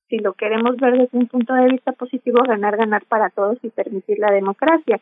si 0.09 0.19
lo 0.19 0.35
queremos 0.35 0.77
ver 0.77 0.97
desde 0.99 1.19
un 1.19 1.27
punto 1.27 1.53
de 1.55 1.67
vista 1.67 1.91
positivo, 1.91 2.43
ganar, 2.47 2.77
ganar 2.77 3.05
para 3.07 3.31
todos 3.31 3.59
y 3.65 3.71
permitir 3.71 4.21
la 4.21 4.31
democracia. 4.31 5.01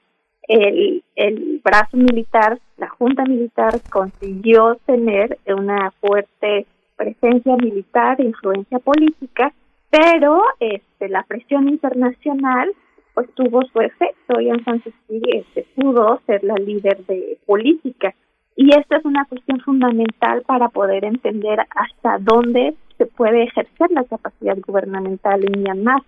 El, 0.49 1.03
el 1.15 1.61
brazo 1.63 1.99
militar, 1.99 2.59
la 2.79 2.89
junta 2.89 3.25
militar 3.25 3.81
consiguió 3.91 4.77
tener 4.87 5.39
una 5.47 5.91
fuerte 6.01 6.67
presencia 6.97 7.55
militar 7.57 8.19
influencia 8.21 8.79
política 8.79 9.53
pero 9.93 10.43
este 10.59 11.11
la 11.11 11.23
presión 11.25 11.69
internacional 11.69 12.73
pues 13.15 13.29
tuvo 13.35 13.63
su 13.67 13.81
efecto. 13.81 14.41
Y 14.41 14.49
Aung 14.49 14.65
San 14.65 14.83
este, 15.09 15.67
pudo 15.77 16.21
ser 16.27 16.43
la 16.45 16.55
líder 16.55 17.05
de 17.05 17.39
política. 17.45 18.15
Y 18.57 18.71
esta 18.75 18.97
es 18.97 19.05
una 19.05 19.27
cuestión 19.27 19.61
fundamental 19.61 20.43
para 20.47 20.71
poder 20.71 21.05
entender 21.05 21.61
hasta 21.75 22.19
dónde 22.19 22.75
se 22.97 23.05
puede 23.05 23.45
ejercer 23.45 23.91
la 23.91 24.05
capacidad 24.05 24.57
gubernamental 24.67 25.45
en 25.45 25.63
Myanmar. 25.63 26.03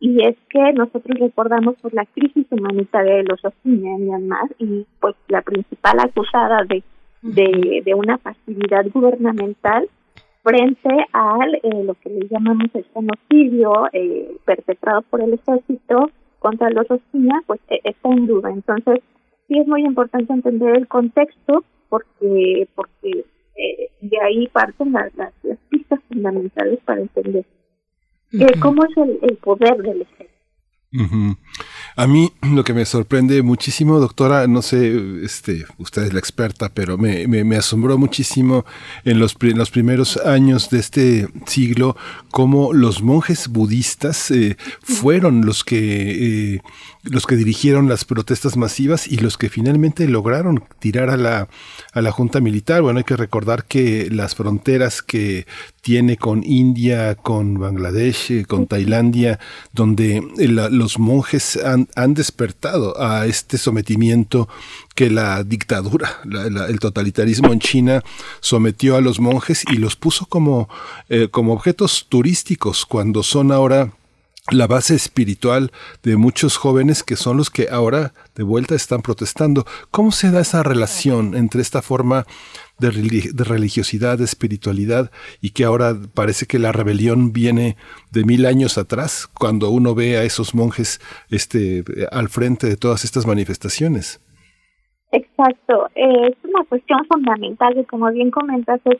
Y 0.00 0.24
es 0.24 0.36
que 0.48 0.72
nosotros 0.72 1.16
recordamos 1.18 1.76
por 1.76 1.94
la 1.94 2.06
crisis 2.06 2.46
humanitaria 2.50 3.16
de 3.16 3.24
los 3.24 3.40
Rohingya 3.40 3.94
en 3.94 4.06
Myanmar 4.06 4.48
y 4.58 4.84
pues 5.00 5.14
la 5.28 5.42
principal 5.42 6.00
acusada 6.00 6.64
de, 6.64 6.82
de 7.22 7.94
una 7.94 8.18
pasividad 8.18 8.84
gubernamental 8.92 9.88
frente 10.48 10.88
a 11.12 11.38
eh, 11.62 11.84
lo 11.84 11.94
que 11.94 12.08
le 12.08 12.26
llamamos 12.28 12.68
el 12.72 12.84
genocidio 12.94 13.72
eh, 13.92 14.36
perpetrado 14.46 15.02
por 15.02 15.20
el 15.20 15.34
ejército 15.34 16.10
contra 16.38 16.70
los 16.70 16.88
Rohingya, 16.88 17.42
pues 17.46 17.60
e, 17.68 17.80
está 17.84 18.08
en 18.08 18.26
duda. 18.26 18.50
Entonces, 18.50 19.00
sí 19.46 19.58
es 19.58 19.66
muy 19.66 19.84
importante 19.84 20.32
entender 20.32 20.76
el 20.76 20.88
contexto 20.88 21.64
porque 21.88 22.66
porque 22.74 23.24
eh, 23.56 23.90
de 24.00 24.20
ahí 24.22 24.48
parten 24.48 24.92
las, 24.92 25.14
las, 25.16 25.32
pistas 25.68 26.00
fundamentales 26.08 26.78
para 26.84 27.00
entender 27.00 27.44
cómo 28.62 28.84
es 28.84 28.96
el, 28.96 29.18
el 29.22 29.36
poder 29.36 29.76
del 29.78 30.02
ejército. 30.02 30.28
A 31.98 32.06
mí 32.06 32.32
lo 32.42 32.62
que 32.62 32.74
me 32.74 32.84
sorprende 32.84 33.42
muchísimo, 33.42 33.98
doctora, 33.98 34.46
no 34.46 34.62
sé, 34.62 35.24
este, 35.24 35.66
usted 35.78 36.04
es 36.04 36.12
la 36.12 36.20
experta, 36.20 36.68
pero 36.68 36.96
me, 36.96 37.26
me, 37.26 37.56
asombró 37.56 37.98
muchísimo 37.98 38.64
en 39.04 39.18
los, 39.18 39.36
los, 39.40 39.70
primeros 39.72 40.16
años 40.18 40.70
de 40.70 40.78
este 40.78 41.28
siglo 41.46 41.96
cómo 42.30 42.72
los 42.72 43.02
monjes 43.02 43.48
budistas 43.48 44.30
eh, 44.30 44.56
fueron 44.80 45.44
los 45.44 45.64
que 45.64 46.54
eh, 46.54 46.60
los 47.10 47.26
que 47.26 47.36
dirigieron 47.36 47.88
las 47.88 48.04
protestas 48.04 48.56
masivas 48.56 49.06
y 49.06 49.16
los 49.16 49.38
que 49.38 49.48
finalmente 49.48 50.06
lograron 50.08 50.64
tirar 50.78 51.10
a 51.10 51.16
la, 51.16 51.48
a 51.92 52.02
la 52.02 52.12
junta 52.12 52.40
militar. 52.40 52.82
Bueno, 52.82 52.98
hay 52.98 53.04
que 53.04 53.16
recordar 53.16 53.64
que 53.64 54.08
las 54.10 54.34
fronteras 54.34 55.02
que 55.02 55.46
tiene 55.80 56.16
con 56.16 56.44
India, 56.44 57.14
con 57.14 57.58
Bangladesh, 57.58 58.32
eh, 58.32 58.44
con 58.44 58.66
Tailandia, 58.66 59.38
donde 59.72 60.22
los 60.36 60.98
monjes 60.98 61.56
han, 61.56 61.87
han, 61.94 62.14
despertado 62.14 63.00
a 63.00 63.26
este 63.26 63.58
sometimiento 63.58 64.48
que 64.94 65.10
la 65.10 65.44
dictadura, 65.44 66.20
el 66.68 66.78
totalitarismo 66.80 67.52
en 67.52 67.60
China 67.60 68.02
sometió 68.40 68.96
a 68.96 69.00
los 69.00 69.20
monjes 69.20 69.64
y 69.70 69.76
los 69.76 69.96
puso 69.96 70.26
como, 70.26 70.68
eh, 71.08 71.28
como 71.30 71.52
objetos 71.52 72.06
turísticos 72.08 72.86
cuando 72.86 73.22
son 73.22 73.52
ahora 73.52 73.92
la 74.50 74.66
base 74.66 74.94
espiritual 74.94 75.70
de 76.02 76.16
muchos 76.16 76.56
jóvenes 76.56 77.02
que 77.02 77.16
son 77.16 77.36
los 77.36 77.50
que 77.50 77.68
ahora 77.70 78.12
de 78.34 78.44
vuelta 78.44 78.74
están 78.74 79.02
protestando. 79.02 79.64
¿Cómo 79.90 80.10
se 80.10 80.30
da 80.30 80.40
esa 80.40 80.62
relación 80.62 81.36
entre 81.36 81.60
esta 81.60 81.82
forma 81.82 82.24
de, 82.78 82.90
religiosidad, 83.44 84.18
de 84.18 84.24
espiritualidad 84.24 85.10
y 85.40 85.50
que 85.50 85.64
ahora 85.64 85.94
parece 86.14 86.46
que 86.46 86.58
la 86.58 86.72
rebelión 86.72 87.32
viene 87.32 87.76
de 88.12 88.24
mil 88.24 88.46
años 88.46 88.78
atrás 88.78 89.26
cuando 89.26 89.70
uno 89.70 89.94
ve 89.94 90.16
a 90.16 90.24
esos 90.24 90.54
monjes 90.54 91.00
este, 91.30 91.84
al 92.10 92.28
frente 92.28 92.66
de 92.68 92.76
todas 92.76 93.04
estas 93.04 93.26
manifestaciones? 93.26 94.20
Exacto, 95.10 95.88
eh, 95.94 96.28
es 96.28 96.36
una 96.44 96.64
cuestión 96.64 97.00
fundamental 97.06 97.78
y 97.78 97.84
como 97.84 98.10
bien 98.12 98.30
comentas 98.30 98.80
es 98.84 98.98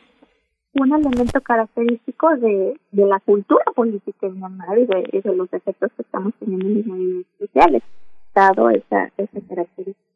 un 0.75 0.93
elemento 0.93 1.41
característico 1.41 2.37
de, 2.37 2.79
de 2.93 3.07
la 3.07 3.21
cultura 3.21 3.65
política 3.75 4.27
en 4.27 4.35
Myanmar 4.39 4.79
y 4.79 4.87
de, 4.87 5.21
de 5.23 5.37
los 5.37 5.53
efectos 5.53 5.91
que 5.97 6.03
estamos 6.03 6.35
teniendo 6.39 6.67
en 6.67 6.77
los 6.77 6.87
movimientos 6.87 7.33
sociales, 7.39 7.83
dado 8.35 8.71
esa, 8.71 9.11
esa 9.17 9.41
característica. 9.49 10.09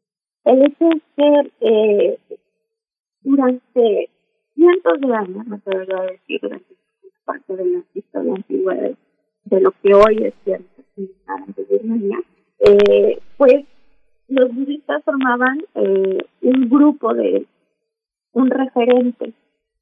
El 0.45 0.63
hecho 0.63 0.89
es 0.91 1.03
que 1.17 1.53
eh, 1.61 2.19
durante 3.23 4.11
cientos 4.55 5.01
de 5.01 5.15
años, 5.15 5.47
me 5.47 5.61
debería 5.65 6.03
decir, 6.03 6.41
durante 6.43 6.75
parte 7.25 7.57
de 7.57 7.65
la 7.65 7.83
historia 7.95 8.35
antigua 8.35 8.75
de, 8.75 8.97
lo 9.61 9.71
que 9.83 9.95
hoy 9.95 10.17
es 10.25 10.35
cierto 10.45 10.83
de 10.97 11.65
Birmania, 11.71 12.19
eh, 12.61 13.21
pues 13.37 13.65
los 14.29 14.55
budistas 14.55 15.03
formaban 15.05 15.63
eh, 15.75 16.19
un 16.43 16.69
grupo 16.69 17.15
de 17.15 17.47
un 18.33 18.51
referente 18.51 19.33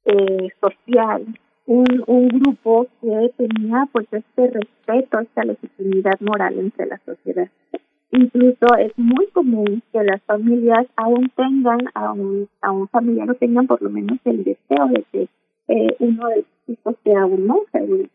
eh, 0.05 0.49
social, 0.59 1.25
un, 1.65 2.03
un 2.07 2.27
grupo 2.27 2.87
que 3.01 3.31
tenía 3.37 3.87
pues 3.91 4.07
este 4.11 4.47
respeto, 4.47 5.19
esta 5.19 5.43
legitimidad 5.43 6.19
moral 6.19 6.59
entre 6.59 6.87
la 6.87 6.99
sociedad. 7.05 7.49
Incluso 8.11 8.65
es 8.77 8.91
muy 8.97 9.27
común 9.27 9.81
que 9.93 10.03
las 10.03 10.21
familias 10.23 10.85
aún 10.97 11.31
tengan 11.35 11.79
a 11.93 12.11
un, 12.11 12.49
familiar 12.91 13.31
o 13.31 13.35
tengan 13.35 13.67
por 13.67 13.81
lo 13.81 13.89
menos 13.89 14.19
el 14.25 14.43
deseo 14.43 14.87
de 14.87 15.05
que 15.11 15.27
eh, 15.69 15.95
uno 15.99 16.27
de 16.27 16.43
sus 16.43 16.77
hijos 16.77 16.95
sea 17.05 17.25
un 17.25 17.47
monje. 17.47 18.09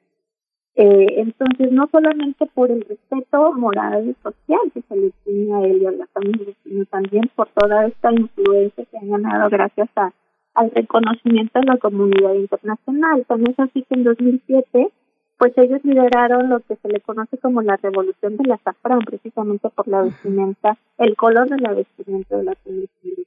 Eh, 0.75 1.07
entonces, 1.17 1.73
no 1.73 1.89
solamente 1.91 2.45
por 2.53 2.71
el 2.71 2.83
respeto 2.83 3.55
moral 3.55 4.11
y 4.11 4.15
social 4.23 4.61
que 4.75 4.83
se 4.83 4.97
le 4.97 5.11
tiene 5.25 5.55
a 5.55 5.61
él 5.63 5.81
y 5.81 5.87
a 5.87 5.93
la 5.93 6.07
familia, 6.09 6.55
sino 6.63 6.85
también 6.85 7.31
por 7.35 7.49
toda 7.49 7.87
esta 7.87 8.13
influencia 8.13 8.85
que 8.85 8.99
han 8.99 9.09
ganado 9.09 9.49
gracias 9.49 9.89
a 9.97 10.13
al 10.57 10.71
reconocimiento 10.73 11.61
de 11.61 11.67
la 11.67 11.79
comunidad 11.79 12.35
internacional. 12.35 13.25
También 13.27 13.53
es 13.53 13.61
así 13.61 13.83
que 13.83 13.95
en 13.95 14.05
2007 14.05 14.91
pues 15.39 15.53
ellos 15.59 15.85
lideraron 15.85 16.49
lo 16.49 16.61
que 16.61 16.77
se 16.77 16.89
le 16.89 17.01
conoce 17.01 17.37
como 17.37 17.61
la 17.61 17.77
revolución 17.77 18.39
del 18.39 18.53
azafrán, 18.53 19.01
precisamente 19.01 19.69
por 19.69 19.87
la 19.87 20.01
vestimenta, 20.03 20.79
el 20.97 21.15
color 21.15 21.49
de 21.51 21.59
la 21.59 21.75
vestimenta 21.75 22.39
de 22.39 22.45
las 22.45 22.57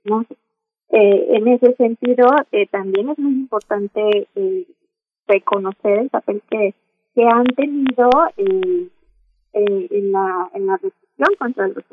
mujeres. 0.06 0.38
Eh, 0.91 1.27
en 1.35 1.47
ese 1.47 1.76
sentido, 1.76 2.26
eh, 2.51 2.65
también 2.65 3.10
es 3.10 3.19
muy 3.19 3.34
importante 3.34 4.27
eh, 4.35 4.65
reconocer 5.27 5.99
el 5.99 6.10
papel 6.10 6.41
que, 6.49 6.73
que 7.14 7.27
han 7.27 7.45
tenido 7.45 8.10
eh, 8.38 8.89
eh, 9.53 9.88
en 9.91 10.11
la 10.11 10.49
en 10.53 10.65
la 10.68 10.73
represión 10.77 11.35
contra 11.38 11.68
los 11.68 11.84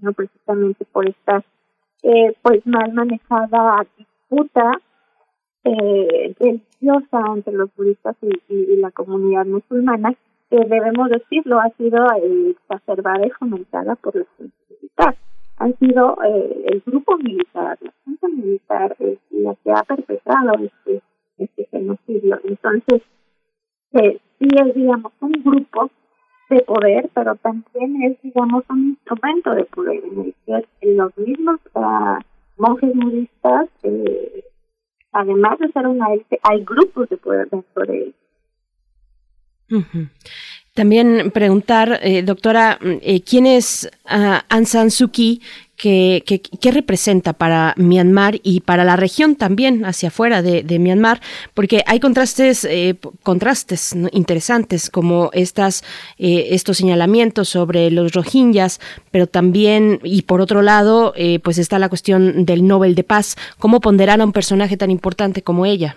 no 0.00 0.12
precisamente 0.12 0.84
por 0.86 1.08
esta 1.08 1.42
eh, 2.02 2.34
pues 2.42 2.66
mal 2.66 2.92
manejada 2.92 3.86
disputa 4.28 4.80
eh, 5.64 6.34
religiosa 6.38 7.20
entre 7.34 7.54
los 7.54 7.74
budistas 7.74 8.16
y, 8.22 8.54
y, 8.54 8.76
la 8.76 8.90
comunidad 8.90 9.46
musulmana 9.46 10.14
que 10.48 10.56
debemos 10.56 11.10
decirlo 11.10 11.58
ha 11.58 11.70
sido 11.70 12.06
eh, 12.22 12.50
exacerbada 12.50 13.26
y 13.26 13.30
fomentada 13.30 13.96
por 13.96 14.14
la 14.14 14.24
militar 14.68 15.16
han 15.58 15.76
sido 15.78 16.18
eh, 16.22 16.64
el 16.66 16.82
grupo 16.84 17.16
militar, 17.16 17.78
la 17.80 17.92
junta 18.04 18.28
militar, 18.28 18.96
eh, 18.98 19.18
la 19.30 19.54
que 19.54 19.72
ha 19.72 19.82
perpetrado 19.84 20.52
este, 20.60 21.02
este 21.38 21.66
genocidio. 21.70 22.38
Entonces, 22.44 23.02
eh, 23.92 24.20
sí 24.38 24.48
es, 24.62 24.74
digamos, 24.74 25.12
un 25.20 25.32
grupo 25.32 25.90
de 26.50 26.60
poder, 26.60 27.10
pero 27.14 27.36
también 27.36 28.02
es, 28.02 28.20
digamos, 28.22 28.64
un 28.68 28.90
instrumento 28.90 29.54
de 29.54 29.64
poder 29.64 30.04
en 30.04 30.20
el 30.20 30.34
que 30.80 30.92
los 30.94 31.16
mismos 31.16 31.58
uh, 31.74 32.18
monjes 32.56 32.94
budistas, 32.94 33.68
eh, 33.82 34.44
además 35.12 35.58
de 35.58 35.72
ser 35.72 35.86
una 35.86 36.12
élite, 36.12 36.38
hay 36.42 36.64
grupos 36.64 37.08
de 37.08 37.16
poder 37.16 37.48
dentro 37.50 37.84
de 37.84 37.98
ellos. 37.98 38.14
También 40.76 41.32
preguntar, 41.32 42.00
eh, 42.02 42.22
doctora, 42.22 42.78
eh, 42.82 43.22
¿quién 43.22 43.46
es 43.46 43.88
uh, 44.04 44.40
Aung 44.48 44.66
San 44.66 44.90
Suu 44.90 45.08
Kyi? 45.08 45.40
¿Qué, 45.76 46.70
representa 46.72 47.34
para 47.34 47.74
Myanmar 47.76 48.40
y 48.42 48.60
para 48.60 48.82
la 48.82 48.96
región 48.96 49.36
también 49.36 49.84
hacia 49.84 50.08
afuera 50.08 50.40
de, 50.40 50.78
Myanmar? 50.78 51.20
Porque 51.52 51.82
hay 51.86 52.00
contrastes, 52.00 52.64
eh, 52.64 52.96
contrastes 53.22 53.94
interesantes 54.12 54.88
como 54.88 55.30
estas, 55.34 55.84
eh, 56.18 56.48
estos 56.50 56.78
señalamientos 56.78 57.50
sobre 57.50 57.90
los 57.90 58.12
rohingyas, 58.12 58.80
pero 59.10 59.26
también, 59.26 60.00
y 60.02 60.22
por 60.22 60.40
otro 60.40 60.62
lado, 60.62 61.12
eh, 61.16 61.40
pues 61.40 61.58
está 61.58 61.78
la 61.78 61.90
cuestión 61.90 62.46
del 62.46 62.66
Nobel 62.66 62.94
de 62.94 63.04
Paz. 63.04 63.36
¿Cómo 63.58 63.80
ponderar 63.80 64.20
a 64.20 64.24
un 64.24 64.32
personaje 64.32 64.78
tan 64.78 64.90
importante 64.90 65.42
como 65.42 65.66
ella? 65.66 65.96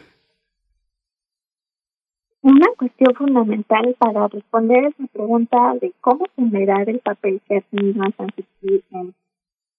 Una 2.41 2.67
cuestión 2.77 3.13
fundamental 3.15 3.95
para 3.99 4.27
responder 4.29 4.85
esa 4.85 5.07
pregunta 5.11 5.75
de 5.81 5.93
cómo 5.99 6.25
generar 6.37 6.89
el 6.89 6.99
papel 6.99 7.41
que 7.47 7.57
ha 7.57 7.61
tenido 7.61 8.03
San 8.15 8.29
en, 8.61 9.13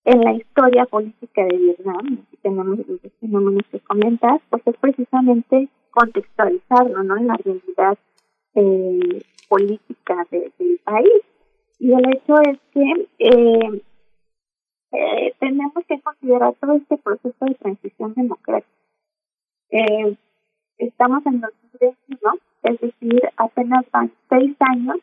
en 0.05 0.21
la 0.21 0.35
historia 0.35 0.85
política 0.85 1.43
de 1.45 1.57
Vietnam, 1.57 2.27
si 2.31 2.37
tenemos 2.39 2.79
los 2.87 3.01
fenómenos 3.19 3.63
que 3.71 3.81
comentas, 3.81 4.43
pues 4.51 4.63
es 4.67 4.77
precisamente 4.77 5.69
contextualizarlo 5.91 7.03
¿no? 7.03 7.17
en 7.17 7.27
la 7.29 7.37
realidad 7.37 7.99
eh, 8.55 9.23
política 9.49 10.27
de, 10.31 10.53
del 10.59 10.81
país. 10.85 11.23
Y 11.79 11.93
el 11.93 12.09
hecho 12.15 12.35
es 12.43 12.59
que 12.73 13.09
eh, 13.21 13.83
eh, 14.93 15.35
tenemos 15.39 15.85
que 15.89 15.99
considerar 16.01 16.55
todo 16.61 16.75
este 16.75 16.99
proceso 16.99 17.45
de 17.47 17.55
transición 17.55 18.13
democrática. 18.15 18.69
Eh, 19.71 20.17
estamos 20.87 21.25
en 21.27 21.41
2021, 21.41 22.35
es 22.63 22.81
decir, 22.81 23.23
apenas 23.37 23.85
van 23.93 24.11
seis 24.29 24.57
años 24.61 24.97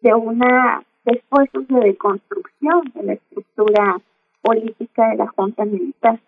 de 0.00 0.14
una 0.14 0.82
de 1.04 1.12
esfuerzos 1.12 1.66
de 1.68 1.80
deconstrucción 1.80 2.82
de 2.94 3.02
la 3.02 3.12
estructura 3.14 4.00
política 4.42 5.08
de 5.10 5.16
la 5.16 5.26
Junta 5.28 5.64
Militar. 5.64 6.20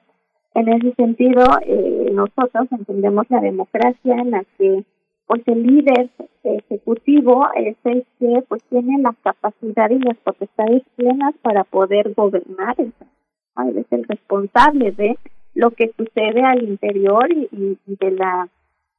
En 0.54 0.68
ese 0.68 0.94
sentido, 0.94 1.44
eh, 1.66 2.10
nosotros 2.12 2.68
entendemos 2.70 3.26
la 3.30 3.40
democracia 3.40 4.14
en 4.16 4.30
la 4.30 4.44
que 4.58 4.84
pues 5.26 5.42
el 5.46 5.62
líder 5.62 6.10
ejecutivo 6.42 7.48
es 7.54 7.76
el 7.84 8.04
que 8.18 8.44
pues 8.48 8.62
tiene 8.64 9.00
la 9.00 9.14
capacidad 9.22 9.88
y 9.90 9.98
las 9.98 10.18
potestades 10.18 10.82
plenas 10.96 11.34
para 11.42 11.64
poder 11.64 12.12
gobernar, 12.14 12.74
es 12.78 13.86
el 13.90 14.04
responsable 14.04 14.92
de 14.92 15.16
lo 15.54 15.70
que 15.70 15.92
sucede 15.96 16.42
al 16.42 16.62
interior 16.62 17.30
y, 17.32 17.48
y 17.52 17.96
de 17.96 18.10
la 18.10 18.48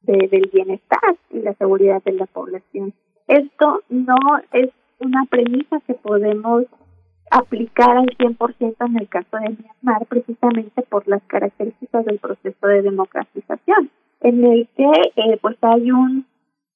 de, 0.06 0.28
del 0.28 0.50
bienestar 0.52 1.16
y 1.30 1.40
la 1.40 1.54
seguridad 1.54 2.02
de 2.04 2.12
la 2.12 2.26
población. 2.26 2.92
Esto 3.26 3.82
no 3.88 4.16
es 4.52 4.70
una 5.00 5.24
premisa 5.24 5.80
que 5.86 5.94
podemos 5.94 6.64
aplicar 7.30 7.96
al 7.96 8.06
100% 8.16 8.76
en 8.86 8.96
el 8.98 9.08
caso 9.08 9.36
de 9.38 9.50
Myanmar 9.50 10.06
precisamente 10.06 10.82
por 10.82 11.08
las 11.08 11.22
características 11.24 12.04
del 12.04 12.18
proceso 12.18 12.66
de 12.66 12.82
democratización 12.82 13.90
en 14.20 14.44
el 14.44 14.68
que 14.76 14.90
eh, 15.16 15.38
pues 15.40 15.56
hay 15.62 15.90
un 15.90 16.26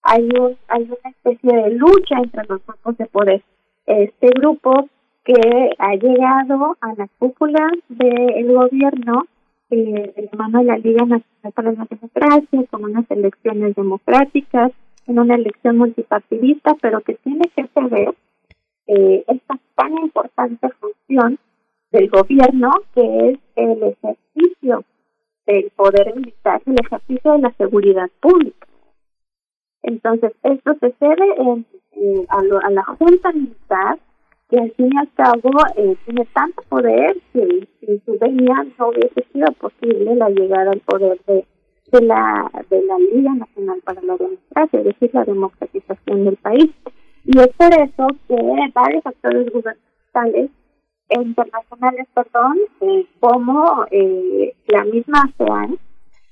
hay 0.03 0.29
un 0.39 0.57
hay 0.69 0.83
una 0.85 1.11
especie 1.11 1.63
de 1.63 1.71
lucha 1.71 2.17
entre 2.19 2.45
los 2.49 2.65
grupos 2.67 2.97
de 2.99 3.07
poder 3.07 3.43
este 3.87 4.29
grupo 4.31 4.89
que 5.25 5.71
ha 5.79 5.95
llegado 5.95 6.77
a 6.81 6.95
la 6.95 7.09
cúpula 7.19 7.71
del 7.89 8.53
gobierno 8.53 9.27
eh, 9.71 10.13
de 10.17 10.29
la 10.33 10.39
mano 10.39 10.59
de 10.61 10.65
la 10.65 10.79
Liga 10.79 11.05
Nacional 11.05 11.53
para 11.55 11.73
la 11.73 11.87
Democracia, 11.89 12.65
con 12.71 12.85
unas 12.85 13.11
elecciones 13.11 13.75
democráticas, 13.75 14.73
en 15.07 15.19
una 15.19 15.35
elección 15.35 15.79
multipartidista, 15.79 16.77
pero 16.81 17.01
que 17.01 17.15
tiene 17.15 17.45
que 17.57 17.67
saber 17.69 18.15
eh, 18.87 19.25
esta 19.27 19.59
tan 19.75 19.93
importante 19.99 20.69
función 20.81 21.39
del 21.91 22.09
gobierno 22.11 22.71
que 22.95 23.31
es 23.31 23.39
el 23.57 23.83
ejercicio 23.83 24.85
del 25.47 25.71
poder 25.77 26.15
militar, 26.15 26.61
el 26.67 26.77
ejercicio 26.85 27.33
de 27.33 27.39
la 27.39 27.53
seguridad 27.53 28.11
pública. 28.21 28.67
Entonces, 29.83 30.33
esto 30.43 30.75
se 30.81 30.93
cede 30.93 31.35
en, 31.39 31.67
eh, 31.93 32.27
a, 32.29 32.43
lo, 32.43 32.59
a 32.59 32.71
la 32.71 32.83
Junta 32.83 33.33
Militar 33.33 33.99
que 34.49 34.59
al 34.59 34.71
fin 34.73 34.91
y 34.93 34.99
al 34.99 35.13
cabo 35.15 35.51
eh, 35.77 35.97
tiene 36.05 36.27
tanto 36.33 36.63
poder 36.69 37.17
que 37.33 37.69
sin 37.81 38.03
su 38.05 38.19
venida 38.19 38.65
no 38.79 38.89
hubiese 38.89 39.25
sido 39.33 39.53
posible 39.53 40.15
la 40.15 40.31
llegada 40.31 40.71
al 40.71 40.81
poder 40.81 41.21
de, 41.27 41.45
de 41.93 42.01
la 42.03 42.51
de 42.71 42.83
la 42.83 42.99
Liga 42.99 43.35
Nacional 43.35 43.81
para 43.85 44.01
la 44.03 44.17
Democracia, 44.17 44.79
es 44.79 44.85
decir, 44.85 45.11
la 45.13 45.25
democratización 45.25 46.25
del 46.25 46.37
país. 46.37 46.71
Y 47.25 47.39
es 47.39 47.49
por 47.49 47.73
eso 47.75 48.07
que 48.27 48.73
varios 48.75 49.05
actores 49.05 49.53
gubernamentales 49.53 50.51
e 51.11 51.21
internacionales, 51.21 52.07
perdón, 52.15 52.59
eh, 52.81 53.07
como 53.21 53.85
eh, 53.91 54.55
la 54.67 54.85
misma 54.85 55.25
ASEAN, 55.25 55.79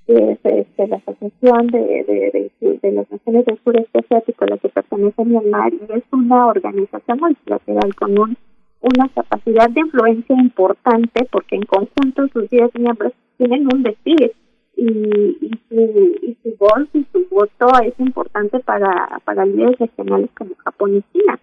es 0.09 0.39
este, 0.43 0.87
la 0.87 0.97
Asociación 0.97 1.67
de, 1.69 1.79
de, 1.79 2.51
de, 2.61 2.79
de, 2.83 2.93
las 2.93 3.11
Naciones 3.11 3.45
del 3.47 3.59
Sureste 3.65 3.99
Asiático, 3.99 4.45
a 4.45 4.49
la 4.49 4.59
que 4.59 4.69
pertenece 4.69 5.25
Myanmar, 5.25 5.73
y 5.73 5.81
es 5.93 6.05
una 6.13 6.47
organización 6.47 7.19
multilateral 7.21 7.95
con 7.97 8.19
un, 8.19 8.37
una 8.83 9.09
capacidad 9.09 9.69
de 9.71 9.81
influencia 9.81 10.37
importante, 10.37 11.27
porque 11.31 11.57
en 11.57 11.63
conjunto 11.63 12.29
sus 12.29 12.49
10 12.49 12.71
miembros 12.79 13.13
tienen 13.37 13.69
un 13.73 13.83
decir, 13.83 14.33
y, 14.77 14.87
y, 14.87 15.51
su, 15.69 16.17
y 16.23 16.37
su 16.43 16.57
voz 16.59 16.87
y 16.93 17.05
su 17.11 17.27
voto 17.31 17.69
es 17.83 17.99
importante 17.99 18.61
para, 18.61 19.21
para 19.25 19.47
líderes 19.47 19.79
regionales 19.79 20.31
como 20.37 20.55
Japón 20.57 20.97
y 20.97 21.03
China, 21.13 21.41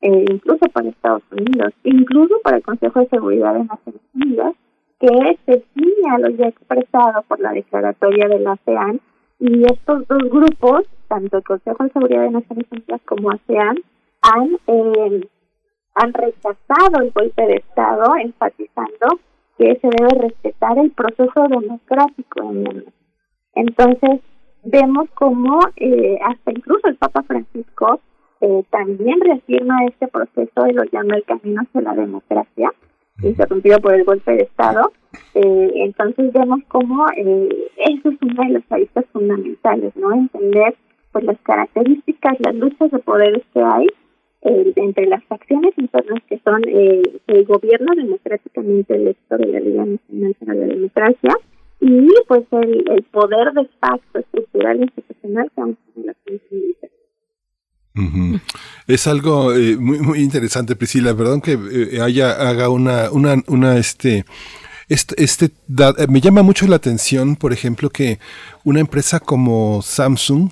eh, 0.00 0.24
incluso 0.30 0.66
para 0.72 0.88
Estados 0.88 1.22
Unidos, 1.30 1.72
incluso 1.84 2.40
para 2.42 2.56
el 2.56 2.62
Consejo 2.62 3.00
de 3.00 3.08
Seguridad 3.08 3.54
de 3.54 3.64
Naciones 3.64 4.02
Unidas, 4.14 4.54
que 5.02 5.38
se 5.46 5.64
sigue 5.74 6.08
a 6.08 6.18
lo 6.18 6.28
ya 6.30 6.46
expresado 6.46 7.22
por 7.26 7.40
la 7.40 7.52
declaratoria 7.52 8.28
de 8.28 8.38
la 8.38 8.52
ASEAN 8.52 9.00
y 9.40 9.64
estos 9.64 10.06
dos 10.06 10.22
grupos, 10.30 10.84
tanto 11.08 11.38
el 11.38 11.42
Consejo 11.42 11.82
de 11.82 11.90
Seguridad 11.90 12.22
de 12.22 12.30
Naciones 12.30 12.66
Unidas 12.70 13.00
como 13.04 13.32
ASEAN, 13.32 13.78
han, 14.22 14.58
eh, 14.68 15.28
han 15.96 16.12
rechazado 16.12 17.02
el 17.02 17.10
golpe 17.10 17.42
de 17.42 17.56
Estado, 17.56 18.14
enfatizando 18.22 19.18
que 19.58 19.76
se 19.80 19.88
debe 19.88 20.28
respetar 20.28 20.78
el 20.78 20.92
proceso 20.92 21.48
democrático 21.48 22.42
en 22.44 22.62
Myanmar. 22.62 22.92
Entonces, 23.56 24.20
vemos 24.62 25.10
como 25.14 25.58
eh, 25.78 26.16
hasta 26.24 26.52
incluso 26.52 26.86
el 26.86 26.94
Papa 26.94 27.24
Francisco 27.24 28.00
eh, 28.40 28.62
también 28.70 29.20
reafirma 29.20 29.84
este 29.84 30.06
proceso 30.06 30.66
y 30.68 30.72
lo 30.72 30.84
llama 30.84 31.16
el 31.16 31.24
camino 31.24 31.62
hacia 31.62 31.80
la 31.80 31.94
democracia 31.94 32.72
interrumpido 33.22 33.78
por 33.80 33.94
el 33.94 34.04
golpe 34.04 34.32
de 34.32 34.42
Estado. 34.42 34.92
Eh, 35.34 35.72
entonces 35.76 36.32
vemos 36.32 36.60
cómo 36.68 37.06
eh, 37.16 37.70
eso 37.76 38.10
es 38.10 38.22
una 38.22 38.44
de 38.44 38.52
las 38.54 38.72
aristas 38.72 39.04
fundamentales, 39.12 39.94
¿no? 39.96 40.12
Entender 40.12 40.74
pues 41.12 41.24
las 41.24 41.38
características, 41.42 42.38
las 42.40 42.54
luchas 42.54 42.90
de 42.90 42.98
poderes 42.98 43.42
que 43.52 43.60
hay 43.60 43.86
eh, 44.44 44.72
entre 44.74 45.06
las 45.06 45.22
facciones 45.26 45.72
internas 45.76 46.20
que 46.28 46.40
son 46.40 46.62
eh, 46.66 47.02
el 47.28 47.44
gobierno 47.44 47.94
democráticamente 47.94 48.96
electo 48.96 49.36
de 49.38 49.46
la 49.46 49.60
Liga 49.60 49.84
Nacional 49.84 50.34
para 50.40 50.54
la 50.54 50.66
Democracia 50.66 51.36
y 51.80 52.08
pues 52.26 52.42
el, 52.50 53.04
poder 53.12 53.52
de 53.52 53.66
facto 53.78 54.18
estructural 54.18 54.78
e 54.80 54.82
institucional 54.82 55.48
que 55.54 55.60
aún 55.60 55.78
tiene 55.94 56.06
la 56.08 56.14
Es 58.86 59.06
algo 59.06 59.54
eh, 59.54 59.76
muy, 59.76 59.98
muy 59.98 60.20
interesante, 60.20 60.76
Priscila. 60.76 61.14
Perdón 61.14 61.40
que 61.40 61.58
eh, 61.70 62.00
haya, 62.00 62.32
haga 62.32 62.68
una, 62.68 63.10
una, 63.10 63.42
una, 63.46 63.76
este, 63.76 64.24
este, 64.88 65.22
este 65.22 65.50
da- 65.68 65.94
eh, 65.98 66.06
me 66.08 66.20
llama 66.20 66.42
mucho 66.42 66.66
la 66.66 66.76
atención, 66.76 67.36
por 67.36 67.52
ejemplo, 67.52 67.90
que 67.90 68.18
una 68.64 68.80
empresa 68.80 69.20
como 69.20 69.82
Samsung 69.82 70.50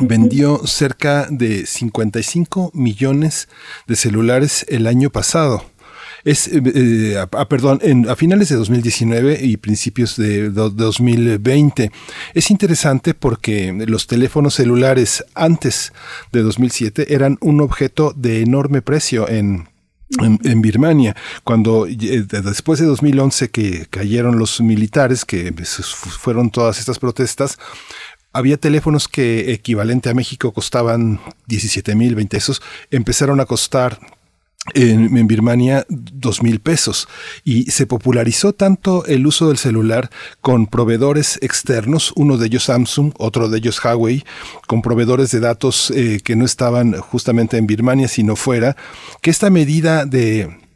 vendió 0.00 0.66
cerca 0.66 1.26
de 1.30 1.66
55 1.66 2.70
millones 2.74 3.48
de 3.86 3.96
celulares 3.96 4.64
el 4.68 4.86
año 4.86 5.10
pasado. 5.10 5.64
Es, 6.28 6.46
eh, 6.48 6.60
eh, 6.74 7.16
ah, 7.18 7.28
ah, 7.32 7.48
perdón, 7.48 7.78
en, 7.82 8.08
a 8.08 8.14
finales 8.14 8.50
de 8.50 8.56
2019 8.56 9.38
y 9.42 9.56
principios 9.56 10.16
de, 10.16 10.50
do- 10.50 10.68
2020. 10.68 11.90
Es 12.34 12.50
interesante 12.50 13.14
porque 13.14 13.72
los 13.86 14.06
teléfonos 14.06 14.54
celulares 14.54 15.24
antes 15.34 15.92
de 16.32 16.42
2007 16.42 17.14
eran 17.14 17.38
un 17.40 17.60
objeto 17.62 18.12
de 18.14 18.42
enorme 18.42 18.82
precio 18.82 19.26
en, 19.28 19.68
Birmania, 20.62 21.16
cuando 21.44 21.86
eh, 21.86 21.96
de- 21.96 22.42
después 22.42 22.78
de 22.78 22.86
2011 22.86 23.50
que 23.50 23.86
cayeron 23.88 24.38
los 24.38 24.60
militares, 24.60 25.24
que 25.24 25.50
pues, 25.52 25.76
fu- 25.76 26.10
fueron 26.10 26.50
todas 26.50 26.78
estas 26.78 26.98
protestas, 26.98 27.58
había 28.34 28.58
teléfonos 28.58 29.08
que 29.08 29.52
equivalente 29.52 30.10
a 30.10 30.14
México 30.14 30.52
costaban 30.52 31.20
17 31.46 31.94
mil, 31.94 32.14
20 32.14 32.36
pesos, 32.36 32.60
empezaron 32.90 33.40
a 33.40 33.46
costar 33.46 33.98
en, 34.74 35.26
Birmania 35.26 35.86
dos 35.88 36.42
mil 36.42 36.60
pesos. 36.60 37.08
Y 37.44 37.70
se 37.70 37.86
popularizó 37.86 38.52
tanto 38.52 39.04
el 39.06 39.26
uso 39.26 39.48
del 39.48 39.58
celular 39.58 40.10
con 40.40 40.66
proveedores 40.66 41.38
externos, 41.42 42.12
uno 42.16 42.36
de 42.36 42.46
ellos 42.46 42.64
Samsung, 42.64 43.12
otro 43.18 43.48
de 43.48 43.58
ellos 43.58 43.82
Huawei, 43.82 44.24
con 44.66 44.82
proveedores 44.82 45.30
de 45.30 45.40
datos 45.40 45.92
eh, 45.94 46.20
que 46.22 46.36
no 46.36 46.44
estaban 46.44 46.92
justamente 47.00 47.56
en 47.56 47.66
Birmania 47.66 48.08
sino 48.08 48.36
fuera, 48.36 48.76
que 49.22 49.30
esta 49.30 49.50
medida 49.50 50.04
de 50.04 50.67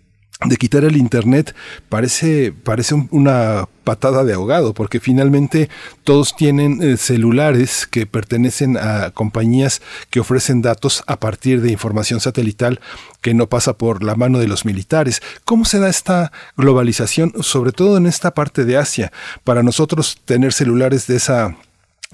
de 0.44 0.56
quitar 0.56 0.84
el 0.84 0.96
internet 0.96 1.54
parece 1.88 2.52
parece 2.52 2.94
un- 2.94 3.08
una 3.10 3.66
patada 3.84 4.22
de 4.24 4.32
ahogado 4.34 4.74
porque 4.74 5.00
finalmente 5.00 5.68
todos 6.04 6.36
tienen 6.36 6.82
eh, 6.82 6.96
celulares 6.96 7.86
que 7.90 8.06
pertenecen 8.06 8.76
a 8.76 9.10
compañías 9.10 9.82
que 10.10 10.20
ofrecen 10.20 10.62
datos 10.62 11.02
a 11.06 11.18
partir 11.18 11.60
de 11.60 11.72
información 11.72 12.20
satelital 12.20 12.80
que 13.20 13.34
no 13.34 13.48
pasa 13.48 13.72
por 13.76 14.02
la 14.02 14.14
mano 14.14 14.38
de 14.38 14.48
los 14.48 14.64
militares. 14.64 15.20
¿Cómo 15.44 15.64
se 15.64 15.78
da 15.78 15.88
esta 15.88 16.32
globalización 16.56 17.32
sobre 17.42 17.72
todo 17.72 17.96
en 17.96 18.06
esta 18.06 18.32
parte 18.34 18.64
de 18.64 18.76
Asia? 18.76 19.12
Para 19.44 19.62
nosotros 19.62 20.18
tener 20.24 20.52
celulares 20.52 21.06
de 21.06 21.16
esa 21.16 21.56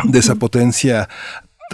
de 0.05 0.19
esa 0.21 0.37
potencia 0.37 1.09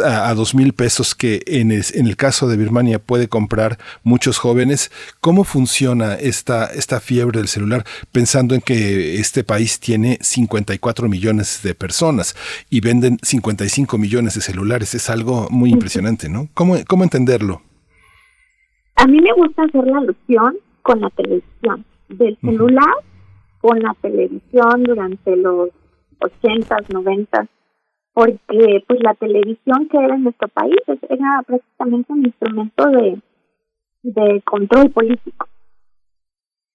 a, 0.02 0.32
dos 0.34 0.54
mil 0.54 0.72
pesos 0.72 1.14
que 1.14 1.42
en 1.46 1.70
el, 1.70 1.82
en 1.94 2.06
el 2.06 2.16
caso 2.16 2.48
de 2.48 2.56
Birmania 2.56 2.98
puede 2.98 3.28
comprar 3.28 3.78
muchos 4.02 4.38
jóvenes. 4.38 4.90
¿Cómo 5.20 5.44
funciona 5.44 6.14
esta, 6.14 6.66
esta 6.66 7.00
fiebre 7.00 7.38
del 7.38 7.48
celular 7.48 7.84
pensando 8.12 8.54
en 8.54 8.60
que 8.60 9.20
este 9.20 9.44
país 9.44 9.80
tiene 9.80 10.18
54 10.20 11.08
millones 11.08 11.62
de 11.62 11.74
personas 11.74 12.34
y 12.70 12.80
venden 12.80 13.18
55 13.22 13.98
millones 13.98 14.34
de 14.34 14.40
celulares? 14.40 14.94
Es 14.94 15.10
algo 15.10 15.48
muy 15.50 15.70
impresionante, 15.70 16.28
¿no? 16.28 16.48
¿Cómo, 16.54 16.76
cómo 16.86 17.04
entenderlo? 17.04 17.62
A 18.96 19.06
mí 19.06 19.20
me 19.20 19.32
gusta 19.32 19.64
hacer 19.64 19.84
la 19.84 19.98
alusión 19.98 20.56
con 20.82 21.00
la 21.00 21.10
televisión, 21.10 21.84
del 22.08 22.38
celular 22.40 22.94
con 23.60 23.78
la 23.80 23.94
televisión 24.00 24.84
durante 24.84 25.36
los 25.36 25.70
ochentas, 26.20 26.88
noventas, 26.90 27.48
porque 28.14 28.84
pues 28.86 29.00
la 29.02 29.14
televisión 29.14 29.88
que 29.88 29.98
era 29.98 30.14
en 30.14 30.22
nuestro 30.22 30.48
país 30.48 30.76
era 31.08 31.42
prácticamente 31.44 32.12
un 32.12 32.24
instrumento 32.24 32.88
de, 32.88 33.20
de 34.02 34.40
control 34.42 34.90
político. 34.90 35.48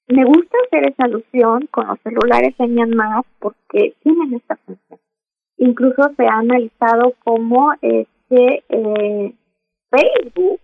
Me 0.09 0.25
gusta 0.25 0.57
hacer 0.65 0.89
esa 0.89 1.05
alusión 1.05 1.67
con 1.71 1.87
los 1.87 1.99
celulares 2.01 2.53
en 2.59 2.75
Myanmar 2.75 3.23
porque 3.39 3.93
tienen 4.03 4.33
esta 4.33 4.57
función. 4.57 4.99
Incluso 5.57 6.01
se 6.17 6.25
ha 6.25 6.39
analizado 6.39 7.13
cómo 7.23 7.73
este 7.81 8.63
eh, 8.69 9.33
Facebook 9.89 10.59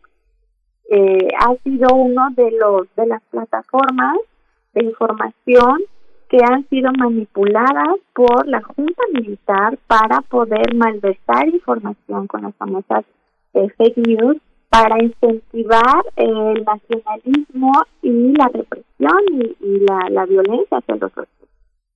eh, 0.89 1.27
ha 1.39 1.55
sido 1.63 1.95
uno 1.95 2.29
de 2.35 2.51
los 2.51 2.93
de 2.95 3.07
las 3.07 3.21
plataformas 3.29 4.17
de 4.73 4.85
información 4.85 5.81
que 6.29 6.37
han 6.43 6.67
sido 6.69 6.91
manipuladas 6.97 7.95
por 8.13 8.47
la 8.47 8.61
junta 8.61 9.03
militar 9.13 9.77
para 9.87 10.21
poder 10.21 10.73
malversar 10.75 11.47
información 11.49 12.27
con 12.27 12.43
las 12.43 12.55
famosas 12.55 13.05
eh, 13.53 13.69
fake 13.77 13.97
news 14.07 14.37
para 14.69 15.01
incentivar 15.01 16.03
el 16.17 16.65
nacionalismo 16.65 17.71
y 18.01 18.33
la 18.33 18.47
represión 18.47 19.19
y, 19.61 19.79
la, 19.79 20.09
la 20.09 20.25
violencia 20.25 20.77
hacia 20.77 20.95
los 20.95 21.11
otros. 21.11 21.27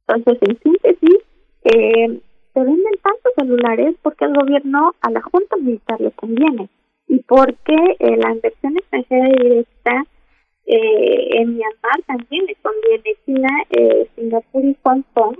Entonces, 0.07 0.38
en 0.41 0.60
síntesis, 0.60 1.19
eh, 1.64 2.22
se 2.53 2.60
venden 2.60 2.93
tantos 3.03 3.34
celulares 3.35 3.95
porque 4.01 4.26
al 4.26 4.34
gobierno, 4.34 4.93
a 5.01 5.11
la 5.11 5.22
junta 5.22 5.57
militar 5.57 5.99
le 5.99 6.11
conviene 6.11 6.69
y 7.07 7.19
porque 7.19 7.76
eh, 7.99 8.18
la 8.18 8.34
inversión 8.34 8.77
extranjera 8.77 9.27
directa 9.30 10.06
eh, 10.72 11.30
en 11.32 11.56
Myanmar 11.56 12.00
también 12.06 12.46
conviene. 12.62 13.16
China, 13.26 13.50
eh, 13.72 14.08
Singapur 14.16 14.64
y 14.64 14.78
Hong 14.84 15.02
Kong 15.16 15.36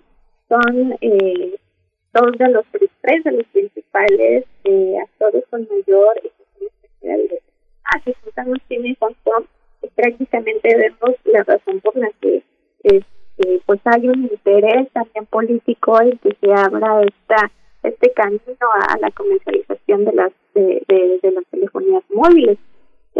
son 0.48 0.96
eh, 1.02 1.56
dos 2.14 2.32
de 2.40 2.50
los 2.50 2.66
tres 3.02 3.24
de 3.24 3.32
los 3.34 3.46
principales 3.48 4.46
eh, 4.64 4.96
actores 5.04 5.44
con 5.52 5.68
mayor 5.70 6.18
extranjera 6.18 7.18
directa. 7.22 7.52
Ah, 7.86 8.02
juntamos 8.24 8.58
China 8.68 8.88
y 8.88 8.98
Hong 9.00 9.14
Kong, 9.24 9.46
pues, 9.82 9.94
prácticamente 9.94 10.76
vemos 10.76 11.16
la 11.26 11.44
razón 11.44 11.80
por 11.82 11.96
la 11.96 12.10
que 12.22 12.42
este, 12.84 13.62
pues 13.68 13.80
hay 13.86 14.08
un 14.08 14.24
interés 14.24 14.90
también 14.94 15.28
político 15.28 16.02
en 16.02 16.18
que 16.18 16.36
se 16.42 16.52
abra 16.52 17.04
esta 17.04 17.52
este 17.84 18.12
camino 18.14 18.68
a, 18.90 18.98
la 18.98 19.12
comercialización 19.12 20.06
de 20.06 20.14
las 20.14 20.32
de 20.56 21.32
las 21.32 21.46
telefonías 21.52 22.04
móviles. 22.10 22.58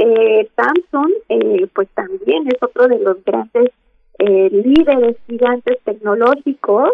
Eh, 0.02 0.50
Samsung, 0.56 1.12
eh, 1.28 1.68
pues 1.76 1.90
también 1.90 2.48
es 2.48 2.56
otro 2.62 2.88
de 2.88 3.00
los 3.00 3.22
grandes 3.26 3.70
eh, 4.18 4.50
líderes 4.50 5.18
gigantes 5.28 5.78
tecnológicos 5.84 6.92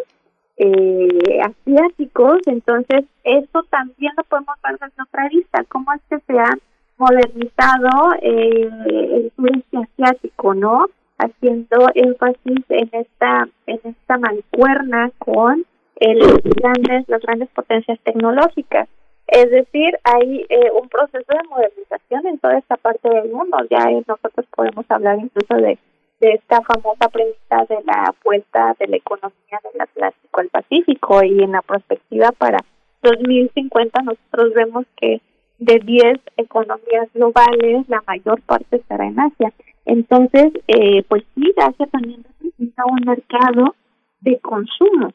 eh, 0.58 1.40
asiáticos, 1.44 2.40
entonces 2.48 3.06
eso 3.24 3.64
también 3.70 4.12
lo 4.18 4.24
podemos 4.24 4.56
ver 4.64 4.80
desde 4.80 5.04
otra 5.04 5.30
vista, 5.30 5.64
cómo 5.70 5.94
es 5.94 6.02
que 6.10 6.20
se 6.26 6.40
ha 6.40 6.50
modernizado 6.98 8.16
eh, 8.24 8.70
el 9.12 9.32
sureste 9.36 9.78
asiático, 9.78 10.56
¿no? 10.56 10.88
Haciendo 11.20 11.88
énfasis 11.94 12.64
en 12.70 12.90
esta 12.92 13.48
en 13.68 13.80
esta 13.84 14.18
mancuerna 14.18 15.12
con 15.20 15.64
el 15.98 16.20
grandes 16.44 17.08
las 17.08 17.22
grandes 17.22 17.50
potencias 17.50 18.00
tecnológicas. 18.00 18.90
Es 19.28 19.50
decir, 19.50 19.98
hay 20.04 20.46
eh, 20.50 20.72
un 20.80 20.88
proceso 20.88 21.26
de 21.28 21.50
modernización 21.50 22.28
en 22.28 22.40
toda 22.40 22.58
esta 22.58 22.78
parte 22.78 23.10
del 23.10 23.32
mundo. 23.32 23.58
Ya 23.70 23.90
eh, 23.90 24.04
nosotros 24.08 24.46
podemos 24.56 24.86
hablar 24.90 25.18
incluso 25.20 25.56
de, 25.56 25.80
esta 26.22 26.62
famosa 26.62 27.10
premisa 27.10 27.66
de 27.68 27.84
la 27.84 28.14
vuelta 28.24 28.76
de 28.80 28.88
la 28.88 28.98
economía 28.98 29.60
del 29.64 29.82
Atlántico 29.82 30.42
al 30.42 30.50
Pacífico 30.50 31.24
y 31.24 31.44
en 31.44 31.52
la 31.52 31.62
perspectiva 31.62 32.32
para 32.32 32.58
2050 33.04 34.02
nosotros 34.02 34.54
vemos 34.54 34.86
que 34.96 35.22
de 35.60 35.80
10 35.80 36.18
economías 36.38 37.12
globales 37.14 37.88
la 37.90 38.02
mayor 38.08 38.42
parte 38.44 38.78
estará 38.78 39.06
en 39.06 39.20
Asia. 39.20 39.54
Entonces, 39.86 40.54
eh, 40.68 41.04
pues 41.08 41.24
sí, 41.36 41.54
Asia 41.58 41.86
también 41.88 42.24
representa 42.24 42.84
un 42.86 43.02
mercado 43.06 43.76
de 44.22 44.40
consumo, 44.40 45.10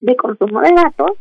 de 0.00 0.16
consumo 0.16 0.60
de 0.60 0.72
datos 0.72 1.12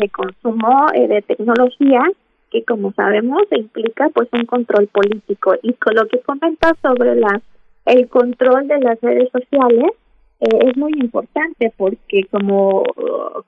de 0.00 0.08
consumo 0.08 0.86
eh, 0.94 1.08
de 1.08 1.22
tecnología 1.22 2.02
que 2.50 2.64
como 2.64 2.92
sabemos 2.92 3.42
implica 3.52 4.08
pues 4.10 4.28
un 4.32 4.44
control 4.44 4.88
político. 4.88 5.54
Y 5.62 5.72
con 5.74 5.94
lo 5.94 6.06
que 6.08 6.20
comenta 6.20 6.74
sobre 6.82 7.14
la 7.14 7.40
el 7.86 8.08
control 8.08 8.68
de 8.68 8.78
las 8.80 9.00
redes 9.00 9.30
sociales 9.32 9.92
eh, 10.40 10.58
es 10.68 10.76
muy 10.76 10.92
importante 11.00 11.72
porque 11.76 12.24
como 12.30 12.82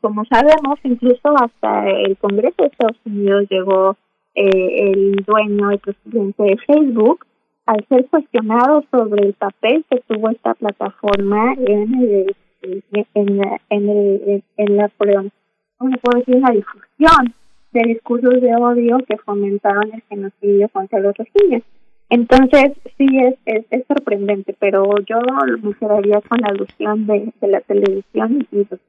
como 0.00 0.24
sabemos 0.26 0.78
incluso 0.84 1.34
hasta 1.36 1.88
el 1.88 2.16
Congreso 2.18 2.54
de 2.58 2.66
Estados 2.66 2.98
Unidos 3.04 3.46
llegó 3.50 3.96
eh, 4.34 4.92
el 4.92 5.16
dueño 5.26 5.70
el 5.70 5.78
presidente 5.78 6.42
de 6.42 6.56
Facebook 6.58 7.26
al 7.66 7.84
ser 7.88 8.06
cuestionado 8.06 8.84
sobre 8.90 9.26
el 9.26 9.34
papel 9.34 9.84
que 9.90 10.02
tuvo 10.06 10.30
esta 10.30 10.54
plataforma 10.54 11.54
en 11.54 11.94
el 11.94 12.36
en, 12.62 13.40
en, 13.70 13.88
el, 13.88 14.42
en 14.56 14.76
la 14.76 14.88
perdón, 14.88 15.32
¿cómo 15.82 15.96
puedo 15.96 16.18
decir? 16.20 16.36
la 16.40 16.50
difusión 16.52 17.34
de 17.72 17.82
discursos 17.82 18.40
de 18.40 18.54
odio 18.54 18.98
que 19.08 19.16
fomentaron 19.18 19.92
el 19.92 20.02
genocidio 20.02 20.68
contra 20.68 21.00
los 21.00 21.14
rohingyas. 21.16 21.62
Entonces, 22.08 22.72
sí, 22.98 23.06
es, 23.18 23.34
es, 23.46 23.64
es 23.70 23.86
sorprendente, 23.88 24.54
pero 24.58 24.84
yo 25.08 25.18
me 25.62 25.74
quedaría 25.74 26.20
con 26.20 26.38
la 26.40 26.48
alusión 26.48 27.06
de, 27.06 27.32
de 27.40 27.48
la 27.48 27.60
televisión 27.62 28.46
y 28.52 28.56
los 28.58 28.80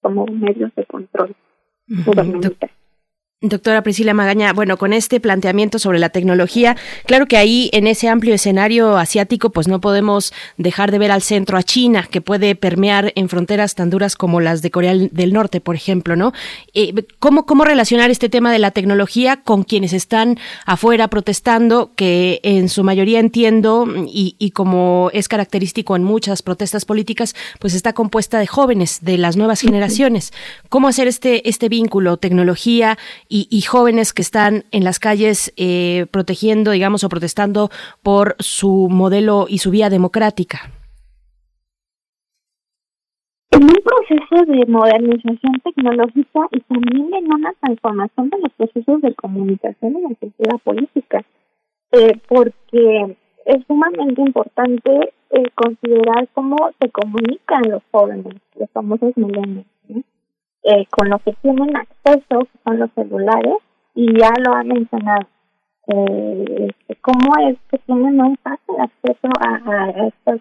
como 0.00 0.26
medios 0.26 0.74
de 0.74 0.86
control 0.86 1.34
gubernamental. 1.88 2.70
Doctora 3.42 3.82
Priscila 3.82 4.14
Magaña, 4.14 4.52
bueno, 4.52 4.76
con 4.76 4.92
este 4.92 5.18
planteamiento 5.18 5.80
sobre 5.80 5.98
la 5.98 6.10
tecnología, 6.10 6.76
claro 7.06 7.26
que 7.26 7.36
ahí 7.36 7.70
en 7.72 7.88
ese 7.88 8.08
amplio 8.08 8.34
escenario 8.34 8.96
asiático, 8.96 9.50
pues 9.50 9.66
no 9.66 9.80
podemos 9.80 10.32
dejar 10.58 10.92
de 10.92 10.98
ver 10.98 11.10
al 11.10 11.22
centro 11.22 11.58
a 11.58 11.64
China, 11.64 12.06
que 12.08 12.20
puede 12.20 12.54
permear 12.54 13.12
en 13.16 13.28
fronteras 13.28 13.74
tan 13.74 13.90
duras 13.90 14.14
como 14.14 14.40
las 14.40 14.62
de 14.62 14.70
Corea 14.70 14.94
del 14.94 15.32
Norte, 15.32 15.60
por 15.60 15.74
ejemplo, 15.74 16.14
¿no? 16.14 16.32
Eh, 16.72 16.94
¿cómo, 17.18 17.44
¿Cómo 17.44 17.64
relacionar 17.64 18.12
este 18.12 18.28
tema 18.28 18.52
de 18.52 18.60
la 18.60 18.70
tecnología 18.70 19.38
con 19.38 19.64
quienes 19.64 19.92
están 19.92 20.38
afuera 20.64 21.08
protestando, 21.08 21.90
que 21.96 22.38
en 22.44 22.68
su 22.68 22.84
mayoría 22.84 23.18
entiendo, 23.18 23.88
y, 24.06 24.36
y 24.38 24.52
como 24.52 25.10
es 25.12 25.26
característico 25.26 25.96
en 25.96 26.04
muchas 26.04 26.42
protestas 26.42 26.84
políticas, 26.84 27.34
pues 27.58 27.74
está 27.74 27.92
compuesta 27.92 28.38
de 28.38 28.46
jóvenes, 28.46 29.00
de 29.02 29.18
las 29.18 29.36
nuevas 29.36 29.62
generaciones? 29.62 30.32
¿Cómo 30.68 30.86
hacer 30.86 31.08
este, 31.08 31.48
este 31.48 31.68
vínculo, 31.68 32.18
tecnología? 32.18 32.98
Y, 33.34 33.62
jóvenes 33.62 34.12
que 34.12 34.20
están 34.20 34.64
en 34.72 34.84
las 34.84 34.98
calles 34.98 35.54
eh, 35.56 36.04
protegiendo, 36.10 36.70
digamos, 36.72 37.02
o 37.02 37.08
protestando 37.08 37.70
por 38.02 38.36
su 38.38 38.88
modelo 38.90 39.46
y 39.48 39.58
su 39.58 39.70
vía 39.70 39.88
democrática? 39.88 40.58
En 43.52 43.64
un 43.64 43.78
proceso 43.82 44.44
de 44.52 44.66
modernización 44.66 45.60
tecnológica 45.64 46.40
y 46.50 46.60
también 46.60 47.14
en 47.14 47.32
una 47.32 47.54
transformación 47.54 48.28
de 48.28 48.38
los 48.38 48.52
procesos 48.52 49.00
de 49.00 49.14
comunicación 49.14 49.96
en 49.96 50.02
la 50.02 50.14
cultura 50.14 50.58
política, 50.58 51.24
eh, 51.92 52.18
porque 52.28 53.16
es 53.46 53.66
sumamente 53.66 54.20
importante 54.20 55.14
eh, 55.30 55.44
considerar 55.54 56.28
cómo 56.34 56.56
se 56.80 56.90
comunican 56.90 57.62
los 57.70 57.82
jóvenes, 57.90 58.34
los 58.58 58.70
famosos 58.72 59.16
milenios 59.16 59.64
eh, 60.64 60.86
con 60.90 61.08
lo 61.08 61.18
que 61.18 61.32
tienen 61.42 61.76
acceso, 61.76 62.40
que 62.40 62.58
son 62.64 62.78
los 62.78 62.90
celulares, 62.94 63.56
y 63.94 64.18
ya 64.18 64.30
lo 64.38 64.54
ha 64.54 64.62
mencionado, 64.62 65.26
eh, 65.88 66.68
este, 66.68 66.96
cómo 67.00 67.34
es 67.48 67.56
que 67.70 67.78
tienen 67.78 68.20
un 68.20 68.36
fácil 68.38 68.76
acceso 68.78 69.28
a, 69.40 69.90
estas, 70.06 70.40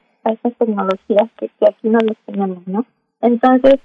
tecnologías 0.60 1.30
que, 1.38 1.50
que 1.60 1.66
aquí 1.66 1.90
no 1.90 1.98
los 2.00 2.16
tenemos, 2.26 2.66
¿no? 2.68 2.86
Entonces, 3.22 3.80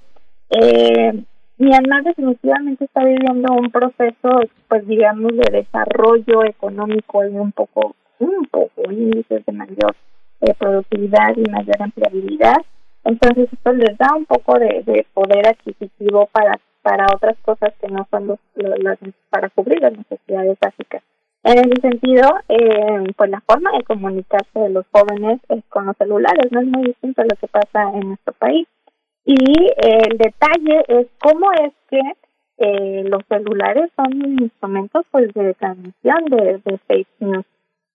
eh, 0.51 1.25
Myanmar 1.59 2.05
definitivamente 2.05 2.85
está 2.85 3.03
viviendo 3.03 3.55
un 3.55 3.71
proceso, 3.71 4.41
pues 4.69 4.87
digamos, 4.87 5.33
de 5.33 5.59
desarrollo 5.59 6.45
económico 6.45 7.25
y 7.25 7.35
un 7.35 7.53
poco, 7.53 7.97
un 8.19 8.45
poco 8.51 8.91
índices 8.91 9.45
de 9.47 9.53
mayor 9.53 9.97
eh, 10.43 10.53
productividad 10.59 11.35
y 11.35 11.51
mayor 11.51 11.77
empleabilidad, 11.81 12.59
entonces 13.07 13.49
esto 13.53 13.73
les 13.73 13.97
da 13.99 14.15
un 14.15 14.27
poco 14.27 14.59
de, 14.59 14.83
de 14.85 15.07
poder 15.15 15.49
adquisitivo 15.49 16.27
para 16.33 16.59
para 16.87 17.07
otras 17.13 17.37
cosas 17.43 17.75
que 17.81 17.89
no 17.89 18.07
son 18.13 18.29
los, 18.29 18.39
para 19.29 19.49
cubrir 19.49 19.83
las 19.83 19.93
necesidades 19.93 20.57
básicas. 20.61 21.03
En 21.43 21.59
ese 21.59 21.81
sentido, 21.81 22.29
eh, 22.49 23.13
pues 23.17 23.29
la 23.29 23.41
forma 23.41 23.73
de 23.73 23.83
comunicarse 23.83 24.57
de 24.57 24.71
los 24.71 24.87
jóvenes 24.93 25.41
es 25.49 25.65
con 25.69 25.87
los 25.87 25.97
celulares, 25.97 26.53
no 26.53 26.61
es 26.61 26.67
muy 26.69 26.85
distinto 26.85 27.23
a 27.23 27.25
lo 27.25 27.35
que 27.41 27.49
pasa 27.49 27.91
en 27.93 28.11
nuestro 28.11 28.35
país. 28.35 28.69
Y 29.25 29.35
el 29.35 30.17
detalle 30.17 30.85
es 30.87 31.09
cómo 31.21 31.51
es 31.55 31.73
que 31.91 32.01
eh, 32.59 33.03
los 33.05 33.23
celulares 33.29 33.91
son 33.97 34.41
instrumentos 34.41 35.05
pues 35.11 35.35
de 35.35 35.55
transmisión 35.55 36.25
de, 36.27 36.61
de 36.65 36.79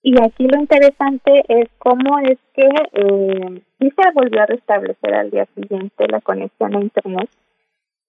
y 0.03 0.19
aquí 0.19 0.47
lo 0.47 0.59
interesante 0.59 1.43
es 1.47 1.69
cómo 1.77 2.19
es 2.19 2.39
que 2.53 2.67
eh, 2.93 3.61
sí 3.79 3.91
se 3.91 4.11
volvió 4.13 4.41
a 4.41 4.47
restablecer 4.47 5.13
al 5.13 5.29
día 5.29 5.45
siguiente 5.53 6.07
la 6.07 6.21
conexión 6.21 6.75
a 6.75 6.81
Internet, 6.81 7.29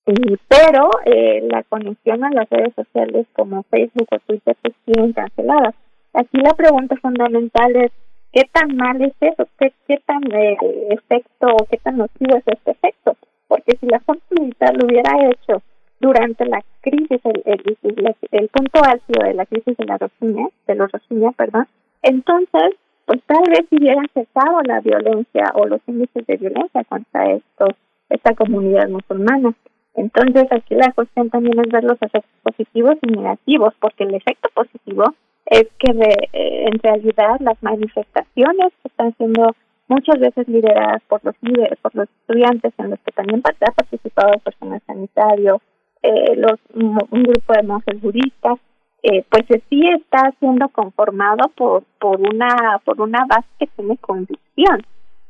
y, 0.06 0.36
pero 0.48 0.90
eh, 1.04 1.46
la 1.50 1.62
conexión 1.64 2.24
a 2.24 2.30
las 2.30 2.48
redes 2.48 2.74
sociales 2.74 3.26
como 3.34 3.62
Facebook 3.64 4.08
o 4.10 4.18
Twitter 4.20 4.56
se 4.62 4.72
siguen 4.84 5.12
canceladas. 5.12 5.74
Aquí 6.14 6.38
la 6.38 6.54
pregunta 6.54 6.96
fundamental 6.96 7.76
es, 7.76 7.92
¿qué 8.32 8.42
tan 8.50 8.74
mal 8.76 9.00
es 9.02 9.14
eso? 9.20 9.46
¿Qué, 9.58 9.72
qué 9.86 9.98
tan 10.04 10.22
eh, 10.32 10.56
efecto 10.90 11.46
o 11.46 11.66
qué 11.70 11.76
tan 11.76 11.98
nocivo 11.98 12.36
es 12.36 12.44
este 12.46 12.72
efecto? 12.72 13.16
Porque 13.48 13.76
si 13.76 13.86
la 13.86 14.00
Junta 14.00 14.24
Militar 14.30 14.74
lo 14.76 14.86
hubiera 14.86 15.28
hecho 15.28 15.62
durante 16.00 16.46
la 16.46 16.64
crisis, 16.80 17.20
el, 17.24 17.42
el, 17.44 18.16
el, 18.32 18.48
punto 18.48 18.82
álgido 18.82 19.24
de 19.24 19.34
la 19.34 19.46
crisis 19.46 19.76
de 19.76 19.84
la 19.84 19.98
Rocinha, 19.98 20.48
de 20.66 20.74
los 20.74 20.90
Rocinha, 20.90 21.30
perdón, 21.32 21.68
entonces, 22.02 22.74
pues 23.06 23.20
tal 23.26 23.42
vez 23.48 23.66
hubiera 23.70 24.02
cesado 24.14 24.60
la 24.64 24.80
violencia 24.80 25.52
o 25.54 25.66
los 25.66 25.80
índices 25.86 26.26
de 26.26 26.36
violencia 26.36 26.84
contra 26.84 27.32
estos, 27.32 27.70
esta 28.08 28.34
comunidad 28.34 28.88
musulmana. 28.88 29.54
Entonces, 29.94 30.46
aquí 30.50 30.74
la 30.74 30.92
cuestión 30.92 31.30
también 31.30 31.58
es 31.60 31.70
ver 31.70 31.84
los 31.84 32.00
efectos 32.00 32.30
positivos 32.42 32.96
y 33.02 33.12
negativos, 33.12 33.74
porque 33.80 34.04
el 34.04 34.14
efecto 34.14 34.48
positivo 34.54 35.04
es 35.46 35.66
que 35.78 35.90
eh, 35.92 36.66
en 36.66 36.78
realidad 36.78 37.36
las 37.40 37.62
manifestaciones 37.62 38.72
que 38.82 38.88
están 38.88 39.14
siendo 39.16 39.54
muchas 39.88 40.18
veces 40.18 40.48
lideradas 40.48 41.02
por 41.08 41.22
los 41.24 41.34
líderes, 41.42 41.78
por 41.82 41.94
los 41.94 42.08
estudiantes, 42.20 42.72
en 42.78 42.90
los 42.90 43.00
que 43.00 43.12
también 43.12 43.42
ha 43.44 43.72
participado 43.72 44.32
el 44.32 44.40
personal 44.40 44.80
sanitario, 44.86 45.60
eh, 46.02 46.36
los, 46.36 46.58
un 46.74 47.22
grupo 47.22 47.52
de 47.52 47.62
monjes 47.62 48.00
budistas, 48.00 48.58
eh, 49.02 49.24
pues 49.28 49.44
sí 49.68 49.88
está 49.88 50.32
siendo 50.38 50.68
conformado 50.68 51.48
por 51.56 51.84
por 51.98 52.20
una 52.20 52.80
por 52.84 53.00
una 53.00 53.24
base 53.26 53.48
que 53.58 53.66
tiene 53.66 53.96
convicción 53.98 54.82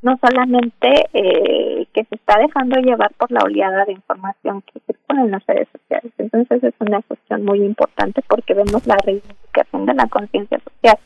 no 0.02 0.18
solamente 0.20 1.08
eh, 1.12 1.86
que 1.94 2.04
se 2.04 2.14
está 2.16 2.36
dejando 2.38 2.80
llevar 2.80 3.12
por 3.16 3.30
la 3.30 3.40
oleada 3.44 3.84
de 3.84 3.92
información 3.92 4.62
que 4.62 4.80
pone 5.06 5.22
en 5.22 5.30
las 5.30 5.46
redes 5.46 5.68
sociales. 5.70 6.12
Entonces 6.18 6.62
es 6.64 6.74
una 6.80 7.00
cuestión 7.02 7.44
muy 7.44 7.62
importante 7.62 8.20
porque 8.28 8.52
vemos 8.52 8.84
la 8.86 8.96
reivindicación 9.04 9.86
de 9.86 9.94
la 9.94 10.06
conciencia 10.08 10.58
social. 10.58 10.98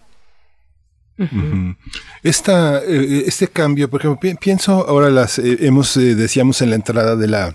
Esta, 2.23 2.79
eh, 2.79 3.25
este 3.27 3.49
cambio, 3.49 3.89
por 3.91 4.01
ejemplo, 4.01 4.31
pienso 4.41 4.87
ahora 4.89 5.11
las 5.11 5.39
hemos 5.39 5.95
decíamos 5.95 6.63
en 6.63 6.71
la 6.71 6.77
entrada 6.77 7.17
de 7.17 7.29
la 7.29 7.55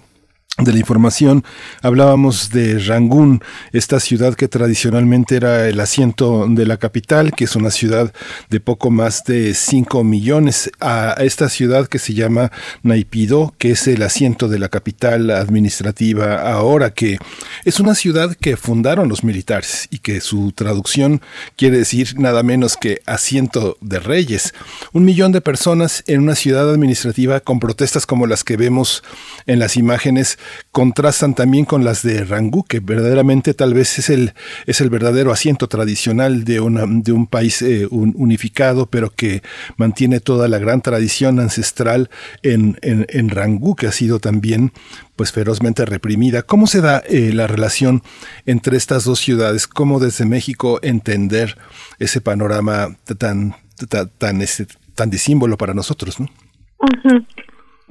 de 0.57 0.73
la 0.73 0.79
información. 0.79 1.45
Hablábamos 1.81 2.49
de 2.49 2.77
Rangún, 2.77 3.41
esta 3.71 3.99
ciudad 3.99 4.35
que 4.35 4.49
tradicionalmente 4.49 5.37
era 5.37 5.67
el 5.67 5.79
asiento 5.79 6.45
de 6.47 6.65
la 6.65 6.77
capital, 6.77 7.31
que 7.31 7.45
es 7.45 7.55
una 7.55 7.71
ciudad 7.71 8.13
de 8.49 8.59
poco 8.59 8.91
más 8.91 9.23
de 9.23 9.53
5 9.53 10.03
millones, 10.03 10.69
a 10.81 11.15
esta 11.19 11.47
ciudad 11.47 11.87
que 11.87 11.99
se 11.99 12.13
llama 12.13 12.51
Naipido, 12.83 13.55
que 13.57 13.71
es 13.71 13.87
el 13.87 14.03
asiento 14.03 14.49
de 14.49 14.59
la 14.59 14.67
capital 14.67 15.31
administrativa 15.31 16.51
ahora, 16.51 16.93
que 16.93 17.17
es 17.63 17.79
una 17.79 17.95
ciudad 17.95 18.35
que 18.35 18.57
fundaron 18.57 19.07
los 19.07 19.23
militares 19.23 19.87
y 19.89 19.99
que 19.99 20.19
su 20.19 20.51
traducción 20.51 21.21
quiere 21.55 21.77
decir 21.77 22.19
nada 22.19 22.43
menos 22.43 22.75
que 22.75 23.01
asiento 23.05 23.77
de 23.79 23.99
reyes. 23.99 24.53
Un 24.91 25.05
millón 25.05 25.31
de 25.31 25.41
personas 25.41 26.03
en 26.07 26.21
una 26.21 26.35
ciudad 26.35 26.69
administrativa 26.69 27.39
con 27.39 27.59
protestas 27.59 28.05
como 28.05 28.27
las 28.27 28.43
que 28.43 28.57
vemos 28.57 29.01
en 29.47 29.57
las 29.57 29.77
imágenes 29.77 30.37
contrastan 30.71 31.33
también 31.33 31.65
con 31.65 31.83
las 31.83 32.03
de 32.03 32.23
Rangú, 32.23 32.63
que 32.63 32.79
verdaderamente 32.79 33.53
tal 33.53 33.73
vez 33.73 33.99
es 33.99 34.09
el, 34.09 34.33
es 34.65 34.81
el 34.81 34.89
verdadero 34.89 35.31
asiento 35.31 35.67
tradicional 35.67 36.43
de, 36.43 36.59
una, 36.59 36.85
de 36.87 37.11
un 37.11 37.27
país 37.27 37.61
eh, 37.61 37.87
unificado, 37.89 38.85
pero 38.85 39.09
que 39.09 39.41
mantiene 39.77 40.19
toda 40.19 40.47
la 40.47 40.59
gran 40.59 40.81
tradición 40.81 41.39
ancestral 41.39 42.09
en, 42.43 42.77
en, 42.81 43.29
Rangú, 43.29 43.75
que 43.75 43.87
ha 43.87 43.91
sido 43.91 44.19
también 44.19 44.71
pues 45.15 45.31
ferozmente 45.31 45.85
reprimida. 45.85 46.43
¿Cómo 46.43 46.67
se 46.67 46.81
da 46.81 46.99
eh, 47.07 47.31
la 47.33 47.47
relación 47.47 48.01
entre 48.45 48.77
estas 48.77 49.03
dos 49.03 49.19
ciudades? 49.19 49.67
¿Cómo 49.67 49.99
desde 49.99 50.25
México 50.25 50.79
entender 50.81 51.57
ese 51.99 52.21
panorama 52.21 52.97
tan, 53.17 53.55
tan, 53.89 54.09
tan, 54.17 54.41
este, 54.41 54.67
tan 54.95 55.09
disímbolo 55.09 55.57
para 55.57 55.73
nosotros? 55.73 56.19
¿no? 56.19 56.27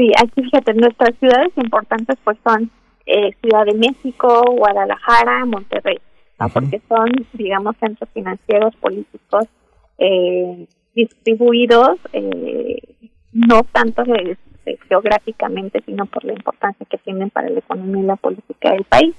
Sí, 0.00 0.10
aquí 0.16 0.42
fíjate, 0.42 0.72
nuestras 0.72 1.14
ciudades 1.18 1.52
importantes 1.56 2.16
pues 2.24 2.38
son 2.42 2.70
eh, 3.04 3.32
Ciudad 3.42 3.66
de 3.66 3.74
México, 3.74 4.42
Guadalajara, 4.56 5.44
Monterrey, 5.44 5.98
porque 6.54 6.80
son, 6.88 7.26
digamos, 7.34 7.76
centros 7.76 8.08
financieros, 8.14 8.74
políticos 8.76 9.44
eh, 9.98 10.66
distribuidos, 10.94 11.98
eh, 12.14 12.80
no 13.34 13.62
tanto 13.72 14.04
geográficamente, 14.88 15.82
sino 15.84 16.06
por 16.06 16.24
la 16.24 16.32
importancia 16.32 16.86
que 16.88 16.96
tienen 16.96 17.28
para 17.28 17.50
la 17.50 17.58
economía 17.58 18.02
y 18.02 18.06
la 18.06 18.16
política 18.16 18.72
del 18.72 18.84
país. 18.84 19.14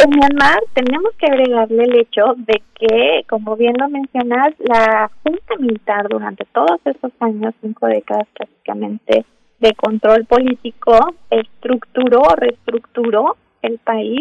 En 0.00 0.10
Myanmar 0.10 0.60
tenemos 0.74 1.12
que 1.18 1.26
agregarle 1.26 1.82
el 1.82 1.98
hecho 1.98 2.34
de 2.36 2.62
que, 2.74 3.24
como 3.28 3.56
bien 3.56 3.74
lo 3.78 3.88
mencionas, 3.88 4.54
la 4.58 5.10
Junta 5.24 5.56
Militar 5.58 6.08
durante 6.08 6.44
todos 6.52 6.80
estos 6.84 7.10
años, 7.18 7.52
cinco 7.60 7.86
décadas 7.86 8.28
prácticamente, 8.32 9.24
de 9.58 9.74
control 9.74 10.24
político, 10.26 10.96
estructuró, 11.30 12.22
reestructuró 12.36 13.36
el 13.62 13.78
país, 13.78 14.20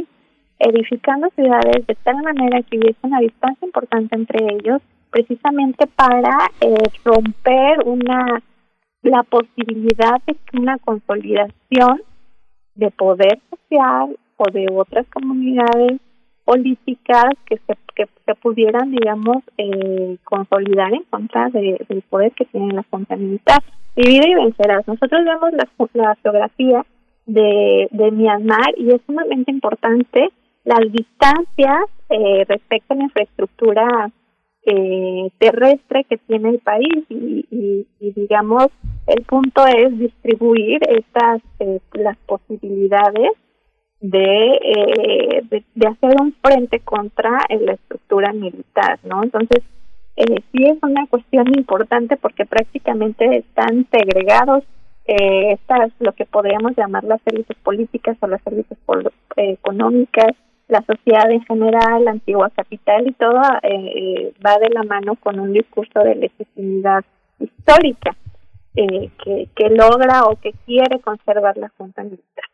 edificando 0.58 1.30
ciudades 1.36 1.86
de 1.86 1.96
tal 2.04 2.24
manera 2.24 2.64
que 2.64 2.80
hubiese 2.80 2.98
una 3.04 3.20
distancia 3.20 3.68
importante 3.68 4.16
entre 4.16 4.40
ellos, 4.56 4.82
precisamente 5.12 5.86
para 5.86 6.50
eh, 6.60 6.76
romper 7.06 7.84
una 7.86 8.42
la 9.04 9.22
posibilidad 9.24 10.20
de 10.26 10.36
una 10.60 10.80
consolidación 10.80 12.02
de 12.74 12.92
poder 12.92 13.40
social, 13.50 14.18
o 14.38 14.46
de 14.52 14.68
otras 14.72 15.06
comunidades 15.08 16.00
políticas 16.46 17.26
que 17.46 17.58
se, 17.58 17.76
que 17.96 18.06
se 18.26 18.36
pudieran, 18.36 18.92
digamos, 18.92 19.44
eh, 19.58 20.18
consolidar 20.24 20.94
en 20.94 21.04
contra 21.04 21.50
de, 21.50 21.86
del 21.90 22.02
poder 22.04 22.32
que 22.32 22.46
tiene 22.46 22.74
la 22.74 22.86
Junta 22.90 23.16
Militar. 23.16 23.62
Divide 23.96 24.30
y 24.30 24.36
vencerás. 24.36 24.88
Nosotros 24.88 25.26
vemos 25.26 25.52
la, 25.54 25.68
la 25.94 26.16
geografía 26.16 26.86
de, 27.26 27.90
de 27.92 28.12
Myanmar 28.12 28.74
y 28.78 28.92
es 28.92 29.02
sumamente 29.06 29.52
importante 29.52 30.30
las 30.64 30.92
distancias 30.92 31.90
eh, 32.10 32.46
respecto 32.48 32.94
a 32.94 32.98
la 32.98 33.04
infraestructura 33.04 34.12
eh, 34.66 35.30
terrestre 35.38 36.06
que 36.10 36.18
tiene 36.18 36.50
el 36.50 36.60
país 36.60 37.06
y, 37.10 37.46
y, 37.50 38.12
digamos 38.12 38.68
el 39.08 39.24
punto 39.24 39.66
es 39.66 39.98
distribuir 39.98 40.80
estas 40.90 41.42
eh, 41.60 41.80
las 41.94 42.18
posibilidades 42.26 43.32
de, 44.00 44.60
eh, 44.62 45.42
de, 45.50 45.88
hacer 45.88 46.22
un 46.22 46.34
frente 46.34 46.80
contra 46.82 47.32
la 47.50 47.74
estructura 47.74 48.32
militar 48.32 49.00
no 49.04 49.24
entonces 49.24 49.64
eh, 50.16 50.42
sí 50.52 50.66
es 50.66 50.78
una 50.82 51.08
cuestión 51.08 51.48
importante 51.58 52.18
porque 52.18 52.46
prácticamente 52.46 53.38
están 53.38 53.88
segregados 53.92 54.64
eh, 55.06 55.54
estas 55.54 55.92
lo 56.00 56.14
que 56.14 56.26
podríamos 56.26 56.74
llamar 56.78 57.04
las 57.06 57.22
élites 57.26 57.58
políticas 57.64 58.18
o 58.20 58.28
las 58.28 58.46
élites 58.46 58.78
eh, 59.38 59.52
económicas 59.52 60.36
la 60.68 60.82
sociedad 60.82 61.32
en 61.32 61.44
general, 61.46 62.04
la 62.04 62.12
antigua 62.12 62.50
capital 62.50 63.08
y 63.08 63.14
todo 63.14 63.42
eh, 63.64 63.70
eh, 63.72 64.34
va 64.46 64.58
de 64.58 64.70
la 64.70 64.84
mano 64.84 65.16
con 65.16 65.40
un 65.40 65.54
discurso 65.54 66.00
de 66.00 66.16
legitimidad 66.16 67.04
histórica 67.40 68.16
eh, 68.76 69.10
que, 69.24 69.48
que 69.56 69.70
logra 69.70 70.26
o 70.26 70.36
que 70.40 70.52
quiere 70.66 71.00
conservar 71.00 71.58
la 71.58 71.70
Junta 71.78 72.04
Militar. 72.04 72.46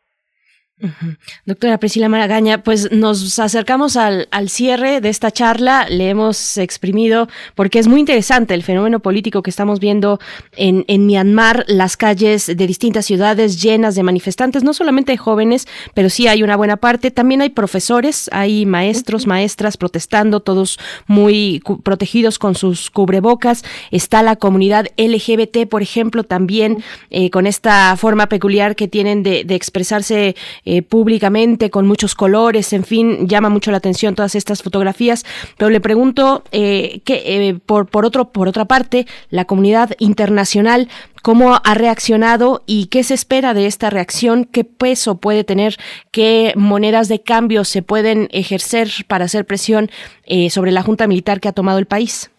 Doctora 1.46 1.78
Priscila 1.78 2.08
Maragaña, 2.08 2.64
pues 2.64 2.90
nos 2.90 3.38
acercamos 3.38 3.96
al, 3.96 4.26
al, 4.32 4.48
cierre 4.48 5.00
de 5.00 5.08
esta 5.08 5.30
charla, 5.30 5.86
le 5.88 6.10
hemos 6.10 6.58
exprimido 6.58 7.28
porque 7.54 7.78
es 7.78 7.86
muy 7.86 8.00
interesante 8.00 8.54
el 8.54 8.64
fenómeno 8.64 8.98
político 8.98 9.42
que 9.42 9.50
estamos 9.50 9.78
viendo 9.78 10.18
en, 10.56 10.84
en 10.88 11.06
Myanmar, 11.06 11.64
las 11.68 11.96
calles 11.96 12.46
de 12.46 12.66
distintas 12.66 13.06
ciudades 13.06 13.62
llenas 13.62 13.94
de 13.94 14.02
manifestantes, 14.02 14.64
no 14.64 14.74
solamente 14.74 15.16
jóvenes, 15.16 15.68
pero 15.94 16.10
sí 16.10 16.26
hay 16.26 16.42
una 16.42 16.56
buena 16.56 16.76
parte, 16.76 17.12
también 17.12 17.40
hay 17.40 17.50
profesores, 17.50 18.28
hay 18.32 18.66
maestros, 18.66 19.28
maestras 19.28 19.76
protestando, 19.76 20.40
todos 20.40 20.80
muy 21.06 21.62
protegidos 21.84 22.40
con 22.40 22.56
sus 22.56 22.90
cubrebocas, 22.90 23.64
está 23.92 24.24
la 24.24 24.34
comunidad 24.34 24.86
LGBT, 24.96 25.68
por 25.68 25.82
ejemplo, 25.82 26.24
también 26.24 26.82
eh, 27.10 27.30
con 27.30 27.46
esta 27.46 27.96
forma 27.96 28.28
peculiar 28.28 28.74
que 28.74 28.88
tienen 28.88 29.22
de, 29.22 29.44
de 29.44 29.54
expresarse 29.54 30.34
eh, 30.66 30.73
públicamente 30.82 31.70
con 31.70 31.86
muchos 31.86 32.14
colores, 32.14 32.72
en 32.72 32.84
fin, 32.84 33.28
llama 33.28 33.48
mucho 33.48 33.70
la 33.70 33.78
atención 33.78 34.14
todas 34.14 34.34
estas 34.34 34.62
fotografías. 34.62 35.24
Pero 35.56 35.70
le 35.70 35.80
pregunto 35.80 36.42
eh, 36.52 37.00
que 37.04 37.22
eh, 37.24 37.54
por 37.54 37.86
por 37.86 38.04
otro 38.04 38.32
por 38.32 38.48
otra 38.48 38.64
parte 38.64 39.06
la 39.30 39.44
comunidad 39.44 39.90
internacional 39.98 40.88
cómo 41.24 41.54
ha 41.54 41.74
reaccionado 41.74 42.62
y 42.66 42.88
qué 42.88 43.02
se 43.02 43.14
espera 43.14 43.54
de 43.54 43.64
esta 43.64 43.88
reacción, 43.88 44.44
qué 44.44 44.62
peso 44.62 45.16
puede 45.16 45.42
tener, 45.42 45.76
qué 46.12 46.52
monedas 46.54 47.08
de 47.08 47.22
cambio 47.22 47.64
se 47.64 47.80
pueden 47.80 48.28
ejercer 48.30 48.88
para 49.08 49.24
hacer 49.24 49.46
presión 49.46 49.88
eh, 50.26 50.50
sobre 50.50 50.70
la 50.70 50.82
junta 50.82 51.06
militar 51.06 51.40
que 51.40 51.48
ha 51.48 51.52
tomado 51.52 51.78
el 51.78 51.86
país. 51.86 52.30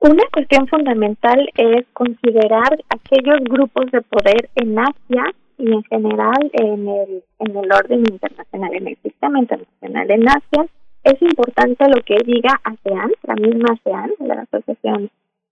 Una 0.00 0.24
cuestión 0.32 0.66
fundamental 0.66 1.48
es 1.54 1.86
considerar 1.92 2.76
aquellos 2.88 3.38
grupos 3.44 3.88
de 3.92 4.02
poder 4.02 4.50
en 4.56 4.76
Asia 4.76 5.32
y 5.62 5.72
en 5.72 5.84
general 5.84 6.50
en 6.54 6.88
el, 6.88 7.22
en 7.38 7.56
el 7.56 7.72
orden 7.72 8.00
internacional, 8.00 8.74
en 8.74 8.88
el 8.88 8.96
sistema 8.96 9.38
internacional 9.38 10.10
en 10.10 10.28
Asia, 10.28 10.66
es 11.04 11.22
importante 11.22 11.88
lo 11.88 12.02
que 12.02 12.16
diga 12.24 12.60
ASEAN, 12.64 13.12
la 13.22 13.34
misma 13.36 13.74
ASEAN, 13.74 14.10
la 14.18 14.42
Asociación 14.42 15.08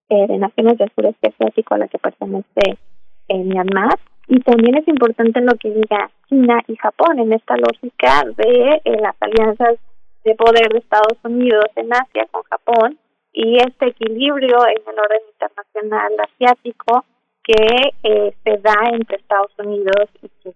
eh, 0.08 0.26
de 0.26 0.38
Naciones 0.38 0.78
del 0.78 0.90
Sureste 0.96 1.28
Asiático 1.28 1.74
a 1.74 1.78
la 1.78 1.86
que 1.88 1.98
pertenece 1.98 2.78
en 3.28 3.48
Myanmar, 3.48 3.98
y 4.26 4.40
también 4.40 4.76
es 4.78 4.88
importante 4.88 5.40
lo 5.40 5.54
que 5.54 5.70
diga 5.70 6.10
China 6.28 6.60
y 6.66 6.74
Japón 6.76 7.20
en 7.20 7.32
esta 7.32 7.56
lógica 7.56 8.24
de 8.36 8.80
eh, 8.84 9.00
las 9.00 9.14
alianzas 9.20 9.78
de 10.24 10.34
poder 10.34 10.72
de 10.72 10.78
Estados 10.78 11.18
Unidos 11.22 11.66
en 11.76 11.92
Asia 11.92 12.26
con 12.32 12.42
Japón 12.42 12.98
y 13.32 13.58
este 13.58 13.88
equilibrio 13.88 14.58
en 14.66 14.82
el 14.92 14.98
orden 14.98 15.20
internacional 15.32 16.12
asiático 16.18 17.04
que 17.50 17.92
eh, 18.04 18.34
se 18.44 18.58
da 18.58 18.90
entre 18.92 19.16
Estados 19.16 19.50
Unidos 19.58 20.08
y 20.22 20.28
China. 20.40 20.54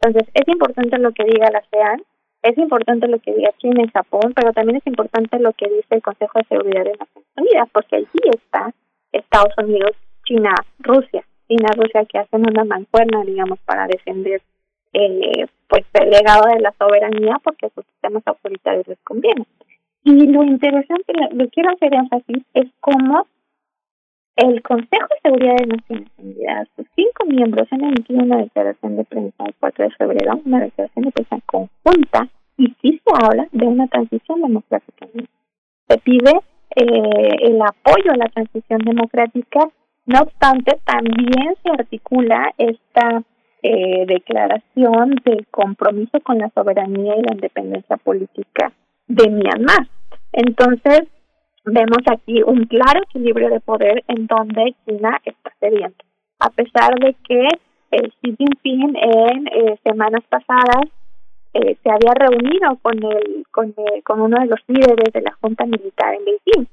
Entonces, 0.00 0.28
es 0.34 0.48
importante 0.48 0.98
lo 0.98 1.12
que 1.12 1.24
diga 1.24 1.50
la 1.50 1.60
ASEAN, 1.60 2.02
es 2.42 2.58
importante 2.58 3.08
lo 3.08 3.18
que 3.20 3.34
diga 3.34 3.50
China 3.58 3.82
y 3.82 3.90
Japón, 3.90 4.34
pero 4.34 4.52
también 4.52 4.76
es 4.76 4.86
importante 4.86 5.38
lo 5.38 5.52
que 5.54 5.66
dice 5.68 5.94
el 5.94 6.02
Consejo 6.02 6.38
de 6.38 6.44
Seguridad 6.44 6.84
de 6.84 6.92
Naciones 6.92 7.30
Unidas, 7.36 7.68
porque 7.72 7.96
allí 7.96 8.20
está 8.34 8.72
Estados 9.12 9.54
Unidos, 9.56 9.92
China, 10.26 10.54
Rusia, 10.80 11.24
China, 11.48 11.68
Rusia 11.74 12.04
que 12.04 12.18
hacen 12.18 12.46
una 12.46 12.64
mancuerna, 12.64 13.24
digamos, 13.24 13.58
para 13.60 13.86
defender 13.86 14.42
eh, 14.92 15.46
pues 15.68 15.84
el 15.94 16.10
legado 16.10 16.48
de 16.52 16.60
la 16.60 16.74
soberanía, 16.78 17.40
porque 17.42 17.70
sus 17.74 17.84
sistemas 17.86 18.22
autoritarios 18.26 18.86
les 18.86 18.98
conviene. 19.00 19.46
Y 20.04 20.26
lo 20.26 20.44
interesante, 20.44 21.12
lo 21.32 21.48
quiero 21.48 21.70
hacer 21.70 21.94
énfasis, 21.94 22.44
es 22.54 22.66
cómo 22.80 23.26
el 24.36 24.62
Consejo 24.62 25.06
de 25.08 25.20
Seguridad 25.22 25.56
de 25.56 25.66
Naciones 25.66 26.08
Unidas, 26.18 26.68
sus 26.76 26.86
cinco 26.94 27.24
miembros 27.26 27.66
han 27.70 27.84
emitido 27.84 28.22
una 28.22 28.38
declaración 28.38 28.96
de 28.96 29.04
prensa 29.04 29.44
el 29.46 29.54
4 29.58 29.84
de 29.84 29.90
febrero, 29.92 30.40
una 30.44 30.60
declaración 30.60 31.04
de 31.06 31.12
prensa 31.12 31.38
conjunta, 31.46 32.28
y 32.58 32.66
sí 32.80 33.00
se 33.04 33.24
habla 33.24 33.48
de 33.52 33.66
una 33.66 33.86
transición 33.88 34.42
democrática. 34.42 35.06
Se 35.88 35.98
pide 35.98 36.32
eh, 36.76 37.36
el 37.42 37.60
apoyo 37.62 38.12
a 38.12 38.16
la 38.16 38.28
transición 38.28 38.80
democrática, 38.80 39.70
no 40.04 40.20
obstante, 40.20 40.78
también 40.84 41.56
se 41.62 41.70
articula 41.70 42.52
esta 42.58 43.22
eh, 43.62 44.04
declaración 44.06 45.16
del 45.24 45.46
compromiso 45.50 46.20
con 46.20 46.38
la 46.38 46.50
soberanía 46.50 47.16
y 47.16 47.22
la 47.22 47.34
independencia 47.34 47.96
política 47.96 48.72
de 49.08 49.30
Myanmar. 49.30 49.88
Entonces, 50.32 51.08
vemos 51.66 51.98
aquí 52.10 52.42
un 52.42 52.64
claro 52.64 53.00
equilibrio 53.02 53.50
de 53.50 53.60
poder 53.60 54.04
en 54.08 54.26
donde 54.26 54.74
China 54.84 55.20
está 55.24 55.52
cediendo. 55.60 55.96
A 56.38 56.50
pesar 56.50 56.94
de 56.98 57.14
que 57.26 57.48
el 57.90 58.12
Xi 58.22 58.36
Jinping 58.36 58.96
en 58.96 59.46
eh, 59.48 59.78
semanas 59.82 60.22
pasadas 60.28 60.86
eh, 61.54 61.76
se 61.82 61.90
había 61.90 62.12
reunido 62.14 62.76
con 62.82 63.02
el, 63.02 63.46
con 63.50 63.74
con 64.04 64.20
uno 64.20 64.38
de 64.40 64.46
los 64.46 64.60
líderes 64.68 65.12
de 65.12 65.22
la 65.22 65.32
junta 65.40 65.64
militar 65.64 66.14
en 66.14 66.24
Beijing. 66.24 66.66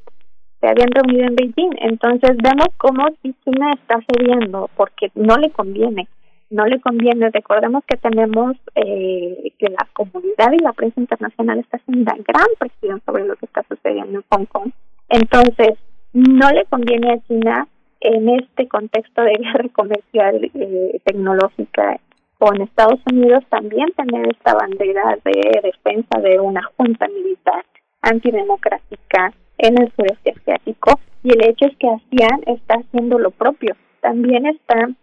Se 0.59 0.67
habían 0.67 0.91
reunido 0.91 1.25
en 1.27 1.35
Beijing. 1.35 1.71
Entonces 1.79 2.37
vemos 2.37 2.67
cómo 2.77 3.07
China 3.21 3.71
está 3.73 3.99
cediendo 4.11 4.69
porque 4.75 5.11
no 5.15 5.37
le 5.37 5.49
conviene. 5.51 6.07
No 6.53 6.65
le 6.65 6.79
conviene. 6.79 7.29
Recordemos 7.31 7.83
que 7.85 7.97
tenemos 7.97 8.55
eh, 8.75 9.51
que 9.57 9.69
la 9.69 9.87
comunidad 9.93 10.51
y 10.51 10.63
la 10.63 10.73
prensa 10.73 10.99
internacional 10.99 11.59
está 11.59 11.77
haciendo 11.77 12.11
una 12.11 12.23
gran 12.23 12.47
presión 12.59 13.01
sobre 13.05 13.25
lo 13.25 13.35
que 13.35 13.45
está 13.45 13.63
sucediendo 13.67 14.19
en 14.19 14.25
Hong 14.29 14.45
Kong 14.45 14.71
entonces, 15.13 15.77
no 16.13 16.49
le 16.49 16.65
conviene 16.65 17.13
a 17.13 17.27
China 17.27 17.67
en 18.01 18.29
este 18.29 18.67
contexto 18.67 19.21
de 19.21 19.33
guerra 19.39 19.69
comercial 19.71 20.51
eh, 20.53 20.99
tecnológica 21.05 21.99
con 22.39 22.61
Estados 22.61 22.99
Unidos 23.09 23.43
también 23.49 23.91
tener 23.91 24.27
esta 24.27 24.55
bandera 24.55 25.17
de 25.23 25.61
defensa 25.61 26.19
de 26.19 26.39
una 26.39 26.61
junta 26.75 27.07
militar 27.07 27.63
antidemocrática 28.01 29.33
en 29.59 29.81
el 29.81 29.91
sureste 29.95 30.31
asiático 30.31 30.99
y 31.23 31.29
el 31.29 31.47
hecho 31.47 31.67
es 31.67 31.77
que 31.77 31.87
ASEAN 31.87 32.41
está 32.47 32.75
haciendo 32.75 33.17
lo 33.17 33.31
propio. 33.31 33.75
También 34.01 34.47
están 34.47 34.97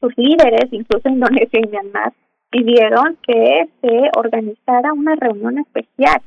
sus 0.00 0.16
líderes, 0.16 0.72
incluso 0.72 1.08
Indonesia 1.08 1.60
y 1.60 1.66
Myanmar, 1.68 2.12
pidieron 2.50 3.16
que 3.22 3.68
se 3.80 4.10
organizara 4.16 4.92
una 4.92 5.14
reunión 5.16 5.58
especial 5.58 6.20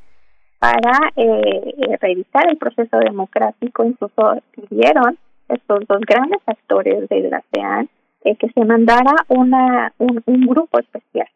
para 0.59 1.11
eh, 1.15 1.97
revisar 1.99 2.49
el 2.49 2.57
proceso 2.57 2.97
democrático. 2.99 3.83
Incluso 3.83 4.37
pidieron 4.51 5.17
estos 5.49 5.87
dos 5.87 6.01
grandes 6.01 6.39
actores 6.45 7.09
de 7.09 7.29
la 7.29 7.37
ASEAN 7.37 7.89
eh, 8.23 8.35
que 8.35 8.49
se 8.49 8.65
mandara 8.65 9.13
una, 9.27 9.93
un, 9.97 10.21
un 10.25 10.45
grupo 10.45 10.79
especial 10.79 11.27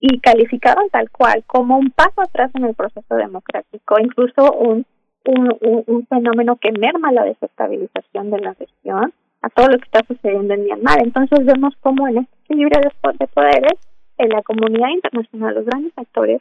y 0.00 0.20
calificaron 0.20 0.90
tal 0.90 1.08
cual 1.10 1.44
como 1.46 1.78
un 1.78 1.90
paso 1.90 2.20
atrás 2.20 2.50
en 2.54 2.64
el 2.64 2.74
proceso 2.74 3.14
democrático, 3.14 3.98
incluso 3.98 4.52
un, 4.52 4.84
un, 5.24 5.84
un, 5.86 6.06
fenómeno 6.06 6.56
que 6.56 6.72
merma 6.72 7.10
la 7.10 7.24
desestabilización 7.24 8.30
de 8.30 8.40
la 8.40 8.52
región 8.52 9.14
a 9.44 9.50
todo 9.50 9.68
lo 9.68 9.78
que 9.78 9.84
está 9.84 10.00
sucediendo 10.06 10.54
en 10.54 10.64
Myanmar. 10.64 11.02
Entonces 11.02 11.44
vemos 11.44 11.74
cómo 11.80 12.08
en 12.08 12.18
este 12.18 12.36
equilibrio 12.44 12.80
de, 12.80 13.18
de 13.18 13.26
poderes, 13.26 13.78
en 14.16 14.28
la 14.30 14.42
comunidad 14.42 14.88
internacional, 14.88 15.54
los 15.54 15.66
grandes 15.66 15.92
actores 15.96 16.40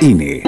INE. 0.00 0.42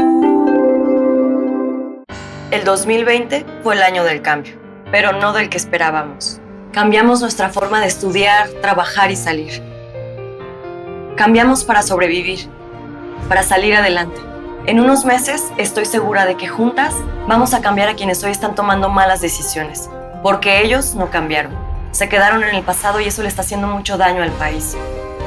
El 2.51 2.65
2020 2.65 3.47
fue 3.63 3.75
el 3.75 3.83
año 3.83 4.05
del 4.05 4.23
cambio, 4.23 4.55
pero 4.91 5.13
no 5.13 5.33
del 5.33 5.49
que 5.49 5.57
esperábamos. 5.57 6.41
Cambiamos 6.73 7.21
nuestra 7.21 7.49
forma 7.49 7.81
de 7.81 7.87
estudiar, 7.87 8.49
trabajar 8.61 9.11
y 9.11 9.17
salir. 9.17 9.63
Cambiamos 11.17 11.65
para 11.65 11.83
sobrevivir, 11.83 12.49
para 13.29 13.43
salir 13.43 13.75
adelante. 13.75 14.21
En 14.67 14.81
unos 14.81 15.05
meses 15.05 15.45
estoy 15.57 15.85
segura 15.85 16.27
de 16.27 16.37
que 16.37 16.49
juntas 16.49 16.95
vamos 17.27 17.55
a 17.55 17.61
cambiar 17.61 17.89
a 17.89 17.95
quienes 17.95 18.23
hoy 18.25 18.31
están 18.31 18.55
tomando 18.55 18.89
malas 18.89 19.21
decisiones, 19.21 19.89
porque 20.23 20.63
ellos 20.63 20.95
no 20.95 21.11
cambiaron. 21.11 21.53
Se 21.93 22.09
quedaron 22.09 22.43
en 22.45 22.55
el 22.55 22.63
pasado 22.63 23.01
y 23.01 23.07
eso 23.07 23.23
le 23.23 23.29
está 23.29 23.43
haciendo 23.43 23.67
mucho 23.67 23.97
daño 23.97 24.23
al 24.23 24.33
país. 24.33 24.77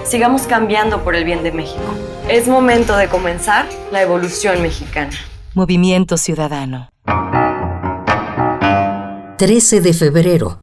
Sigamos 0.06 0.44
cambiando 0.44 1.04
por 1.04 1.16
el 1.16 1.24
bien 1.24 1.44
de 1.44 1.52
México. 1.52 1.82
Es 2.30 2.48
momento 2.48 2.96
de 2.98 3.08
comenzar 3.08 3.66
la 3.92 4.02
evolución 4.02 4.62
mexicana. 4.62 5.14
Movimiento 5.54 6.18
Ciudadano. 6.18 6.90
13 9.38 9.82
de 9.82 9.94
febrero, 9.94 10.62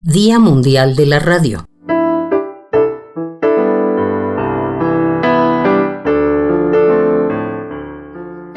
Día 0.00 0.38
Mundial 0.38 0.96
de 0.96 1.06
la 1.06 1.18
Radio. 1.20 1.66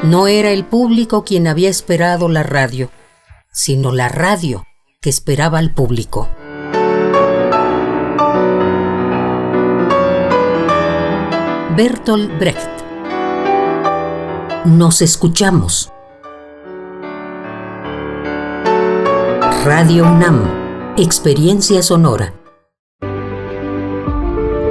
No 0.02 0.26
era 0.26 0.50
el 0.50 0.64
público 0.64 1.24
quien 1.24 1.46
había 1.46 1.70
esperado 1.70 2.28
la 2.28 2.42
radio, 2.42 2.90
sino 3.52 3.92
la 3.92 4.08
radio 4.08 4.64
que 5.00 5.10
esperaba 5.10 5.58
al 5.58 5.72
público. 5.72 6.28
Bertolt 11.76 12.38
Brecht. 12.38 12.70
Nos 14.64 15.02
escuchamos. 15.02 15.92
Radio 19.64 20.04
UNAM, 20.04 20.94
Experiencia 20.96 21.82
Sonora. 21.82 22.32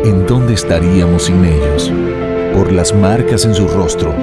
¿En 0.05 0.25
dónde 0.27 0.53
estaríamos 0.53 1.23
sin 1.23 1.43
ellos? 1.43 1.91
Por 2.53 2.71
las 2.71 2.95
marcas 2.95 3.43
en 3.43 3.53
su 3.53 3.67
rostro, 3.67 4.13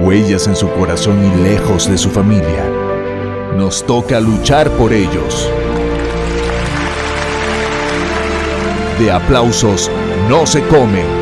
huellas 0.00 0.46
en 0.46 0.54
su 0.54 0.70
corazón 0.74 1.24
y 1.24 1.42
lejos 1.42 1.90
de 1.90 1.98
su 1.98 2.10
familia. 2.10 2.64
Nos 3.56 3.84
toca 3.84 4.20
luchar 4.20 4.70
por 4.72 4.92
ellos. 4.92 5.50
De 9.00 9.10
aplausos 9.10 9.90
no 10.28 10.46
se 10.46 10.62
comen. 10.68 11.19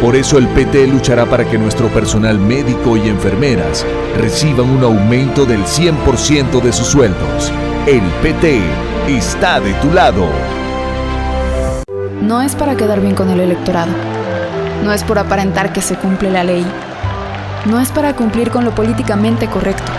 Por 0.00 0.16
eso 0.16 0.38
el 0.38 0.48
PT 0.48 0.86
luchará 0.86 1.26
para 1.26 1.44
que 1.44 1.58
nuestro 1.58 1.88
personal 1.88 2.38
médico 2.38 2.96
y 2.96 3.08
enfermeras 3.08 3.84
reciban 4.16 4.70
un 4.70 4.84
aumento 4.84 5.44
del 5.44 5.64
100% 5.64 6.60
de 6.62 6.72
sus 6.72 6.86
sueldos. 6.86 7.52
El 7.86 8.02
PT 8.22 8.60
está 9.08 9.60
de 9.60 9.72
tu 9.74 9.92
lado. 9.92 10.26
No 12.22 12.42
es 12.42 12.54
para 12.54 12.76
quedar 12.76 13.00
bien 13.00 13.14
con 13.14 13.30
el 13.30 13.40
electorado. 13.40 13.92
No 14.84 14.92
es 14.92 15.02
por 15.02 15.18
aparentar 15.18 15.72
que 15.72 15.82
se 15.82 15.96
cumple 15.96 16.30
la 16.30 16.44
ley. 16.44 16.66
no 17.66 17.80
es 17.80 17.90
para 17.90 18.14
cumplir 18.14 18.50
con 18.50 18.64
lo 18.64 18.74
políticamente 18.74 19.48
correcto. 19.48 19.92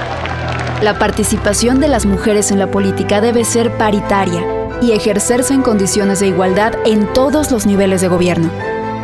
La 0.81 0.97
participación 0.97 1.80
de 1.81 1.89
las 1.89 2.06
mujeres 2.06 2.51
en 2.51 2.60
la 2.60 2.68
política 2.68 3.19
debe 3.19 3.43
ser 3.43 3.69
paritaria 3.77 4.41
y 4.81 4.93
ejercerse 4.93 5.53
en 5.53 5.61
condiciones 5.61 6.22
de 6.22 6.27
igualdad 6.27 6.73
en 6.85 7.11
todos 7.14 7.51
los 7.51 7.65
niveles 7.65 7.99
de 7.99 8.07
gobierno. 8.07 8.49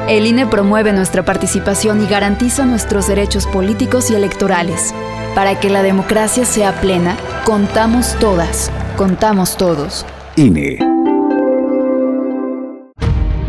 El 0.07 0.27
INE 0.27 0.45
promueve 0.45 0.94
nuestra 0.94 1.26
participación 1.26 2.03
y 2.03 2.06
garantiza 2.06 2.64
nuestros 2.64 3.07
derechos 3.07 3.48
políticos 3.48 4.11
y 4.11 4.15
electorales. 4.15 4.94
Para 5.34 5.60
que 5.60 5.68
la 5.68 5.82
democracia 5.82 6.45
sea 6.45 6.80
plena, 6.80 7.18
contamos 7.44 8.15
todas, 8.19 8.69
contamos 8.98 9.57
todos. 9.57 10.06
INE. 10.36 10.77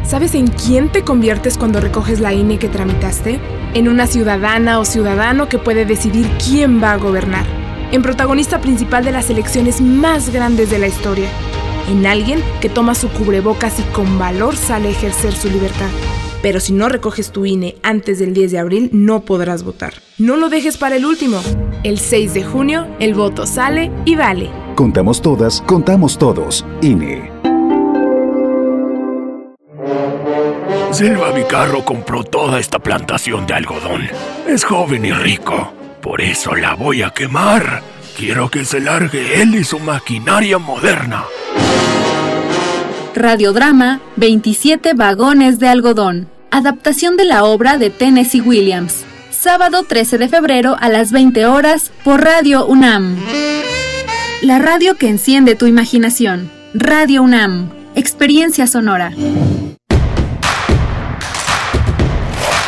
¿Sabes 0.03 0.35
en 0.35 0.47
quién 0.47 0.91
te 0.91 1.03
conviertes 1.03 1.59
cuando 1.59 1.78
recoges 1.78 2.20
la 2.20 2.33
INE 2.33 2.59
que 2.59 2.70
tramitaste? 2.70 3.39
En 3.74 3.87
una 3.87 4.07
ciudadana 4.07 4.81
o 4.81 4.87
ciudadano 4.87 5.51
que 5.51 5.59
puede 5.59 5.85
decidir 5.85 6.27
quién 6.43 6.83
va 6.83 6.93
a 6.93 6.97
gobernar. 6.97 7.45
En 7.93 8.01
protagonista 8.01 8.62
principal 8.62 9.05
de 9.05 9.12
las 9.12 9.28
elecciones 9.28 9.83
más 9.83 10.31
grandes 10.31 10.70
de 10.70 10.78
la 10.78 10.87
historia. 10.87 11.28
En 11.91 12.07
alguien 12.07 12.43
que 12.62 12.70
toma 12.70 12.95
su 12.95 13.11
cubrebocas 13.11 13.78
y 13.78 13.83
con 13.93 14.19
valor 14.19 14.57
sale 14.57 14.89
a 14.89 14.93
ejercer 14.93 15.35
su 15.35 15.51
libertad. 15.51 15.91
Pero 16.42 16.60
si 16.60 16.72
no 16.72 16.88
recoges 16.88 17.30
tu 17.30 17.46
INE 17.46 17.76
antes 17.82 18.18
del 18.18 18.34
10 18.34 18.52
de 18.52 18.58
abril, 18.58 18.90
no 18.92 19.24
podrás 19.24 19.62
votar. 19.62 19.94
No 20.18 20.36
lo 20.36 20.48
dejes 20.48 20.76
para 20.76 20.96
el 20.96 21.06
último. 21.06 21.40
El 21.82 21.98
6 21.98 22.34
de 22.34 22.44
junio, 22.44 22.86
el 23.00 23.14
voto 23.14 23.46
sale 23.46 23.90
y 24.04 24.16
vale. 24.16 24.50
Contamos 24.74 25.22
todas, 25.22 25.62
contamos 25.62 26.18
todos. 26.18 26.64
INE. 26.82 27.30
Selva 30.92 31.30
Vicarro 31.32 31.84
compró 31.84 32.24
toda 32.24 32.58
esta 32.58 32.78
plantación 32.78 33.46
de 33.46 33.52
algodón. 33.54 34.08
Es 34.48 34.64
joven 34.64 35.04
y 35.04 35.12
rico. 35.12 35.72
Por 36.00 36.22
eso 36.22 36.54
la 36.54 36.74
voy 36.74 37.02
a 37.02 37.10
quemar. 37.10 37.82
Quiero 38.16 38.48
que 38.48 38.64
se 38.64 38.80
largue 38.80 39.42
él 39.42 39.54
y 39.56 39.64
su 39.64 39.78
maquinaria 39.78 40.56
moderna. 40.56 41.24
Radiodrama 43.16 44.02
27 44.16 44.93
vagones 44.93 45.59
de 45.59 45.68
algodón. 45.68 46.28
Adaptación 46.51 47.16
de 47.16 47.24
la 47.24 47.44
obra 47.44 47.78
de 47.78 47.88
Tennessee 47.88 48.43
Williams. 48.43 49.06
Sábado 49.30 49.84
13 49.84 50.18
de 50.18 50.28
febrero 50.28 50.76
a 50.78 50.90
las 50.90 51.12
20 51.12 51.47
horas 51.47 51.93
por 52.05 52.22
Radio 52.22 52.66
UNAM. 52.66 53.16
La 54.43 54.59
radio 54.59 54.97
que 54.97 55.09
enciende 55.09 55.55
tu 55.55 55.64
imaginación. 55.64 56.51
Radio 56.74 57.22
UNAM. 57.22 57.70
Experiencia 57.94 58.66
sonora. 58.66 59.12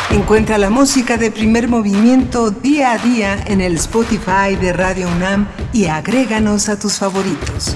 Encuentra 0.09 0.57
la 0.57 0.71
música 0.71 1.17
de 1.17 1.29
primer 1.29 1.67
movimiento 1.67 2.49
día 2.49 2.93
a 2.93 2.97
día 2.97 3.37
en 3.45 3.61
el 3.61 3.75
Spotify 3.75 4.55
de 4.59 4.73
Radio 4.73 5.09
UNAM 5.15 5.47
y 5.73 5.85
agréganos 5.85 6.69
a 6.69 6.79
tus 6.79 6.97
favoritos. 6.97 7.75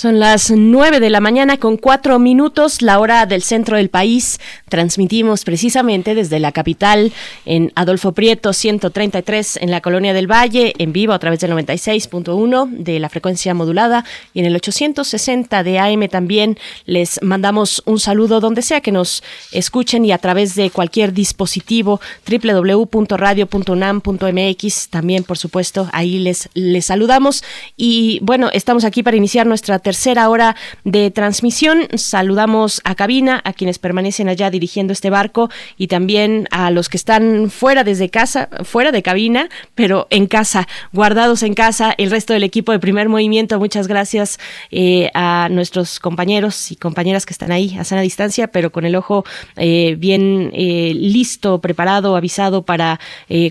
Son 0.00 0.18
las 0.18 0.50
nueve 0.50 0.98
de 0.98 1.10
la 1.10 1.20
mañana 1.20 1.58
con 1.58 1.76
cuatro 1.76 2.18
minutos, 2.18 2.80
la 2.80 2.98
hora 3.00 3.26
del 3.26 3.42
centro 3.42 3.76
del 3.76 3.90
país. 3.90 4.40
Transmitimos 4.70 5.44
precisamente 5.44 6.14
desde 6.14 6.40
la 6.40 6.52
capital 6.52 7.12
en 7.44 7.70
Adolfo 7.74 8.12
Prieto 8.12 8.54
133 8.54 9.58
en 9.60 9.70
la 9.70 9.82
Colonia 9.82 10.14
del 10.14 10.26
Valle, 10.26 10.72
en 10.78 10.94
vivo 10.94 11.12
a 11.12 11.18
través 11.18 11.40
del 11.40 11.50
96.1 11.50 12.70
de 12.70 12.98
la 12.98 13.10
frecuencia 13.10 13.52
modulada 13.52 14.06
y 14.32 14.40
en 14.40 14.46
el 14.46 14.56
860 14.56 15.62
de 15.64 15.78
AM 15.78 16.08
también. 16.08 16.58
Les 16.86 17.22
mandamos 17.22 17.82
un 17.84 18.00
saludo 18.00 18.40
donde 18.40 18.62
sea 18.62 18.80
que 18.80 18.92
nos 18.92 19.22
escuchen 19.52 20.06
y 20.06 20.12
a 20.12 20.18
través 20.18 20.54
de 20.54 20.70
cualquier 20.70 21.12
dispositivo 21.12 22.00
www.radio.unam.mx 22.26 24.88
también 24.88 25.24
por 25.24 25.36
supuesto 25.36 25.90
ahí 25.92 26.20
les, 26.20 26.48
les 26.54 26.86
saludamos. 26.86 27.44
Y 27.76 28.18
bueno, 28.22 28.48
estamos 28.54 28.84
aquí 28.84 29.02
para 29.02 29.18
iniciar 29.18 29.46
nuestra 29.46 29.78
tercera 29.90 30.28
hora 30.28 30.54
de 30.84 31.10
transmisión. 31.10 31.88
Saludamos 31.96 32.80
a 32.84 32.94
cabina, 32.94 33.40
a 33.44 33.52
quienes 33.52 33.80
permanecen 33.80 34.28
allá 34.28 34.48
dirigiendo 34.48 34.92
este 34.92 35.10
barco 35.10 35.50
y 35.76 35.88
también 35.88 36.46
a 36.52 36.70
los 36.70 36.88
que 36.88 36.96
están 36.96 37.50
fuera 37.50 37.82
desde 37.82 38.08
casa, 38.08 38.48
fuera 38.62 38.92
de 38.92 39.02
cabina, 39.02 39.48
pero 39.74 40.06
en 40.10 40.28
casa, 40.28 40.68
guardados 40.92 41.42
en 41.42 41.54
casa, 41.54 41.92
el 41.98 42.12
resto 42.12 42.34
del 42.34 42.44
equipo 42.44 42.70
de 42.70 42.78
primer 42.78 43.08
movimiento. 43.08 43.58
Muchas 43.58 43.88
gracias 43.88 44.38
eh, 44.70 45.10
a 45.12 45.48
nuestros 45.50 45.98
compañeros 45.98 46.70
y 46.70 46.76
compañeras 46.76 47.26
que 47.26 47.32
están 47.32 47.50
ahí 47.50 47.76
a 47.76 47.82
sana 47.82 48.02
distancia, 48.02 48.46
pero 48.46 48.70
con 48.70 48.84
el 48.84 48.94
ojo 48.94 49.24
eh, 49.56 49.96
bien 49.98 50.52
eh, 50.54 50.92
listo, 50.94 51.60
preparado, 51.60 52.14
avisado 52.14 52.62
para 52.62 53.00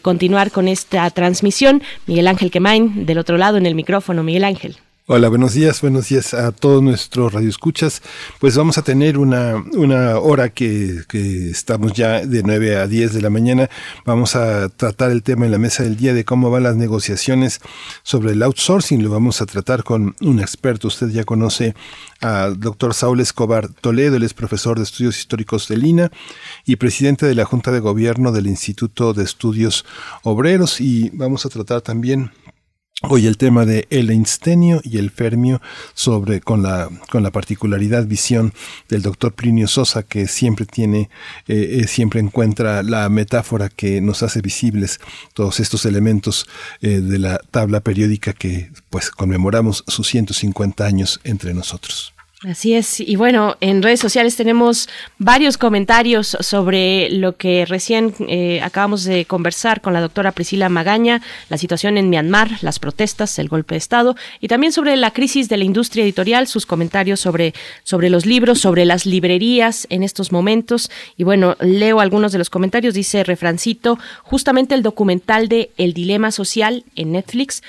continuar 0.04 0.52
con 0.52 0.70
esta 0.70 1.10
transmisión. 1.10 1.84
Miguel 2.08 2.30
Ángel 2.30 2.50
Quemain, 2.50 3.06
del 3.06 3.18
otro 3.18 3.38
lado 3.38 3.58
en 3.58 3.66
el 3.66 3.76
micrófono. 3.76 4.24
Miguel 4.24 4.46
Ángel. 4.46 4.78
Hola, 5.12 5.28
buenos 5.28 5.56
días, 5.56 5.82
buenos 5.82 6.10
días 6.10 6.36
a 6.36 6.52
todos 6.52 6.84
nuestros 6.84 7.34
radioescuchas. 7.34 8.04
Pues 8.40 8.56
vamos 8.56 8.78
a 8.78 8.84
tener 8.84 9.18
una, 9.18 9.56
una 9.74 10.20
hora 10.20 10.50
que, 10.50 11.02
que, 11.08 11.50
estamos 11.50 11.94
ya 11.94 12.24
de 12.24 12.44
9 12.44 12.76
a 12.76 12.86
10 12.86 13.16
de 13.16 13.22
la 13.24 13.32
mañana. 13.32 13.72
Vamos 14.06 14.36
a 14.36 14.70
tratar 14.70 15.10
el 15.10 15.24
tema 15.24 15.48
en 15.48 15.52
la 15.52 15.58
mesa 15.58 15.82
del 15.82 15.98
día 15.98 16.14
de 16.14 16.26
cómo 16.26 16.52
van 16.52 16.62
las 16.62 16.76
negociaciones 16.76 17.60
sobre 18.04 18.34
el 18.34 18.44
outsourcing. 18.44 19.02
Lo 19.02 19.10
vamos 19.10 19.42
a 19.42 19.48
tratar 19.48 19.84
con 19.84 20.16
un 20.22 20.40
experto. 20.40 20.90
Usted 20.90 21.10
ya 21.10 21.24
conoce 21.24 21.74
al 22.22 22.60
doctor 22.60 22.94
Saúl 22.94 23.20
Escobar 23.20 23.68
Toledo, 23.68 24.18
él 24.18 24.22
es 24.22 24.36
profesor 24.36 24.78
de 24.78 24.84
estudios 24.84 25.18
históricos 25.18 25.68
de 25.70 25.78
Lina 25.78 26.12
y 26.66 26.76
presidente 26.76 27.26
de 27.26 27.34
la 27.34 27.46
Junta 27.46 27.72
de 27.72 27.80
Gobierno 27.80 28.32
del 28.32 28.46
Instituto 28.46 29.16
de 29.16 29.24
Estudios 29.24 29.86
Obreros. 30.22 30.80
Y 30.80 31.10
vamos 31.14 31.48
a 31.48 31.50
tratar 31.50 31.82
también 31.82 32.32
Hoy 33.02 33.28
el 33.28 33.38
tema 33.38 33.66
de 33.66 33.88
el 33.92 34.10
Einsteinio 34.10 34.82
y 34.84 34.98
el 34.98 35.10
Fermio 35.10 35.62
sobre 35.94 36.42
con 36.42 36.64
la 36.64 36.90
con 37.10 37.24
la 37.24 37.32
particularidad 37.32 38.06
visión 38.06 38.54
del 38.90 39.04
doctor 39.04 39.34
Plinio 39.34 39.70
Sosa 39.70 40.04
que 40.04 40.28
siempre 40.28 40.66
tiene 40.66 41.10
eh, 41.48 41.80
eh, 41.80 41.88
siempre 41.88 42.20
encuentra 42.20 42.84
la 42.84 43.08
metáfora 43.08 43.70
que 43.70 44.02
nos 44.02 44.22
hace 44.22 44.42
visibles 44.42 45.00
todos 45.34 45.62
estos 45.62 45.86
elementos 45.86 46.46
eh, 46.82 47.00
de 47.00 47.20
la 47.20 47.40
tabla 47.52 47.80
periódica 47.80 48.34
que 48.34 48.70
pues 48.90 49.12
conmemoramos 49.12 49.86
sus 49.88 50.06
150 50.10 50.86
años 50.86 51.22
entre 51.24 51.54
nosotros. 51.54 52.14
Así 52.48 52.74
es, 52.74 53.02
y 53.02 53.18
bueno, 53.18 53.58
en 53.60 53.84
redes 53.84 54.00
sociales 54.00 54.38
tenemos 54.38 54.88
varios 55.18 55.58
comentarios 55.58 56.38
sobre 56.40 57.10
lo 57.10 57.36
que 57.36 57.66
recién 57.66 58.16
eh, 58.30 58.62
acabamos 58.62 59.04
de 59.04 59.26
conversar 59.26 59.82
con 59.82 59.92
la 59.92 60.00
doctora 60.00 60.32
Priscila 60.32 60.70
Magaña, 60.70 61.22
la 61.50 61.58
situación 61.58 61.98
en 61.98 62.10
Myanmar, 62.10 62.50
las 62.62 62.80
protestas, 62.80 63.40
el 63.40 63.50
golpe 63.50 63.76
de 63.76 63.80
Estado, 63.80 64.16
y 64.40 64.48
también 64.48 64.72
sobre 64.72 64.96
la 64.96 65.12
crisis 65.12 65.50
de 65.50 65.58
la 65.58 65.66
industria 65.66 66.06
editorial, 66.06 66.48
sus 66.48 66.66
comentarios 66.66 67.20
sobre, 67.20 67.54
sobre 67.84 68.10
los 68.10 68.26
libros, 68.26 68.62
sobre 68.62 68.86
las 68.86 69.06
librerías 69.06 69.86
en 69.90 70.02
estos 70.02 70.32
momentos. 70.32 70.90
Y 71.18 71.26
bueno, 71.26 71.58
leo 71.60 72.00
algunos 72.00 72.32
de 72.32 72.38
los 72.38 72.50
comentarios, 72.50 72.94
dice 72.94 73.26
Refrancito, 73.26 74.00
justamente 74.24 74.76
el 74.76 74.82
documental 74.82 75.50
de 75.50 75.72
El 75.76 75.92
Dilema 75.92 76.32
Social 76.32 76.86
en 76.96 77.12
Netflix 77.12 77.64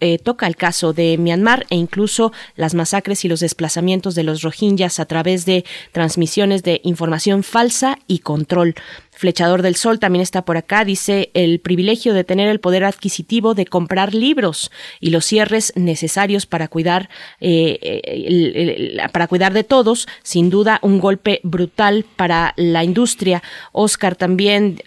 eh, 0.00 0.18
toca 0.18 0.48
el 0.48 0.56
caso 0.56 0.92
de 0.92 1.16
Myanmar 1.18 1.66
e 1.70 1.76
incluso 1.76 2.32
las 2.56 2.74
masacres 2.74 3.24
y 3.24 3.28
los 3.28 3.38
desplazamientos 3.38 4.16
de 4.16 4.24
los 4.24 4.42
rohingyas 4.42 4.98
a 4.98 5.04
través 5.04 5.46
de 5.46 5.64
transmisiones 5.92 6.64
de 6.64 6.80
información 6.82 7.44
falsa 7.44 7.96
y 8.08 8.18
control. 8.18 8.74
Flechador 9.12 9.62
del 9.62 9.76
Sol 9.76 10.00
también 10.00 10.20
está 10.20 10.44
por 10.44 10.56
acá, 10.56 10.84
dice 10.84 11.30
el 11.34 11.60
privilegio 11.60 12.12
de 12.12 12.24
tener 12.24 12.48
el 12.48 12.58
poder 12.58 12.82
adquisitivo 12.82 13.54
de 13.54 13.66
comprar 13.66 14.14
libros 14.14 14.72
y 14.98 15.10
los 15.10 15.24
cierres 15.24 15.72
necesarios 15.76 16.44
para 16.44 16.66
cuidar, 16.66 17.08
eh, 17.40 18.96
para 19.12 19.28
cuidar 19.28 19.52
de 19.52 19.62
todos, 19.62 20.08
sin 20.24 20.50
duda 20.50 20.80
un 20.82 20.98
golpe 20.98 21.38
brutal 21.44 22.04
para 22.16 22.52
la 22.56 22.82
industria. 22.82 23.44
Oscar 23.70 24.16
también, 24.16 24.82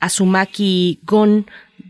Azumaki 0.00 1.00
Gon 1.02 1.44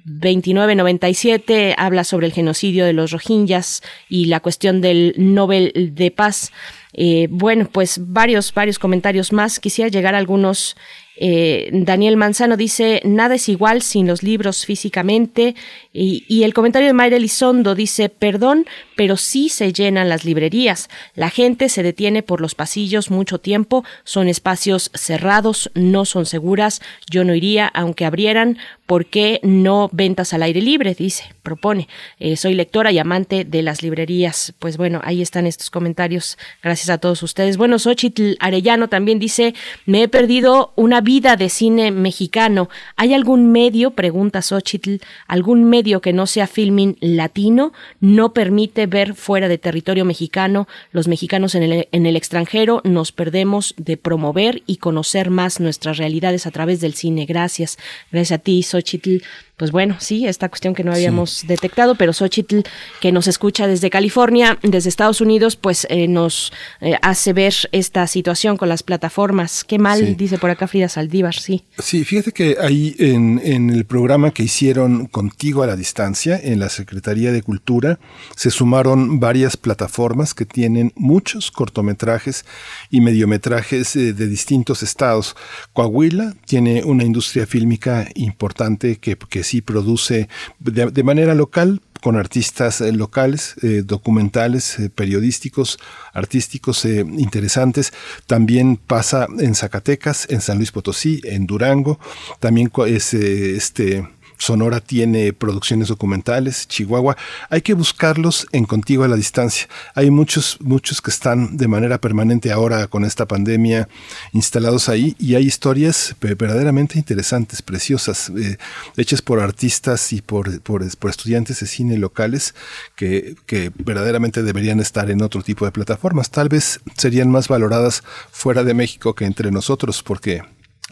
2997 0.05 1.75
habla 1.79 2.05
sobre 2.05 2.27
el 2.27 2.33
genocidio 2.33 2.85
de 2.85 2.93
los 2.93 3.11
rohingyas 3.11 3.83
y 4.09 4.27
la 4.27 4.41
cuestión 4.41 4.81
del 4.81 5.15
Nobel 5.17 5.93
de 5.95 6.11
Paz. 6.11 6.53
Eh, 6.93 7.27
bueno, 7.31 7.69
pues 7.73 7.99
varios, 8.01 8.53
varios 8.53 8.79
comentarios 8.79 9.33
más. 9.33 9.61
Quisiera 9.61 9.91
llegar 9.91 10.15
a 10.15 10.19
algunos 10.19 10.77
Eh, 11.17 11.71
Daniel 11.73 12.17
Manzano 12.17 12.57
dice, 12.57 13.01
nada 13.05 13.37
es 13.37 13.49
igual 13.49 13.83
sin 13.83 14.07
los 14.07 14.23
libros 14.23 14.67
físicamente. 14.67 15.55
Y, 15.93 16.43
el 16.43 16.53
comentario 16.55 16.89
de 16.89 16.93
Mayra 16.93 17.17
Elizondo 17.17 17.75
dice, 17.75 18.09
perdón, 18.09 18.67
pero 18.97 19.17
sí 19.17 19.49
se 19.49 19.73
llenan 19.73 20.09
las 20.09 20.25
librerías. 20.25 20.89
La 21.15 21.31
gente 21.31 21.69
se 21.69 21.83
detiene 21.83 22.23
por 22.23 22.41
los 22.41 22.55
pasillos 22.55 23.11
mucho 23.11 23.39
tiempo, 23.39 23.85
son 24.05 24.29
espacios 24.29 24.91
cerrados, 24.95 25.71
no 25.75 26.05
son 26.05 26.27
seguras. 26.27 26.81
Yo 27.11 27.25
no 27.25 27.35
iría 27.35 27.67
aunque 27.67 28.05
abrieran. 28.05 28.59
¿Por 28.87 29.07
qué 29.07 29.41
no 29.43 29.89
ventas 29.93 30.35
al 30.35 30.43
aire 30.43 30.61
libre? 30.61 30.95
Dice, 30.95 31.25
propone. 31.43 31.89
Eh, 32.19 32.37
soy 32.37 32.53
lectora 32.53 32.93
y 32.93 32.99
amante 32.99 33.45
de 33.45 33.63
las 33.63 33.83
librerías. 33.83 34.53
Pues 34.59 34.77
bueno, 34.77 35.01
ahí 35.05 35.23
están 35.23 35.47
estos 35.47 35.71
comentarios. 35.71 36.37
Gracias 36.63 36.91
a 36.91 36.99
todos 36.99 37.23
ustedes. 37.23 37.57
Bueno, 37.57 37.79
Xochitl 37.79 38.35
Arellano 38.41 38.89
también 38.89 39.19
dice, 39.19 39.55
me 39.87 40.03
he 40.03 40.09
perdido 40.09 40.73
una 40.77 41.01
vida 41.01 41.37
de 41.37 41.49
cine 41.49 41.91
mexicano. 41.93 42.69
¿Hay 42.97 43.15
algún 43.15 43.53
medio, 43.53 43.93
pregunta 43.93 44.43
Xochitl, 44.43 44.97
algún 45.27 45.65
medio 45.65 46.03
que 46.03 46.13
no 46.13 46.27
sea 46.27 46.47
filming 46.47 46.99
latino? 47.01 47.73
No 48.01 48.35
permite 48.35 48.84
ver 48.87 49.15
fuera 49.15 49.49
de 49.49 49.59
territorio 49.59 50.05
mexicano. 50.05 50.69
Los 50.93 51.09
mexicanos 51.09 51.55
en 51.55 51.63
el, 51.63 51.89
en 51.91 52.07
el 52.07 52.17
extranjero 52.17 52.81
nos 52.85 53.13
perdemos 53.13 53.75
de 53.77 53.97
promover 53.97 54.63
y 54.67 54.77
conocer 54.77 55.31
más 55.31 55.61
nuestras 55.61 55.99
realidades 55.99 56.47
a 56.47 56.51
través 56.51 56.81
del 56.81 56.95
cine. 56.95 57.27
Gracias. 57.27 57.79
Gracias 58.11 58.39
a 58.39 58.43
ti, 58.43 58.63
Xochitl 58.63 59.23
pues 59.57 59.71
bueno, 59.71 59.97
sí, 60.01 60.27
esta 60.27 60.49
cuestión 60.49 60.75
que 60.75 60.83
no 60.83 60.93
habíamos 60.93 61.45
detectado, 61.47 61.95
pero 61.95 62.13
Xochitl, 62.13 62.61
que 63.01 63.13
nos 63.13 63.29
escucha 63.29 63.69
desde 63.69 63.89
California, 63.89 64.59
desde 64.63 64.89
Estados 64.89 65.21
Unidos, 65.21 65.55
pues 65.55 65.87
eh, 65.91 66.09
nos 66.09 66.53
eh, 66.81 66.97
hace 67.03 67.33
ver 67.33 67.55
esta 67.71 68.07
situación 68.09 68.57
con 68.57 68.69
las 68.69 68.83
plataformas. 68.83 69.63
Qué 69.63 69.79
mal, 69.79 70.17
dice 70.17 70.39
por 70.39 70.51
acá 70.51 70.67
Frida 70.67 70.89
Saldívar, 70.89 71.35
sí. 71.37 71.65
Sí, 71.79 72.05
fíjate 72.05 72.33
que 72.33 72.57
ahí 72.61 72.97
en, 72.99 73.41
en 73.45 73.71
el 73.71 73.85
programa 73.85 74.33
que 74.33 74.43
hicieron 74.43 75.07
contigo 75.07 75.63
a 75.63 75.69
la 75.69 75.77
distancia, 75.77 76.41
en 76.43 76.59
la 76.59 76.69
Secretaría 76.69 77.31
de 77.31 77.43
Cultura, 77.43 78.01
se 78.35 78.51
sumaron 78.51 79.21
varias 79.21 79.57
plataformas 79.57 80.35
que 80.35 80.47
tienen 80.47 80.93
muchos 80.97 81.53
cortometrajes 81.53 82.45
y 82.91 83.01
mediometrajes 83.01 83.95
eh, 83.95 84.13
de 84.15 84.27
distintos 84.27 84.83
estados. 84.83 85.37
Coahuila 85.73 86.35
tiene 86.45 86.83
una 86.83 87.05
industria 87.05 87.47
fílmica 87.47 88.09
importante 88.17 88.97
que, 88.97 89.17
que 89.17 89.44
sí 89.45 89.61
produce 89.61 90.29
de, 90.59 91.03
manera 91.03 91.35
local 91.35 91.81
con 92.01 92.17
artistas 92.17 92.81
eh, 92.81 92.93
locales, 92.93 93.55
eh, 93.63 93.83
documentales, 93.85 94.79
eh, 94.79 94.91
periodísticos, 94.91 95.79
artísticos 96.13 96.85
interesantes. 96.85 97.93
También 98.27 98.77
pasa 98.77 99.27
en 99.39 99.55
Zacatecas, 99.55 100.27
en 100.29 100.41
San 100.41 100.59
Luis 100.59 100.71
Potosí, 100.71 101.21
en 101.25 101.47
Durango. 101.47 101.99
También 102.41 102.71
es 102.87 103.15
este 103.15 104.07
Sonora 104.39 104.81
tiene 104.81 105.33
producciones 105.33 105.89
documentales, 105.89 106.69
Chihuahua. 106.69 107.17
Hay 107.51 107.63
que 107.63 107.75
buscarlos 107.75 108.47
en 108.53 108.65
Contigo 108.65 109.05
a 109.05 109.09
la 109.09 109.17
Distancia. 109.17 109.69
Hay 109.95 110.11
muchos, 110.11 110.59
muchos 110.61 111.01
que 111.01 111.11
están 111.11 111.57
de 111.57 111.69
manera 111.69 111.99
permanente 111.99 112.53
ahora 112.53 112.87
con 112.87 113.05
esta 113.05 113.27
pandemia 113.27 113.89
instalados 114.33 114.89
ahí 114.89 115.17
y 115.19 115.35
hay 115.35 115.45
historias 115.45 116.17
verdaderamente 116.21 116.99
interesantes, 116.99 117.63
preciosas, 117.63 118.31
eh, 118.37 118.59
hechas 118.97 119.23
por 119.23 119.41
artistas 119.41 120.13
y 120.13 120.21
por, 120.21 120.61
por, 120.61 120.83
estudiantes 120.83 121.61
de 121.61 121.67
cine 121.67 121.99
locales 121.99 122.55
que, 122.97 123.37
que 123.47 123.71
verdaderamente 123.77 124.43
deberían 124.43 124.81
estar 124.81 125.11
en 125.11 125.23
otro 125.23 125.43
tipo 125.43 125.65
de 125.65 125.73
plataformas. 125.73 126.31
Tal 126.31 126.49
vez 126.49 126.81
serían 126.97 127.31
más 127.31 127.49
valoradas 127.49 128.03
fuera 128.31 128.65
de 128.65 128.75
México 128.75 129.15
que 129.15 129.25
entre 129.25 129.51
nosotros 129.51 130.03
porque 130.03 130.43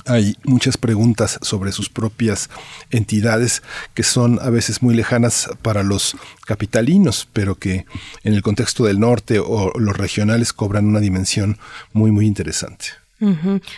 hay 0.07 0.37
muchas 0.45 0.77
preguntas 0.77 1.39
sobre 1.43 1.73
sus 1.73 1.89
propias 1.89 2.49
entidades 2.91 3.63
que 3.95 4.03
son 4.03 4.39
a 4.41 4.51
veces 4.51 4.83
muy 4.83 4.95
lejanas 4.95 5.51
para 5.63 5.83
los 5.83 6.17
capitalinos, 6.47 7.29
pero 7.33 7.59
que 7.59 7.85
en 8.25 8.35
el 8.35 8.43
contexto 8.43 8.85
del 8.85 9.01
norte 9.01 9.39
o 9.39 9.73
los 9.79 9.97
regionales 9.97 10.53
cobran 10.53 10.87
una 10.87 11.01
dimensión 11.01 11.59
muy, 11.93 12.11
muy 12.11 12.27
interesante. 12.27 13.02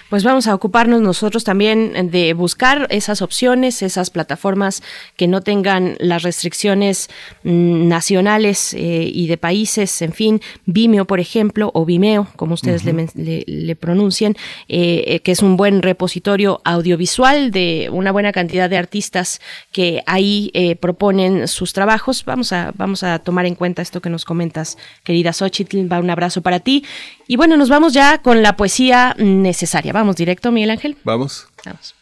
Pues 0.08 0.24
vamos 0.24 0.46
a 0.46 0.54
ocuparnos 0.54 1.02
nosotros 1.02 1.44
también 1.44 2.10
de 2.10 2.32
buscar 2.32 2.86
esas 2.88 3.20
opciones, 3.20 3.82
esas 3.82 4.08
plataformas 4.08 4.82
que 5.16 5.28
no 5.28 5.42
tengan 5.42 5.96
las 5.98 6.22
restricciones 6.22 7.10
mm, 7.42 7.86
nacionales 7.86 8.72
eh, 8.72 9.10
y 9.12 9.26
de 9.26 9.36
países, 9.36 10.00
en 10.00 10.12
fin, 10.12 10.40
Vimeo, 10.64 11.04
por 11.04 11.20
ejemplo, 11.20 11.70
o 11.74 11.84
Vimeo, 11.84 12.28
como 12.36 12.54
ustedes 12.54 12.84
le, 12.84 13.76
pronuncian, 13.76 14.34
eh, 14.68 15.04
eh, 15.06 15.20
que 15.20 15.32
es 15.32 15.42
un 15.42 15.58
buen 15.58 15.82
repositorio 15.82 16.62
audiovisual 16.64 17.50
de 17.50 17.90
una 17.92 18.12
buena 18.12 18.32
cantidad 18.32 18.70
de 18.70 18.78
artistas 18.78 19.42
que 19.72 20.02
ahí 20.06 20.50
proponen 20.80 21.48
sus 21.48 21.74
trabajos. 21.74 22.24
Vamos 22.24 22.52
a, 22.52 22.72
vamos 22.76 23.02
a 23.02 23.18
tomar 23.18 23.44
en 23.44 23.56
cuenta 23.56 23.82
esto 23.82 24.00
que 24.00 24.08
nos 24.08 24.24
comentas, 24.24 24.78
querida 25.02 25.34
Xochitl. 25.34 25.92
Va 25.92 25.98
un 25.98 26.10
abrazo 26.10 26.40
para 26.40 26.60
ti. 26.60 26.84
Y 27.26 27.36
bueno, 27.36 27.56
nos 27.56 27.68
vamos 27.68 27.92
ya 27.94 28.18
con 28.18 28.42
la 28.42 28.56
poesía 28.56 29.14
necesaria. 29.18 29.92
Vamos 29.92 30.16
directo, 30.16 30.52
Miguel 30.52 30.70
Ángel. 30.70 30.96
Vamos. 31.04 31.48
Vamos. 31.64 31.94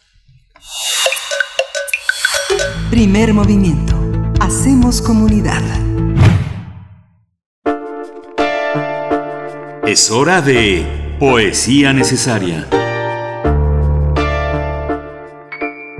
Primer 2.89 3.33
movimiento. 3.33 3.95
Hacemos 4.39 5.01
comunidad. 5.01 5.61
Es 9.87 10.11
hora 10.11 10.41
de 10.41 11.15
poesía 11.19 11.93
necesaria. 11.93 12.67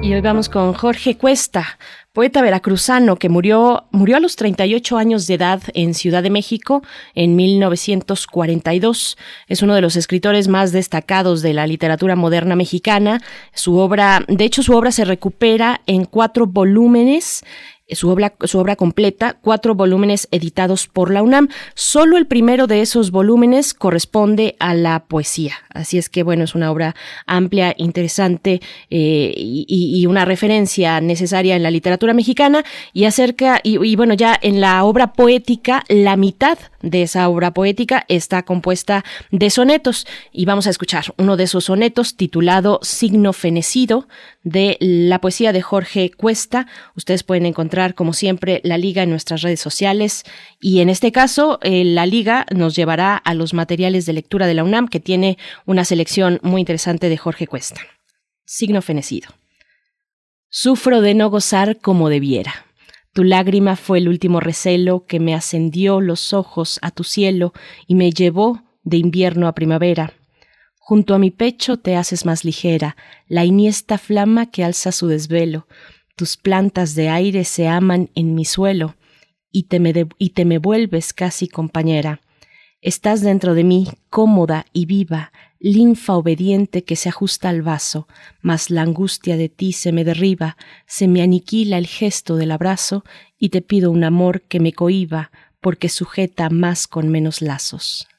Y 0.01 0.13
hoy 0.13 0.21
vamos 0.21 0.49
con 0.49 0.73
Jorge 0.73 1.17
Cuesta, 1.17 1.79
poeta 2.13 2.43
veracruzano 2.43 3.15
que 3.15 3.27
murió, 3.27 3.85
murió 3.91 4.17
a 4.17 4.19
los 4.19 4.35
38 4.35 4.97
años 4.97 5.25
de 5.25 5.33
edad 5.33 5.63
en 5.73 5.95
Ciudad 5.95 6.21
de 6.21 6.29
México 6.29 6.83
en 7.15 7.35
1942. 7.35 9.17
Es 9.47 9.61
uno 9.63 9.73
de 9.73 9.81
los 9.81 9.95
escritores 9.95 10.47
más 10.47 10.71
destacados 10.71 11.41
de 11.41 11.53
la 11.53 11.65
literatura 11.65 12.15
moderna 12.15 12.55
mexicana. 12.55 13.21
Su 13.55 13.77
obra, 13.77 14.23
de 14.27 14.45
hecho, 14.45 14.61
su 14.61 14.73
obra 14.73 14.91
se 14.91 15.05
recupera 15.05 15.81
en 15.87 16.05
cuatro 16.05 16.45
volúmenes 16.45 17.43
su 17.89 18.09
obra, 18.09 18.33
su 18.41 18.59
obra 18.59 18.75
completa, 18.75 19.37
cuatro 19.41 19.75
volúmenes 19.75 20.27
editados 20.31 20.87
por 20.87 21.11
la 21.11 21.21
UNAM. 21.21 21.49
Solo 21.75 22.17
el 22.17 22.27
primero 22.27 22.67
de 22.67 22.81
esos 22.81 23.11
volúmenes 23.11 23.73
corresponde 23.73 24.55
a 24.59 24.73
la 24.73 25.05
poesía. 25.05 25.55
Así 25.73 25.97
es 25.97 26.09
que, 26.09 26.23
bueno, 26.23 26.43
es 26.43 26.55
una 26.55 26.71
obra 26.71 26.95
amplia, 27.25 27.73
interesante 27.77 28.61
eh, 28.89 29.33
y, 29.35 30.05
una 30.05 30.25
referencia 30.25 30.99
necesaria 31.01 31.55
en 31.55 31.63
la 31.63 31.71
literatura 31.71 32.13
mexicana. 32.13 32.63
Y 32.93 33.05
acerca, 33.05 33.59
y, 33.63 33.95
bueno, 33.95 34.13
ya 34.13 34.37
en 34.41 34.61
la 34.61 34.83
obra 34.83 35.13
poética, 35.13 35.83
la 35.87 36.15
mitad 36.15 36.57
de 36.81 37.03
esa 37.03 37.29
obra 37.29 37.51
poética 37.51 38.05
está 38.07 38.43
compuesta 38.43 39.03
de 39.31 39.49
sonetos. 39.49 40.05
Y 40.31 40.45
vamos 40.45 40.67
a 40.67 40.69
escuchar 40.69 41.05
uno 41.17 41.37
de 41.37 41.45
esos 41.45 41.65
sonetos 41.65 42.15
titulado 42.15 42.79
Signo 42.83 43.33
Fenecido 43.33 44.07
de 44.43 44.77
la 44.79 45.19
poesía 45.21 45.53
de 45.53 45.61
Jorge 45.61 46.11
Cuesta. 46.11 46.67
Ustedes 46.95 47.23
pueden 47.23 47.45
encontrar, 47.45 47.95
como 47.95 48.13
siempre, 48.13 48.61
la 48.63 48.77
liga 48.77 49.03
en 49.03 49.09
nuestras 49.09 49.41
redes 49.41 49.61
sociales 49.61 50.23
y 50.59 50.81
en 50.81 50.89
este 50.89 51.11
caso, 51.11 51.59
eh, 51.61 51.83
la 51.83 52.05
liga 52.05 52.45
nos 52.53 52.75
llevará 52.75 53.17
a 53.17 53.33
los 53.33 53.53
materiales 53.53 54.05
de 54.05 54.13
lectura 54.13 54.47
de 54.47 54.53
la 54.53 54.63
UNAM, 54.63 54.87
que 54.87 54.99
tiene 54.99 55.37
una 55.65 55.85
selección 55.85 56.39
muy 56.43 56.61
interesante 56.61 57.09
de 57.09 57.17
Jorge 57.17 57.47
Cuesta. 57.47 57.81
Signo 58.45 58.81
fenecido. 58.81 59.29
Sufro 60.49 61.01
de 61.01 61.13
no 61.13 61.29
gozar 61.29 61.79
como 61.79 62.09
debiera. 62.09 62.53
Tu 63.13 63.23
lágrima 63.23 63.75
fue 63.75 63.99
el 63.99 64.07
último 64.07 64.39
recelo 64.39 65.05
que 65.05 65.19
me 65.19 65.35
ascendió 65.35 66.01
los 66.01 66.33
ojos 66.33 66.79
a 66.81 66.91
tu 66.91 67.03
cielo 67.03 67.53
y 67.87 67.95
me 67.95 68.11
llevó 68.11 68.63
de 68.83 68.97
invierno 68.97 69.47
a 69.47 69.53
primavera 69.53 70.13
Junto 70.85 71.15
a 71.15 71.17
mi 71.17 71.31
pecho 71.31 71.77
te 71.77 71.95
haces 71.95 72.25
más 72.25 72.43
ligera, 72.43 72.97
la 73.29 73.45
iniesta 73.45 73.97
flama 73.97 74.51
que 74.51 74.65
alza 74.65 74.91
su 74.91 75.07
desvelo. 75.07 75.65
Tus 76.17 76.35
plantas 76.35 76.93
de 76.93 77.07
aire 77.07 77.45
se 77.45 77.69
aman 77.69 78.09
en 78.15 78.35
mi 78.35 78.43
suelo, 78.43 78.97
y 79.49 79.63
te 79.63 79.79
me, 79.79 79.93
y 80.17 80.31
te 80.31 80.43
me 80.43 80.57
vuelves 80.57 81.13
casi 81.13 81.47
compañera. 81.47 82.19
Estás 82.81 83.21
dentro 83.21 83.53
de 83.53 83.63
mí, 83.63 83.87
cómoda 84.09 84.65
y 84.73 84.85
viva, 84.85 85.31
linfa 85.63 86.15
obediente 86.15 86.83
que 86.83 86.97
se 86.97 87.07
ajusta 87.07 87.47
al 87.47 87.61
vaso, 87.61 88.07
mas 88.41 88.69
la 88.69 88.81
angustia 88.81 89.37
de 89.37 89.47
ti 89.47 89.71
se 89.71 89.93
me 89.93 90.03
derriba, 90.03 90.57
se 90.85 91.07
me 91.07 91.21
aniquila 91.21 91.77
el 91.77 91.87
gesto 91.87 92.35
del 92.35 92.51
abrazo, 92.51 93.05
y 93.39 93.49
te 93.49 93.61
pido 93.61 93.89
un 93.89 94.03
amor 94.03 94.41
que 94.41 94.59
me 94.59 94.73
cohiba, 94.73 95.31
porque 95.61 95.87
sujeta 95.87 96.49
más 96.49 96.85
con 96.85 97.07
menos 97.07 97.41
lazos. 97.41 98.09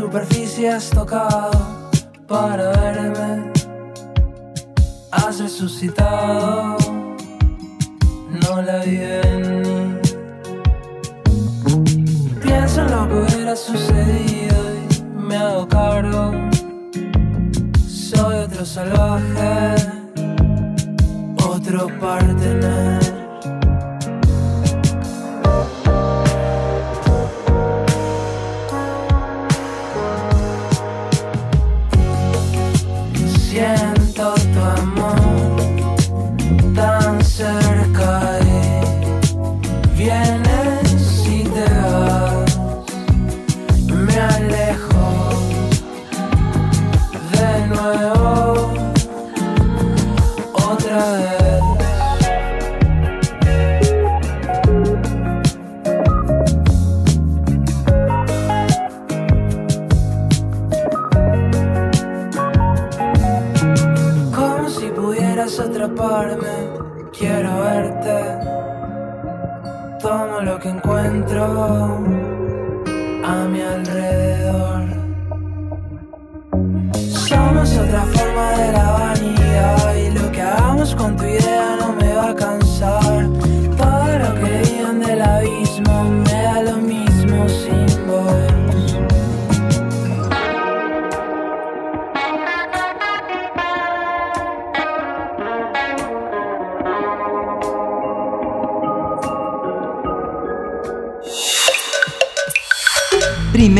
Superficie 0.00 0.68
has 0.68 0.90
tocado 0.90 1.50
para 2.26 2.70
verme? 2.70 3.52
Has 5.10 5.40
resucitado, 5.40 6.76
no 8.42 8.62
la 8.62 8.78
vi 8.84 8.96
venir. 8.96 10.00
Pienso 12.42 12.82
en 12.82 12.90
lo 12.90 13.08
que 13.08 13.14
hubiera 13.14 13.56
sucedido 13.56 14.58
y 14.82 15.02
me 15.20 15.36
hago 15.36 15.66
cargo. 15.66 16.32
Soy 17.86 18.36
otro 18.44 18.64
salvaje, 18.64 19.74
otro 21.44 21.88
partener. 21.98 23.17
Encuentro 71.08 72.07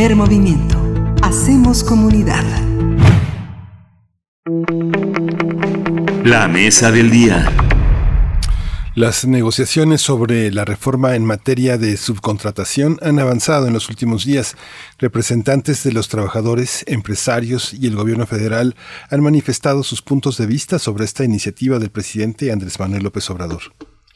Primer 0.09 0.27
movimiento. 0.27 0.81
Hacemos 1.21 1.85
comunidad. 1.85 2.43
La 6.25 6.49
mesa 6.49 6.91
del 6.91 7.11
día. 7.11 7.53
Las 8.95 9.27
negociaciones 9.27 10.01
sobre 10.01 10.51
la 10.51 10.65
reforma 10.65 11.15
en 11.15 11.27
materia 11.27 11.77
de 11.77 11.99
subcontratación 11.99 12.99
han 13.03 13.19
avanzado 13.19 13.67
en 13.67 13.75
los 13.75 13.91
últimos 13.91 14.25
días. 14.25 14.57
Representantes 14.99 15.85
de 15.85 15.93
los 15.93 16.09
trabajadores, 16.09 16.85
empresarios 16.87 17.75
y 17.75 17.87
el 17.87 17.95
gobierno 17.95 18.27
federal 18.27 18.77
han 19.11 19.23
manifestado 19.23 19.83
sus 19.83 20.01
puntos 20.01 20.39
de 20.39 20.47
vista 20.47 20.79
sobre 20.79 21.05
esta 21.05 21.23
iniciativa 21.23 21.79
del 21.79 21.91
presidente 21.91 22.51
Andrés 22.51 22.81
Manuel 22.81 23.03
López 23.03 23.29
Obrador. 23.29 23.61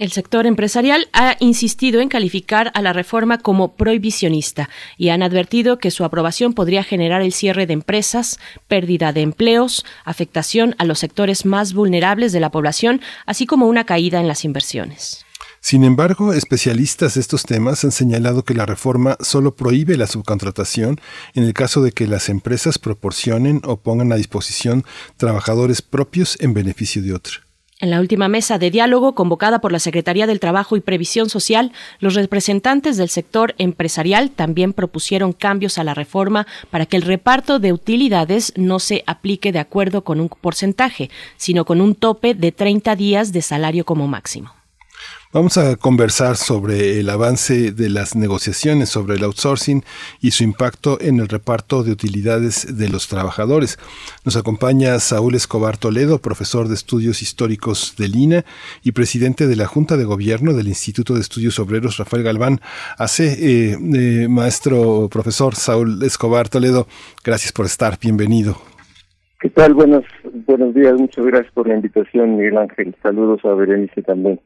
El 0.03 0.11
sector 0.11 0.49
empresarial 0.49 1.09
ha 1.13 1.37
insistido 1.39 2.01
en 2.01 2.09
calificar 2.09 2.73
a 2.75 2.83
la 2.83 2.93
reforma 2.93 3.39
como 3.39 3.77
prohibicionista 3.77 4.69
y 4.99 5.11
han 5.11 5.23
advertido 5.23 5.79
que 5.79 5.93
su 5.93 6.03
aprobación 6.03 6.55
podría 6.55 6.83
generar 6.83 7.23
el 7.23 7.33
cierre 7.33 7.69
de 7.69 7.75
empresas, 7.75 8.41
pérdida 8.67 9.13
de 9.13 9.21
empleos, 9.21 9.87
afectación 10.05 10.75
a 10.79 10.87
los 10.87 10.99
sectores 10.99 11.47
más 11.47 11.73
vulnerables 11.73 12.33
de 12.33 12.41
la 12.41 12.51
población, 12.51 13.01
así 13.27 13.47
como 13.47 13.69
una 13.69 13.85
caída 13.85 14.19
en 14.19 14.27
las 14.27 14.45
inversiones. 14.45 15.25
Sin 15.61 15.85
embargo, 15.85 16.33
especialistas 16.33 17.15
de 17.15 17.21
estos 17.21 17.45
temas 17.45 17.85
han 17.85 17.93
señalado 17.93 18.45
que 18.45 18.55
la 18.55 18.67
reforma 18.67 19.17
solo 19.21 19.55
prohíbe 19.55 19.97
la 19.97 20.09
subcontratación 20.09 21.01
en 21.35 21.45
el 21.45 21.55
caso 21.55 21.81
de 21.81 21.93
que 21.93 22.09
las 22.09 22.29
empresas 22.29 22.77
proporcionen 22.77 23.63
o 23.65 23.77
pongan 23.77 24.11
a 24.11 24.17
disposición 24.17 24.85
trabajadores 25.17 25.81
propios 25.81 26.37
en 26.41 26.55
beneficio 26.55 27.05
de 27.05 27.13
otro. 27.13 27.52
En 27.83 27.91
la 27.91 27.99
última 27.99 28.29
mesa 28.29 28.59
de 28.59 28.71
diálogo 28.71 29.17
convocada 29.17 29.61
por 29.61 29.73
la 29.73 29.81
Secretaría 29.81 30.29
del 30.29 30.39
Trabajo 30.39 30.77
y 30.77 30.81
Previsión 30.81 31.29
Social, 31.29 31.73
los 31.99 32.15
representantes 32.15 32.97
del 32.97 33.09
sector 33.09 33.57
empresarial 33.59 34.31
también 34.31 34.73
propusieron 34.73 35.33
cambios 35.33 35.79
a 35.79 35.85
la 35.85 35.93
reforma 35.93 36.47
para 36.71 36.87
que 36.87 36.97
el 36.97 37.03
reparto 37.03 37.59
de 37.59 37.73
utilidades 37.73 38.53
no 38.55 38.79
se 38.79 39.03
aplique 39.09 39.51
de 39.51 39.59
acuerdo 39.59 40.05
con 40.05 40.21
un 40.21 40.29
porcentaje, 40.29 41.11
sino 41.37 41.65
con 41.65 41.81
un 41.81 41.97
tope 41.97 42.35
de 42.35 42.53
30 42.53 42.95
días 42.95 43.33
de 43.33 43.43
salario 43.43 43.85
como 43.85 44.07
máximo. 44.07 44.62
Vamos 45.35 45.57
a 45.57 45.77
conversar 45.77 46.37
sobre 46.37 47.01
el 47.01 47.09
avance 47.09 47.73
de 47.73 47.89
las 47.89 48.15
negociaciones 48.15 48.91
sobre 48.91 49.15
el 49.15 49.25
outsourcing 49.25 49.83
y 50.21 50.33
su 50.33 50.45
impacto 50.45 50.99
en 51.01 51.21
el 51.21 51.29
reparto 51.29 51.83
de 51.83 51.91
utilidades 51.91 52.77
de 52.77 52.91
los 52.91 53.09
trabajadores. 53.09 53.79
Nos 54.27 54.37
acompaña 54.37 54.99
Saúl 54.99 55.35
Escobar 55.35 55.79
Toledo, 55.79 56.19
profesor 56.19 56.69
de 56.69 56.75
estudios 56.75 57.23
históricos 57.23 57.95
del 57.97 58.15
INA 58.15 58.45
y 58.85 58.93
presidente 58.93 59.47
de 59.47 59.57
la 59.57 59.65
Junta 59.65 59.97
de 59.97 60.05
Gobierno 60.05 60.53
del 60.53 60.69
Instituto 60.69 61.15
de 61.15 61.21
Estudios 61.21 61.59
Obreros 61.59 61.97
Rafael 61.97 62.25
Galván. 62.25 62.61
Hace, 62.99 63.33
eh, 63.73 63.79
eh, 63.95 64.29
maestro 64.29 65.09
profesor 65.11 65.55
Saúl 65.55 66.03
Escobar 66.03 66.51
Toledo, 66.51 66.87
gracias 67.25 67.53
por 67.53 67.65
estar, 67.65 67.99
bienvenido. 67.99 68.57
¿Qué 69.41 69.49
tal? 69.49 69.73
Buenos, 69.73 70.05
buenos 70.47 70.75
días, 70.75 70.93
muchas 71.01 71.25
gracias 71.25 71.55
por 71.55 71.67
la 71.69 71.77
invitación, 71.77 72.37
Miguel 72.37 72.59
Ángel. 72.59 72.95
Saludos 73.03 73.43
a 73.47 73.55
Berenice 73.55 74.03
también. 74.03 74.39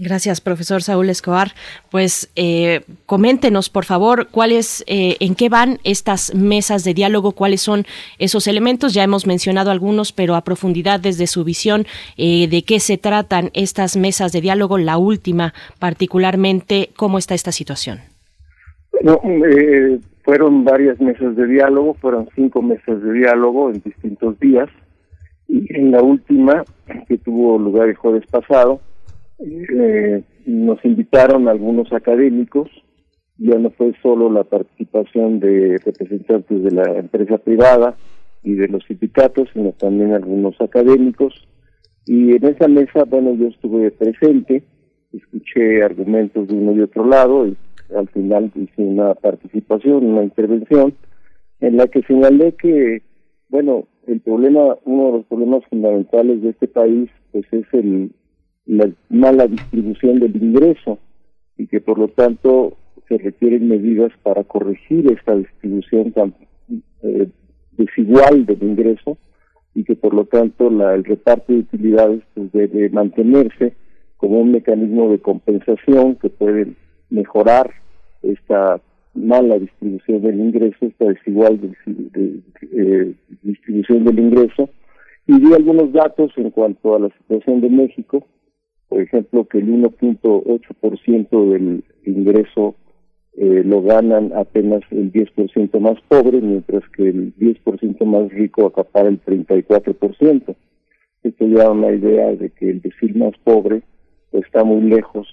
Gracias, 0.00 0.40
profesor 0.40 0.82
Saúl 0.82 1.08
Escobar. 1.08 1.52
Pues 1.90 2.32
eh, 2.34 2.80
coméntenos, 3.06 3.70
por 3.70 3.84
favor, 3.84 4.26
cuáles, 4.28 4.82
eh, 4.88 5.16
en 5.20 5.36
qué 5.36 5.48
van 5.48 5.78
estas 5.84 6.34
mesas 6.34 6.82
de 6.82 6.94
diálogo, 6.94 7.32
cuáles 7.32 7.60
son 7.60 7.84
esos 8.18 8.48
elementos. 8.48 8.92
Ya 8.92 9.04
hemos 9.04 9.24
mencionado 9.26 9.70
algunos, 9.70 10.12
pero 10.12 10.34
a 10.34 10.42
profundidad 10.42 10.98
desde 10.98 11.28
su 11.28 11.44
visión, 11.44 11.86
eh, 12.16 12.48
de 12.48 12.62
qué 12.62 12.80
se 12.80 12.98
tratan 12.98 13.50
estas 13.54 13.96
mesas 13.96 14.32
de 14.32 14.40
diálogo, 14.40 14.78
la 14.78 14.98
última 14.98 15.54
particularmente, 15.78 16.90
cómo 16.96 17.18
está 17.18 17.34
esta 17.34 17.52
situación. 17.52 18.00
Bueno, 18.90 19.20
fueron 20.24 20.64
varias 20.64 21.00
mesas 21.00 21.36
de 21.36 21.46
diálogo, 21.46 21.94
fueron 21.94 22.28
cinco 22.34 22.62
mesas 22.62 23.00
de 23.00 23.12
diálogo 23.12 23.70
en 23.70 23.80
distintos 23.84 24.40
días. 24.40 24.68
Y 25.46 25.72
en 25.76 25.92
la 25.92 26.02
última, 26.02 26.64
que 27.06 27.18
tuvo 27.18 27.58
lugar 27.58 27.88
el 27.88 27.94
jueves 27.94 28.26
pasado, 28.26 28.80
eh, 29.38 30.22
nos 30.46 30.84
invitaron 30.84 31.48
algunos 31.48 31.92
académicos, 31.92 32.70
ya 33.38 33.58
no 33.58 33.70
fue 33.70 33.92
solo 34.02 34.30
la 34.30 34.44
participación 34.44 35.40
de 35.40 35.78
representantes 35.84 36.62
de 36.62 36.70
la 36.70 36.98
empresa 36.98 37.38
privada 37.38 37.96
y 38.42 38.54
de 38.54 38.68
los 38.68 38.84
sindicatos, 38.84 39.48
sino 39.52 39.72
también 39.72 40.12
algunos 40.12 40.60
académicos. 40.60 41.34
Y 42.06 42.36
en 42.36 42.44
esa 42.44 42.68
mesa, 42.68 43.04
bueno, 43.04 43.34
yo 43.34 43.48
estuve 43.48 43.90
presente, 43.90 44.62
escuché 45.12 45.82
argumentos 45.82 46.46
de 46.48 46.54
uno 46.54 46.72
y 46.72 46.82
otro 46.82 47.06
lado, 47.06 47.46
y 47.46 47.56
al 47.96 48.08
final 48.08 48.52
hice 48.54 48.82
una 48.82 49.14
participación, 49.14 50.04
una 50.04 50.22
intervención, 50.22 50.94
en 51.60 51.76
la 51.76 51.86
que 51.88 52.02
señalé 52.02 52.52
que, 52.52 53.02
bueno, 53.48 53.88
el 54.06 54.20
problema, 54.20 54.76
uno 54.84 55.06
de 55.06 55.12
los 55.12 55.26
problemas 55.26 55.64
fundamentales 55.70 56.42
de 56.42 56.50
este 56.50 56.68
país, 56.68 57.08
pues 57.32 57.46
es 57.52 57.64
el 57.72 58.12
la 58.66 58.90
mala 59.10 59.46
distribución 59.46 60.20
del 60.20 60.36
ingreso 60.36 60.98
y 61.56 61.66
que 61.66 61.80
por 61.80 61.98
lo 61.98 62.08
tanto 62.08 62.76
se 63.08 63.18
requieren 63.18 63.68
medidas 63.68 64.12
para 64.22 64.44
corregir 64.44 65.12
esta 65.12 65.36
distribución 65.36 66.12
tan 66.12 66.34
eh, 67.02 67.28
desigual 67.72 68.46
del 68.46 68.62
ingreso 68.62 69.18
y 69.74 69.84
que 69.84 69.96
por 69.96 70.14
lo 70.14 70.24
tanto 70.24 70.70
la, 70.70 70.94
el 70.94 71.04
reparto 71.04 71.52
de 71.52 71.58
utilidades 71.60 72.22
pues, 72.34 72.50
debe 72.52 72.88
mantenerse 72.90 73.74
como 74.16 74.40
un 74.40 74.52
mecanismo 74.52 75.10
de 75.10 75.18
compensación 75.18 76.16
que 76.16 76.30
puede 76.30 76.72
mejorar 77.10 77.70
esta 78.22 78.80
mala 79.14 79.58
distribución 79.58 80.22
del 80.22 80.40
ingreso, 80.40 80.86
esta 80.86 81.06
desigual 81.06 81.60
de, 81.60 81.72
de, 81.86 82.40
eh, 82.72 83.14
distribución 83.42 84.04
del 84.04 84.18
ingreso. 84.18 84.70
Y 85.26 85.38
di 85.38 85.54
algunos 85.54 85.92
datos 85.92 86.32
en 86.36 86.50
cuanto 86.50 86.96
a 86.96 87.00
la 87.00 87.10
situación 87.18 87.60
de 87.60 87.70
México, 87.70 88.26
por 88.94 89.02
ejemplo, 89.02 89.44
que 89.46 89.58
el 89.58 89.66
1.8% 89.66 91.50
del 91.50 91.82
ingreso 92.06 92.76
eh, 93.36 93.64
lo 93.64 93.82
ganan 93.82 94.32
apenas 94.36 94.82
el 94.92 95.12
10% 95.12 95.80
más 95.80 96.00
pobre, 96.06 96.40
mientras 96.40 96.88
que 96.90 97.08
el 97.08 97.34
10% 97.34 98.04
más 98.04 98.30
rico 98.30 98.66
acapara 98.66 99.08
el 99.08 99.20
34%. 99.20 100.54
Esto 101.24 101.46
ya 101.48 101.64
da 101.64 101.72
una 101.72 101.90
idea 101.90 102.36
de 102.36 102.50
que 102.50 102.70
el 102.70 102.82
decil 102.82 103.16
más 103.16 103.32
pobre 103.42 103.82
está 104.30 104.62
muy 104.62 104.82
lejos 104.82 105.26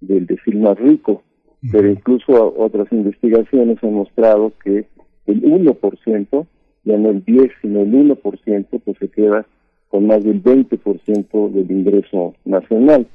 del 0.00 0.26
decil 0.26 0.60
más 0.60 0.78
rico, 0.78 1.24
pero 1.72 1.90
incluso 1.90 2.54
otras 2.58 2.92
investigaciones 2.92 3.82
han 3.82 3.94
mostrado 3.94 4.52
que 4.62 4.86
el 5.26 5.42
1%, 5.42 6.46
ya 6.84 6.96
no 6.96 7.10
el 7.10 7.24
10, 7.24 7.50
sino 7.60 7.80
el 7.80 7.90
1%, 7.90 8.80
pues 8.84 8.98
se 8.98 9.08
queda 9.08 9.44
con 9.90 10.06
más 10.06 10.24
del 10.24 10.42
20% 10.42 11.50
del 11.50 11.70
ingreso 11.70 12.34
nacional. 12.44 13.06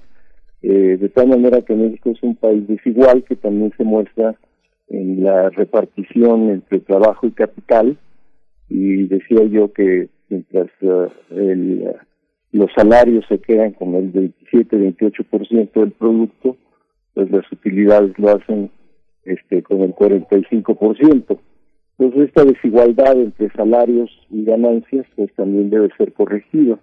Eh, 0.61 0.97
de 0.99 1.09
tal 1.09 1.29
manera 1.29 1.61
que 1.61 1.73
México 1.73 2.09
es 2.11 2.21
un 2.21 2.35
país 2.35 2.67
desigual 2.67 3.23
que 3.23 3.35
también 3.35 3.71
se 3.77 3.83
muestra 3.83 4.35
en 4.89 5.23
la 5.23 5.49
repartición 5.49 6.49
entre 6.49 6.79
trabajo 6.79 7.27
y 7.27 7.31
capital 7.31 7.97
y 8.69 9.07
decía 9.07 9.43
yo 9.45 9.71
que 9.71 10.09
mientras 10.29 10.67
eh, 10.81 11.07
el, 11.31 11.95
los 12.51 12.71
salarios 12.75 13.25
se 13.29 13.39
quedan 13.39 13.71
con 13.71 13.95
el 13.95 14.11
27-28% 14.13 15.71
del 15.73 15.91
producto, 15.91 16.57
pues 17.13 17.31
las 17.31 17.49
utilidades 17.51 18.17
lo 18.17 18.29
hacen 18.29 18.69
este 19.23 19.63
con 19.63 19.81
el 19.81 19.93
45%. 19.93 21.37
Entonces 21.97 22.29
esta 22.29 22.43
desigualdad 22.43 23.19
entre 23.19 23.49
salarios 23.51 24.11
y 24.29 24.43
ganancias 24.43 25.05
pues 25.15 25.33
también 25.35 25.69
debe 25.69 25.89
ser 25.97 26.13
corregida 26.13 26.77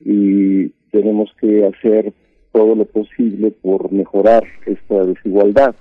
y 0.00 0.68
tenemos 0.90 1.30
que 1.40 1.66
hacer 1.66 2.12
todo 2.52 2.74
lo 2.74 2.84
posible 2.84 3.50
por 3.50 3.92
mejorar 3.92 4.44
esta 4.66 5.04
desigualdad. 5.04 5.74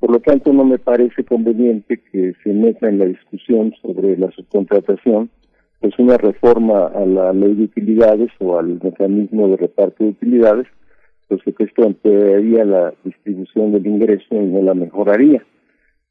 Por 0.00 0.12
lo 0.12 0.20
tanto, 0.20 0.52
no 0.52 0.64
me 0.64 0.78
parece 0.78 1.24
conveniente 1.24 2.00
que 2.12 2.34
se 2.44 2.52
meta 2.52 2.88
en 2.88 3.00
la 3.00 3.06
discusión 3.06 3.74
sobre 3.82 4.16
la 4.16 4.30
subcontratación, 4.30 5.30
pues 5.80 5.98
una 5.98 6.16
reforma 6.16 6.86
a 6.86 7.04
la 7.04 7.32
ley 7.32 7.54
de 7.54 7.64
utilidades 7.64 8.30
o 8.38 8.58
al 8.58 8.80
mecanismo 8.82 9.48
de 9.48 9.56
reparto 9.56 10.04
de 10.04 10.10
utilidades, 10.10 10.66
pues 11.28 11.42
que 11.42 11.64
esto 11.64 11.84
empeoraría 11.84 12.64
la 12.64 12.94
distribución 13.04 13.72
del 13.72 13.86
ingreso 13.86 14.34
y 14.34 14.46
no 14.46 14.62
la 14.62 14.74
mejoraría. 14.74 15.44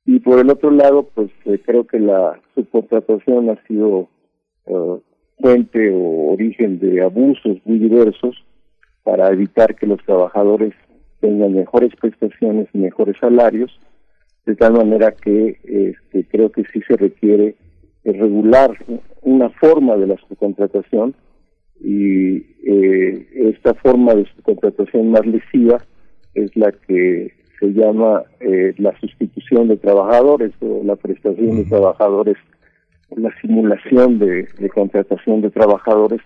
Y 0.08 0.22
por 0.22 0.40
el 0.40 0.50
otro 0.50 0.72
lado, 0.72 1.04
pues 1.14 1.30
eh, 1.44 1.60
creo 1.66 1.86
que 1.86 2.00
la 2.00 2.40
subcontratación 2.56 3.50
ha 3.50 3.62
sido 3.68 4.08
eh, 4.66 5.00
fuente 5.38 5.92
o 5.92 6.32
origen 6.32 6.80
de 6.80 7.04
abusos 7.04 7.58
muy 7.66 7.78
diversos 7.78 8.42
para 9.04 9.28
evitar 9.34 9.76
que 9.76 9.86
los 9.86 10.02
trabajadores 10.06 10.74
tengan 11.20 11.54
mejores 11.54 11.94
prestaciones 12.00 12.70
y 12.74 12.78
mejores 12.78 13.18
salarios, 13.20 13.78
de 14.46 14.56
tal 14.56 14.74
manera 14.74 15.12
que 15.12 15.60
este, 15.66 16.26
creo 16.30 16.54
que 16.54 16.64
sí 16.72 16.82
se 16.88 16.96
requiere 16.96 17.56
regular 18.06 18.78
una 19.24 19.50
forma 19.50 19.98
de 19.98 20.08
la 20.08 20.16
subcontratación 20.30 21.16
y 21.82 22.38
eh, 22.66 23.28
esta 23.54 23.74
forma 23.74 24.16
de 24.16 24.26
subcontratación 24.36 25.12
más 25.12 25.26
lesiva 25.26 25.84
es 26.34 26.56
la 26.56 26.72
que 26.72 27.37
se 27.60 27.68
llama 27.74 28.24
eh, 28.40 28.74
la 28.78 28.98
sustitución 29.00 29.68
de 29.68 29.78
trabajadores 29.78 30.52
o 30.62 30.82
la 30.84 30.96
prestación 30.96 31.58
de 31.58 31.66
trabajadores, 31.66 32.38
la 33.16 33.32
simulación 33.42 34.20
de 34.20 34.48
contratación 34.74 35.42
de 35.42 35.50
trabajadores 35.50 36.22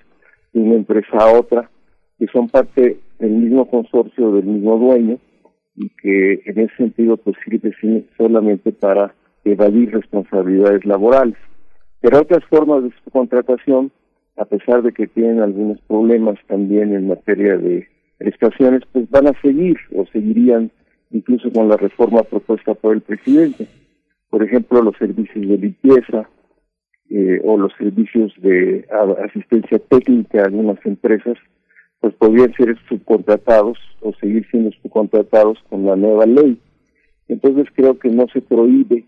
de 0.53 0.61
una 0.61 0.75
empresa 0.75 1.17
a 1.17 1.39
otra 1.39 1.69
que 2.19 2.27
son 2.27 2.49
parte 2.49 2.99
del 3.19 3.31
mismo 3.31 3.67
consorcio, 3.67 4.31
del 4.33 4.45
mismo 4.45 4.77
dueño, 4.77 5.17
y 5.75 5.89
que 6.01 6.33
en 6.45 6.59
ese 6.59 6.75
sentido 6.77 7.17
pues 7.17 7.35
sirve 7.43 7.73
solamente 8.15 8.71
para 8.71 9.15
evadir 9.43 9.91
responsabilidades 9.91 10.85
laborales. 10.85 11.35
Pero 11.99 12.19
otras 12.19 12.43
formas 12.45 12.83
de 12.83 12.91
contratación, 13.11 13.91
a 14.37 14.45
pesar 14.45 14.83
de 14.83 14.91
que 14.91 15.07
tienen 15.07 15.39
algunos 15.39 15.81
problemas 15.81 16.37
también 16.47 16.93
en 16.93 17.07
materia 17.07 17.57
de 17.57 17.87
prestaciones, 18.17 18.83
pues 18.91 19.09
van 19.09 19.27
a 19.27 19.41
seguir 19.41 19.77
o 19.95 20.05
seguirían 20.13 20.71
incluso 21.11 21.51
con 21.51 21.67
la 21.69 21.77
reforma 21.77 22.23
propuesta 22.23 22.73
por 22.73 22.93
el 22.93 23.01
presidente. 23.01 23.67
Por 24.29 24.43
ejemplo, 24.43 24.81
los 24.81 24.95
servicios 24.97 25.47
de 25.47 25.57
limpieza 25.57 26.29
eh, 27.09 27.41
o 27.43 27.57
los 27.57 27.73
servicios 27.77 28.33
de 28.37 28.87
asistencia 29.25 29.79
técnica 29.79 30.41
a 30.41 30.45
algunas 30.45 30.83
empresas 30.85 31.37
pues 31.99 32.15
podrían 32.15 32.53
ser 32.53 32.75
subcontratados 32.89 33.77
o 34.01 34.13
seguir 34.13 34.47
siendo 34.49 34.71
subcontratados 34.81 35.59
con 35.69 35.85
la 35.85 35.95
nueva 35.95 36.25
ley. 36.25 36.59
Entonces 37.27 37.67
creo 37.75 37.99
que 37.99 38.09
no 38.09 38.25
se 38.33 38.41
prohíbe 38.41 39.05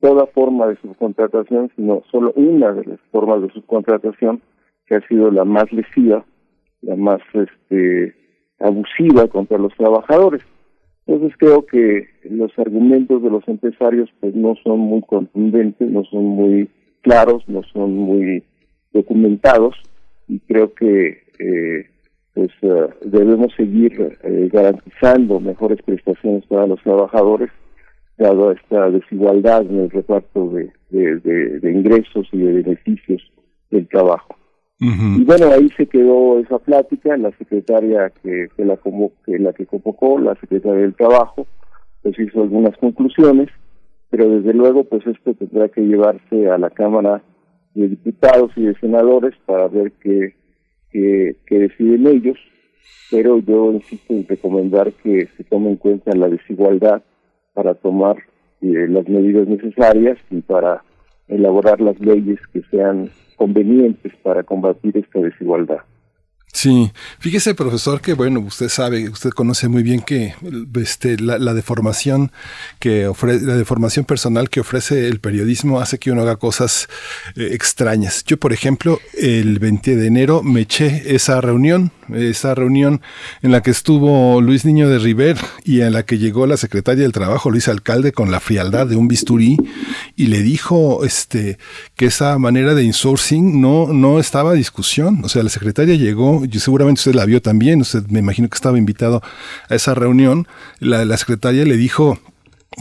toda 0.00 0.26
forma 0.26 0.66
de 0.66 0.76
subcontratación, 0.76 1.70
sino 1.76 2.02
solo 2.10 2.32
una 2.36 2.72
de 2.72 2.84
las 2.84 3.00
formas 3.10 3.42
de 3.42 3.50
subcontratación 3.52 4.42
que 4.86 4.96
ha 4.96 5.08
sido 5.08 5.30
la 5.30 5.44
más 5.44 5.72
lesiva, 5.72 6.24
la 6.82 6.94
más 6.94 7.22
este, 7.32 8.14
abusiva 8.60 9.26
contra 9.28 9.56
los 9.56 9.74
trabajadores. 9.76 10.42
Entonces 11.06 11.36
creo 11.38 11.66
que 11.66 12.08
los 12.30 12.50
argumentos 12.58 13.22
de 13.22 13.30
los 13.30 13.46
empresarios 13.46 14.08
pues 14.20 14.34
no 14.34 14.54
son 14.64 14.80
muy 14.80 15.02
contundentes, 15.02 15.90
no 15.90 16.04
son 16.04 16.24
muy 16.24 16.70
claros, 17.02 17.46
no 17.46 17.62
son 17.72 17.94
muy 17.94 18.42
documentados 18.92 19.74
y 20.28 20.40
creo 20.40 20.72
que 20.72 21.24
eh, 21.38 21.86
pues 22.32 22.50
eh, 22.62 22.88
debemos 23.04 23.52
seguir 23.54 24.16
eh, 24.22 24.48
garantizando 24.52 25.40
mejores 25.40 25.80
prestaciones 25.82 26.44
para 26.46 26.66
los 26.66 26.82
trabajadores, 26.82 27.50
dado 28.16 28.52
esta 28.52 28.90
desigualdad 28.90 29.62
en 29.62 29.80
el 29.80 29.90
reparto 29.90 30.48
de, 30.50 30.72
de, 30.90 31.70
ingresos 31.70 32.26
y 32.32 32.38
de 32.38 32.62
beneficios 32.62 33.22
del 33.70 33.88
trabajo. 33.88 34.36
Y 34.80 35.24
bueno, 35.24 35.46
ahí 35.52 35.68
se 35.76 35.86
quedó 35.86 36.40
esa 36.40 36.58
plática, 36.58 37.16
la 37.16 37.30
secretaria 37.38 38.12
que, 38.22 38.48
que 38.56 38.64
la, 38.64 38.76
que 39.24 39.38
la 39.38 39.52
que 39.52 39.66
convocó, 39.66 40.18
la 40.18 40.34
secretaria 40.34 40.82
del 40.82 40.94
Trabajo, 40.94 41.46
pues 42.02 42.18
hizo 42.18 42.42
algunas 42.42 42.76
conclusiones, 42.78 43.48
pero 44.10 44.28
desde 44.28 44.52
luego 44.52 44.84
pues 44.84 45.06
esto 45.06 45.32
tendrá 45.34 45.68
que 45.68 45.80
llevarse 45.80 46.50
a 46.50 46.58
la 46.58 46.70
Cámara 46.70 47.22
de 47.74 47.88
Diputados 47.88 48.50
y 48.56 48.62
de 48.62 48.74
Senadores 48.80 49.34
para 49.46 49.68
ver 49.68 49.92
qué 50.02 50.34
que, 50.94 51.58
deciden 51.58 52.06
ellos, 52.06 52.38
pero 53.10 53.38
yo 53.38 53.72
insisto 53.72 54.14
en 54.14 54.26
recomendar 54.26 54.92
que 54.92 55.28
se 55.36 55.44
tome 55.44 55.70
en 55.70 55.76
cuenta 55.76 56.14
la 56.14 56.28
desigualdad 56.28 57.02
para 57.52 57.74
tomar 57.74 58.16
eh, 58.60 58.86
las 58.88 59.08
medidas 59.08 59.48
necesarias 59.48 60.18
y 60.30 60.40
para 60.40 60.84
elaborar 61.28 61.80
las 61.80 61.98
leyes 62.00 62.38
que 62.52 62.62
sean 62.70 63.10
convenientes 63.36 64.12
para 64.22 64.42
combatir 64.42 64.96
esta 64.96 65.20
desigualdad. 65.20 65.80
Sí, 66.56 66.92
fíjese 67.18 67.52
profesor 67.56 68.00
que 68.00 68.14
bueno, 68.14 68.38
usted 68.38 68.68
sabe, 68.68 69.08
usted 69.08 69.30
conoce 69.30 69.66
muy 69.66 69.82
bien 69.82 70.00
que 70.00 70.34
este, 70.80 71.18
la, 71.18 71.52
deformación 71.52 72.30
que 72.78 73.08
ofrece, 73.08 73.44
la 73.44 73.56
deformación 73.56 74.04
personal 74.04 74.48
que 74.48 74.60
ofrece 74.60 75.08
el 75.08 75.18
periodismo 75.18 75.80
hace 75.80 75.98
que 75.98 76.12
uno 76.12 76.22
haga 76.22 76.36
cosas 76.36 76.88
eh, 77.34 77.48
extrañas. 77.50 78.22
Yo, 78.24 78.38
por 78.38 78.52
ejemplo, 78.52 79.00
el 79.20 79.58
20 79.58 79.96
de 79.96 80.06
enero 80.06 80.44
me 80.44 80.60
eché 80.60 81.16
esa 81.16 81.40
reunión, 81.40 81.90
esa 82.14 82.54
reunión 82.54 83.02
en 83.42 83.50
la 83.50 83.60
que 83.60 83.72
estuvo 83.72 84.40
Luis 84.40 84.64
Niño 84.64 84.88
de 84.88 85.00
River 85.00 85.36
y 85.64 85.80
en 85.80 85.92
la 85.92 86.04
que 86.04 86.18
llegó 86.18 86.46
la 86.46 86.56
secretaria 86.56 87.02
del 87.02 87.12
Trabajo, 87.12 87.50
Luis 87.50 87.66
Alcalde, 87.66 88.12
con 88.12 88.30
la 88.30 88.38
frialdad 88.38 88.86
de 88.86 88.94
un 88.94 89.08
bisturí 89.08 89.56
y 90.14 90.28
le 90.28 90.40
dijo 90.42 91.04
este, 91.04 91.58
que 91.96 92.06
esa 92.06 92.38
manera 92.38 92.74
de 92.74 92.84
insourcing 92.84 93.60
no, 93.60 93.92
no 93.92 94.20
estaba 94.20 94.52
discusión. 94.52 95.20
O 95.24 95.28
sea, 95.28 95.42
la 95.42 95.50
secretaria 95.50 95.96
llegó 95.96 96.33
seguramente 96.58 97.00
usted 97.00 97.14
la 97.14 97.24
vio 97.24 97.42
también, 97.42 97.80
usted 97.80 98.06
me 98.08 98.20
imagino 98.20 98.48
que 98.48 98.56
estaba 98.56 98.78
invitado 98.78 99.22
a 99.68 99.74
esa 99.74 99.94
reunión, 99.94 100.46
la, 100.78 101.04
la 101.04 101.16
secretaria 101.16 101.64
le 101.64 101.76
dijo 101.76 102.18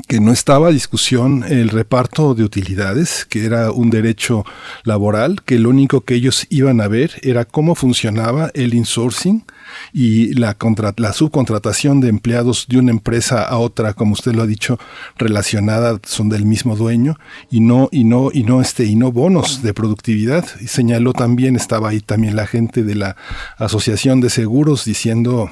que 0.07 0.19
no 0.19 0.32
estaba 0.32 0.69
a 0.69 0.72
discusión 0.72 1.43
el 1.48 1.69
reparto 1.69 2.33
de 2.33 2.43
utilidades, 2.43 3.25
que 3.25 3.45
era 3.45 3.72
un 3.72 3.90
derecho 3.90 4.43
laboral, 4.83 5.41
que 5.43 5.59
lo 5.59 5.69
único 5.69 6.01
que 6.01 6.15
ellos 6.15 6.48
iban 6.49 6.82
a 6.82 6.88
ver 6.88 7.19
era 7.22 7.45
cómo 7.45 7.75
funcionaba 7.75 8.49
el 8.53 8.73
insourcing 8.73 9.45
y 9.93 10.34
la, 10.34 10.58
la 10.98 11.14
subcontratación 11.14 12.02
de 12.02 12.10
empleados 12.10 12.66
de 12.68 12.77
una 12.77 12.92
empresa 12.92 13.43
a 13.43 13.58
otra, 13.58 13.93
como 13.93 14.14
usted 14.14 14.34
lo 14.34 14.43
ha 14.43 14.48
dicho, 14.48 14.80
relacionada, 15.18 16.00
son 16.06 16.30
del 16.30 16.45
mismo 16.45 16.76
dueño 16.76 17.18
y 17.50 17.60
no 17.60 17.90
y 17.92 18.03
no 18.03 18.30
y 18.34 18.43
no 18.43 18.61
este 18.61 18.85
y 18.85 18.95
no 18.95 19.11
bonos 19.11 19.61
de 19.61 19.74
productividad. 19.74 20.45
Señaló 20.66 21.14
también 21.14 21.56
estaba 21.56 21.90
ahí 21.90 22.00
también 22.00 22.35
la 22.35 22.48
gente 22.48 22.84
de 22.84 22.95
la 22.95 23.16
Asociación 23.58 24.22
de 24.22 24.30
Seguros 24.30 24.85
diciendo 24.85 25.52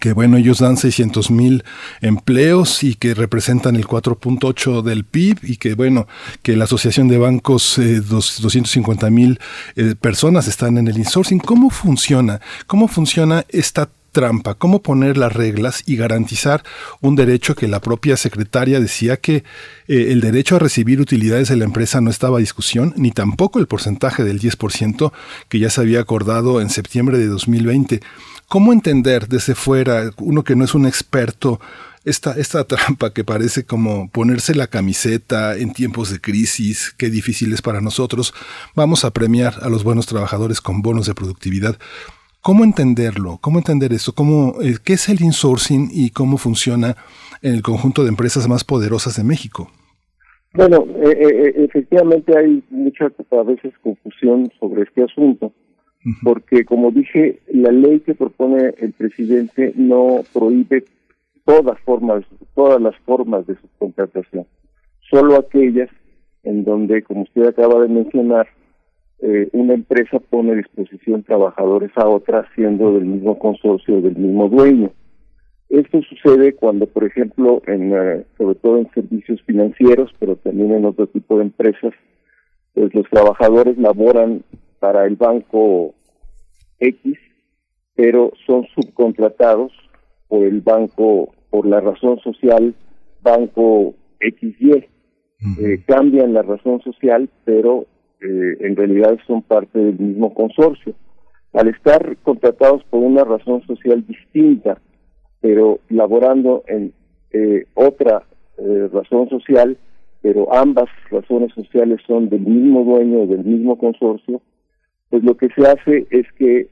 que 0.00 0.12
bueno, 0.12 0.36
ellos 0.36 0.58
dan 0.58 0.76
600 0.76 1.30
mil 1.30 1.64
empleos 2.00 2.82
y 2.82 2.94
que 2.94 3.14
representan 3.14 3.76
el 3.76 3.86
4.8 3.86 4.82
del 4.82 5.04
PIB 5.04 5.38
y 5.44 5.56
que 5.58 5.74
bueno, 5.74 6.08
que 6.42 6.56
la 6.56 6.64
Asociación 6.64 7.06
de 7.06 7.18
Bancos, 7.18 7.78
eh, 7.78 8.00
250 8.00 9.10
mil 9.10 9.38
eh, 9.76 9.94
personas 9.94 10.48
están 10.48 10.76
en 10.78 10.88
el 10.88 10.98
insourcing. 10.98 11.38
¿Cómo 11.38 11.70
funciona? 11.70 12.40
¿Cómo 12.66 12.88
funciona 12.88 13.44
esta 13.48 13.88
trampa? 14.10 14.54
¿Cómo 14.54 14.82
poner 14.82 15.16
las 15.16 15.32
reglas 15.32 15.84
y 15.86 15.94
garantizar 15.94 16.64
un 17.00 17.14
derecho 17.14 17.54
que 17.54 17.68
la 17.68 17.80
propia 17.80 18.16
secretaria 18.16 18.80
decía 18.80 19.18
que 19.18 19.44
eh, 19.86 20.08
el 20.10 20.20
derecho 20.20 20.56
a 20.56 20.58
recibir 20.58 21.00
utilidades 21.00 21.48
de 21.48 21.56
la 21.56 21.64
empresa 21.64 22.00
no 22.00 22.10
estaba 22.10 22.38
a 22.38 22.40
discusión, 22.40 22.92
ni 22.96 23.12
tampoco 23.12 23.60
el 23.60 23.68
porcentaje 23.68 24.24
del 24.24 24.40
10% 24.40 25.12
que 25.48 25.60
ya 25.60 25.70
se 25.70 25.80
había 25.80 26.00
acordado 26.00 26.60
en 26.60 26.70
septiembre 26.70 27.18
de 27.18 27.26
2020? 27.26 28.00
¿Cómo 28.48 28.72
entender 28.72 29.28
desde 29.28 29.54
fuera, 29.54 30.10
uno 30.18 30.44
que 30.44 30.54
no 30.54 30.64
es 30.64 30.74
un 30.74 30.86
experto, 30.86 31.60
esta, 32.04 32.32
esta 32.38 32.64
trampa 32.64 33.12
que 33.12 33.24
parece 33.24 33.66
como 33.66 34.08
ponerse 34.10 34.54
la 34.54 34.68
camiseta 34.68 35.56
en 35.56 35.72
tiempos 35.72 36.10
de 36.10 36.20
crisis, 36.20 36.94
qué 36.96 37.10
difícil 37.10 37.52
es 37.52 37.60
para 37.60 37.80
nosotros, 37.80 38.32
vamos 38.74 39.04
a 39.04 39.10
premiar 39.10 39.54
a 39.62 39.68
los 39.68 39.82
buenos 39.82 40.06
trabajadores 40.06 40.60
con 40.60 40.82
bonos 40.82 41.06
de 41.06 41.14
productividad. 41.14 41.76
¿Cómo 42.40 42.62
entenderlo? 42.62 43.38
¿Cómo 43.40 43.58
entender 43.58 43.92
eso? 43.92 44.14
¿Cómo, 44.14 44.62
eh, 44.62 44.76
¿Qué 44.84 44.92
es 44.92 45.08
el 45.08 45.20
insourcing 45.20 45.88
y 45.90 46.10
cómo 46.10 46.38
funciona 46.38 46.94
en 47.42 47.54
el 47.54 47.62
conjunto 47.62 48.04
de 48.04 48.10
empresas 48.10 48.46
más 48.46 48.62
poderosas 48.62 49.16
de 49.16 49.24
México? 49.24 49.68
Bueno, 50.54 50.86
eh, 51.02 51.10
eh, 51.10 51.64
efectivamente 51.64 52.38
hay 52.38 52.62
mucha 52.70 53.06
a 53.06 53.42
veces 53.42 53.74
confusión 53.82 54.48
sobre 54.60 54.82
este 54.84 55.02
asunto, 55.02 55.52
porque 56.22 56.64
como 56.64 56.90
dije, 56.90 57.40
la 57.48 57.72
ley 57.72 58.00
que 58.00 58.14
propone 58.14 58.74
el 58.78 58.92
presidente 58.92 59.72
no 59.76 60.22
prohíbe 60.32 60.84
todas 61.44 61.78
formas, 61.80 62.24
todas 62.54 62.80
las 62.80 62.96
formas 63.04 63.46
de 63.46 63.56
subcontratación, 63.56 64.46
solo 65.10 65.36
aquellas 65.36 65.88
en 66.42 66.64
donde, 66.64 67.02
como 67.02 67.22
usted 67.22 67.46
acaba 67.46 67.80
de 67.80 67.88
mencionar, 67.88 68.46
eh, 69.20 69.48
una 69.52 69.74
empresa 69.74 70.18
pone 70.20 70.52
a 70.52 70.56
disposición 70.56 71.22
trabajadores 71.22 71.90
a 71.96 72.06
otra 72.06 72.46
siendo 72.54 72.92
del 72.92 73.06
mismo 73.06 73.38
consorcio, 73.38 74.00
del 74.00 74.16
mismo 74.16 74.48
dueño. 74.48 74.92
Esto 75.68 76.00
sucede 76.02 76.54
cuando, 76.54 76.86
por 76.86 77.04
ejemplo, 77.04 77.62
en, 77.66 77.92
eh, 77.92 78.24
sobre 78.38 78.54
todo 78.56 78.78
en 78.78 78.90
servicios 78.92 79.42
financieros, 79.42 80.12
pero 80.20 80.36
también 80.36 80.72
en 80.72 80.84
otro 80.84 81.08
tipo 81.08 81.38
de 81.38 81.44
empresas, 81.44 81.92
pues 82.74 82.94
los 82.94 83.08
trabajadores 83.10 83.76
laboran 83.78 84.42
para 84.78 85.06
el 85.06 85.16
banco 85.16 85.94
X, 86.80 87.18
pero 87.94 88.32
son 88.46 88.66
subcontratados 88.74 89.72
por 90.28 90.44
el 90.44 90.60
banco 90.60 91.32
por 91.50 91.66
la 91.66 91.80
razón 91.80 92.18
social 92.20 92.74
banco 93.22 93.94
XY. 94.20 94.86
Eh, 95.60 95.82
cambian 95.86 96.32
la 96.32 96.42
razón 96.42 96.80
social, 96.80 97.28
pero 97.44 97.86
eh, 98.20 98.56
en 98.60 98.76
realidad 98.76 99.18
son 99.26 99.42
parte 99.42 99.78
del 99.78 99.98
mismo 99.98 100.32
consorcio. 100.32 100.94
Al 101.52 101.68
estar 101.68 102.16
contratados 102.18 102.84
por 102.84 103.00
una 103.00 103.24
razón 103.24 103.62
social 103.66 104.04
distinta, 104.06 104.80
pero 105.40 105.80
laborando 105.88 106.62
en 106.66 106.92
eh, 107.32 107.66
otra 107.74 108.24
razón 108.92 109.28
social, 109.28 109.76
pero 110.22 110.52
ambas 110.54 110.88
razones 111.10 111.52
sociales 111.52 112.00
son 112.06 112.30
del 112.30 112.40
mismo 112.40 112.84
dueño, 112.84 113.26
del 113.26 113.44
mismo 113.44 113.76
consorcio, 113.76 114.40
pues 115.10 115.22
lo 115.24 115.36
que 115.36 115.48
se 115.56 115.66
hace 115.66 116.06
es 116.10 116.26
que 116.38 116.68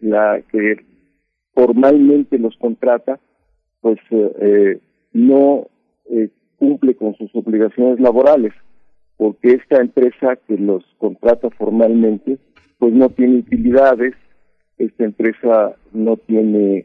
la 0.00 0.42
que 0.52 0.76
formalmente 1.54 2.38
los 2.38 2.54
contrata 2.58 3.18
pues 3.86 4.00
eh, 4.10 4.32
eh, 4.40 4.80
no 5.12 5.68
eh, 6.10 6.28
cumple 6.58 6.96
con 6.96 7.14
sus 7.14 7.32
obligaciones 7.36 8.00
laborales, 8.00 8.52
porque 9.16 9.52
esta 9.52 9.80
empresa 9.80 10.34
que 10.48 10.58
los 10.58 10.84
contrata 10.98 11.50
formalmente, 11.50 12.38
pues 12.78 12.92
no 12.92 13.08
tiene 13.10 13.36
utilidades, 13.36 14.14
esta 14.78 15.04
empresa 15.04 15.76
no 15.92 16.16
tiene 16.16 16.84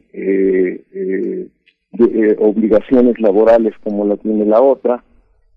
obligaciones 2.38 3.20
laborales 3.20 3.74
como 3.82 4.06
la 4.06 4.16
tiene 4.16 4.46
la 4.46 4.62
otra, 4.62 5.02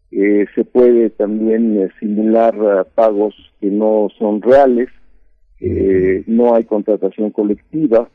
se 0.09 0.65
puede 0.65 1.11
también 1.11 1.91
simular 1.99 2.87
pagos 2.95 3.35
que 3.61 3.67
no 3.67 4.07
son 4.17 4.41
reales, 4.41 4.89
no 5.59 6.55
hay 6.55 6.65
contratación 6.65 7.31
colectiva, 7.31 8.09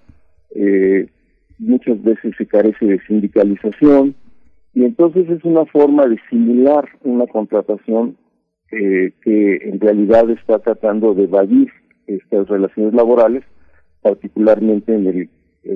eh, 0.55 1.07
muchas 1.59 2.03
veces 2.03 2.35
se 2.37 2.47
carece 2.47 2.85
de 2.87 3.01
sindicalización 3.07 4.15
y 4.75 4.85
entonces 4.85 5.29
es 5.29 5.45
una 5.45 5.65
forma 5.67 6.07
de 6.07 6.19
simular 6.29 6.89
una 7.03 7.27
contratación 7.27 8.17
eh, 8.73 9.13
que 9.23 9.57
en 9.63 9.81
realidad 9.81 10.29
está 10.31 10.59
tratando 10.59 11.15
de 11.15 11.25
evadir 11.25 11.71
estas 12.07 12.49
relaciones 12.49 12.95
laborales, 12.95 13.45
particularmente 14.01 14.95
en 14.95 15.07
el, 15.07 15.29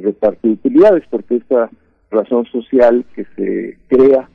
reparto 0.02 0.49
de 0.49 0.55
utilidades, 0.55 1.05
porque 1.10 1.36
esta 1.36 1.70
razón 2.10 2.47
social 2.47 3.05
que 3.15 3.26
se 3.36 3.78
crea 3.89 4.28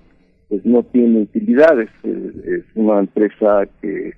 pues 0.47 0.63
no 0.65 0.83
tiene 0.83 1.21
utilidades, 1.21 1.89
es 2.03 2.65
una 2.75 2.99
empresa 2.99 3.67
que 3.81 4.13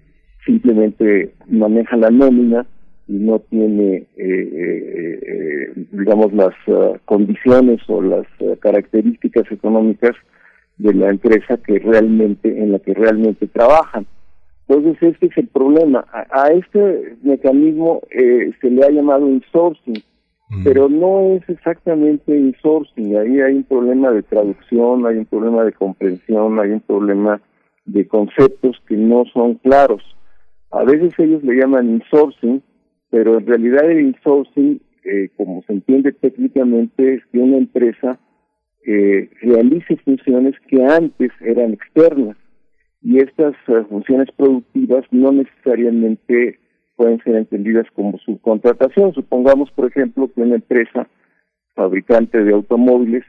simplemente 0.45 1.33
maneja 1.48 1.98
la 1.98 2.09
nómina 2.09 2.65
y 3.11 3.15
no 3.15 3.40
tiene, 3.40 3.95
eh, 3.95 4.07
eh, 4.15 5.19
eh, 5.22 5.85
digamos, 5.91 6.31
las 6.31 6.56
ah, 6.69 6.93
condiciones 7.03 7.81
o 7.90 8.01
las 8.01 8.25
ah, 8.40 8.56
características 8.61 9.51
económicas 9.51 10.15
de 10.77 10.93
la 10.93 11.09
empresa 11.09 11.57
que 11.57 11.80
realmente, 11.80 12.48
en 12.48 12.72
la 12.72 12.80
que 12.80 12.93
realmente 12.93 13.48
trabajan. 13.48 14.07
Entonces, 14.65 14.95
este 15.03 15.25
es 15.25 15.38
el 15.38 15.48
problema. 15.49 16.06
A, 16.14 16.53
este 16.53 17.17
mecanismo 17.22 18.01
se 18.09 18.69
le 18.69 18.85
ha 18.85 18.90
llamado 18.90 19.27
insourcing, 19.27 20.01
mm. 20.49 20.64
pero 20.64 20.88
no 20.88 21.35
es 21.35 21.49
exactamente 21.49 22.33
insourcing. 22.33 23.17
Ahí 23.17 23.41
hay 23.41 23.56
un 23.56 23.64
problema 23.64 24.11
de 24.11 24.23
traducción, 24.23 25.06
hay 25.06 25.17
un 25.17 25.25
problema 25.25 25.65
de 25.65 25.73
comprensión, 25.73 26.57
hay 26.61 26.72
un 26.72 26.80
problema 26.80 27.41
de 27.83 28.07
conceptos 28.07 28.81
que 28.88 28.95
no 28.95 29.25
son 29.33 29.56
claros. 29.56 30.01
A 30.72 30.85
veces 30.85 31.14
ellos 31.19 31.43
le 31.43 31.56
llaman 31.56 31.90
insourcing, 31.90 32.64
pero 33.11 33.38
en 33.38 33.45
realidad 33.45 33.91
el 33.91 33.99
insourcing, 33.99 34.81
eh, 35.03 35.30
como 35.35 35.61
se 35.67 35.73
entiende 35.73 36.14
técnicamente, 36.14 37.15
es 37.15 37.25
que 37.31 37.40
una 37.40 37.57
empresa 37.57 38.17
eh, 38.88 39.30
realice 39.41 39.98
funciones 39.98 40.56
que 40.67 40.83
antes 40.83 41.30
eran 41.41 41.73
externas 41.73 42.38
y 43.03 43.17
estas 43.17 43.53
eh, 43.67 43.83
funciones 43.90 44.30
productivas 44.35 45.06
no 45.11 45.33
necesariamente 45.33 46.57
pueden 46.95 47.22
ser 47.23 47.35
entendidas 47.35 47.85
como 47.93 48.17
subcontratación. 48.19 49.14
Supongamos, 49.14 49.69
por 49.72 49.88
ejemplo, 49.88 50.31
que 50.33 50.41
una 50.41 50.56
empresa 50.56 51.07
fabricante 51.75 52.43
de 52.43 52.53
automóviles 52.53 53.25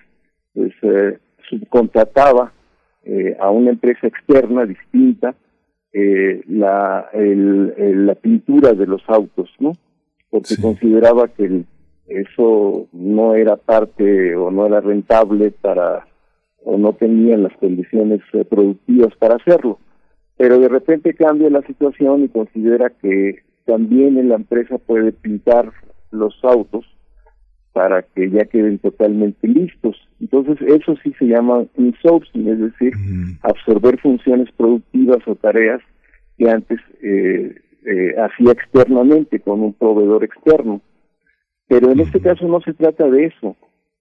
pues 0.54 0.72
subcontrataba 1.48 2.52
a 3.40 3.50
una 3.50 3.70
empresa 3.70 4.06
externa 4.06 4.66
distinta 4.66 5.34
eh, 5.92 6.42
la, 6.48 7.08
el, 7.12 8.06
la 8.06 8.14
pintura 8.14 8.72
de 8.72 8.86
los 8.86 9.02
autos, 9.08 9.50
¿no? 9.58 9.72
Porque 10.30 10.56
consideraba 10.60 11.28
que 11.28 11.64
eso 12.06 12.86
no 12.92 13.34
era 13.34 13.56
parte 13.56 14.34
o 14.34 14.50
no 14.50 14.66
era 14.66 14.80
rentable 14.80 15.50
para 15.50 16.06
o 16.64 16.78
no 16.78 16.92
tenían 16.92 17.42
las 17.42 17.56
condiciones 17.58 18.20
eh, 18.32 18.44
productivas 18.44 19.14
para 19.16 19.36
hacerlo. 19.36 19.78
Pero 20.36 20.58
de 20.58 20.68
repente 20.68 21.14
cambia 21.14 21.50
la 21.50 21.62
situación 21.62 22.24
y 22.24 22.28
considera 22.28 22.90
que 22.90 23.40
también 23.64 24.18
en 24.18 24.28
la 24.28 24.36
empresa 24.36 24.78
puede 24.78 25.12
pintar 25.12 25.72
los 26.10 26.34
autos 26.42 26.84
para 27.72 28.02
que 28.02 28.30
ya 28.30 28.44
queden 28.44 28.78
totalmente 28.78 29.48
listos. 29.48 29.96
Entonces 30.20 30.60
eso 30.60 30.94
sí 31.02 31.12
se 31.18 31.26
llama 31.26 31.64
insourcing, 31.76 32.48
es 32.48 32.58
decir, 32.58 32.92
absorber 33.42 33.98
funciones 34.00 34.50
productivas 34.52 35.26
o 35.26 35.34
tareas 35.34 35.80
que 36.36 36.50
antes 36.50 36.78
eh, 37.02 37.54
eh, 37.84 38.14
hacía 38.18 38.52
externamente 38.52 39.40
con 39.40 39.60
un 39.60 39.72
proveedor 39.72 40.24
externo. 40.24 40.80
Pero 41.68 41.90
en 41.90 42.00
este 42.00 42.20
caso 42.20 42.46
no 42.46 42.60
se 42.60 42.74
trata 42.74 43.08
de 43.08 43.26
eso, 43.26 43.56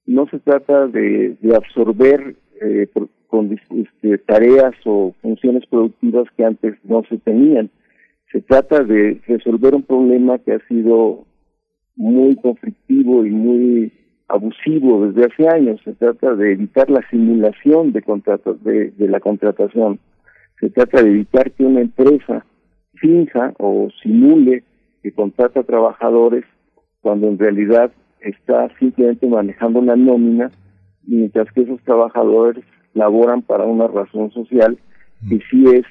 no 0.06 0.28
se 0.28 0.40
trata 0.40 0.88
de, 0.88 1.38
absorber 1.56 2.36
eh, 2.62 2.88
con 3.28 3.54
este, 3.54 4.18
tareas 4.20 4.74
o 4.84 5.16
funciones 5.22 5.66
productivas 5.68 6.28
que 6.36 6.44
antes 6.44 6.76
no 6.84 7.04
se 7.08 7.18
tenían. 7.20 7.70
Se 8.32 8.42
trata 8.42 8.84
de 8.84 9.22
resolver 9.28 9.74
un 9.74 9.84
problema 9.84 10.40
que 10.40 10.54
ha 10.54 10.68
sido 10.68 11.26
muy 11.96 12.36
conflictivo 12.38 13.26
y 13.26 13.32
muy 13.32 13.94
abusivo 14.28 15.08
desde 15.08 15.26
hace 15.26 15.48
años. 15.48 15.80
Se 15.84 15.94
trata 15.94 16.36
de 16.36 16.54
evitar 16.54 16.90
la 16.90 17.02
simulación 17.10 17.92
de, 17.92 18.02
contratos, 18.02 18.64
de, 18.64 18.94
la 18.98 19.20
contratación. 19.20 20.00
Se 20.60 20.70
trata 20.70 21.02
de 21.02 21.10
evitar 21.10 21.52
que 21.52 21.66
una 21.66 21.82
empresa 21.82 22.46
finja 22.94 23.54
o 23.58 23.90
simule 24.02 24.64
que 25.02 25.12
contrata 25.12 25.64
trabajadores 25.64 26.46
cuando 27.02 27.28
en 27.28 27.40
realidad 27.40 27.92
está 28.22 28.70
simplemente 28.78 29.28
manejando 29.28 29.80
una 29.80 29.96
nómina, 29.96 30.52
mientras 31.04 31.52
que 31.52 31.62
esos 31.62 31.82
trabajadores 31.82 32.64
laboran 32.94 33.42
para 33.42 33.66
una 33.66 33.88
razón 33.88 34.32
social 34.32 34.78
que 35.28 35.40
sí 35.50 35.66
es 35.74 35.86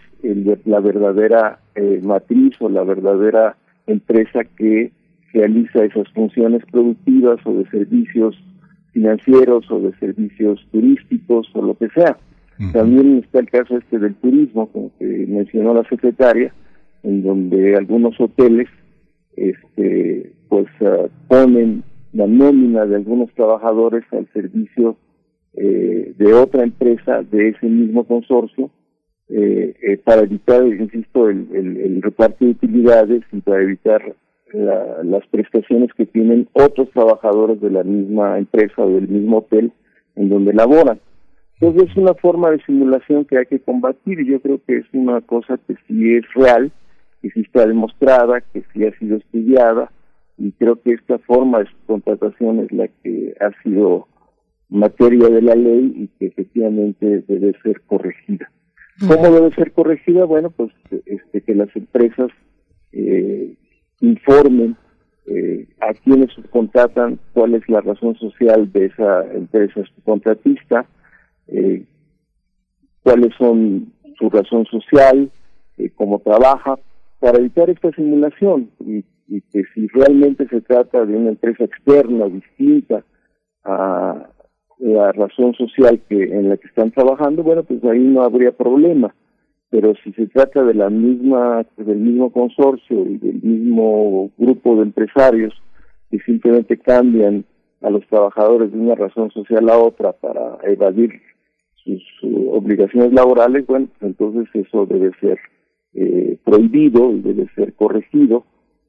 la 0.67 0.81
verdadera 0.81 1.61
eh, 1.75 2.01
matriz 2.03 2.55
o 2.61 2.69
la 2.69 2.85
verdadera 2.85 3.57
empresa 3.87 4.45
que 4.45 4.93
realiza 5.33 5.85
esas 5.85 6.09
funciones 6.13 6.63
productivas 6.71 7.39
o 7.45 7.55
de 7.55 7.69
servicios 7.71 8.37
financieros 8.93 9.71
o 9.71 9.81
de 9.81 9.93
servicios 9.99 10.67
turísticos 10.73 11.49
o 11.55 11.63
lo 11.63 11.75
que 11.77 11.89
sea. 11.91 12.17
También 12.75 13.23
está 13.25 13.39
el 13.39 13.49
caso 13.49 13.79
este 13.79 13.99
del 13.99 14.15
turismo, 14.17 14.67
como 14.71 14.91
que 14.99 15.07
mencionó 15.07 15.73
la 15.73 15.89
secretaria, 15.89 16.53
en 17.03 17.23
donde 17.23 17.75
algunos 17.75 18.21
hoteles 18.21 18.69
este 19.35 20.33
pues 20.49 20.67
ah, 20.83 21.07
ponen 21.29 21.85
la 22.13 22.27
nómina 22.27 22.85
de 22.85 22.97
algunos 22.97 23.33
trabajadores 23.35 24.05
al 24.13 24.29
servicio 24.33 24.97
eh, 25.55 26.13
de 26.19 26.33
otra 26.35 26.65
empresa 26.65 27.23
de 27.23 27.49
ese 27.49 27.67
mismo 27.67 28.05
consorcio 28.05 28.71
eh, 29.29 29.75
eh, 29.83 29.97
para 29.99 30.23
evitar, 30.23 30.67
insisto, 30.67 31.29
el, 31.29 31.47
el, 31.53 32.03
reparto 32.03 32.45
de 32.45 32.51
utilidades 32.51 33.23
y 33.33 33.41
para 33.41 33.63
evitar 33.63 34.15
las 34.53 35.27
prestaciones 35.29 35.93
que 35.95 36.07
tienen 36.07 36.49
otros 36.53 36.91
trabajadores 36.91 37.61
de 37.61 37.71
la 37.71 37.83
misma 37.83 38.39
empresa 38.39 38.83
o 38.83 38.91
del 38.91 39.09
mismo 39.09 39.39
hotel 39.39 39.73
en 40.17 40.29
donde 40.29 40.53
laboran. 40.53 41.01
Entonces 41.61 41.91
es 41.91 41.97
una 41.97 42.15
forma 42.15 42.51
de 42.51 42.63
simulación 42.65 43.25
que 43.27 43.39
hay 43.39 43.47
que 43.47 43.61
combatir 43.61 44.21
y 44.21 44.27
yo 44.31 44.41
creo 44.41 44.61
que 44.67 44.79
es 44.79 44.87
una 44.93 45.21
cosa 45.21 45.59
que 45.67 45.75
sí 45.87 46.15
es 46.15 46.25
real, 46.35 46.73
que 47.21 47.31
sí 47.31 47.41
está 47.41 47.67
demostrada, 47.67 48.41
que 48.41 48.63
sí 48.73 48.85
ha 48.85 48.99
sido 48.99 49.19
estudiada 49.19 49.91
y 50.39 50.53
creo 50.53 50.81
que 50.81 50.93
esta 50.93 51.19
forma 51.19 51.59
de 51.59 51.69
contratación 51.87 52.61
es 52.61 52.73
la 52.73 52.89
que 53.03 53.35
ha 53.41 53.51
sido 53.63 54.09
materia 54.71 55.29
de 55.29 55.43
la 55.43 55.55
ley 55.55 55.93
y 55.97 56.07
que 56.19 56.27
efectivamente 56.27 57.23
debe 57.29 57.55
ser 57.63 57.83
corregida. 57.83 58.51
¿Cómo 59.07 59.31
debe 59.31 59.55
ser 59.55 59.73
corregida? 59.73 60.25
Bueno, 60.25 60.51
pues 60.51 60.71
este, 61.07 61.43
que 61.43 61.55
las 61.55 61.75
empresas 61.77 62.31
eh, 62.93 63.55
informen 64.01 64.77
eh, 65.27 65.69
a 65.81 65.93
quienes 65.95 66.33
subcontratan 66.33 67.19
cuál 67.33 67.55
es 67.55 67.69
la 67.69 67.81
razón 67.81 68.17
social 68.17 68.73
de 68.73 68.87
esa 68.87 69.25
empresa 69.33 69.83
subcontratista, 69.95 70.87
eh, 71.47 71.85
cuáles 73.03 73.35
son 73.37 73.93
su 74.19 74.29
razón 74.31 74.67
social, 74.67 75.31
eh, 75.79 75.91
cómo 75.95 76.19
trabaja, 76.21 76.79
para 77.21 77.39
evitar 77.39 77.69
esta 77.71 77.91
simulación 77.93 78.71
y, 78.81 79.05
y, 79.29 79.41
que 79.53 79.63
si 79.75 79.87
realmente 79.89 80.49
se 80.49 80.63
trata 80.63 81.05
de 81.05 81.17
una 81.17 81.31
empresa 81.31 81.65
externa, 81.65 82.27
distinta 82.27 83.05
a 83.65 84.31
la 84.79 85.13
razón 85.13 85.55
social 85.55 86.01
que 86.09 86.23
en 86.23 86.49
la 86.49 86.57
que 86.57 86.67
están 86.67 86.91
trabajando, 86.91 87.43
bueno, 87.43 87.63
pues 87.63 87.85
ahí 87.85 88.01
no 88.01 88.23
habría 88.23 88.53
problema. 88.53 89.15
Pero 89.71 89.95
si 90.03 90.13
se 90.13 90.27
trata 90.27 90.65
de 90.65 90.75
la 90.75 90.91
misma, 90.91 91.65
del 91.77 91.99
mismo 91.99 92.33
consorcio 92.33 93.07
y 93.07 93.19
del 93.19 93.41
mismo 93.41 94.31
grupo 94.37 94.77
de 94.77 94.83
empresarios 94.83 95.55
que 96.11 96.19
simplemente 96.21 96.77
cambian 96.79 97.45
a 97.81 97.91
los 97.91 98.07
trabajadores 98.09 98.73
de 98.73 98.79
una 98.79 98.95
razón 98.95 99.31
social 99.31 99.69
a 99.71 99.79
otra 99.79 100.13
para 100.13 100.59
evadir 100.65 101.21
sus 101.85 102.03
obligaciones 102.51 103.13
laborales, 103.13 103.67
bueno, 103.67 103.87
pues 103.99 104.11
entonces 104.11 104.49
eso 104.55 104.87
debe 104.87 105.13
ser 105.21 105.39
eh, 105.95 106.39
prohibido 106.45 107.11
y 107.13 107.21
debe 107.21 107.49
ser 107.55 107.75
corregido 107.75 108.45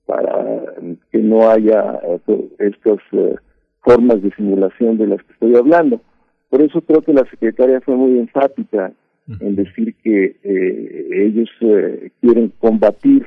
para 0.05 0.75
que 1.11 1.19
no 1.19 1.49
haya 1.49 1.99
eh, 2.27 2.49
estas 2.59 2.99
eh, 3.13 3.35
formas 3.81 4.21
de 4.21 4.31
simulación 4.35 4.97
de 4.97 5.07
las 5.07 5.23
que 5.23 5.33
estoy 5.33 5.55
hablando. 5.55 6.01
Por 6.49 6.61
eso 6.61 6.81
creo 6.81 7.01
que 7.01 7.13
la 7.13 7.25
secretaria 7.29 7.79
fue 7.81 7.95
muy 7.95 8.19
enfática 8.19 8.91
en 9.39 9.55
decir 9.55 9.95
que 10.03 10.35
eh, 10.43 11.07
ellos 11.11 11.49
eh, 11.61 12.11
quieren 12.21 12.51
combatir 12.59 13.25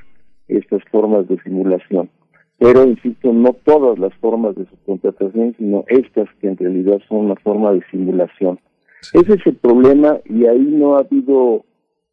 estas 0.49 0.83
formas 0.91 1.29
de 1.29 1.41
simulación. 1.43 2.11
Pero, 2.59 2.85
insisto, 2.85 3.33
no 3.33 3.53
todas 3.65 3.99
las 3.99 4.15
formas 4.15 4.55
de 4.57 4.67
subcontratación, 4.67 5.55
sino 5.59 5.85
estas 5.89 6.29
que 6.41 6.49
en 6.49 6.57
realidad 6.57 7.01
son 7.09 7.27
una 7.27 7.37
forma 7.37 7.73
de 7.73 7.83
simulación. 7.91 8.59
Ese 9.13 9.35
es 9.35 9.47
el 9.47 9.57
problema 9.57 10.19
y 10.25 10.47
ahí 10.47 10.67
no 10.71 10.97
ha 10.97 11.01
habido, 11.01 11.65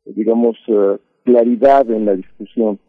digamos, 0.05 0.57
uh, 0.67 0.97
claridad 1.23 1.89
en 1.89 2.05
la 2.05 2.15
discusión. 2.15 2.79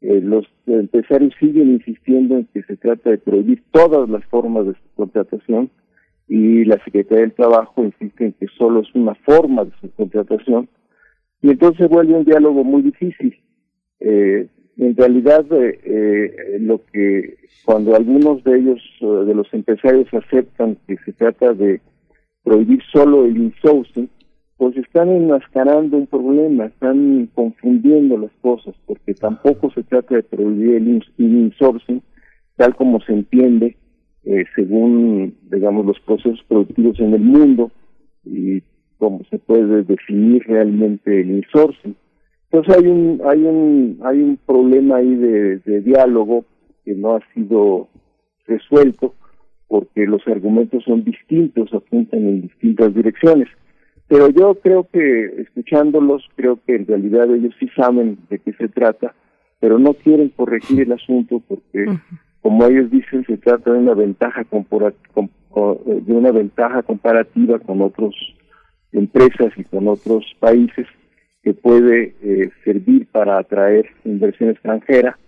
Eh, 0.00 0.20
los 0.22 0.46
empresarios 0.66 1.34
siguen 1.38 1.72
insistiendo 1.72 2.36
en 2.36 2.46
que 2.54 2.62
se 2.62 2.76
trata 2.76 3.10
de 3.10 3.18
prohibir 3.18 3.62
todas 3.70 4.08
las 4.08 4.24
formas 4.26 4.66
de 4.66 4.74
subcontratación 4.74 5.70
y 6.30 6.64
la 6.64 6.82
Secretaría 6.84 7.22
del 7.22 7.32
Trabajo 7.32 7.82
insiste 7.82 8.26
en 8.26 8.32
que 8.34 8.46
solo 8.56 8.82
es 8.82 8.94
una 8.94 9.16
forma 9.16 9.64
de 9.64 9.72
subcontratación 9.80 10.68
y 11.42 11.50
entonces 11.50 11.88
vuelve 11.88 12.14
un 12.14 12.24
diálogo 12.24 12.62
muy 12.62 12.82
difícil. 12.82 13.36
Eh, 13.98 14.46
en 14.76 14.96
realidad, 14.96 15.44
eh, 15.50 15.80
eh, 15.84 16.58
lo 16.60 16.84
que 16.84 17.36
cuando 17.64 17.96
algunos 17.96 18.44
de 18.44 18.58
ellos, 18.58 18.80
de 19.00 19.34
los 19.34 19.52
empresarios, 19.52 20.06
aceptan 20.14 20.78
que 20.86 20.96
se 21.04 21.12
trata 21.14 21.52
de 21.52 21.80
prohibir 22.44 22.80
solo 22.92 23.24
el 23.24 23.36
insourcing, 23.36 24.08
pues 24.56 24.76
están 24.76 25.08
enmascarando 25.08 25.96
un 25.96 26.06
problema, 26.06 26.66
están 26.66 27.28
confundiendo 27.34 28.16
las 28.16 28.32
cosas, 28.40 28.76
porque 28.86 29.14
tampoco 29.14 29.72
se 29.72 29.82
trata 29.82 30.14
de 30.14 30.22
prohibir 30.22 30.76
el 30.76 31.02
insourcing, 31.18 32.02
tal 32.56 32.76
como 32.76 33.00
se 33.00 33.14
entiende 33.14 33.76
eh, 34.30 34.44
según, 34.54 35.34
digamos, 35.50 35.84
los 35.84 35.98
procesos 36.00 36.40
productivos 36.46 37.00
en 37.00 37.14
el 37.14 37.20
mundo 37.20 37.72
y 38.24 38.62
cómo 38.96 39.24
se 39.28 39.38
puede 39.38 39.82
definir 39.82 40.44
realmente 40.46 41.20
el 41.20 41.30
insourcing. 41.30 41.96
Entonces 42.44 42.76
hay 42.76 42.86
un, 42.88 43.20
hay 43.28 43.42
un, 43.42 43.98
hay 44.04 44.20
un 44.20 44.38
problema 44.46 44.98
ahí 44.98 45.16
de, 45.16 45.58
de 45.58 45.80
diálogo 45.80 46.44
que 46.84 46.94
no 46.94 47.16
ha 47.16 47.20
sido 47.34 47.88
resuelto 48.46 49.14
porque 49.66 50.06
los 50.06 50.24
argumentos 50.28 50.84
son 50.84 51.02
distintos, 51.02 51.74
apuntan 51.74 52.20
en 52.20 52.42
distintas 52.42 52.94
direcciones. 52.94 53.48
Pero 54.06 54.28
yo 54.28 54.54
creo 54.56 54.86
que, 54.92 55.42
escuchándolos, 55.42 56.28
creo 56.36 56.60
que 56.64 56.76
en 56.76 56.86
realidad 56.86 57.34
ellos 57.34 57.54
sí 57.58 57.68
saben 57.76 58.18
de 58.28 58.38
qué 58.38 58.52
se 58.52 58.68
trata, 58.68 59.12
pero 59.58 59.78
no 59.80 59.94
quieren 59.94 60.28
corregir 60.30 60.82
el 60.82 60.92
asunto 60.92 61.42
porque, 61.48 61.86
como 62.42 62.64
ellos 62.66 62.90
dicen, 62.90 63.24
se 63.26 63.36
trata 63.36 63.72
de 63.72 63.78
una 63.78 63.94
ventaja 63.94 64.44
de 64.44 66.12
una 66.12 66.30
ventaja 66.30 66.82
comparativa 66.82 67.58
con 67.58 67.82
otras 67.82 68.14
empresas 68.92 69.52
y 69.56 69.64
con 69.64 69.88
otros 69.88 70.24
países 70.38 70.86
que 71.42 71.54
puede 71.54 72.14
eh, 72.22 72.50
servir 72.64 73.06
para 73.10 73.38
atraer 73.38 73.86
inversión 74.04 74.50
extranjera. 74.50 75.18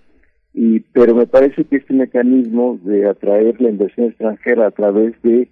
Y 0.55 0.81
pero 0.81 1.15
me 1.15 1.27
parece 1.27 1.65
que 1.65 1.77
este 1.77 1.95
mecanismo 1.95 2.79
de 2.83 3.09
atraer 3.09 3.61
la 3.61 3.71
inversión 3.71 4.09
extranjera 4.09 4.67
a 4.67 4.71
través 4.71 5.21
de 5.23 5.49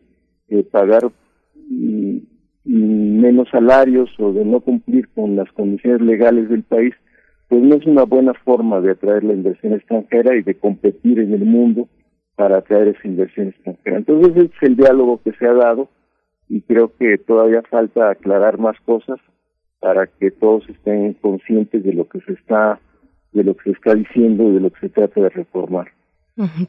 eh, 0.48 0.62
pagar 0.64 1.10
mm, 1.68 2.18
menos 2.64 3.48
salarios 3.50 4.10
o 4.18 4.32
de 4.32 4.44
no 4.44 4.60
cumplir 4.60 5.08
con 5.08 5.36
las 5.36 5.50
condiciones 5.52 6.02
legales 6.02 6.50
del 6.50 6.62
país, 6.62 6.94
pues 7.50 7.62
no 7.62 7.74
es 7.74 7.84
una 7.84 8.04
buena 8.04 8.32
forma 8.32 8.80
de 8.80 8.92
atraer 8.92 9.24
la 9.24 9.32
inversión 9.32 9.72
extranjera 9.72 10.36
y 10.36 10.42
de 10.42 10.54
competir 10.54 11.18
en 11.18 11.34
el 11.34 11.44
mundo 11.44 11.88
para 12.36 12.58
atraer 12.58 12.88
esa 12.88 13.08
inversión 13.08 13.48
extranjera. 13.48 13.96
Entonces 13.96 14.36
ese 14.36 14.46
es 14.46 14.62
el 14.62 14.76
diálogo 14.76 15.20
que 15.22 15.32
se 15.32 15.46
ha 15.48 15.52
dado 15.52 15.88
y 16.48 16.62
creo 16.62 16.96
que 16.96 17.18
todavía 17.18 17.62
falta 17.68 18.08
aclarar 18.08 18.58
más 18.58 18.78
cosas 18.82 19.18
para 19.80 20.06
que 20.06 20.30
todos 20.30 20.68
estén 20.68 21.14
conscientes 21.14 21.82
de 21.82 21.92
lo 21.92 22.08
que 22.08 22.20
se 22.20 22.34
está 22.34 22.78
de 23.32 23.42
lo 23.42 23.56
que 23.56 23.64
se 23.64 23.70
está 23.70 23.94
diciendo 23.94 24.44
y 24.44 24.54
de 24.54 24.60
lo 24.60 24.70
que 24.70 24.80
se 24.80 24.88
trata 24.88 25.20
de 25.20 25.28
reformar. 25.30 25.88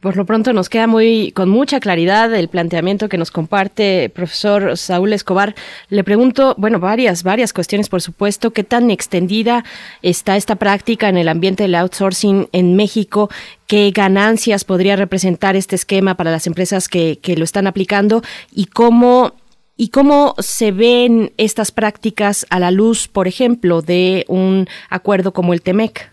Por 0.02 0.18
lo 0.18 0.26
pronto 0.26 0.52
nos 0.52 0.68
queda 0.68 0.88
muy 0.88 1.32
con 1.32 1.48
mucha 1.48 1.80
claridad 1.80 2.34
el 2.34 2.50
planteamiento 2.50 3.08
que 3.08 3.18
nos 3.18 3.32
comparte 3.32 4.06
el 4.06 4.10
profesor 4.10 4.76
Saúl 4.76 5.14
Escobar. 5.14 5.56
Le 5.90 6.04
pregunto, 6.04 6.56
bueno, 6.58 6.80
varias 6.80 7.24
varias 7.24 7.54
cuestiones, 7.54 7.88
por 7.88 8.02
supuesto, 8.02 8.52
qué 8.52 8.64
tan 8.64 8.92
extendida 8.92 9.64
está 10.02 10.36
esta 10.36 10.56
práctica 10.56 11.08
en 11.08 11.18
el 11.18 11.30
ambiente 11.30 11.64
del 11.64 11.76
outsourcing 11.76 12.50
en 12.52 12.76
México, 12.76 13.30
qué 13.68 13.92
ganancias 13.96 14.66
podría 14.66 14.98
representar 14.98 15.56
este 15.56 15.76
esquema 15.76 16.16
para 16.16 16.32
las 16.32 16.48
empresas 16.48 16.90
que, 16.90 17.20
que 17.22 17.38
lo 17.38 17.46
están 17.46 17.68
aplicando 17.68 18.24
y 18.54 18.66
cómo 18.66 19.34
¿Y 19.78 19.88
cómo 19.88 20.36
se 20.38 20.72
ven 20.72 21.34
estas 21.38 21.72
prácticas 21.72 22.46
a 22.52 22.60
la 22.60 22.70
luz, 22.70 23.08
por 23.08 23.28
ejemplo, 23.28 23.82
de 23.82 24.26
un 24.28 24.68
acuerdo 24.92 25.34
como 25.34 25.54
el 25.54 25.64
TEMEC? 25.64 26.11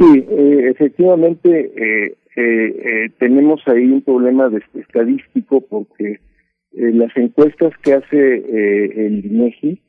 Sí, 0.00 0.26
eh, 0.30 0.70
efectivamente, 0.70 1.72
eh, 1.76 2.16
eh, 2.36 3.10
tenemos 3.18 3.60
ahí 3.66 3.84
un 3.84 4.00
problema 4.00 4.48
de, 4.48 4.62
estadístico 4.74 5.60
porque 5.60 6.20
eh, 6.72 6.92
las 6.92 7.14
encuestas 7.16 7.76
que 7.82 7.92
hace 7.92 8.36
eh, 8.36 9.06
el 9.06 9.26
INEGI, 9.26 9.82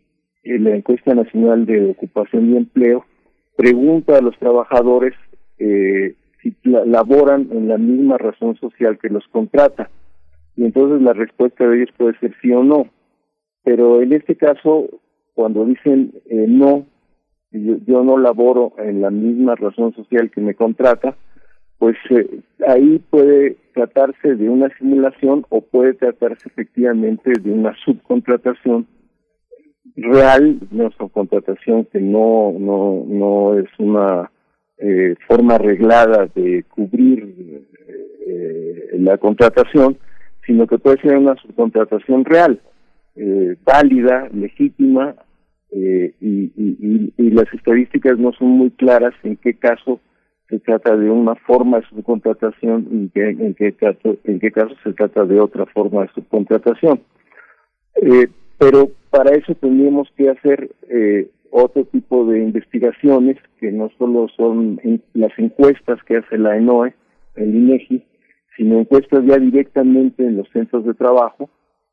eh, 0.43 0.59
la 0.59 0.75
encuesta 0.75 1.15
nacional 1.15 1.65
de 1.65 1.91
ocupación 1.91 2.49
y 2.49 2.57
empleo, 2.57 3.05
pregunta 3.55 4.17
a 4.17 4.21
los 4.21 4.37
trabajadores 4.37 5.13
si 6.41 6.55
laboran 6.63 7.47
en 7.51 7.67
la 7.67 7.77
misma 7.77 8.17
razón 8.17 8.57
social 8.57 8.97
que 8.97 9.09
los 9.09 9.25
contrata. 9.27 9.91
Y 10.57 10.65
entonces 10.65 11.01
la 11.03 11.13
respuesta 11.13 11.67
de 11.67 11.77
ellos 11.77 11.95
puede 11.95 12.17
ser 12.17 12.33
sí 12.41 12.51
o 12.51 12.63
no. 12.63 12.87
Pero 13.63 14.01
en 14.01 14.11
este 14.11 14.35
caso, 14.35 14.89
cuando 15.35 15.63
dicen 15.65 16.13
no, 16.47 16.87
yo, 17.51 17.77
yo 17.85 18.03
no 18.03 18.17
laboro 18.17 18.73
en 18.77 19.01
la 19.01 19.09
misma 19.09 19.55
razón 19.55 19.93
social 19.93 20.31
que 20.31 20.41
me 20.41 20.55
contrata, 20.55 21.15
pues 21.77 21.97
eh, 22.09 22.41
ahí 22.67 23.01
puede 23.09 23.57
tratarse 23.73 24.35
de 24.35 24.49
una 24.49 24.69
simulación 24.77 25.45
o 25.49 25.61
puede 25.61 25.93
tratarse 25.93 26.47
efectivamente 26.47 27.31
de 27.41 27.51
una 27.51 27.75
subcontratación 27.83 28.87
real, 29.95 30.59
una 30.71 30.89
subcontratación 30.91 31.85
que 31.85 31.99
no, 31.99 32.53
no, 32.57 33.03
no 33.07 33.57
es 33.57 33.67
una 33.79 34.31
eh, 34.77 35.15
forma 35.27 35.55
arreglada 35.55 36.27
de 36.33 36.63
cubrir 36.63 37.67
eh, 38.25 38.89
la 38.93 39.17
contratación, 39.17 39.97
sino 40.45 40.67
que 40.67 40.79
puede 40.79 41.01
ser 41.01 41.17
una 41.17 41.35
subcontratación 41.35 42.25
real, 42.25 42.59
eh, 43.15 43.55
válida, 43.63 44.27
legítima, 44.33 45.15
y, 45.71 46.13
y, 46.19 47.31
las 47.31 47.51
estadísticas 47.53 48.19
no 48.19 48.33
son 48.33 48.49
muy 48.49 48.71
claras 48.71 49.13
en 49.23 49.37
qué 49.37 49.53
caso 49.53 49.99
se 50.49 50.59
trata 50.59 50.97
de 50.97 51.09
una 51.09 51.35
forma 51.35 51.79
de 51.79 51.87
subcontratación 51.87 53.09
y 53.15 53.19
en, 53.19 53.53
qué 53.53 53.71
caso, 53.73 54.17
en 54.25 54.39
qué 54.39 54.51
caso 54.51 54.75
se 54.83 54.91
trata 54.93 55.23
de 55.23 55.39
otra 55.39 55.65
forma 55.67 56.01
de 56.01 56.09
subcontratación. 56.09 57.01
Eh, 57.95 58.27
pero 58.57 58.91
para 59.09 59.31
eso 59.31 59.55
tendríamos 59.55 60.09
que 60.17 60.29
hacer 60.29 60.69
eh, 60.89 61.29
otro 61.51 61.85
tipo 61.85 62.25
de 62.25 62.39
investigaciones 62.39 63.37
que 63.59 63.71
no 63.71 63.89
solo 63.97 64.27
son 64.35 64.79
las 65.13 65.31
encuestas 65.37 66.03
que 66.03 66.17
hace 66.17 66.37
la 66.37 66.57
ENOE, 66.57 66.93
el 67.35 67.55
INEGI, 67.55 68.03
sino 68.57 68.79
encuestas 68.79 69.25
ya 69.25 69.37
directamente 69.37 70.25
en 70.25 70.37
los 70.37 70.49
centros 70.49 70.85
de 70.85 70.93
trabajo. 70.93 71.49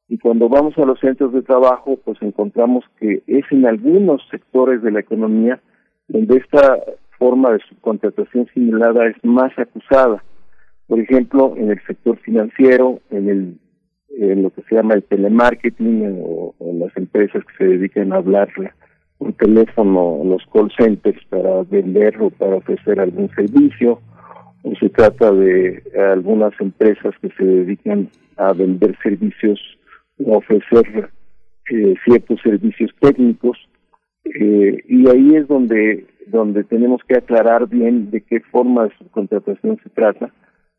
Y 0.08 0.18
cuando 0.18 0.48
vamos 0.48 0.76
a 0.78 0.86
los 0.86 0.98
centros 1.00 1.32
de 1.32 1.42
trabajo, 1.42 1.98
pues 2.04 2.16
encontramos 2.22 2.84
que 2.98 3.22
es 3.26 3.44
en 3.50 3.66
algunos 3.66 4.22
sectores 4.30 4.82
de 4.82 4.90
la 4.90 5.00
economía 5.00 5.60
donde 6.08 6.38
esta 6.38 6.78
forma 7.18 7.52
de 7.52 7.58
subcontratación 7.68 8.46
simulada 8.54 9.06
es 9.06 9.16
más 9.22 9.52
acusada. 9.58 10.24
Por 10.86 11.00
ejemplo, 11.00 11.54
en 11.56 11.70
el 11.70 11.80
sector 11.86 12.16
financiero, 12.18 13.00
en 13.10 13.28
el 13.28 13.58
en 14.18 14.42
lo 14.42 14.50
que 14.50 14.62
se 14.62 14.74
llama 14.74 14.94
el 14.94 15.04
telemarketing 15.04 16.20
o, 16.24 16.54
en 16.60 16.80
las 16.80 16.96
empresas 16.96 17.44
que 17.44 17.56
se 17.56 17.64
dedican 17.64 18.12
a 18.12 18.16
hablar 18.16 18.48
por 19.18 19.32
teléfono, 19.34 20.22
los 20.24 20.42
call 20.52 20.70
centers 20.76 21.24
para 21.26 21.62
vender 21.62 22.20
o 22.20 22.30
para 22.30 22.56
ofrecer 22.56 22.98
algún 23.00 23.28
servicio, 23.30 24.00
o 24.62 24.74
se 24.76 24.88
trata 24.88 25.30
de 25.32 25.82
algunas 26.12 26.52
empresas 26.60 27.14
que 27.20 27.28
se 27.30 27.44
dedican 27.44 28.08
a 28.36 28.52
vender 28.52 28.96
servicios 29.02 29.60
ofrecer 30.24 31.10
eh, 31.70 31.94
ciertos 32.04 32.40
servicios 32.42 32.90
técnicos, 33.00 33.58
eh, 34.24 34.82
y 34.86 35.08
ahí 35.08 35.36
es 35.36 35.48
donde 35.48 36.06
donde 36.30 36.64
tenemos 36.64 37.00
que 37.08 37.16
aclarar 37.16 37.68
bien 37.68 38.10
de 38.10 38.20
qué 38.20 38.40
forma 38.40 38.84
de 38.84 38.96
subcontratación 38.98 39.78
se 39.82 39.90
trata 39.90 40.32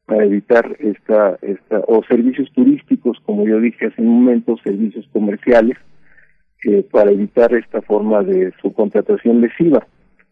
para 0.06 0.24
evitar 0.24 0.76
esta, 0.80 1.38
esta 1.42 1.82
o 1.88 2.04
servicios 2.04 2.52
turísticos, 2.54 3.20
como 3.26 3.46
yo 3.46 3.60
dije 3.60 3.88
hace 3.88 4.02
un 4.02 4.24
momento, 4.24 4.58
servicios 4.64 5.08
comerciales, 5.14 5.78
eh, 6.66 6.84
para 6.92 7.12
evitar 7.12 7.54
esta 7.54 7.82
forma 7.82 8.24
de 8.24 8.52
subcontratación 8.62 9.42
lesiva. 9.42 9.86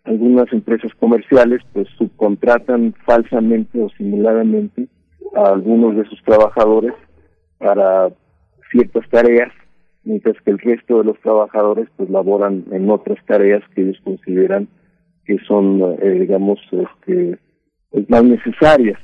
Algunas 0.04 0.52
empresas 0.52 0.92
comerciales 0.96 1.62
pues 1.74 1.88
subcontratan 1.98 2.94
falsamente 3.06 3.82
o 3.82 3.90
simuladamente 3.90 4.88
a 5.36 5.50
algunos 5.50 5.96
de 5.96 6.06
sus 6.06 6.22
trabajadores 6.24 6.94
para 7.58 8.10
ciertas 8.72 9.08
tareas, 9.10 9.52
mientras 10.04 10.36
que 10.44 10.52
el 10.52 10.60
resto 10.60 11.00
de 11.00 11.06
los 11.06 11.20
trabajadores 11.20 11.88
pues 11.96 12.10
laboran 12.10 12.66
en 12.72 12.90
otras 12.90 13.18
tareas 13.26 13.64
que 13.74 13.82
ellos 13.82 14.00
consideran 14.04 14.68
que 15.28 15.38
son, 15.40 15.82
eh, 16.02 16.12
digamos, 16.22 16.58
este, 16.72 17.38
pues, 17.92 18.10
más 18.10 18.24
necesarias. 18.24 18.98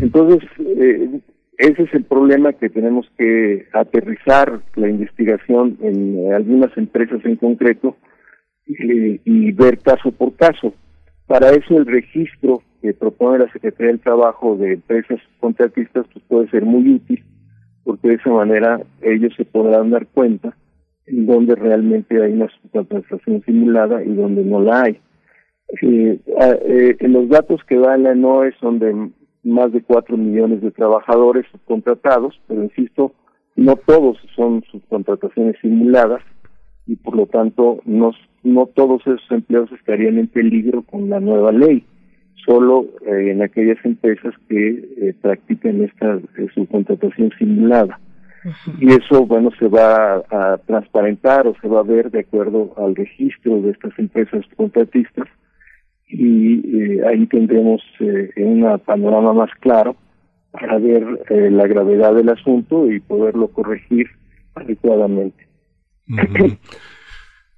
Entonces, 0.00 0.46
eh, 0.58 1.20
ese 1.56 1.82
es 1.84 1.94
el 1.94 2.04
problema 2.04 2.52
que 2.52 2.68
tenemos 2.68 3.10
que 3.16 3.66
aterrizar 3.72 4.60
la 4.76 4.88
investigación 4.88 5.78
en 5.80 6.32
algunas 6.32 6.76
empresas 6.76 7.24
en 7.24 7.36
concreto 7.36 7.96
y, 8.66 9.52
ver 9.52 9.78
caso 9.78 10.10
por 10.12 10.34
caso. 10.36 10.74
Para 11.26 11.50
eso 11.50 11.78
el 11.78 11.86
registro 11.86 12.62
que 12.82 12.92
propone 12.92 13.38
la 13.38 13.52
Secretaría 13.52 13.92
del 13.92 14.00
Trabajo 14.00 14.56
de 14.56 14.74
empresas 14.74 15.20
contratistas 15.40 16.06
pues 16.12 16.24
puede 16.28 16.48
ser 16.50 16.64
muy 16.64 16.94
útil 16.94 17.24
porque 17.84 18.08
de 18.08 18.14
esa 18.14 18.30
manera 18.30 18.80
ellos 19.02 19.32
se 19.36 19.44
podrán 19.44 19.90
dar 19.90 20.06
cuenta 20.06 20.56
en 21.06 21.26
donde 21.26 21.54
realmente 21.54 22.22
hay 22.22 22.32
una 22.32 22.48
subcontratación 22.48 23.42
simulada 23.44 24.02
y 24.02 24.14
donde 24.14 24.42
no 24.44 24.60
la 24.60 24.82
hay. 24.82 25.00
Eh, 25.82 26.18
eh, 26.40 26.96
los 27.08 27.28
datos 27.28 27.60
que 27.68 27.78
da 27.78 27.96
la 27.96 28.14
NOE 28.14 28.52
son 28.60 28.78
de 28.78 29.10
más 29.42 29.72
de 29.72 29.82
4 29.82 30.16
millones 30.16 30.62
de 30.62 30.70
trabajadores 30.70 31.46
subcontratados, 31.52 32.40
pero 32.48 32.62
insisto, 32.62 33.12
no 33.56 33.76
todos 33.76 34.16
son 34.34 34.62
subcontrataciones 34.70 35.56
simuladas 35.60 36.22
y 36.86 36.96
por 36.96 37.16
lo 37.16 37.26
tanto 37.26 37.80
no, 37.84 38.12
no 38.42 38.66
todos 38.66 39.02
esos 39.02 39.30
empleos 39.30 39.70
estarían 39.72 40.18
en 40.18 40.28
peligro 40.28 40.82
con 40.82 41.08
la 41.08 41.20
nueva 41.20 41.52
ley, 41.52 41.84
solo 42.44 42.86
eh, 43.06 43.30
en 43.30 43.42
aquellas 43.42 43.78
empresas 43.84 44.34
que 44.48 44.68
eh, 44.68 45.14
practican 45.20 45.82
esta 45.82 46.16
eh, 46.36 46.46
subcontratación 46.54 47.32
simulada. 47.38 47.98
Y 48.78 48.92
eso, 48.92 49.24
bueno, 49.24 49.50
se 49.58 49.68
va 49.68 50.16
a, 50.16 50.52
a, 50.52 50.58
transparentar 50.58 51.46
o 51.46 51.54
se 51.62 51.68
va 51.68 51.80
a 51.80 51.84
ver 51.84 52.10
de 52.10 52.20
acuerdo 52.20 52.74
al 52.76 52.94
registro 52.94 53.62
de 53.62 53.70
estas 53.70 53.98
empresas 53.98 54.44
contratistas 54.54 55.28
y 56.08 56.60
eh, 56.76 57.06
ahí 57.06 57.26
tendremos 57.26 57.82
eh, 58.00 58.30
un 58.36 58.78
panorama 58.84 59.32
más 59.32 59.50
claro 59.60 59.96
para 60.52 60.78
ver 60.78 61.24
eh, 61.28 61.50
la 61.50 61.66
gravedad 61.66 62.14
del 62.14 62.28
asunto 62.28 62.90
y 62.90 63.00
poderlo 63.00 63.48
corregir 63.48 64.06
adecuadamente. 64.54 65.48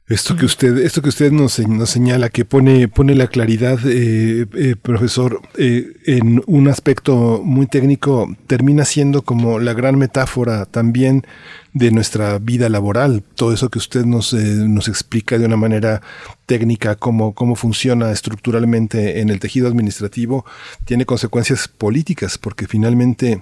Esto 0.08 0.36
que 0.36 0.46
usted, 0.46 0.78
esto 0.78 1.02
que 1.02 1.08
usted 1.08 1.32
nos, 1.32 1.58
nos 1.58 1.90
señala, 1.90 2.28
que 2.28 2.44
pone, 2.44 2.86
pone 2.86 3.16
la 3.16 3.26
claridad, 3.26 3.80
eh, 3.86 4.46
eh, 4.54 4.76
profesor, 4.80 5.42
eh, 5.58 5.94
en 6.04 6.44
un 6.46 6.68
aspecto 6.68 7.42
muy 7.42 7.66
técnico, 7.66 8.32
termina 8.46 8.84
siendo 8.84 9.22
como 9.22 9.58
la 9.58 9.74
gran 9.74 9.98
metáfora 9.98 10.64
también 10.66 11.26
de 11.72 11.90
nuestra 11.90 12.38
vida 12.38 12.68
laboral. 12.68 13.24
Todo 13.34 13.52
eso 13.52 13.68
que 13.68 13.80
usted 13.80 14.04
nos, 14.04 14.32
nos 14.32 14.86
explica 14.86 15.38
de 15.38 15.46
una 15.46 15.56
manera 15.56 16.02
técnica, 16.46 16.94
cómo, 16.94 17.34
cómo 17.34 17.56
funciona 17.56 18.12
estructuralmente 18.12 19.20
en 19.20 19.28
el 19.28 19.40
tejido 19.40 19.66
administrativo, 19.66 20.46
tiene 20.84 21.04
consecuencias 21.04 21.66
políticas, 21.66 22.38
porque 22.38 22.68
finalmente 22.68 23.40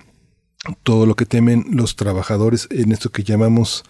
todo 0.83 1.07
lo 1.07 1.15
que 1.15 1.27
temen 1.27 1.67
los 1.71 1.97
trabajadores 1.97 2.69
en 2.71 2.93
esto 2.93 3.11
que 3.11 3.23
llamamos 3.23 3.85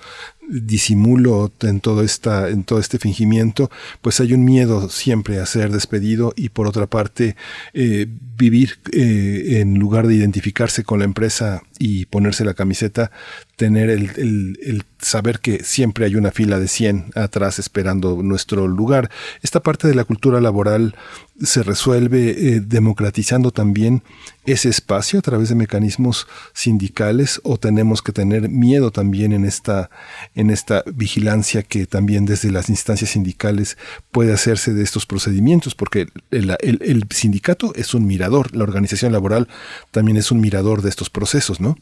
disimulo 0.48 1.52
en 1.62 1.80
todo 1.80 2.02
esta 2.02 2.48
en 2.48 2.64
todo 2.64 2.78
este 2.78 2.98
fingimiento 2.98 3.70
pues 4.02 4.20
hay 4.20 4.32
un 4.32 4.44
miedo 4.44 4.88
siempre 4.88 5.40
a 5.40 5.46
ser 5.46 5.70
despedido 5.70 6.32
y 6.36 6.50
por 6.50 6.66
otra 6.66 6.86
parte 6.86 7.36
eh, 7.72 8.06
vivir 8.36 8.78
eh, 8.92 9.60
en 9.60 9.74
lugar 9.78 10.06
de 10.06 10.14
identificarse 10.14 10.84
con 10.84 10.98
la 10.98 11.04
empresa 11.04 11.62
y 11.78 12.06
ponerse 12.06 12.44
la 12.44 12.54
camiseta 12.54 13.10
tener 13.56 13.90
el, 13.90 14.10
el, 14.16 14.84
saber 15.04 15.40
que 15.40 15.62
siempre 15.62 16.06
hay 16.06 16.16
una 16.16 16.30
fila 16.30 16.58
de 16.58 16.68
100 16.68 17.10
atrás 17.14 17.58
esperando 17.58 18.22
nuestro 18.22 18.66
lugar 18.66 19.10
esta 19.42 19.60
parte 19.60 19.86
de 19.86 19.94
la 19.94 20.04
cultura 20.04 20.40
laboral 20.40 20.94
se 21.42 21.62
resuelve 21.62 22.30
eh, 22.30 22.60
democratizando 22.60 23.50
también 23.50 24.02
ese 24.46 24.68
espacio 24.68 25.18
a 25.18 25.22
través 25.22 25.48
de 25.48 25.54
mecanismos 25.56 26.26
sindicales 26.52 27.40
o 27.44 27.56
tenemos 27.56 28.02
que 28.02 28.12
tener 28.12 28.48
miedo 28.48 28.90
también 28.90 29.32
en 29.32 29.44
esta 29.44 29.90
en 30.34 30.50
esta 30.50 30.84
vigilancia 30.86 31.62
que 31.62 31.86
también 31.86 32.24
desde 32.24 32.50
las 32.50 32.68
instancias 32.68 33.10
sindicales 33.10 33.76
puede 34.10 34.32
hacerse 34.32 34.74
de 34.74 34.82
estos 34.82 35.06
procedimientos, 35.06 35.74
porque 35.74 36.06
el, 36.30 37.04
sindicato 37.10 37.72
es 37.74 37.94
un 37.94 38.06
mirador, 38.06 38.54
la 38.54 38.64
organización 38.64 39.12
laboral 39.12 39.48
también 39.90 40.16
es 40.16 40.30
un 40.30 40.40
mirador 40.40 40.82
de 40.82 40.90
estos 40.90 41.10
procesos, 41.10 41.60
¿no? 41.60 41.76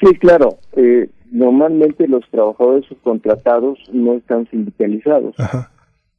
Sí, 0.00 0.14
claro. 0.18 0.58
Eh, 0.76 1.10
normalmente 1.30 2.08
los 2.08 2.28
trabajadores 2.30 2.86
subcontratados 2.86 3.78
no 3.92 4.14
están 4.14 4.48
sindicalizados, 4.50 5.34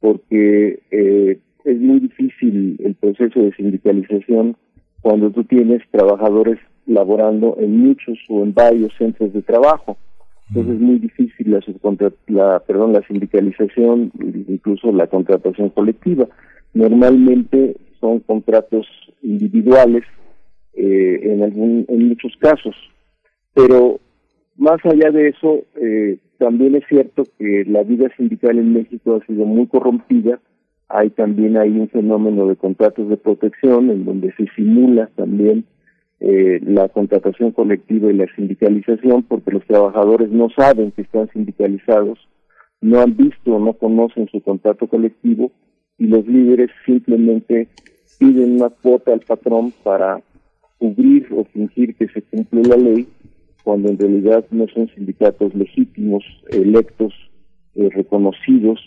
porque 0.00 0.80
eh, 0.90 1.38
es 1.64 1.80
muy 1.80 2.00
difícil 2.00 2.76
el 2.82 2.94
proceso 2.94 3.40
de 3.40 3.52
sindicalización 3.54 4.56
cuando 5.00 5.30
tú 5.30 5.44
tienes 5.44 5.82
trabajadores 5.90 6.58
laborando 6.86 7.56
en 7.58 7.78
muchos 7.78 8.18
o 8.28 8.42
en 8.42 8.52
varios 8.54 8.92
centros 8.98 9.32
de 9.32 9.42
trabajo. 9.42 9.96
Entonces 10.48 10.74
es 10.74 10.80
muy 10.80 10.98
difícil 10.98 11.52
la, 11.52 11.60
la, 12.26 12.58
perdón, 12.60 12.92
la 12.92 13.06
sindicalización, 13.06 14.10
incluso 14.48 14.90
la 14.90 15.06
contratación 15.06 15.70
colectiva. 15.70 16.26
Normalmente 16.74 17.76
son 18.00 18.18
contratos 18.20 18.86
individuales 19.22 20.02
eh, 20.74 21.20
en, 21.22 21.42
algún, 21.44 21.84
en 21.88 22.08
muchos 22.08 22.32
casos. 22.40 22.74
Pero 23.54 24.00
más 24.60 24.78
allá 24.84 25.10
de 25.10 25.28
eso, 25.28 25.64
eh, 25.76 26.18
también 26.38 26.74
es 26.74 26.84
cierto 26.86 27.24
que 27.38 27.64
la 27.66 27.82
vida 27.82 28.10
sindical 28.18 28.58
en 28.58 28.74
México 28.74 29.16
ha 29.16 29.26
sido 29.26 29.46
muy 29.46 29.66
corrompida, 29.66 30.38
ha 30.90 30.98
hay 30.98 31.08
también 31.08 31.56
hay 31.56 31.70
un 31.70 31.88
fenómeno 31.88 32.46
de 32.46 32.56
contratos 32.56 33.08
de 33.08 33.16
protección 33.16 33.90
en 33.90 34.04
donde 34.04 34.34
se 34.34 34.46
simula 34.54 35.08
también 35.16 35.64
eh, 36.20 36.60
la 36.62 36.90
contratación 36.90 37.52
colectiva 37.52 38.10
y 38.10 38.16
la 38.16 38.26
sindicalización 38.36 39.22
porque 39.22 39.52
los 39.52 39.64
trabajadores 39.64 40.30
no 40.30 40.50
saben 40.50 40.90
que 40.90 41.02
están 41.02 41.30
sindicalizados, 41.32 42.18
no 42.82 43.00
han 43.00 43.16
visto 43.16 43.56
o 43.56 43.60
no 43.60 43.72
conocen 43.72 44.28
su 44.28 44.42
contrato 44.42 44.88
colectivo 44.88 45.52
y 45.96 46.06
los 46.08 46.26
líderes 46.26 46.70
simplemente 46.84 47.68
piden 48.18 48.56
una 48.56 48.68
cuota 48.68 49.14
al 49.14 49.20
patrón 49.20 49.72
para 49.82 50.20
cubrir 50.76 51.28
o 51.34 51.44
fingir 51.44 51.94
que 51.94 52.08
se 52.08 52.20
cumple 52.20 52.62
la 52.62 52.76
ley 52.76 53.06
cuando 53.64 53.90
en 53.90 53.98
realidad 53.98 54.44
no 54.50 54.66
son 54.68 54.88
sindicatos 54.94 55.54
legítimos, 55.54 56.24
electos, 56.48 57.12
eh, 57.74 57.88
reconocidos 57.94 58.80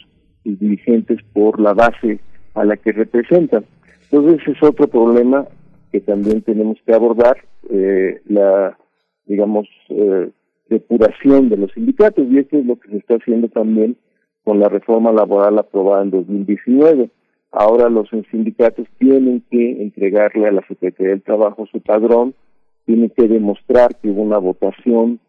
y 0.44 0.56
dirigentes 0.56 1.20
por 1.34 1.60
la 1.60 1.74
base 1.74 2.20
a 2.54 2.66
la 2.66 2.78
que 2.78 2.92
representan. 2.92 3.66
Entonces 4.12 4.48
es 4.48 4.62
otro 4.62 4.88
problema 4.88 5.48
que 5.92 6.02
también 6.02 6.42
tenemos 6.42 6.78
que 6.86 6.94
abordar, 6.94 7.38
eh, 7.70 8.22
la, 8.26 8.78
digamos, 9.26 9.68
eh, 9.90 10.30
depuración 10.70 11.50
de 11.50 11.58
los 11.58 11.72
sindicatos, 11.72 12.26
y 12.30 12.40
esto 12.40 12.58
es 12.58 12.66
lo 12.66 12.80
que 12.80 12.90
se 12.90 12.98
está 12.98 13.16
haciendo 13.16 13.48
también 13.48 13.96
con 14.44 14.60
la 14.60 14.70
reforma 14.70 15.12
laboral 15.12 15.58
aprobada 15.60 16.04
en 16.04 16.12
2019. 16.12 17.10
Ahora 17.52 17.90
los 17.90 18.10
sindicatos 18.32 18.88
tienen 18.98 19.44
que 19.50 19.84
entregarle 19.84 20.48
a 20.48 20.52
la 20.52 20.66
Secretaría 20.68 21.12
del 21.12 21.22
Trabajo 21.22 21.68
su 21.68 21.80
padrón, 21.82 22.34
tienen 22.86 23.10
que 23.10 23.28
demostrar 23.28 23.96
que 24.02 24.10
hubo 24.10 24.22
una 24.22 24.38
votación 24.38 25.20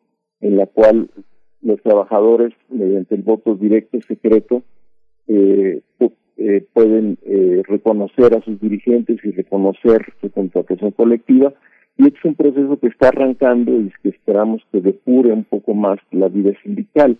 en 0.41 0.57
la 0.57 0.67
cual 0.67 1.11
los 1.63 1.81
trabajadores, 1.83 2.53
mediante 2.69 3.15
el 3.15 3.23
voto 3.23 3.55
directo 3.55 3.99
secreto, 4.03 4.63
eh, 5.27 5.81
eh, 6.37 6.67
pueden 6.73 7.17
eh, 7.23 7.63
reconocer 7.67 8.35
a 8.37 8.43
sus 8.43 8.61
dirigentes 8.61 9.19
y 9.25 9.31
reconocer 9.31 10.05
su 10.21 10.31
contratación 10.31 10.91
colectiva. 10.91 11.55
Y 11.97 12.07
este 12.07 12.19
es 12.19 12.25
un 12.25 12.35
proceso 12.35 12.77
que 12.79 12.89
está 12.89 13.09
arrancando 13.09 13.73
y 13.73 13.93
que 14.03 14.09
esperamos 14.09 14.61
que 14.73 14.81
depure 14.81 15.33
un 15.33 15.45
poco 15.45 15.75
más 15.75 15.99
la 16.11 16.29
vida 16.29 16.51
sindical. 16.63 17.19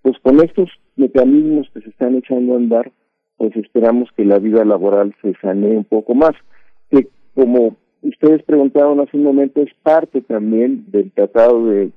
Pues 0.00 0.18
con 0.20 0.40
estos 0.40 0.70
mecanismos 0.96 1.68
que 1.74 1.82
se 1.82 1.90
están 1.90 2.16
echando 2.16 2.54
a 2.54 2.56
andar, 2.56 2.90
pues 3.36 3.54
esperamos 3.56 4.08
que 4.16 4.24
la 4.24 4.38
vida 4.38 4.64
laboral 4.64 5.14
se 5.20 5.34
sanee 5.42 5.76
un 5.76 5.84
poco 5.84 6.14
más. 6.14 6.32
Que 6.90 7.08
como 7.34 7.76
ustedes 8.04 8.42
preguntaron 8.42 9.00
hace 9.00 9.16
un 9.16 9.24
momento, 9.24 9.62
es 9.62 9.72
parte 9.82 10.20
también 10.20 10.84
del 10.88 11.10
tratado 11.12 11.66
de, 11.66 11.90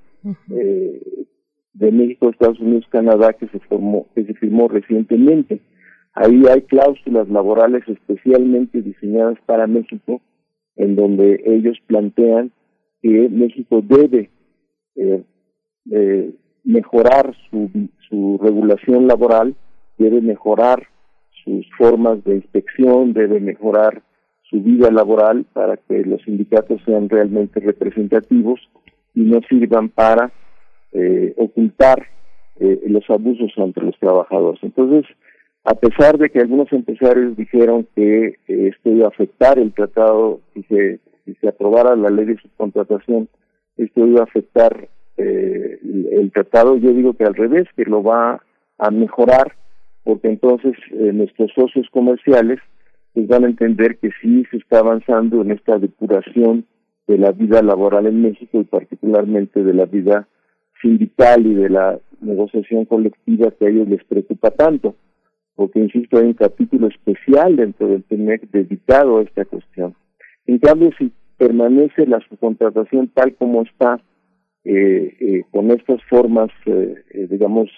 eh, 0.52 1.26
de 1.74 1.92
México, 1.92 2.30
Estados 2.30 2.60
Unidos, 2.60 2.86
Canadá 2.90 3.34
que 3.34 3.48
se 3.48 3.60
formó, 3.60 4.08
que 4.16 4.24
se 4.24 4.34
firmó 4.36 4.68
recientemente. 4.68 5.62
Ahí 6.14 6.44
hay 6.50 6.62
cláusulas 6.62 7.30
laborales 7.30 7.84
especialmente 7.88 8.82
diseñadas 8.82 9.38
para 9.46 9.68
México, 9.68 10.22
en 10.76 10.96
donde 10.96 11.44
ellos 11.46 11.78
plantean 11.86 12.52
que 13.02 13.30
México 13.30 13.82
debe 13.84 14.32
eh, 14.96 15.24
eh, 15.92 16.34
mejorar 16.64 17.36
su, 17.50 17.70
su 18.10 18.40
regulación 18.42 19.08
laboral, 19.08 19.56
debe 19.98 20.22
mejorar 20.22 20.88
sus 21.44 21.66
formas 21.78 22.24
de 22.24 22.36
inspección, 22.36 23.14
debe 23.14 23.40
mejorar 23.40 24.02
su 24.50 24.62
vida 24.62 24.92
laboral 24.92 25.46
para 25.54 25.78
que 25.78 26.04
los 26.04 26.22
sindicatos 26.24 26.82
sean 26.86 27.10
realmente 27.10 27.60
representativos 27.60 28.60
y 29.14 29.22
no 29.22 29.42
sirvan 29.50 29.90
para 29.90 30.32
eh, 30.94 31.34
ocultar 31.38 32.08
eh, 32.60 32.82
los 32.88 33.10
abusos 33.10 33.52
entre 33.58 33.86
los 33.86 33.98
trabajadores. 34.00 34.60
Entonces, 34.64 35.06
a 35.64 35.76
pesar 35.76 36.18
de 36.18 36.30
que 36.30 36.40
algunos 36.40 36.72
empresarios 36.72 37.36
dijeron 37.36 37.88
que 37.94 38.36
esto 38.48 38.90
iba 38.90 39.06
a 39.06 39.10
afectar 39.10 39.60
el 39.60 39.74
tratado, 39.74 40.40
si 40.54 40.64
se, 40.64 41.00
aprobara 41.48 41.96
la 41.96 42.10
ley 42.10 42.26
de 42.26 42.38
subcontratación, 42.38 43.28
esto 43.76 44.08
iba 44.08 44.22
a 44.22 44.24
afectar 44.24 44.88
eh, 45.18 45.80
el, 46.12 46.32
tratado, 46.32 46.78
yo 46.78 46.94
digo 46.94 47.14
que 47.14 47.26
al 47.26 47.36
revés, 47.36 47.68
que 47.76 47.84
lo 47.84 48.02
va 48.02 48.42
a 48.78 48.92
mejorar, 48.92 49.56
porque 50.06 50.30
entonces 50.30 50.74
eh, 50.92 51.12
nuestros 51.12 51.52
socios 51.54 51.88
comerciales 51.92 52.60
pues 53.18 53.28
van 53.28 53.46
a 53.46 53.48
entender 53.48 53.98
que 53.98 54.10
sí 54.22 54.44
se 54.52 54.58
está 54.58 54.80
avanzando 54.80 55.42
en 55.42 55.52
esta 55.52 55.80
depuración 55.80 56.66
de 57.08 57.18
la 57.18 57.32
vida 57.32 57.62
laboral 57.62 58.06
en 58.06 58.22
México 58.22 58.62
y 58.62 58.66
particularmente 58.66 59.64
de 59.64 59.74
la 59.74 59.86
vida 59.86 60.28
sindical 60.82 61.46
y 61.46 61.56
de 61.56 61.70
la 61.70 62.00
negociación 62.22 62.86
colectiva 62.86 63.52
que 63.52 63.66
a 63.66 63.70
ellos 63.70 63.88
les 63.90 64.04
preocupa 64.04 64.52
tanto 64.52 64.96
porque 65.58 65.80
insisto, 65.80 66.20
hay 66.20 66.28
un 66.28 66.34
capítulo 66.34 66.88
especial 66.88 67.56
dentro 67.56 67.88
del 67.88 68.04
TEMEC 68.04 68.48
dedicado 68.52 69.18
a 69.18 69.24
esta 69.24 69.44
cuestión. 69.44 69.96
En 70.46 70.60
cambio, 70.60 70.92
si 71.00 71.12
permanece 71.36 72.06
la 72.06 72.20
subcontratación 72.30 73.08
tal 73.08 73.34
como 73.34 73.64
está, 73.64 74.00
eh, 74.64 75.18
eh, 75.20 75.44
con 75.52 75.72
estas 75.72 76.00
formas, 76.04 76.52
eh, 76.68 77.28
digamos, 77.28 77.72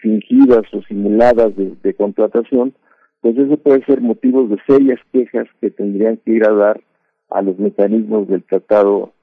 fingidas 0.00 0.62
o 0.72 0.82
simuladas 0.82 1.52
de, 1.56 1.94
contratación, 1.94 2.72
pues 3.26 3.38
eso 3.38 3.56
puede 3.56 3.84
ser 3.86 4.00
motivo 4.00 4.44
de 4.44 4.56
serias 4.68 5.00
quejas 5.12 5.48
que 5.60 5.72
tendrían 5.72 6.16
que 6.18 6.30
ir 6.30 6.44
a 6.44 6.52
dar 6.52 6.80
a 7.28 7.42
los 7.42 7.58
mecanismos 7.58 8.28
del 8.28 8.44
tratado 8.44 9.14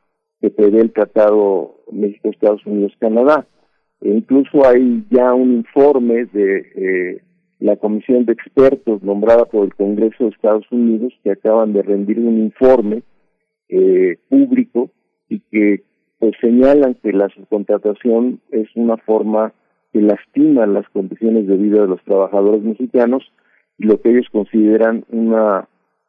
que 0.42 0.50
prevé 0.50 0.82
el 0.82 0.92
tratado 0.92 1.78
México-Estados 1.90 2.66
Unidos-Canadá. 2.66 3.48
E 4.02 4.10
incluso 4.10 4.68
hay 4.68 5.06
ya 5.10 5.34
un 5.34 5.54
informe 5.54 6.26
de 6.26 7.22
la 7.60 7.78
comisión 7.78 8.26
de 8.26 8.34
expertos 8.34 9.02
nombrada 9.04 9.46
por 9.46 9.64
el 9.64 9.74
Congreso 9.74 10.26
de 10.26 10.32
Estados 10.32 10.70
Unidos 10.70 11.14
que 11.24 11.32
acaban 11.32 11.72
de 11.72 11.84
rendir 11.84 12.20
un 12.20 12.40
informe 12.40 13.04
eh, 13.70 14.18
público 14.28 14.90
y 15.30 15.40
que 15.50 15.84
pues 16.20 16.34
señalan 16.42 16.96
que 16.96 17.14
la 17.14 17.30
subcontratación 17.30 18.42
es 18.52 18.68
una 18.76 18.98
forma 18.98 19.54
que 19.94 20.02
lastima 20.02 20.66
las 20.66 20.90
condiciones 20.90 21.48
de 21.48 21.56
vida 21.56 21.84
de 21.84 21.88
los 21.88 22.04
trabajadores 22.04 22.64
mexicanos 22.64 23.24
lo 23.84 24.02
que 24.02 24.12
ellos 24.12 24.28
consideran 24.32 25.06
una 25.10 25.68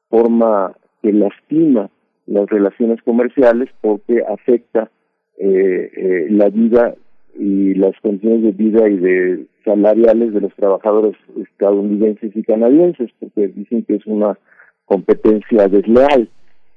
forma 0.08 0.74
que 1.02 1.12
lastima 1.12 1.90
las 2.26 2.48
relaciones 2.48 3.02
comerciales 3.02 3.68
porque 3.80 4.22
afecta 4.26 4.90
eh, 5.38 5.90
eh, 5.96 6.26
la 6.30 6.48
vida 6.48 6.94
y 7.36 7.74
las 7.74 7.98
condiciones 8.00 8.42
de 8.42 8.52
vida 8.52 8.88
y 8.88 8.96
de 8.96 9.46
salariales 9.64 10.32
de 10.32 10.40
los 10.40 10.54
trabajadores 10.54 11.16
estadounidenses 11.36 12.34
y 12.34 12.42
canadienses, 12.42 13.10
porque 13.18 13.48
dicen 13.48 13.84
que 13.84 13.96
es 13.96 14.06
una 14.06 14.38
competencia 14.84 15.66
desleal, 15.68 16.28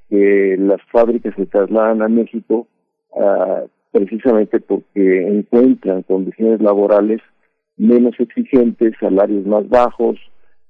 que 0.08 0.56
las 0.58 0.82
fábricas 0.90 1.34
se 1.36 1.46
trasladan 1.46 2.02
a 2.02 2.08
México 2.08 2.66
uh, 3.10 3.68
precisamente 3.92 4.58
porque 4.60 5.28
encuentran 5.28 6.02
condiciones 6.02 6.60
laborales 6.60 7.20
menos 7.76 8.18
exigentes, 8.18 8.94
salarios 8.98 9.46
más 9.46 9.68
bajos, 9.68 10.18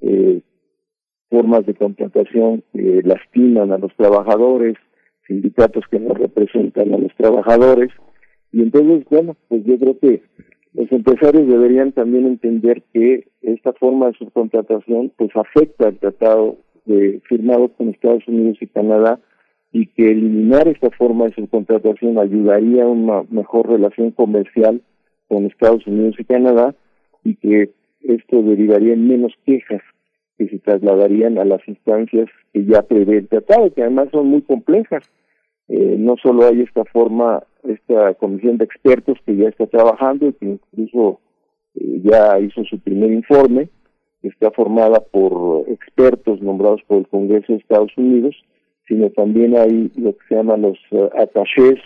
eh, 0.00 0.40
formas 1.30 1.66
de 1.66 1.74
contratación 1.74 2.62
que 2.72 3.02
lastiman 3.04 3.72
a 3.72 3.78
los 3.78 3.94
trabajadores, 3.96 4.76
sindicatos 5.26 5.84
que 5.90 6.00
no 6.00 6.14
representan 6.14 6.94
a 6.94 6.98
los 6.98 7.14
trabajadores, 7.16 7.90
y 8.52 8.62
entonces, 8.62 9.04
bueno, 9.10 9.36
pues 9.48 9.64
yo 9.64 9.78
creo 9.78 9.98
que 9.98 10.22
los 10.74 10.90
empresarios 10.92 11.46
deberían 11.48 11.92
también 11.92 12.26
entender 12.26 12.82
que 12.92 13.28
esta 13.42 13.72
forma 13.74 14.06
de 14.06 14.14
subcontratación 14.14 15.12
pues 15.16 15.30
afecta 15.34 15.88
al 15.88 15.98
tratado 15.98 16.58
de, 16.84 17.20
firmado 17.28 17.68
con 17.68 17.88
Estados 17.88 18.26
Unidos 18.28 18.58
y 18.60 18.66
Canadá 18.68 19.20
y 19.72 19.86
que 19.86 20.10
eliminar 20.10 20.68
esta 20.68 20.90
forma 20.90 21.26
de 21.26 21.34
subcontratación 21.34 22.18
ayudaría 22.18 22.84
a 22.84 22.88
una 22.88 23.24
mejor 23.30 23.68
relación 23.68 24.12
comercial 24.12 24.80
con 25.28 25.44
Estados 25.46 25.86
Unidos 25.86 26.16
y 26.18 26.24
Canadá 26.24 26.74
y 27.24 27.34
que 27.34 27.70
esto 28.00 28.42
derivaría 28.42 28.94
en 28.94 29.08
menos 29.08 29.32
quejas 29.44 29.82
que 30.36 30.48
se 30.48 30.58
trasladarían 30.60 31.38
a 31.38 31.44
las 31.44 31.66
instancias 31.66 32.28
que 32.52 32.64
ya 32.64 32.82
prevé 32.82 33.18
el 33.18 33.28
tratado, 33.28 33.72
que 33.72 33.82
además 33.82 34.08
son 34.12 34.28
muy 34.28 34.42
complejas. 34.42 35.02
Eh, 35.68 35.96
no 35.98 36.16
solo 36.16 36.46
hay 36.46 36.62
esta 36.62 36.84
forma, 36.84 37.42
esta 37.64 38.14
comisión 38.14 38.56
de 38.56 38.64
expertos 38.64 39.18
que 39.26 39.36
ya 39.36 39.48
está 39.48 39.66
trabajando 39.66 40.28
y 40.28 40.32
que 40.34 40.46
incluso 40.46 41.20
eh, 41.74 42.00
ya 42.04 42.38
hizo 42.38 42.64
su 42.64 42.78
primer 42.78 43.12
informe, 43.12 43.68
que 44.22 44.28
está 44.28 44.50
formada 44.52 45.00
por 45.00 45.68
expertos 45.68 46.40
nombrados 46.40 46.80
por 46.86 46.98
el 46.98 47.08
Congreso 47.08 47.52
de 47.52 47.58
Estados 47.58 47.92
Unidos, 47.96 48.34
sino 48.86 49.10
también 49.10 49.56
hay 49.56 49.90
lo 49.96 50.16
que 50.16 50.26
se 50.28 50.36
llaman 50.36 50.62
los 50.62 50.78
uh, 50.92 51.10
attachés 51.16 51.78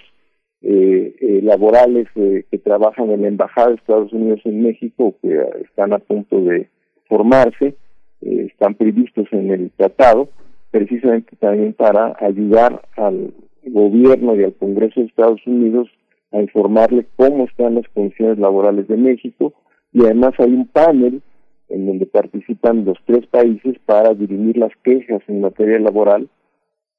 eh, 0.62 1.41
laborales 1.42 2.08
que 2.15 2.58
trabajan 2.58 3.10
en 3.10 3.23
la 3.23 3.28
Embajada 3.28 3.68
de 3.68 3.74
Estados 3.74 4.12
Unidos 4.12 4.41
en 4.44 4.62
México, 4.62 5.15
que 5.20 5.41
están 5.65 5.92
a 5.92 5.99
punto 5.99 6.41
de 6.41 6.68
formarse, 7.08 7.74
están 8.20 8.74
previstos 8.74 9.26
en 9.32 9.50
el 9.50 9.70
tratado, 9.73 10.28
precisamente 10.70 11.36
también 11.36 11.73
para 11.74 12.16
ayudar 12.20 12.82
al 12.97 13.34
gobierno 13.65 14.34
y 14.36 14.44
al 14.44 14.55
Congreso 14.55 15.00
de 15.00 15.07
Estados 15.07 15.47
Unidos 15.47 15.89
a 16.32 16.41
informarle 16.41 17.07
cómo 17.16 17.44
están 17.44 17.74
las 17.74 17.89
condiciones 17.89 18.39
laborales 18.39 18.89
de 18.89 18.97
México. 18.97 19.52
Y 19.92 20.05
además 20.05 20.32
hay 20.39 20.52
un 20.52 20.66
panel 20.66 21.23
en 21.68 21.86
donde 21.86 22.07
participan 22.07 22.84
los 22.84 22.99
tres 23.07 23.26
países 23.26 23.78
para 23.84 24.15
dirimir 24.15 24.57
las 24.57 24.73
quejas 24.82 25.23
en 25.28 25.41
materia 25.41 25.78
laboral 25.78 26.28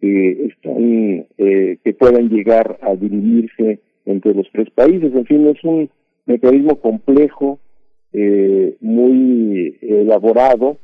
que 0.04 0.48
están 0.48 1.26
eh, 1.38 1.78
que 1.82 1.94
puedan 1.94 2.28
llegar 2.28 2.78
a 2.82 2.94
dirimirse 2.94 3.80
entre 4.06 4.34
los 4.34 4.46
tres 4.52 4.70
países. 4.72 5.16
En 5.16 5.26
fin, 5.26 5.48
es 5.48 5.64
un 5.64 5.90
mecanismo 6.26 6.76
complejo, 6.82 7.60
eh, 8.12 8.76
muy 8.82 9.78
elaborado, 9.82 10.76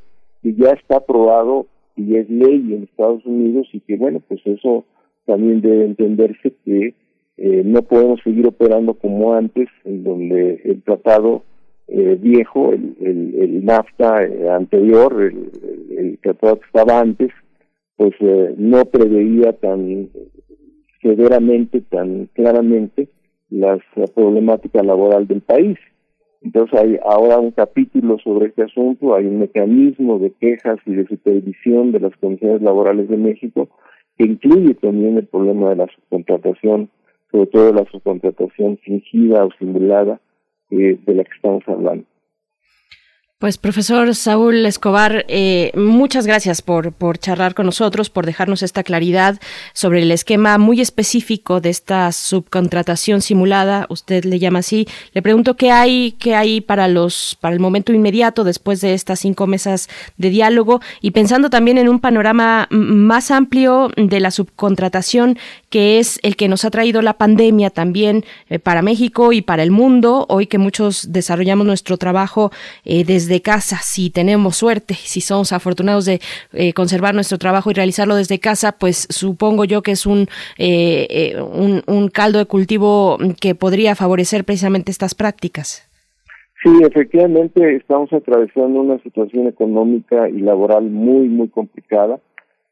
que 0.42 0.54
ya 0.54 0.70
está 0.70 0.96
aprobado 0.96 1.66
y 1.96 2.16
es 2.16 2.30
ley 2.30 2.72
en 2.72 2.84
Estados 2.84 3.26
Unidos 3.26 3.68
y 3.74 3.80
que, 3.80 3.98
bueno, 3.98 4.22
pues 4.26 4.40
eso 4.46 4.86
también 5.26 5.60
debe 5.60 5.84
entenderse 5.84 6.54
que 6.64 6.94
eh, 7.36 7.62
no 7.62 7.82
podemos 7.82 8.20
seguir 8.24 8.46
operando 8.46 8.94
como 8.94 9.34
antes, 9.34 9.68
en 9.84 10.02
donde 10.02 10.62
el 10.64 10.82
tratado 10.82 11.42
eh, 11.88 12.16
viejo, 12.18 12.72
el, 12.72 12.96
el, 13.02 13.66
NAFTA 13.66 14.24
eh, 14.24 14.48
anterior, 14.48 15.14
el, 15.22 15.50
el, 15.98 16.18
tratado 16.22 16.58
que 16.58 16.66
estaba 16.66 17.00
antes, 17.00 17.30
pues 18.00 18.14
no 18.56 18.86
preveía 18.86 19.52
tan 19.52 20.08
severamente, 21.02 21.82
tan 21.82 22.30
claramente 22.32 23.10
la 23.50 23.78
problemática 24.14 24.82
laboral 24.82 25.26
del 25.26 25.42
país. 25.42 25.76
Entonces 26.40 26.80
hay 26.80 26.98
ahora 27.04 27.38
un 27.38 27.50
capítulo 27.50 28.16
sobre 28.24 28.46
este 28.46 28.62
asunto, 28.62 29.14
hay 29.14 29.26
un 29.26 29.40
mecanismo 29.40 30.18
de 30.18 30.32
quejas 30.32 30.78
y 30.86 30.94
de 30.94 31.06
supervisión 31.08 31.92
de 31.92 32.00
las 32.00 32.16
condiciones 32.16 32.62
laborales 32.62 33.06
de 33.10 33.18
México 33.18 33.68
que 34.16 34.24
incluye 34.24 34.72
también 34.76 35.18
el 35.18 35.26
problema 35.26 35.68
de 35.68 35.76
la 35.76 35.86
subcontratación, 35.88 36.88
sobre 37.30 37.48
todo 37.48 37.70
la 37.74 37.84
subcontratación 37.84 38.78
fingida 38.78 39.44
o 39.44 39.50
simulada 39.58 40.22
eh, 40.70 40.98
de 41.04 41.14
la 41.14 41.24
que 41.24 41.36
estamos 41.36 41.64
hablando. 41.66 42.06
Pues 43.40 43.56
profesor 43.56 44.14
Saúl 44.14 44.66
Escobar, 44.66 45.24
eh, 45.26 45.72
muchas 45.74 46.26
gracias 46.26 46.60
por, 46.60 46.92
charlar 47.16 47.54
con 47.54 47.64
nosotros, 47.64 48.10
por 48.10 48.26
dejarnos 48.26 48.62
esta 48.62 48.82
claridad 48.82 49.40
sobre 49.72 50.02
el 50.02 50.12
esquema 50.12 50.58
muy 50.58 50.82
específico 50.82 51.62
de 51.62 51.70
esta 51.70 52.12
subcontratación 52.12 53.22
simulada, 53.22 53.86
usted 53.88 54.26
le 54.26 54.38
llama 54.38 54.58
así. 54.58 54.86
Le 55.14 55.22
pregunto 55.22 55.56
qué 55.56 55.70
hay, 55.70 56.12
qué 56.18 56.34
hay 56.34 56.60
para 56.60 56.86
los, 56.86 57.38
para 57.40 57.54
el 57.54 57.60
momento 57.60 57.94
inmediato 57.94 58.44
después 58.44 58.82
de 58.82 58.92
estas 58.92 59.20
cinco 59.20 59.46
mesas 59.46 59.88
de 60.18 60.28
diálogo 60.28 60.82
y 61.00 61.12
pensando 61.12 61.48
también 61.48 61.78
en 61.78 61.88
un 61.88 61.98
panorama 61.98 62.68
más 62.68 63.30
amplio 63.30 63.90
de 63.96 64.20
la 64.20 64.32
subcontratación 64.32 65.38
que 65.70 65.98
es 65.98 66.18
el 66.22 66.36
que 66.36 66.48
nos 66.48 66.66
ha 66.66 66.70
traído 66.70 67.00
la 67.00 67.14
pandemia 67.14 67.70
también 67.70 68.26
eh, 68.50 68.58
para 68.58 68.82
México 68.82 69.32
y 69.32 69.40
para 69.40 69.62
el 69.62 69.70
mundo. 69.70 70.26
Hoy 70.28 70.46
que 70.46 70.58
muchos 70.58 71.10
desarrollamos 71.10 71.66
nuestro 71.66 71.96
trabajo 71.96 72.52
eh, 72.84 73.04
desde 73.04 73.29
de 73.30 73.40
casa, 73.40 73.76
si 73.82 74.10
tenemos 74.10 74.56
suerte, 74.56 74.92
si 74.94 75.22
somos 75.22 75.54
afortunados 75.54 76.04
de 76.04 76.20
eh, 76.52 76.74
conservar 76.74 77.14
nuestro 77.14 77.38
trabajo 77.38 77.70
y 77.70 77.74
realizarlo 77.74 78.14
desde 78.14 78.38
casa, 78.38 78.72
pues 78.72 79.06
supongo 79.08 79.64
yo 79.64 79.80
que 79.80 79.92
es 79.92 80.04
un, 80.04 80.26
eh, 80.58 81.06
eh, 81.08 81.40
un, 81.40 81.82
un, 81.86 82.08
caldo 82.08 82.38
de 82.38 82.44
cultivo 82.44 83.16
que 83.40 83.54
podría 83.54 83.94
favorecer 83.94 84.44
precisamente 84.44 84.90
estas 84.90 85.14
prácticas. 85.14 85.88
Sí, 86.62 86.70
efectivamente 86.82 87.76
estamos 87.76 88.12
atravesando 88.12 88.80
una 88.80 88.98
situación 89.02 89.46
económica 89.46 90.28
y 90.28 90.40
laboral 90.40 90.90
muy, 90.90 91.28
muy 91.28 91.48
complicada. 91.48 92.20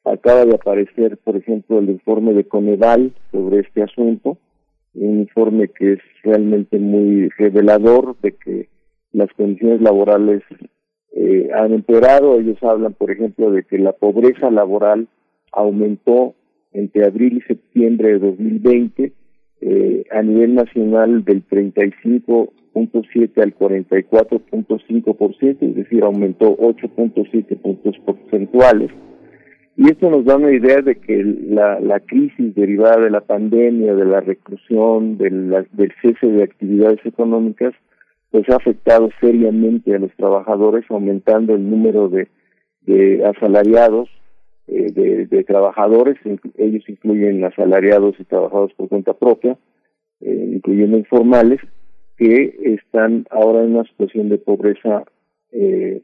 Acaba 0.04 0.44
de 0.44 0.54
aparecer, 0.54 1.16
por 1.24 1.36
ejemplo, 1.36 1.78
el 1.78 1.88
informe 1.88 2.34
de 2.34 2.44
Coneval 2.44 3.12
sobre 3.32 3.60
este 3.60 3.82
asunto, 3.82 4.36
un 4.94 5.20
informe 5.20 5.68
que 5.68 5.94
es 5.94 6.00
realmente 6.22 6.78
muy 6.78 7.28
revelador 7.38 8.16
de 8.20 8.32
que 8.32 8.68
las 9.12 9.32
condiciones 9.34 9.80
laborales 9.80 10.42
eh, 11.12 11.48
han 11.54 11.72
empeorado. 11.72 12.38
Ellos 12.38 12.62
hablan, 12.62 12.94
por 12.94 13.10
ejemplo, 13.10 13.50
de 13.50 13.64
que 13.64 13.78
la 13.78 13.92
pobreza 13.92 14.50
laboral 14.50 15.08
aumentó 15.52 16.34
entre 16.72 17.06
abril 17.06 17.38
y 17.38 17.40
septiembre 17.42 18.10
de 18.10 18.18
2020 18.18 19.12
eh, 19.60 20.04
a 20.10 20.22
nivel 20.22 20.54
nacional 20.54 21.24
del 21.24 21.44
35.7 21.48 23.42
al 23.42 23.56
44.5%, 23.56 25.56
es 25.60 25.74
decir, 25.74 26.04
aumentó 26.04 26.56
8.7 26.56 27.60
puntos 27.60 27.98
porcentuales. 28.04 28.92
Y 29.76 29.90
esto 29.90 30.08
nos 30.10 30.24
da 30.24 30.36
una 30.36 30.52
idea 30.52 30.80
de 30.82 30.96
que 30.96 31.22
la, 31.22 31.78
la 31.80 32.00
crisis 32.00 32.54
derivada 32.54 33.02
de 33.02 33.10
la 33.10 33.20
pandemia, 33.20 33.94
de 33.94 34.04
la 34.04 34.20
reclusión, 34.20 35.18
de 35.18 35.30
del 35.30 35.92
cese 36.02 36.26
de 36.26 36.42
actividades 36.42 36.98
económicas, 37.04 37.74
pues 38.30 38.48
ha 38.50 38.56
afectado 38.56 39.08
seriamente 39.20 39.94
a 39.94 39.98
los 39.98 40.12
trabajadores, 40.16 40.84
aumentando 40.90 41.54
el 41.54 41.68
número 41.68 42.08
de, 42.08 42.28
de 42.82 43.24
asalariados, 43.24 44.08
eh, 44.66 44.92
de, 44.92 45.44
trabajadores, 45.44 46.16
ellos 46.58 46.84
incluyen 46.88 47.42
asalariados 47.42 48.16
y 48.18 48.24
trabajadores 48.24 48.74
por 48.76 48.88
cuenta 48.88 49.14
propia, 49.14 49.56
eh, 50.20 50.50
incluyendo 50.52 50.98
informales, 50.98 51.60
que 52.18 52.74
están 52.74 53.26
ahora 53.30 53.62
en 53.62 53.76
una 53.76 53.84
situación 53.84 54.28
de 54.28 54.38
pobreza 54.38 55.04
eh, 55.52 56.02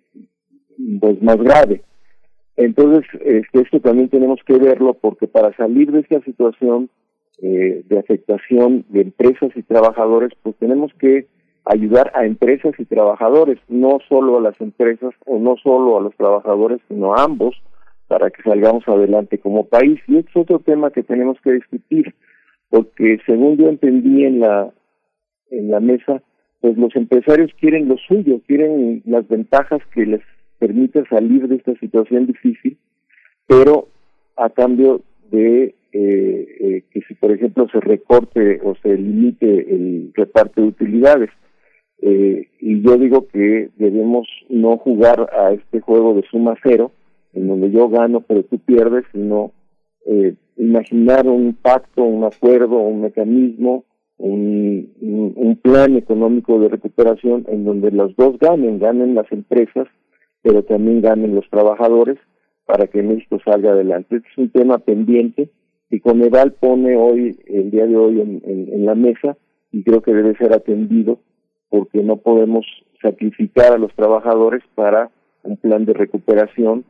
pues 1.01 1.21
más 1.23 1.37
grave. 1.37 1.83
Entonces, 2.57 3.05
este, 3.21 3.63
esto 3.63 3.81
también 3.81 4.09
tenemos 4.09 4.41
que 4.47 4.57
verlo 4.59 4.95
porque 4.95 5.27
para 5.27 5.55
salir 5.57 5.91
de 5.91 6.01
esta 6.01 6.21
situación 6.23 6.89
eh, 7.43 7.83
de 7.89 7.99
afectación 7.99 8.85
de 8.89 9.03
empresas 9.03 9.51
y 9.57 9.63
trabajadores, 9.63 10.31
pues 10.43 10.55
tenemos 10.57 10.93
que 10.95 11.27
ayudar 11.65 12.13
a 12.15 12.27
empresas 12.27 12.75
y 12.79 12.85
trabajadores, 12.85 13.59
no 13.69 13.99
solo 14.09 14.39
a 14.39 14.43
las 14.43 14.61
empresas 14.61 15.15
o 15.27 15.39
no 15.39 15.57
solo 15.57 15.99
a 15.99 16.03
los 16.03 16.15
trabajadores, 16.17 16.81
sino 16.89 17.15
a 17.15 17.25
ambos, 17.25 17.57
para 18.07 18.31
que 18.31 18.43
salgamos 18.43 18.87
adelante 18.87 19.39
como 19.39 19.67
país. 19.67 20.01
Y 20.07 20.19
este 20.19 20.31
es 20.31 20.37
otro 20.37 20.59
tema 20.59 20.91
que 20.91 21.03
tenemos 21.03 21.39
que 21.43 21.53
discutir, 21.53 22.15
porque 22.69 23.19
según 23.27 23.57
yo 23.57 23.69
entendí 23.69 24.25
en 24.25 24.41
la, 24.41 24.71
en 25.51 25.71
la 25.71 25.81
mesa, 25.81 26.23
pues 26.61 26.77
los 26.77 26.95
empresarios 26.97 27.51
quieren 27.61 27.89
lo 27.89 27.97
suyo, 27.97 28.41
quieren 28.47 29.03
las 29.07 29.27
ventajas 29.29 29.81
que 29.95 30.07
les 30.07 30.23
permite 30.59 31.05
salir 31.07 31.49
de 31.49 31.57
esta 31.57 31.75
situación 31.77 32.27
difícil, 32.27 32.79
pero 33.47 33.89
a 34.37 34.51
cambio 34.51 35.03
de 35.31 35.75
eh, 35.93 36.47
eh, 36.61 36.85
que 36.91 37.03
si 37.03 37.15
por 37.15 37.31
ejemplo 37.31 37.69
se 37.71 37.81
recorte 37.81 38.61
o 38.65 38.75
se 38.83 38.97
limite 38.97 39.47
el 39.47 40.11
reparto 40.15 40.61
de 40.61 40.69
utilidades. 40.69 41.31
Eh, 42.07 42.49
y 42.61 42.83
yo 42.83 42.99
digo 42.99 43.29
que 43.29 43.71
debemos 43.79 44.29
no 44.51 44.77
jugar 44.77 45.27
a 45.33 45.53
este 45.53 45.81
juego 45.81 46.13
de 46.13 46.23
suma 46.31 46.55
cero, 46.63 46.91
en 47.33 47.49
donde 47.49 47.71
yo 47.71 47.89
gano 47.89 48.21
pero 48.21 48.43
tú 48.43 48.59
pierdes, 48.59 49.07
sino 49.11 49.53
eh, 50.05 50.35
imaginar 50.59 51.27
un 51.27 51.55
pacto, 51.55 52.03
un 52.03 52.25
acuerdo, 52.25 52.77
un 52.77 53.01
mecanismo, 53.01 53.85
un, 54.19 54.93
un, 55.01 55.57
plan 55.57 55.97
económico 55.97 56.61
de 56.61 56.69
recuperación 56.69 57.47
en 57.49 57.65
donde 57.65 57.91
los 57.91 58.15
dos 58.17 58.39
ganen, 58.39 58.79
ganen 58.79 59.15
las 59.15 59.33
empresas, 59.33 59.89
pero 60.43 60.63
también 60.63 61.01
ganen 61.01 61.35
los 61.35 61.49
trabajadores 61.49 62.19
para 62.67 62.87
que 62.87 63.03
México 63.03 63.39
salga 63.43 63.71
adelante. 63.71 64.17
Este 64.17 64.29
es 64.29 64.39
un 64.39 64.51
tema 64.51 64.77
pendiente 64.77 65.49
y 65.89 66.01
Coneval 66.01 66.53
pone 66.53 66.97
hoy, 66.97 67.35
el 67.47 67.71
día 67.71 67.87
de 67.87 67.97
hoy, 67.97 68.21
en, 68.21 68.43
en 68.45 68.85
la 68.85 68.95
mesa 68.95 69.39
y 69.73 69.83
creo 69.83 70.03
que 70.03 70.13
debe 70.13 70.37
ser 70.37 70.53
atendido 70.53 71.19
porque 71.75 72.05
no 72.05 72.19
podemos 72.19 72.65
sacrificar 73.03 73.73
a 73.73 73.79
los 73.79 73.93
trabajadores 73.97 74.63
para 74.77 75.11
un 75.43 75.57
plan 75.57 75.85
de 75.85 75.93
recuperación 75.93 76.85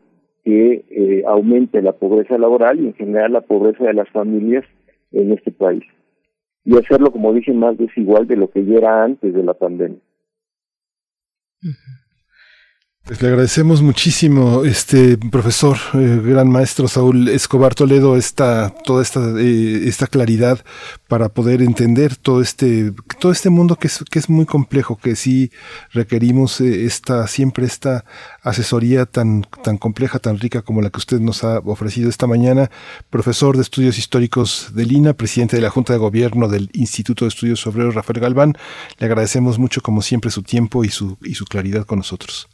que 0.45 0.85
eh, 0.91 1.25
aumente 1.27 1.81
la 1.81 1.93
pobreza 1.93 2.37
laboral 2.37 2.79
y 2.79 2.89
en 2.89 2.95
general 2.95 3.33
la 3.33 3.41
pobreza 3.41 3.83
de 3.83 3.95
las 3.95 4.11
familias 4.11 4.63
en 5.11 5.33
este 5.33 5.53
país. 5.53 5.85
Y 6.67 6.77
hacerlo, 6.77 7.11
como 7.13 7.33
dije, 7.33 7.55
más 7.55 7.79
desigual 7.79 8.27
de 8.27 8.37
lo 8.37 8.51
que 8.51 8.63
ya 8.67 8.77
era 8.77 9.05
antes 9.05 9.33
de 9.33 9.43
la 9.43 9.55
pandemia. 9.55 10.01
Pues 13.07 13.21
le 13.21 13.29
agradecemos 13.29 13.83
muchísimo, 13.83 14.65
este 14.65 15.19
profesor, 15.19 15.77
eh, 15.93 16.23
gran 16.25 16.49
maestro 16.49 16.89
Saúl 16.89 17.29
Escobar 17.29 17.75
Toledo, 17.75 18.17
esta, 18.17 18.71
toda 18.83 19.03
esta, 19.03 19.21
eh, 19.39 19.87
esta 19.87 20.07
claridad 20.07 20.65
para 21.07 21.29
poder 21.29 21.61
entender 21.61 22.17
todo 22.17 22.41
este, 22.41 22.95
todo 23.21 23.31
este 23.31 23.51
mundo 23.51 23.77
que 23.77 23.89
es, 23.89 24.03
que 24.11 24.19
es 24.19 24.31
muy 24.31 24.47
complejo, 24.47 24.97
que 24.97 25.17
sí 25.17 25.51
requerimos 25.93 26.63
eh, 26.63 26.87
esta, 26.87 27.27
siempre 27.27 27.67
esta 27.67 28.07
asesoría 28.41 29.05
tan, 29.05 29.43
tan 29.63 29.77
compleja, 29.77 30.19
tan 30.19 30.39
rica 30.39 30.63
como 30.63 30.81
la 30.81 30.89
que 30.89 30.99
usted 30.99 31.21
nos 31.21 31.45
ha 31.45 31.59
ofrecido 31.59 32.09
esta 32.09 32.27
mañana. 32.27 32.71
Profesor 33.11 33.57
de 33.57 33.63
Estudios 33.65 33.99
Históricos 33.99 34.71
de 34.73 34.87
Lina, 34.87 35.13
presidente 35.13 35.57
de 35.57 35.63
la 35.63 35.69
Junta 35.69 35.93
de 35.93 35.99
Gobierno 35.99 36.49
del 36.49 36.71
Instituto 36.73 37.27
de 37.27 37.29
Estudios 37.29 37.67
Obreros 37.67 37.95
Rafael 37.95 38.21
Galván, 38.21 38.57
le 38.97 39.05
agradecemos 39.05 39.59
mucho 39.59 39.83
como 39.83 40.01
siempre 40.01 40.31
su 40.31 40.43
tiempo 40.43 40.85
y 40.85 40.89
su, 40.89 41.19
y 41.23 41.35
su 41.35 41.45
claridad 41.45 41.85
con 41.85 41.99
nosotros 41.99 42.49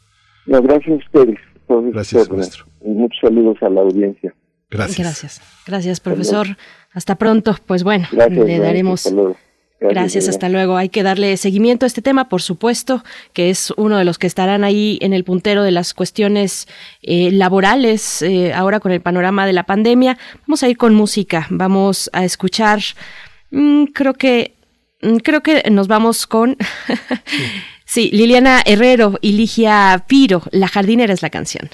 gracias 0.46 0.88
a 0.88 1.06
ustedes. 1.06 1.38
gracias, 1.68 2.30
maestro. 2.30 2.66
Y 2.84 2.90
muchos 2.90 3.18
saludos 3.20 3.58
a 3.62 3.68
la 3.68 3.80
audiencia. 3.80 4.34
Gracias. 4.70 4.98
Gracias, 4.98 5.64
gracias 5.66 6.00
profesor. 6.00 6.46
Hasta 6.92 7.16
pronto. 7.16 7.56
Pues 7.66 7.82
bueno, 7.82 8.06
le 8.12 8.58
daremos 8.58 9.12
Gracias, 9.80 10.28
hasta 10.28 10.50
luego. 10.50 10.76
Hay 10.76 10.90
que 10.90 11.02
darle 11.02 11.36
seguimiento 11.38 11.86
a 11.86 11.88
este 11.88 12.02
tema, 12.02 12.28
por 12.28 12.42
supuesto, 12.42 13.02
que 13.32 13.48
es 13.48 13.72
uno 13.78 13.96
de 13.96 14.04
los 14.04 14.18
que 14.18 14.26
estarán 14.26 14.62
ahí 14.62 14.98
en 15.00 15.14
el 15.14 15.24
puntero 15.24 15.62
de 15.62 15.70
las 15.70 15.94
cuestiones 15.94 16.68
eh, 17.02 17.30
laborales, 17.32 18.20
eh, 18.20 18.52
ahora 18.52 18.80
con 18.80 18.92
el 18.92 19.00
panorama 19.00 19.46
de 19.46 19.54
la 19.54 19.64
pandemia. 19.64 20.18
Vamos 20.46 20.62
a 20.62 20.68
ir 20.68 20.76
con 20.76 20.94
música, 20.94 21.46
vamos 21.48 22.10
a 22.12 22.24
escuchar, 22.24 22.80
mm, 23.50 23.84
creo 23.86 24.12
que, 24.12 24.54
mm, 25.00 25.16
creo 25.16 25.42
que 25.42 25.62
nos 25.70 25.88
vamos 25.88 26.26
con, 26.26 26.58
sí, 27.26 27.42
Liliana 27.96 28.62
Herrero 28.64 29.18
y 29.20 29.32
Ligia 29.32 30.04
Piro, 30.06 30.42
La 30.52 30.68
jardinera 30.68 31.12
es 31.12 31.22
la 31.22 31.30
canción. 31.30 31.68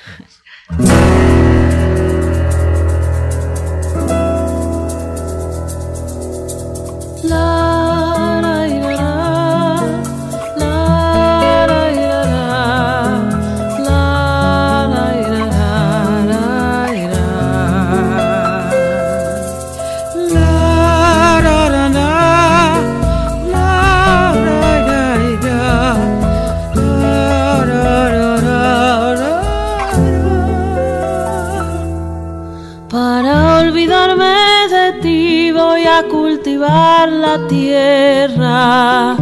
Cultivar 36.66 37.08
la 37.08 37.46
tierra. 37.48 39.16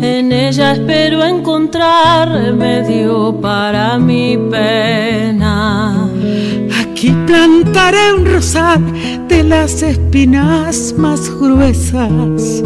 En 0.00 0.32
ella 0.32 0.72
espero 0.72 1.24
encontrar 1.24 2.28
remedio 2.28 3.38
para 3.40 3.98
mi 3.98 4.36
pena. 4.36 6.08
Aquí 6.80 7.10
plantaré 7.26 8.14
un 8.14 8.26
rosal 8.26 8.82
de 9.28 9.42
las 9.42 9.82
espinas 9.82 10.94
más 10.96 11.30
gruesas. 11.38 12.62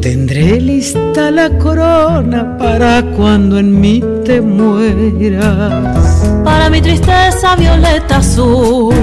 Tendré 0.00 0.60
lista 0.60 1.30
la 1.30 1.50
corona 1.58 2.56
para 2.58 3.02
cuando 3.16 3.58
en 3.58 3.80
mí 3.80 4.02
te 4.24 4.40
mueras. 4.40 6.24
Para 6.44 6.70
mi 6.70 6.80
tristeza 6.80 7.56
violeta 7.56 8.18
azul. 8.18 8.94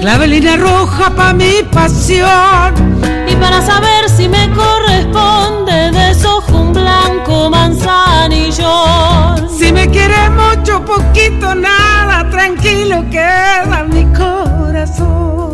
Clavelina 0.00 0.56
roja 0.56 1.10
para 1.14 1.32
mi 1.32 1.62
pasión. 1.72 3.23
Para 3.44 3.60
saber 3.60 4.08
si 4.08 4.26
me 4.26 4.50
corresponde 4.52 5.90
deshojo 5.90 6.62
un 6.62 6.72
blanco 6.72 7.50
manzanillón. 7.50 9.50
Si 9.50 9.70
me 9.70 9.90
quiere 9.90 10.30
mucho, 10.30 10.82
poquito, 10.82 11.54
nada, 11.54 12.30
tranquilo 12.30 13.04
queda 13.10 13.84
mi 13.86 14.06
corazón. 14.14 15.53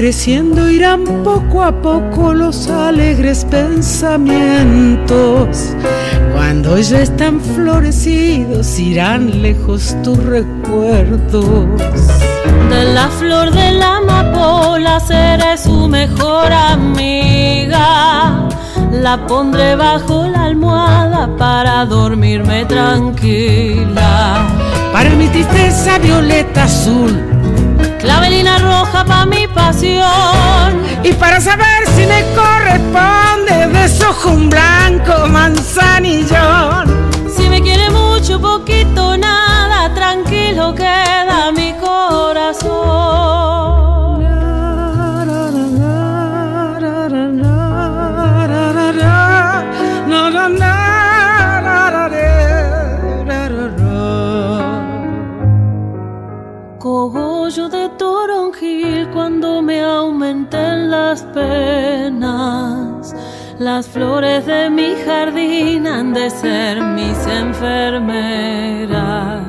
Creciendo 0.00 0.70
irán 0.70 1.04
poco 1.22 1.62
a 1.62 1.82
poco 1.82 2.32
los 2.32 2.70
alegres 2.70 3.44
pensamientos. 3.44 5.74
Cuando 6.32 6.78
ya 6.78 7.02
están 7.02 7.38
florecidos 7.38 8.78
irán 8.78 9.42
lejos 9.42 9.94
tus 10.02 10.16
recuerdos. 10.24 11.66
De 12.70 12.94
la 12.94 13.08
flor 13.08 13.50
de 13.50 13.72
la 13.72 13.98
amapola 13.98 15.00
seré 15.00 15.58
su 15.58 15.86
mejor 15.86 16.50
amiga. 16.50 18.48
La 18.90 19.26
pondré 19.26 19.76
bajo 19.76 20.26
la 20.28 20.44
almohada 20.44 21.36
para 21.36 21.84
dormirme 21.84 22.64
tranquila. 22.64 24.46
Para 24.94 25.10
mi 25.10 25.28
tristeza 25.28 25.98
violeta 25.98 26.64
azul 26.64 27.29
clavelina 28.00 28.58
roja 28.58 29.04
pa' 29.04 29.26
mi 29.26 29.46
pasión. 29.46 30.82
Y 31.02 31.12
para 31.12 31.40
saber 31.40 31.86
si 31.94 32.06
me 32.06 32.22
corresponde, 32.34 33.68
desojo 33.78 34.30
un 34.30 34.48
blanco 34.48 35.26
manzanillón. 35.28 37.10
Si 37.34 37.48
me 37.48 37.62
quiere 37.62 37.90
mucho, 37.90 38.40
poquito, 38.40 39.16
nada, 39.16 39.92
tranquilo 39.94 40.74
queda 40.74 41.52
mi 41.52 41.72
corazón. 41.74 43.19
Aumenten 60.50 60.90
las 60.90 61.22
penas. 61.22 63.14
Las 63.58 63.88
flores 63.88 64.44
de 64.46 64.70
mi 64.70 64.94
jardín 65.04 65.86
han 65.86 66.14
de 66.14 66.30
ser 66.30 66.82
mis 66.82 67.18
enfermeras. 67.26 69.44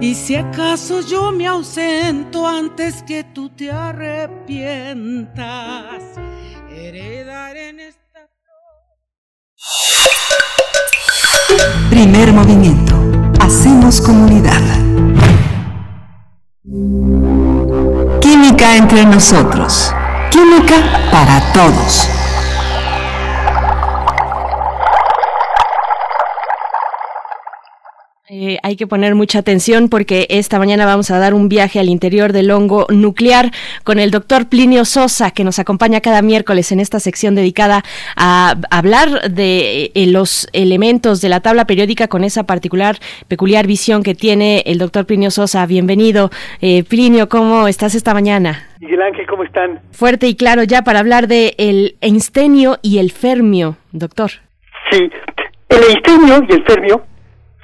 Y 0.00 0.14
si 0.14 0.36
acaso 0.36 1.00
yo 1.00 1.32
me 1.32 1.46
ausento 1.46 2.46
antes 2.46 3.02
que 3.02 3.24
tú 3.24 3.48
te 3.50 3.70
arrepientas, 3.70 5.44
heredaré 6.70 7.68
en 7.70 7.80
esta 7.80 8.02
Primer 11.90 12.32
movimiento. 12.32 12.94
Hacemos 13.40 14.00
comunidad. 14.00 14.62
Química 18.20 18.76
entre 18.76 19.04
nosotros. 19.06 19.92
Química 20.36 20.76
para 21.10 21.40
todos. 21.54 22.25
Eh, 28.38 28.58
hay 28.62 28.76
que 28.76 28.86
poner 28.86 29.14
mucha 29.14 29.38
atención 29.38 29.88
porque 29.88 30.26
esta 30.28 30.58
mañana 30.58 30.84
vamos 30.84 31.10
a 31.10 31.18
dar 31.18 31.32
un 31.32 31.48
viaje 31.48 31.80
al 31.80 31.88
interior 31.88 32.34
del 32.34 32.50
hongo 32.50 32.86
nuclear 32.90 33.50
con 33.82 33.98
el 33.98 34.10
doctor 34.10 34.50
Plinio 34.50 34.84
Sosa, 34.84 35.30
que 35.30 35.42
nos 35.42 35.58
acompaña 35.58 36.02
cada 36.02 36.20
miércoles 36.20 36.70
en 36.70 36.78
esta 36.78 37.00
sección 37.00 37.34
dedicada 37.34 37.82
a 38.14 38.56
hablar 38.70 39.30
de 39.30 39.90
eh, 39.94 40.06
los 40.08 40.48
elementos 40.52 41.22
de 41.22 41.30
la 41.30 41.40
tabla 41.40 41.66
periódica 41.66 42.08
con 42.08 42.24
esa 42.24 42.44
particular, 42.44 42.96
peculiar 43.26 43.66
visión 43.66 44.02
que 44.02 44.14
tiene 44.14 44.62
el 44.66 44.76
doctor 44.76 45.06
Plinio 45.06 45.30
Sosa. 45.30 45.64
Bienvenido. 45.64 46.28
Eh, 46.60 46.84
Plinio, 46.84 47.30
¿cómo 47.30 47.68
estás 47.68 47.94
esta 47.94 48.12
mañana? 48.12 48.66
Miguel 48.80 49.00
Ángel, 49.00 49.26
¿cómo 49.26 49.44
están? 49.44 49.80
Fuerte 49.92 50.26
y 50.26 50.36
claro 50.36 50.62
ya 50.62 50.84
para 50.84 50.98
hablar 50.98 51.26
de 51.26 51.54
el 51.56 51.96
einstenio 52.02 52.80
y 52.82 52.98
el 52.98 53.12
fermio, 53.12 53.78
doctor. 53.92 54.30
Sí, 54.90 55.08
el 55.70 55.82
einstenio 55.84 56.44
y 56.46 56.52
el 56.52 56.64
fermio 56.64 57.15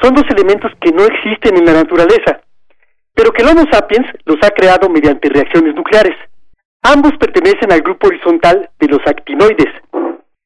son 0.02 0.14
dos 0.14 0.24
elementos 0.31 0.72
que 0.81 0.90
no 0.90 1.05
existen 1.05 1.56
en 1.56 1.64
la 1.64 1.74
naturaleza, 1.74 2.40
pero 3.14 3.31
que 3.31 3.42
el 3.42 3.48
Homo 3.48 3.64
sapiens 3.70 4.06
los 4.24 4.36
ha 4.42 4.50
creado 4.50 4.89
mediante 4.89 5.28
reacciones 5.28 5.74
nucleares. 5.74 6.16
Ambos 6.82 7.12
pertenecen 7.20 7.70
al 7.70 7.81
grupo 7.81 8.08
horizontal 8.08 8.68
de 8.81 8.89
los 8.89 9.00
actinoides. 9.06 9.72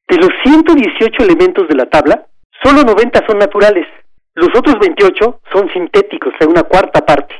De 0.09 0.17
los 0.19 0.29
118 0.45 1.23
elementos 1.23 1.67
de 1.69 1.75
la 1.75 1.87
tabla, 1.87 2.27
solo 2.63 2.83
90 2.83 3.27
son 3.27 3.39
naturales. 3.39 3.87
Los 4.35 4.49
otros 4.49 4.79
28 4.79 5.41
son 5.51 5.73
sintéticos, 5.73 6.35
o 6.35 6.39
sea, 6.39 6.49
una 6.49 6.65
cuarta 6.65 7.05
parte. 7.07 7.35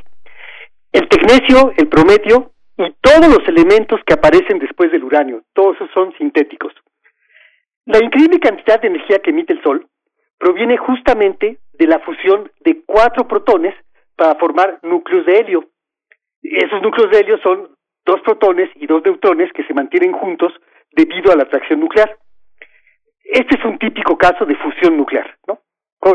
El 0.91 1.07
tecnecio, 1.07 1.73
el 1.77 1.87
prometio 1.87 2.53
y 2.77 2.91
todos 2.99 3.27
los 3.27 3.47
elementos 3.47 3.99
que 4.05 4.15
aparecen 4.15 4.57
después 4.57 4.91
del 4.91 5.03
uranio, 5.03 5.43
todos 5.53 5.75
esos 5.75 5.91
son 5.93 6.13
sintéticos. 6.17 6.73
La 7.85 8.03
increíble 8.03 8.39
cantidad 8.39 8.81
de 8.81 8.87
energía 8.87 9.19
que 9.19 9.29
emite 9.29 9.53
el 9.53 9.61
Sol 9.61 9.87
proviene 10.37 10.77
justamente 10.77 11.57
de 11.73 11.87
la 11.87 11.99
fusión 11.99 12.51
de 12.61 12.81
cuatro 12.85 13.27
protones 13.27 13.73
para 14.15 14.35
formar 14.35 14.79
núcleos 14.83 15.25
de 15.25 15.39
helio. 15.39 15.69
Esos 16.41 16.81
núcleos 16.81 17.11
de 17.11 17.19
helio 17.19 17.37
son 17.39 17.69
dos 18.05 18.21
protones 18.21 18.69
y 18.75 18.87
dos 18.87 19.03
neutrones 19.03 19.51
que 19.53 19.63
se 19.65 19.73
mantienen 19.73 20.13
juntos 20.13 20.53
debido 20.91 21.31
a 21.31 21.35
la 21.35 21.43
atracción 21.43 21.79
nuclear. 21.79 22.17
Este 23.23 23.57
es 23.57 23.65
un 23.65 23.77
típico 23.77 24.17
caso 24.17 24.45
de 24.45 24.55
fusión 24.55 24.97
nuclear, 24.97 25.37
¿no? 25.47 25.59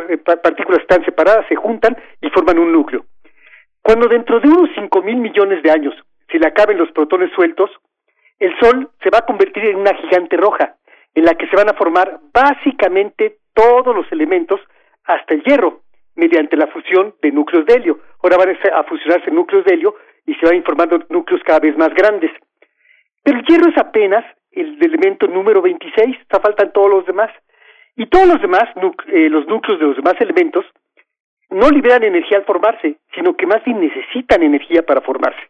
Eh, 0.08 0.16
partículas 0.16 0.80
están 0.80 1.04
separadas, 1.04 1.46
se 1.48 1.56
juntan 1.56 1.96
y 2.20 2.30
forman 2.30 2.58
un 2.58 2.72
núcleo. 2.72 3.04
Cuando 3.82 4.08
dentro 4.08 4.40
de 4.40 4.48
unos 4.48 4.70
cinco 4.74 5.02
mil 5.02 5.16
millones 5.16 5.62
de 5.62 5.70
años 5.70 5.94
se 6.30 6.38
le 6.38 6.46
acaben 6.46 6.78
los 6.78 6.90
protones 6.92 7.30
sueltos, 7.32 7.70
el 8.38 8.58
Sol 8.58 8.90
se 9.02 9.10
va 9.10 9.18
a 9.18 9.26
convertir 9.26 9.64
en 9.66 9.76
una 9.76 9.94
gigante 9.94 10.36
roja 10.36 10.76
en 11.14 11.24
la 11.24 11.34
que 11.34 11.46
se 11.46 11.56
van 11.56 11.68
a 11.68 11.74
formar 11.74 12.20
básicamente 12.32 13.38
todos 13.54 13.94
los 13.94 14.10
elementos 14.12 14.60
hasta 15.04 15.34
el 15.34 15.42
hierro 15.42 15.82
mediante 16.14 16.56
la 16.56 16.66
fusión 16.68 17.14
de 17.22 17.32
núcleos 17.32 17.66
de 17.66 17.74
helio. 17.74 18.00
Ahora 18.22 18.36
van 18.38 18.56
a 18.72 18.84
fusionarse 18.84 19.30
núcleos 19.30 19.64
de 19.64 19.74
helio 19.74 19.94
y 20.26 20.34
se 20.34 20.46
van 20.46 20.56
informando 20.56 21.00
núcleos 21.08 21.42
cada 21.44 21.60
vez 21.60 21.76
más 21.76 21.92
grandes. 21.94 22.30
Pero 23.22 23.38
el 23.38 23.44
hierro 23.44 23.70
es 23.70 23.78
apenas 23.78 24.24
el 24.50 24.78
elemento 24.82 25.26
número 25.26 25.62
26, 25.62 26.18
está 26.20 26.40
faltan 26.40 26.72
todos 26.72 26.90
los 26.90 27.06
demás. 27.06 27.30
Y 27.96 28.06
todos 28.06 28.26
los 28.26 28.40
demás, 28.40 28.64
eh, 29.08 29.28
los 29.28 29.46
núcleos 29.46 29.80
de 29.80 29.86
los 29.86 29.96
demás 29.96 30.14
elementos, 30.20 30.64
no 31.50 31.68
liberan 31.68 32.04
energía 32.04 32.38
al 32.38 32.44
formarse, 32.44 32.96
sino 33.14 33.36
que 33.36 33.46
más 33.46 33.62
bien 33.64 33.80
necesitan 33.80 34.42
energía 34.42 34.82
para 34.82 35.02
formarse. 35.02 35.40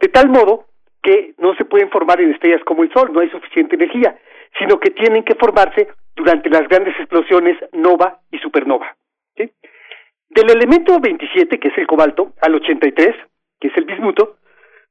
De 0.00 0.08
tal 0.08 0.28
modo 0.28 0.66
que 1.02 1.34
no 1.38 1.54
se 1.54 1.64
pueden 1.64 1.90
formar 1.90 2.20
en 2.20 2.32
estrellas 2.32 2.62
como 2.64 2.82
el 2.82 2.92
Sol, 2.92 3.12
no 3.12 3.20
hay 3.20 3.30
suficiente 3.30 3.76
energía, 3.76 4.18
sino 4.58 4.78
que 4.78 4.90
tienen 4.90 5.24
que 5.24 5.34
formarse 5.34 5.88
durante 6.14 6.48
las 6.48 6.68
grandes 6.68 6.94
explosiones 6.98 7.56
nova 7.72 8.20
y 8.30 8.38
supernova. 8.38 8.96
Del 9.36 10.50
elemento 10.50 10.98
27, 10.98 11.60
que 11.60 11.68
es 11.68 11.78
el 11.78 11.86
cobalto, 11.86 12.32
al 12.40 12.56
83, 12.56 13.14
que 13.60 13.68
es 13.68 13.76
el 13.76 13.84
bismuto, 13.84 14.38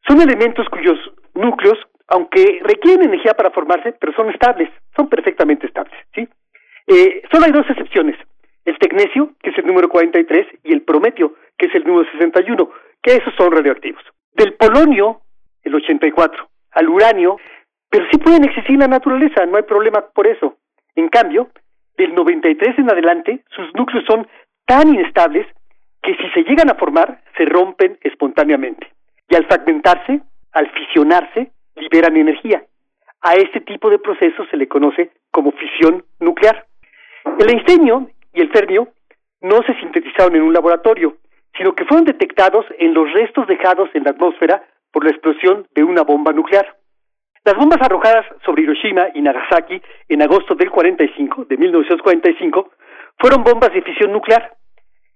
son 0.07 0.21
elementos 0.21 0.69
cuyos 0.69 0.97
núcleos, 1.33 1.77
aunque 2.07 2.61
requieren 2.63 3.07
energía 3.07 3.33
para 3.33 3.51
formarse, 3.51 3.91
pero 3.93 4.13
son 4.13 4.29
estables, 4.29 4.69
son 4.95 5.09
perfectamente 5.09 5.67
estables. 5.67 5.93
Eh, 6.87 7.23
solo 7.31 7.45
hay 7.45 7.51
dos 7.51 7.69
excepciones, 7.69 8.17
el 8.65 8.77
tecnecio, 8.77 9.31
que 9.41 9.49
es 9.49 9.57
el 9.57 9.65
número 9.65 9.89
43, 9.89 10.47
y 10.63 10.73
el 10.73 10.81
prometio, 10.83 11.35
que 11.57 11.67
es 11.67 11.75
el 11.75 11.83
número 11.83 12.09
61, 12.11 12.69
que 13.01 13.15
esos 13.15 13.33
son 13.35 13.51
radioactivos. 13.51 14.01
Del 14.33 14.53
polonio, 14.53 15.21
el 15.63 15.75
84, 15.75 16.49
al 16.71 16.89
uranio, 16.89 17.37
pero 17.93 18.07
sí 18.09 18.17
pueden 18.17 18.43
existir 18.43 18.71
en 18.71 18.79
la 18.79 18.87
naturaleza, 18.87 19.45
no 19.45 19.57
hay 19.57 19.61
problema 19.61 20.01
por 20.15 20.25
eso. 20.25 20.57
En 20.95 21.09
cambio, 21.09 21.51
del 21.95 22.15
93 22.15 22.79
en 22.79 22.89
adelante, 22.89 23.43
sus 23.55 23.71
núcleos 23.75 24.03
son 24.07 24.27
tan 24.65 24.89
inestables 24.89 25.45
que 26.01 26.15
si 26.15 26.27
se 26.31 26.41
llegan 26.41 26.71
a 26.71 26.73
formar, 26.73 27.21
se 27.37 27.45
rompen 27.45 27.99
espontáneamente. 28.01 28.87
Y 29.29 29.35
al 29.35 29.45
fragmentarse, 29.45 30.21
al 30.53 30.71
fisionarse, 30.71 31.51
liberan 31.75 32.17
energía. 32.17 32.63
A 33.21 33.35
este 33.35 33.61
tipo 33.61 33.91
de 33.91 33.99
proceso 33.99 34.43
se 34.49 34.57
le 34.57 34.67
conoce 34.67 35.11
como 35.29 35.51
fisión 35.51 36.03
nuclear. 36.19 36.65
El 37.37 37.47
einsteinio 37.47 38.09
y 38.33 38.41
el 38.41 38.49
fermio 38.49 38.87
no 39.41 39.61
se 39.67 39.75
sintetizaron 39.75 40.35
en 40.35 40.41
un 40.41 40.53
laboratorio, 40.53 41.17
sino 41.55 41.75
que 41.75 41.85
fueron 41.85 42.05
detectados 42.05 42.65
en 42.79 42.95
los 42.95 43.13
restos 43.13 43.45
dejados 43.45 43.91
en 43.93 44.05
la 44.05 44.09
atmósfera 44.09 44.63
por 44.91 45.03
la 45.03 45.11
explosión 45.11 45.67
de 45.75 45.83
una 45.83 46.01
bomba 46.01 46.33
nuclear. 46.33 46.75
Las 47.45 47.57
bombas 47.57 47.81
arrojadas 47.81 48.25
sobre 48.45 48.63
Hiroshima 48.63 49.07
y 49.13 49.21
Nagasaki 49.21 49.81
en 50.07 50.21
agosto 50.21 50.55
del 50.55 50.71
45, 50.71 51.45
de 51.45 51.57
1945, 51.57 52.71
fueron 53.19 53.43
bombas 53.43 53.73
de 53.73 53.81
fisión 53.81 54.13
nuclear. 54.13 54.53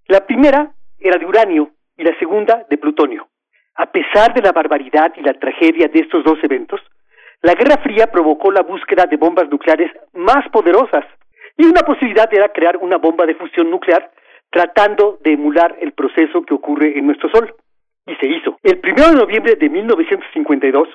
La 0.08 0.26
primera 0.26 0.74
era 1.00 1.18
de 1.18 1.26
uranio 1.26 1.72
y 1.96 2.04
la 2.04 2.18
segunda 2.20 2.66
de 2.70 2.78
plutonio. 2.78 3.30
A 3.76 3.86
pesar 3.86 4.34
de 4.34 4.42
la 4.42 4.52
barbaridad 4.52 5.14
y 5.16 5.22
la 5.22 5.36
tragedia 5.36 5.88
de 5.88 6.00
estos 6.00 6.26
dos 6.26 6.38
eventos, 6.44 6.82
la 7.44 7.54
Guerra 7.54 7.78
Fría 7.82 8.08
provocó 8.08 8.52
la 8.52 8.64
búsqueda 8.64 9.06
de 9.06 9.16
bombas 9.16 9.48
nucleares 9.50 9.92
más 10.14 10.50
poderosas 10.50 11.06
y 11.56 11.64
una 11.64 11.82
posibilidad 11.84 12.28
era 12.34 12.50
crear 12.50 12.76
una 12.76 12.98
bomba 12.98 13.26
de 13.26 13.36
fusión 13.36 13.70
nuclear 13.70 14.12
tratando 14.52 15.18
de 15.24 15.32
emular 15.32 15.78
el 15.80 15.94
proceso 15.94 16.42
que 16.42 16.54
ocurre 16.54 16.98
en 16.98 17.06
nuestro 17.06 17.30
Sol. 17.30 17.56
Y 18.06 18.16
se 18.16 18.28
hizo. 18.28 18.58
El 18.64 18.82
1 18.84 19.12
de 19.12 19.16
noviembre 19.16 19.56
de 19.56 19.70
1952, 19.70 20.88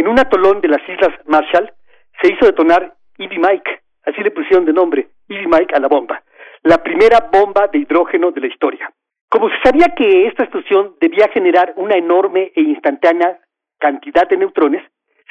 en 0.00 0.08
un 0.08 0.18
atolón 0.18 0.60
de 0.60 0.68
las 0.68 0.80
Islas 0.88 1.14
Marshall, 1.26 1.72
se 2.20 2.32
hizo 2.32 2.46
detonar 2.46 2.94
Ivy 3.18 3.38
Mike, 3.38 3.80
así 4.04 4.22
le 4.22 4.30
pusieron 4.30 4.64
de 4.64 4.72
nombre, 4.72 5.08
Ivy 5.28 5.46
Mike 5.46 5.74
a 5.74 5.80
la 5.80 5.88
bomba 5.88 6.22
la 6.62 6.82
primera 6.82 7.30
bomba 7.32 7.68
de 7.68 7.78
hidrógeno 7.78 8.32
de 8.32 8.40
la 8.40 8.46
historia. 8.46 8.92
Como 9.28 9.48
se 9.48 9.56
sabía 9.62 9.94
que 9.96 10.26
esta 10.26 10.44
explosión 10.44 10.94
debía 11.00 11.28
generar 11.28 11.72
una 11.76 11.96
enorme 11.96 12.52
e 12.54 12.60
instantánea 12.60 13.38
cantidad 13.78 14.28
de 14.28 14.36
neutrones, 14.36 14.82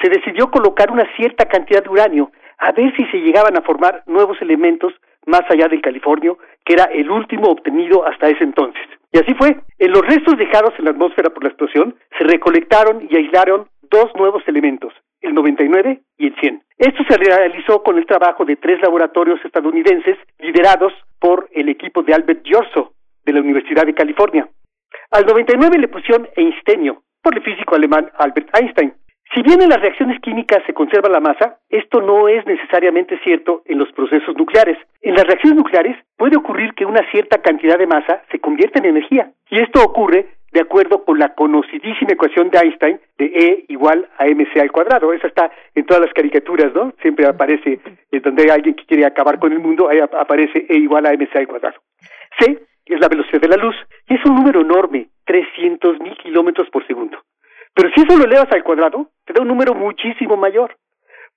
se 0.01 0.09
decidió 0.09 0.49
colocar 0.49 0.89
una 0.91 1.05
cierta 1.15 1.45
cantidad 1.45 1.83
de 1.83 1.89
uranio 1.89 2.31
a 2.57 2.71
ver 2.71 2.95
si 2.95 3.05
se 3.05 3.17
llegaban 3.17 3.57
a 3.57 3.61
formar 3.61 4.03
nuevos 4.07 4.41
elementos 4.41 4.93
más 5.25 5.41
allá 5.49 5.67
del 5.67 5.81
Californio, 5.81 6.39
que 6.65 6.73
era 6.73 6.85
el 6.85 7.11
último 7.11 7.49
obtenido 7.49 8.05
hasta 8.05 8.29
ese 8.29 8.43
entonces. 8.43 8.81
Y 9.11 9.19
así 9.19 9.33
fue. 9.35 9.57
En 9.77 9.91
los 9.91 10.01
restos 10.01 10.37
dejados 10.37 10.73
en 10.79 10.85
la 10.85 10.91
atmósfera 10.91 11.29
por 11.29 11.43
la 11.43 11.49
explosión, 11.49 11.95
se 12.17 12.23
recolectaron 12.23 13.07
y 13.09 13.15
aislaron 13.15 13.67
dos 13.89 14.11
nuevos 14.15 14.43
elementos, 14.47 14.93
el 15.21 15.33
99 15.33 16.01
y 16.17 16.27
el 16.27 16.35
100. 16.39 16.63
Esto 16.77 17.03
se 17.09 17.17
realizó 17.17 17.83
con 17.83 17.97
el 17.97 18.05
trabajo 18.05 18.45
de 18.45 18.55
tres 18.55 18.81
laboratorios 18.81 19.43
estadounidenses 19.43 20.17
liderados 20.39 20.93
por 21.19 21.49
el 21.51 21.69
equipo 21.69 22.03
de 22.03 22.13
Albert 22.13 22.43
Giorso 22.43 22.93
de 23.25 23.33
la 23.33 23.41
Universidad 23.41 23.85
de 23.85 23.93
California. 23.93 24.47
Al 25.11 25.25
99 25.25 25.77
le 25.77 25.87
pusieron 25.87 26.27
Einsteinio 26.35 27.03
por 27.21 27.35
el 27.35 27.43
físico 27.43 27.75
alemán 27.75 28.09
Albert 28.17 28.49
Einstein. 28.55 28.93
Si 29.33 29.43
bien 29.43 29.61
en 29.61 29.69
las 29.69 29.79
reacciones 29.79 30.19
químicas 30.21 30.63
se 30.65 30.73
conserva 30.73 31.07
la 31.07 31.19
masa, 31.19 31.59
esto 31.69 32.01
no 32.01 32.27
es 32.27 32.43
necesariamente 32.47 33.19
cierto 33.23 33.61
en 33.65 33.77
los 33.77 33.91
procesos 33.91 34.35
nucleares. 34.35 34.77
En 35.01 35.13
las 35.13 35.25
reacciones 35.25 35.57
nucleares 35.57 35.95
puede 36.17 36.35
ocurrir 36.35 36.73
que 36.73 36.85
una 36.85 37.07
cierta 37.11 37.39
cantidad 37.39 37.77
de 37.77 37.85
masa 37.85 38.23
se 38.31 38.39
convierta 38.39 38.79
en 38.79 38.85
energía, 38.85 39.31
y 39.51 39.59
esto 39.59 39.83
ocurre 39.83 40.38
de 40.51 40.61
acuerdo 40.61 41.03
con 41.03 41.19
la 41.19 41.33
conocidísima 41.35 42.11
ecuación 42.11 42.49
de 42.49 42.59
Einstein 42.59 42.99
de 43.17 43.25
E 43.25 43.65
igual 43.69 44.07
a 44.17 44.25
mc 44.25 44.59
al 44.59 44.71
cuadrado. 44.71 45.13
Esa 45.13 45.27
está 45.27 45.51
en 45.75 45.85
todas 45.85 46.01
las 46.01 46.13
caricaturas, 46.13 46.73
¿no? 46.73 46.93
Siempre 47.01 47.25
aparece, 47.27 47.79
donde 48.23 48.43
hay 48.43 48.49
alguien 48.49 48.75
que 48.75 48.85
quiere 48.85 49.05
acabar 49.05 49.39
con 49.39 49.51
el 49.51 49.59
mundo, 49.59 49.89
ahí 49.89 49.99
aparece 49.99 50.65
E 50.69 50.77
igual 50.77 51.05
a 51.05 51.13
mc 51.13 51.35
al 51.35 51.47
cuadrado. 51.47 51.79
C 52.39 52.59
es 52.85 52.99
la 52.99 53.07
velocidad 53.07 53.41
de 53.41 53.47
la 53.47 53.57
luz, 53.57 53.75
y 54.07 54.15
es 54.15 54.25
un 54.25 54.35
número 54.35 54.61
enorme, 54.61 55.09
300 55.25 55.99
mil 55.99 56.17
kilómetros 56.17 56.69
por 56.71 56.85
segundo. 56.87 57.19
Pero 57.75 57.89
si 57.93 58.01
eso 58.01 58.17
lo 58.17 58.25
elevas 58.25 58.51
al 58.51 58.63
cuadrado, 58.63 59.09
te 59.25 59.33
da 59.33 59.41
un 59.41 59.47
número 59.47 59.75
muchísimo 59.75 60.35
mayor. 60.37 60.75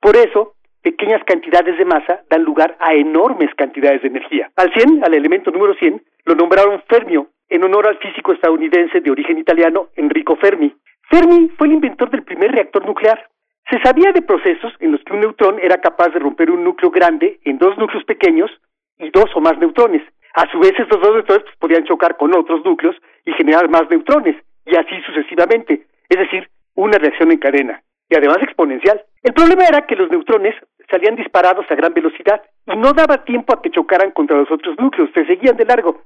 Por 0.00 0.16
eso, 0.16 0.54
pequeñas 0.82 1.22
cantidades 1.24 1.76
de 1.76 1.84
masa 1.84 2.22
dan 2.30 2.42
lugar 2.42 2.76
a 2.80 2.94
enormes 2.94 3.54
cantidades 3.54 4.02
de 4.02 4.08
energía. 4.08 4.50
Al 4.56 4.72
100, 4.72 5.04
al 5.04 5.14
elemento 5.14 5.50
número 5.50 5.74
100, 5.74 6.02
lo 6.24 6.34
nombraron 6.34 6.82
fermio, 6.88 7.28
en 7.52 7.62
honor 7.64 7.86
al 7.86 7.98
físico 7.98 8.32
estadounidense 8.32 9.00
de 9.00 9.10
origen 9.10 9.36
italiano 9.36 9.88
Enrico 9.96 10.36
Fermi. 10.36 10.74
Fermi 11.10 11.50
fue 11.58 11.66
el 11.66 11.74
inventor 11.74 12.08
del 12.10 12.22
primer 12.22 12.50
reactor 12.50 12.86
nuclear. 12.86 13.28
Se 13.70 13.78
sabía 13.80 14.10
de 14.12 14.22
procesos 14.22 14.72
en 14.80 14.92
los 14.92 15.02
que 15.04 15.12
un 15.12 15.20
neutrón 15.20 15.58
era 15.60 15.76
capaz 15.76 16.08
de 16.08 16.18
romper 16.18 16.50
un 16.50 16.64
núcleo 16.64 16.90
grande 16.90 17.40
en 17.44 17.58
dos 17.58 17.76
núcleos 17.76 18.04
pequeños 18.04 18.50
y 18.98 19.10
dos 19.10 19.26
o 19.34 19.40
más 19.42 19.58
neutrones. 19.58 20.02
A 20.34 20.50
su 20.50 20.60
vez, 20.60 20.72
estos 20.78 20.98
dos 20.98 21.12
neutrones 21.12 21.44
pues, 21.44 21.56
podían 21.58 21.84
chocar 21.84 22.16
con 22.16 22.34
otros 22.34 22.64
núcleos 22.64 22.96
y 23.26 23.32
generar 23.32 23.68
más 23.68 23.82
neutrones, 23.90 24.34
y 24.64 24.74
así 24.74 24.98
sucesivamente, 25.04 25.86
es 26.08 26.18
decir, 26.18 26.48
una 26.74 26.96
reacción 26.96 27.32
en 27.32 27.38
cadena, 27.38 27.82
y 28.08 28.16
además 28.16 28.38
exponencial. 28.40 29.02
El 29.22 29.34
problema 29.34 29.64
era 29.68 29.86
que 29.86 29.96
los 29.96 30.10
neutrones 30.10 30.54
salían 30.90 31.16
disparados 31.16 31.66
a 31.68 31.74
gran 31.74 31.92
velocidad 31.92 32.42
y 32.66 32.76
no 32.76 32.94
daba 32.94 33.24
tiempo 33.24 33.52
a 33.52 33.60
que 33.60 33.70
chocaran 33.70 34.12
contra 34.12 34.38
los 34.38 34.50
otros 34.50 34.74
núcleos, 34.78 35.10
se 35.12 35.26
seguían 35.26 35.56
de 35.58 35.66
largo. 35.66 36.00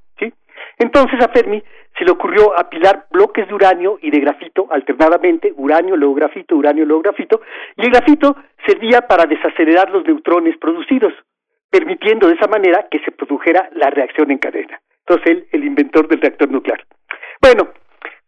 Entonces 0.78 1.18
a 1.22 1.28
Fermi 1.28 1.62
se 1.98 2.04
le 2.04 2.10
ocurrió 2.10 2.58
apilar 2.58 3.06
bloques 3.10 3.48
de 3.48 3.54
uranio 3.54 3.98
y 4.02 4.10
de 4.10 4.20
grafito 4.20 4.68
alternadamente, 4.70 5.52
uranio, 5.56 5.96
luego 5.96 6.14
grafito, 6.14 6.56
uranio, 6.56 6.84
luego 6.84 7.02
grafito, 7.02 7.40
y 7.76 7.86
el 7.86 7.90
grafito 7.90 8.36
servía 8.66 9.02
para 9.02 9.24
desacelerar 9.24 9.90
los 9.90 10.04
neutrones 10.06 10.56
producidos, 10.58 11.14
permitiendo 11.70 12.28
de 12.28 12.34
esa 12.34 12.46
manera 12.46 12.86
que 12.90 12.98
se 13.00 13.12
produjera 13.12 13.70
la 13.72 13.88
reacción 13.90 14.30
en 14.30 14.38
cadena. 14.38 14.80
Entonces 15.06 15.26
él, 15.30 15.46
el 15.52 15.64
inventor 15.64 16.08
del 16.08 16.20
reactor 16.20 16.50
nuclear. 16.50 16.84
Bueno, 17.40 17.68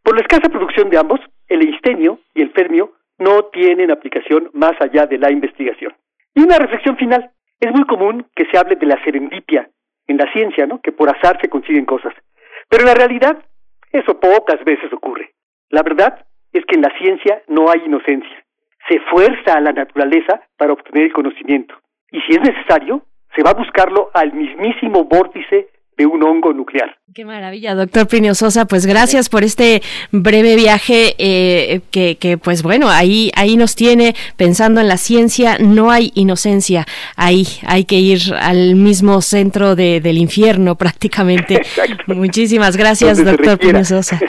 por 0.02 0.14
la 0.14 0.22
escasa 0.22 0.48
producción 0.48 0.88
de 0.88 0.98
ambos, 0.98 1.20
el 1.48 1.62
einsteinio 1.62 2.20
y 2.34 2.42
el 2.42 2.50
fermio 2.52 2.92
no 3.18 3.44
tienen 3.46 3.90
aplicación 3.90 4.48
más 4.54 4.72
allá 4.80 5.06
de 5.06 5.18
la 5.18 5.30
investigación. 5.30 5.92
Y 6.34 6.42
una 6.42 6.58
reflexión 6.58 6.96
final. 6.96 7.30
Es 7.60 7.72
muy 7.72 7.84
común 7.86 8.24
que 8.36 8.46
se 8.50 8.56
hable 8.56 8.76
de 8.76 8.86
la 8.86 9.02
serendipia 9.02 9.68
en 10.06 10.16
la 10.16 10.32
ciencia, 10.32 10.64
¿no? 10.66 10.80
Que 10.80 10.92
por 10.92 11.08
azar 11.08 11.40
se 11.40 11.48
consiguen 11.48 11.84
cosas. 11.84 12.14
Pero 12.68 12.82
en 12.82 12.88
la 12.88 12.94
realidad, 12.94 13.38
eso 13.92 14.18
pocas 14.20 14.62
veces 14.64 14.92
ocurre. 14.92 15.32
La 15.70 15.82
verdad 15.82 16.26
es 16.52 16.64
que 16.66 16.76
en 16.76 16.82
la 16.82 16.96
ciencia 16.98 17.42
no 17.48 17.70
hay 17.70 17.82
inocencia. 17.84 18.44
Se 18.88 19.00
fuerza 19.10 19.54
a 19.54 19.60
la 19.60 19.72
naturaleza 19.72 20.40
para 20.56 20.72
obtener 20.72 21.04
el 21.04 21.12
conocimiento. 21.12 21.74
Y 22.10 22.20
si 22.22 22.32
es 22.32 22.40
necesario, 22.40 23.02
se 23.36 23.42
va 23.42 23.50
a 23.50 23.58
buscarlo 23.58 24.10
al 24.14 24.32
mismísimo 24.32 25.04
vórtice 25.04 25.68
de 25.96 26.06
un 26.06 26.22
hongo 26.22 26.52
nuclear. 26.52 26.96
Qué 27.18 27.24
maravilla, 27.24 27.74
doctor 27.74 28.06
Plinio 28.06 28.32
Sosa. 28.36 28.66
Pues 28.66 28.86
gracias 28.86 29.28
por 29.28 29.42
este 29.42 29.82
breve 30.12 30.54
viaje 30.54 31.16
eh, 31.18 31.80
que, 31.90 32.16
que, 32.16 32.38
pues 32.38 32.62
bueno, 32.62 32.88
ahí, 32.90 33.32
ahí 33.34 33.56
nos 33.56 33.74
tiene 33.74 34.14
pensando 34.36 34.80
en 34.80 34.86
la 34.86 34.98
ciencia. 34.98 35.58
No 35.58 35.90
hay 35.90 36.12
inocencia. 36.14 36.86
Ahí 37.16 37.44
hay 37.66 37.86
que 37.86 37.96
ir 37.96 38.32
al 38.38 38.76
mismo 38.76 39.20
centro 39.20 39.74
de, 39.74 40.00
del 40.00 40.16
infierno 40.16 40.74
prácticamente. 40.78 41.54
Exacto. 41.54 42.14
Muchísimas 42.14 42.76
gracias, 42.76 43.24
doctor 43.24 43.58
Plinio 43.58 43.84
Sosa. 43.84 44.20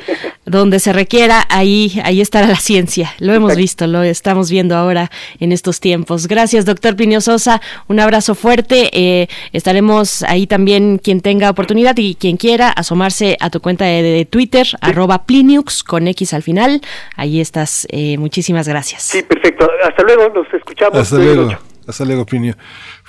Donde 0.48 0.80
se 0.80 0.92
requiera, 0.92 1.46
ahí, 1.48 2.02
ahí 2.04 2.22
estará 2.22 2.48
la 2.48 2.56
ciencia. 2.56 3.14
Lo 3.20 3.36
hemos 3.36 3.56
visto, 3.56 3.86
lo 3.86 4.02
estamos 4.02 4.50
viendo 4.50 4.76
ahora 4.76 5.12
en 5.40 5.52
estos 5.52 5.80
tiempos. 5.80 6.28
Gracias, 6.28 6.66
doctor 6.66 6.96
Plinio 6.96 7.22
Sosa. 7.22 7.62
Un 7.88 8.00
abrazo 8.00 8.34
fuerte. 8.34 8.90
Eh, 8.94 9.28
estaremos 9.54 10.24
ahí 10.24 10.48
también 10.48 10.98
quien 10.98 11.22
tenga 11.22 11.52
oportunidad 11.52 11.96
y 11.96 12.16
quien 12.16 12.36
quiera 12.36 12.74
asomarse 12.80 13.38
a 13.40 13.50
tu 13.50 13.62
cuenta 13.62 13.86
de, 13.86 14.28
Twitter, 14.30 14.68
arroba 14.82 15.26
Pliniux 15.26 15.84
con 15.84 16.08
X 16.08 16.34
al 16.34 16.44
final. 16.44 16.82
Ahí 17.16 17.40
estás. 17.40 17.88
Eh, 17.92 18.18
muchísimas 18.18 18.68
gracias. 18.68 19.04
Sí, 19.04 19.24
perfecto. 19.24 19.70
Hasta 19.84 20.04
luego, 20.04 20.30
nos 20.30 20.54
escuchamos. 20.54 20.98
Hasta 20.98 21.18
luego. 21.18 21.50
Hasta 21.88 22.06
luego, 22.06 22.26
Plinio. 22.26 22.56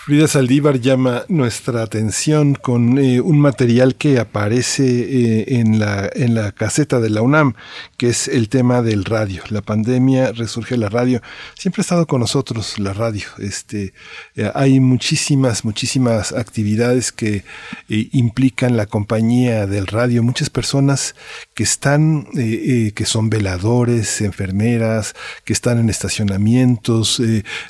Frida 0.03 0.27
Saldívar 0.29 0.81
llama 0.81 1.25
nuestra 1.29 1.83
atención 1.83 2.55
con 2.55 2.97
eh, 2.99 3.21
un 3.21 3.39
material 3.39 3.97
que 3.97 4.19
aparece 4.19 4.83
eh, 4.83 5.45
en, 5.61 5.79
la, 5.79 6.09
en 6.15 6.35
la 6.35 6.53
caseta 6.53 7.01
de 7.01 7.11
la 7.11 7.21
UNAM, 7.21 7.53
que 7.99 8.09
es 8.09 8.27
el 8.27 8.49
tema 8.49 8.81
del 8.81 9.05
radio. 9.05 9.43
La 9.51 9.61
pandemia 9.61 10.33
resurge 10.33 10.79
la 10.79 10.89
radio. 10.89 11.21
Siempre 11.55 11.81
ha 11.81 11.85
estado 11.85 12.07
con 12.07 12.21
nosotros 12.21 12.79
la 12.79 12.95
radio. 12.95 13.27
Este, 13.41 13.93
eh, 14.37 14.51
hay 14.55 14.81
muchísimas, 14.81 15.67
muchísimas 15.67 16.33
actividades 16.33 17.13
que 17.13 17.45
implican 17.89 18.79
la 18.79 18.87
compañía 18.87 19.67
del 19.67 19.87
radio. 19.87 20.23
Muchas 20.23 20.49
personas 20.49 21.15
que 21.53 21.63
están, 21.63 22.25
que 22.33 23.05
son 23.05 23.29
veladores, 23.29 24.23
enfermeras, 24.23 25.15
que 25.45 25.53
están 25.53 25.79
en 25.79 25.91
estacionamientos, 25.91 27.21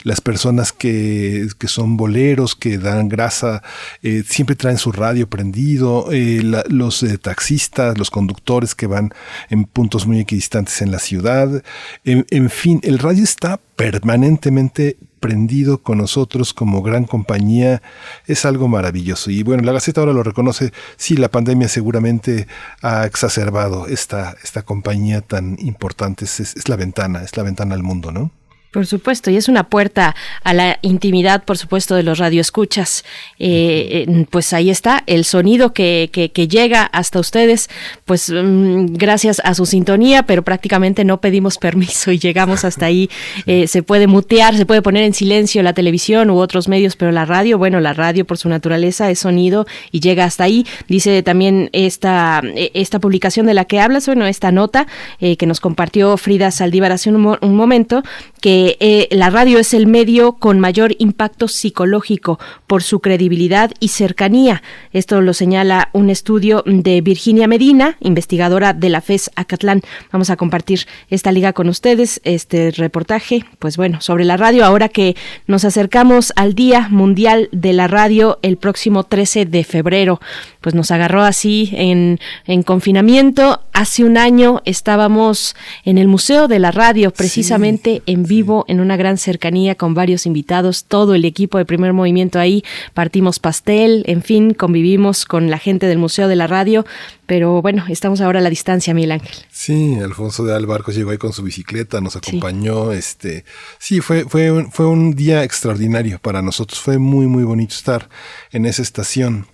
las 0.05 0.21
personas 0.21 0.73
que, 0.73 1.49
que 1.59 1.67
son 1.67 1.97
boleros 1.97 2.21
que 2.59 2.79
dan 2.79 3.09
grasa, 3.09 3.63
eh, 4.03 4.23
siempre 4.27 4.57
traen 4.57 4.79
su 4.79 4.93
radio 4.93 5.29
prendido, 5.29 6.13
eh, 6.13 6.41
los 6.69 7.03
eh, 7.03 7.19
taxistas, 7.19 7.99
los 7.99 8.11
conductores 8.11 8.75
que 8.75 8.87
van 8.87 9.13
en 9.49 9.65
puntos 9.65 10.07
muy 10.07 10.21
equidistantes 10.21 10.81
en 10.83 10.91
la 10.91 10.99
ciudad, 10.99 11.63
en, 12.05 12.51
fin, 12.51 12.81
el 12.83 12.99
radio 12.99 13.25
está 13.25 13.61
permanentemente 13.77 14.97
prendido 15.21 15.83
con 15.83 15.99
nosotros 15.99 16.55
como 16.55 16.83
gran 16.83 17.05
compañía 17.05 17.83
es 18.27 18.45
algo 18.45 18.69
maravilloso. 18.69 19.31
Y 19.31 19.43
bueno, 19.43 19.63
la 19.63 19.73
Gaceta 19.73 20.01
ahora 20.01 20.13
lo 20.13 20.23
reconoce, 20.23 20.73
sí, 20.97 21.17
la 21.17 21.31
pandemia 21.31 21.69
seguramente 21.69 22.47
ha 22.81 23.05
exacerbado 23.05 23.87
esta, 23.87 24.37
esta 24.43 24.63
compañía 24.63 25.21
tan 25.21 25.57
importante, 25.59 26.25
es 26.25 26.69
la 26.69 26.77
ventana, 26.77 27.23
es 27.23 27.37
la 27.37 27.43
ventana 27.43 27.75
al 27.75 27.83
mundo, 27.83 28.13
¿no? 28.13 28.31
Por 28.71 28.87
supuesto, 28.87 29.33
y 29.33 29.37
es 29.37 29.49
una 29.49 29.65
puerta 29.65 30.15
a 30.45 30.55
la 30.55 30.79
intimidad, 30.83 31.43
por 31.43 31.59
supuesto, 31.59 31.97
de 31.97 32.05
los 32.05 32.19
radioescuchas. 32.19 33.05
Eh, 33.41 34.27
pues 34.31 34.53
ahí 34.53 34.71
está, 34.71 35.03
el 35.09 35.25
sonido 35.25 35.73
que, 35.73 36.09
que, 36.13 36.31
llega 36.47 36.85
hasta 36.85 37.19
ustedes, 37.19 37.69
pues 38.05 38.31
mm, 38.31 38.95
gracias 38.95 39.43
a 39.45 39.55
su 39.55 39.67
sintonía, 39.67 40.23
pero 40.23 40.45
prácticamente 40.45 41.05
no 41.05 41.21
pedimos 41.21 41.59
permiso 41.59 42.13
y 42.13 42.21
llegamos 42.21 42.65
hasta 42.65 42.87
ahí. 42.87 43.11
Eh, 43.47 43.67
se 43.67 43.83
puede 43.83 44.07
mutear, 44.07 44.57
se 44.57 44.67
puede 44.67 44.83
poner 44.83 45.03
en 45.03 45.15
silencio 45.15 45.63
la 45.63 45.73
televisión 45.73 46.31
u 46.31 46.39
otros 46.39 46.69
medios, 46.69 46.95
pero 46.95 47.11
la 47.11 47.25
radio, 47.25 47.59
bueno, 47.59 47.81
la 47.81 47.95
radio 47.95 48.25
por 48.25 48.39
su 48.39 48.49
naturaleza 48.49 49.11
es 49.11 49.21
sonido 49.21 49.67
y 49.91 50.01
llega 50.01 50.25
hasta 50.25 50.45
ahí. 50.45 50.67
Dice 50.89 51.23
también 51.23 51.71
esta, 51.73 52.43
e, 52.45 52.71
esta 52.75 52.99
publicación 53.01 53.47
de 53.47 53.55
la 53.55 53.65
que 53.65 53.81
hablas, 53.81 54.07
bueno, 54.07 54.27
esta 54.27 54.53
nota 54.53 54.87
eh, 55.21 55.37
que 55.37 55.47
nos 55.47 55.59
compartió 55.61 56.17
Frida 56.17 56.51
Saldívar 56.51 56.93
hace 56.93 57.11
un, 57.11 57.39
un 57.41 57.57
momento, 57.57 58.03
que 58.41 58.60
eh, 58.81 59.09
la 59.11 59.31
radio 59.31 59.59
es 59.59 59.75
el 59.75 59.87
medio 59.87 60.33
con 60.33 60.61
mayor 60.61 60.95
impacto 60.99 61.49
psicológico 61.49 62.39
por 62.67 62.83
su 62.83 63.01
credibilidad 63.01 63.71
y 63.81 63.89
cercanía. 63.89 64.63
Esto 64.93 65.21
lo 65.21 65.35
señala 65.35 65.91
un 65.93 66.11
estudio 66.11 66.63
de 66.67 67.01
Virginia 67.01 67.47
Medina, 67.47 67.97
investigadora 68.01 68.73
de 68.73 68.89
la 68.89 69.01
FES 69.01 69.31
Acatlán. 69.37 69.83
Vamos 70.13 70.31
a 70.31 70.37
compartir 70.37 70.87
esta 71.09 71.33
liga 71.33 71.53
con 71.53 71.69
ustedes, 71.69 72.21
este 72.25 72.71
reportaje, 72.71 73.45
pues 73.59 73.77
bueno, 73.77 74.01
sobre 74.01 74.25
la 74.25 74.37
radio, 74.37 74.65
ahora 74.65 74.89
que 74.89 75.17
nos 75.47 75.65
acercamos 75.65 76.33
al 76.37 76.55
Día 76.55 76.89
Mundial 76.91 77.49
de 77.53 77.73
la 77.73 77.89
Radio 77.89 78.39
el 78.43 78.57
próximo 78.57 79.05
13 79.05 79.47
de 79.47 79.65
febrero 79.65 80.21
pues 80.61 80.75
nos 80.75 80.91
agarró 80.91 81.23
así 81.23 81.71
en, 81.73 82.19
en 82.47 82.63
confinamiento. 82.63 83.61
Hace 83.73 84.05
un 84.05 84.19
año 84.19 84.61
estábamos 84.65 85.57
en 85.85 85.99
el 85.99 86.09
Museo 86.09 86.49
de 86.49 86.59
la 86.59 86.71
Radio, 86.71 87.11
precisamente 87.11 88.03
en 88.07 88.25
vivo, 88.25 88.50
en 88.69 88.81
una 88.81 88.97
gran 88.97 89.19
cercanía 89.19 89.75
con 89.75 89.95
varios 89.95 90.27
invitados, 90.27 90.85
todo 90.85 91.15
el 91.15 91.25
equipo 91.25 91.59
de 91.59 91.65
primer 91.65 91.93
movimiento 91.93 92.39
ahí, 92.39 92.65
partimos 92.95 93.39
pastel, 93.39 94.05
en 94.07 94.23
fin, 94.23 94.55
convivimos 94.55 95.25
con 95.25 95.51
la 95.51 95.59
gente 95.59 95.87
del 95.87 95.99
Museo 95.99 96.29
de 96.29 96.37
la 96.37 96.47
Radio, 96.47 96.85
pero 97.27 97.63
bueno, 97.63 97.85
estamos 97.89 98.21
ahora 98.21 98.41
a 98.41 98.43
la 98.43 98.51
distancia, 98.51 98.95
Miguel 98.95 99.13
Ángel. 99.13 99.35
Sí, 99.51 99.97
Alfonso 100.03 100.45
de 100.45 100.55
Albarcos 100.55 100.97
llegó 100.97 101.11
ahí 101.11 101.19
con 101.19 101.33
su 101.33 101.43
bicicleta, 101.43 102.01
nos 102.01 102.17
acompañó, 102.17 102.93
sí. 102.93 102.99
este, 102.99 103.45
sí, 103.79 104.01
fue, 104.01 104.25
fue, 104.25 104.67
fue 104.71 104.87
un 104.87 105.15
día 105.15 105.45
extraordinario 105.45 106.19
para 106.19 106.43
nosotros, 106.43 106.81
fue 106.81 106.99
muy, 106.99 107.27
muy 107.27 107.45
bonito 107.45 107.75
estar 107.75 108.09
en 108.53 108.67
esa 108.67 108.83
estación 108.83 109.47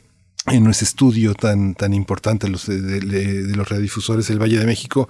en 0.48 0.64
nuestro 0.64 0.84
estudio 0.84 1.34
tan, 1.34 1.74
tan 1.74 1.92
importante 1.92 2.48
los 2.48 2.66
de, 2.66 3.00
los 3.56 3.68
radiodifusores 3.68 4.28
del 4.28 4.40
Valle 4.40 4.58
de 4.58 4.66
México, 4.66 5.08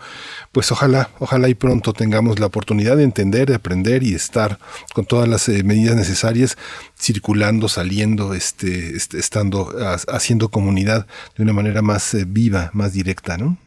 pues 0.53 0.73
ojalá, 0.73 1.11
ojalá 1.19 1.49
y 1.49 1.55
pronto 1.55 1.93
tengamos 1.93 2.39
la 2.39 2.47
oportunidad 2.47 2.97
de 2.97 3.05
entender, 3.05 3.49
de 3.49 3.57
aprender 3.57 4.03
y 4.03 4.15
estar 4.15 4.59
con 4.95 5.05
todas 5.05 5.29
las 5.29 5.49
eh, 5.49 5.63
medidas 5.63 5.97
necesarias, 5.97 6.57
circulando, 6.99 7.69
saliendo, 7.69 8.35
este, 8.35 8.97
este 8.97 9.19
estando, 9.19 9.75
haciendo 10.09 10.51
comunidad 10.51 11.07
de 11.37 11.43
una 11.43 11.53
manera 11.53 11.83
más 11.83 12.15
eh, 12.15 12.25
viva, 12.27 12.71
más 12.73 12.93
directa, 12.93 13.37
¿no? 13.37 13.59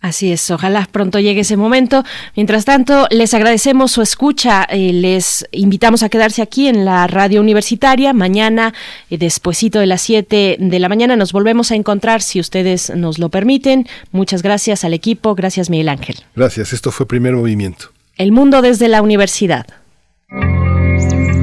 Así 0.00 0.30
es, 0.30 0.48
ojalá 0.52 0.88
pronto 0.92 1.18
llegue 1.18 1.40
ese 1.40 1.56
momento. 1.56 2.04
Mientras 2.36 2.64
tanto, 2.64 3.08
les 3.10 3.34
agradecemos 3.34 3.90
su 3.90 4.00
escucha, 4.00 4.62
eh, 4.62 4.92
les 4.92 5.44
invitamos 5.50 6.04
a 6.04 6.08
quedarse 6.08 6.40
aquí 6.40 6.68
en 6.68 6.84
la 6.84 7.08
radio 7.08 7.40
universitaria. 7.40 8.12
Mañana, 8.12 8.74
eh, 9.10 9.18
despuesito 9.18 9.80
de 9.80 9.86
las 9.86 10.00
7 10.02 10.56
de 10.60 10.78
la 10.78 10.88
mañana, 10.88 11.16
nos 11.16 11.32
volvemos 11.32 11.72
a 11.72 11.74
encontrar 11.74 12.22
si 12.22 12.38
ustedes 12.38 12.90
nos 12.94 13.18
lo 13.18 13.28
permiten. 13.28 13.88
Muchas 14.12 14.42
gracias 14.42 14.84
al 14.84 14.94
equipo, 14.94 15.34
gracias 15.34 15.68
Miguel 15.68 15.88
Ángel. 15.88 16.16
Gracias, 16.36 16.72
esto 16.72 16.92
fue 16.92 17.06
Primer 17.06 17.34
Movimiento. 17.34 17.90
El 18.16 18.30
mundo 18.30 18.62
desde 18.62 18.86
la 18.86 19.02
universidad. 19.02 19.66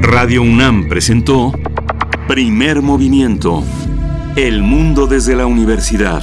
Radio 0.00 0.40
UNAM 0.40 0.88
presentó 0.88 1.52
Primer 2.26 2.80
Movimiento. 2.80 3.62
El 4.34 4.62
mundo 4.62 5.06
desde 5.06 5.36
la 5.36 5.44
universidad 5.44 6.22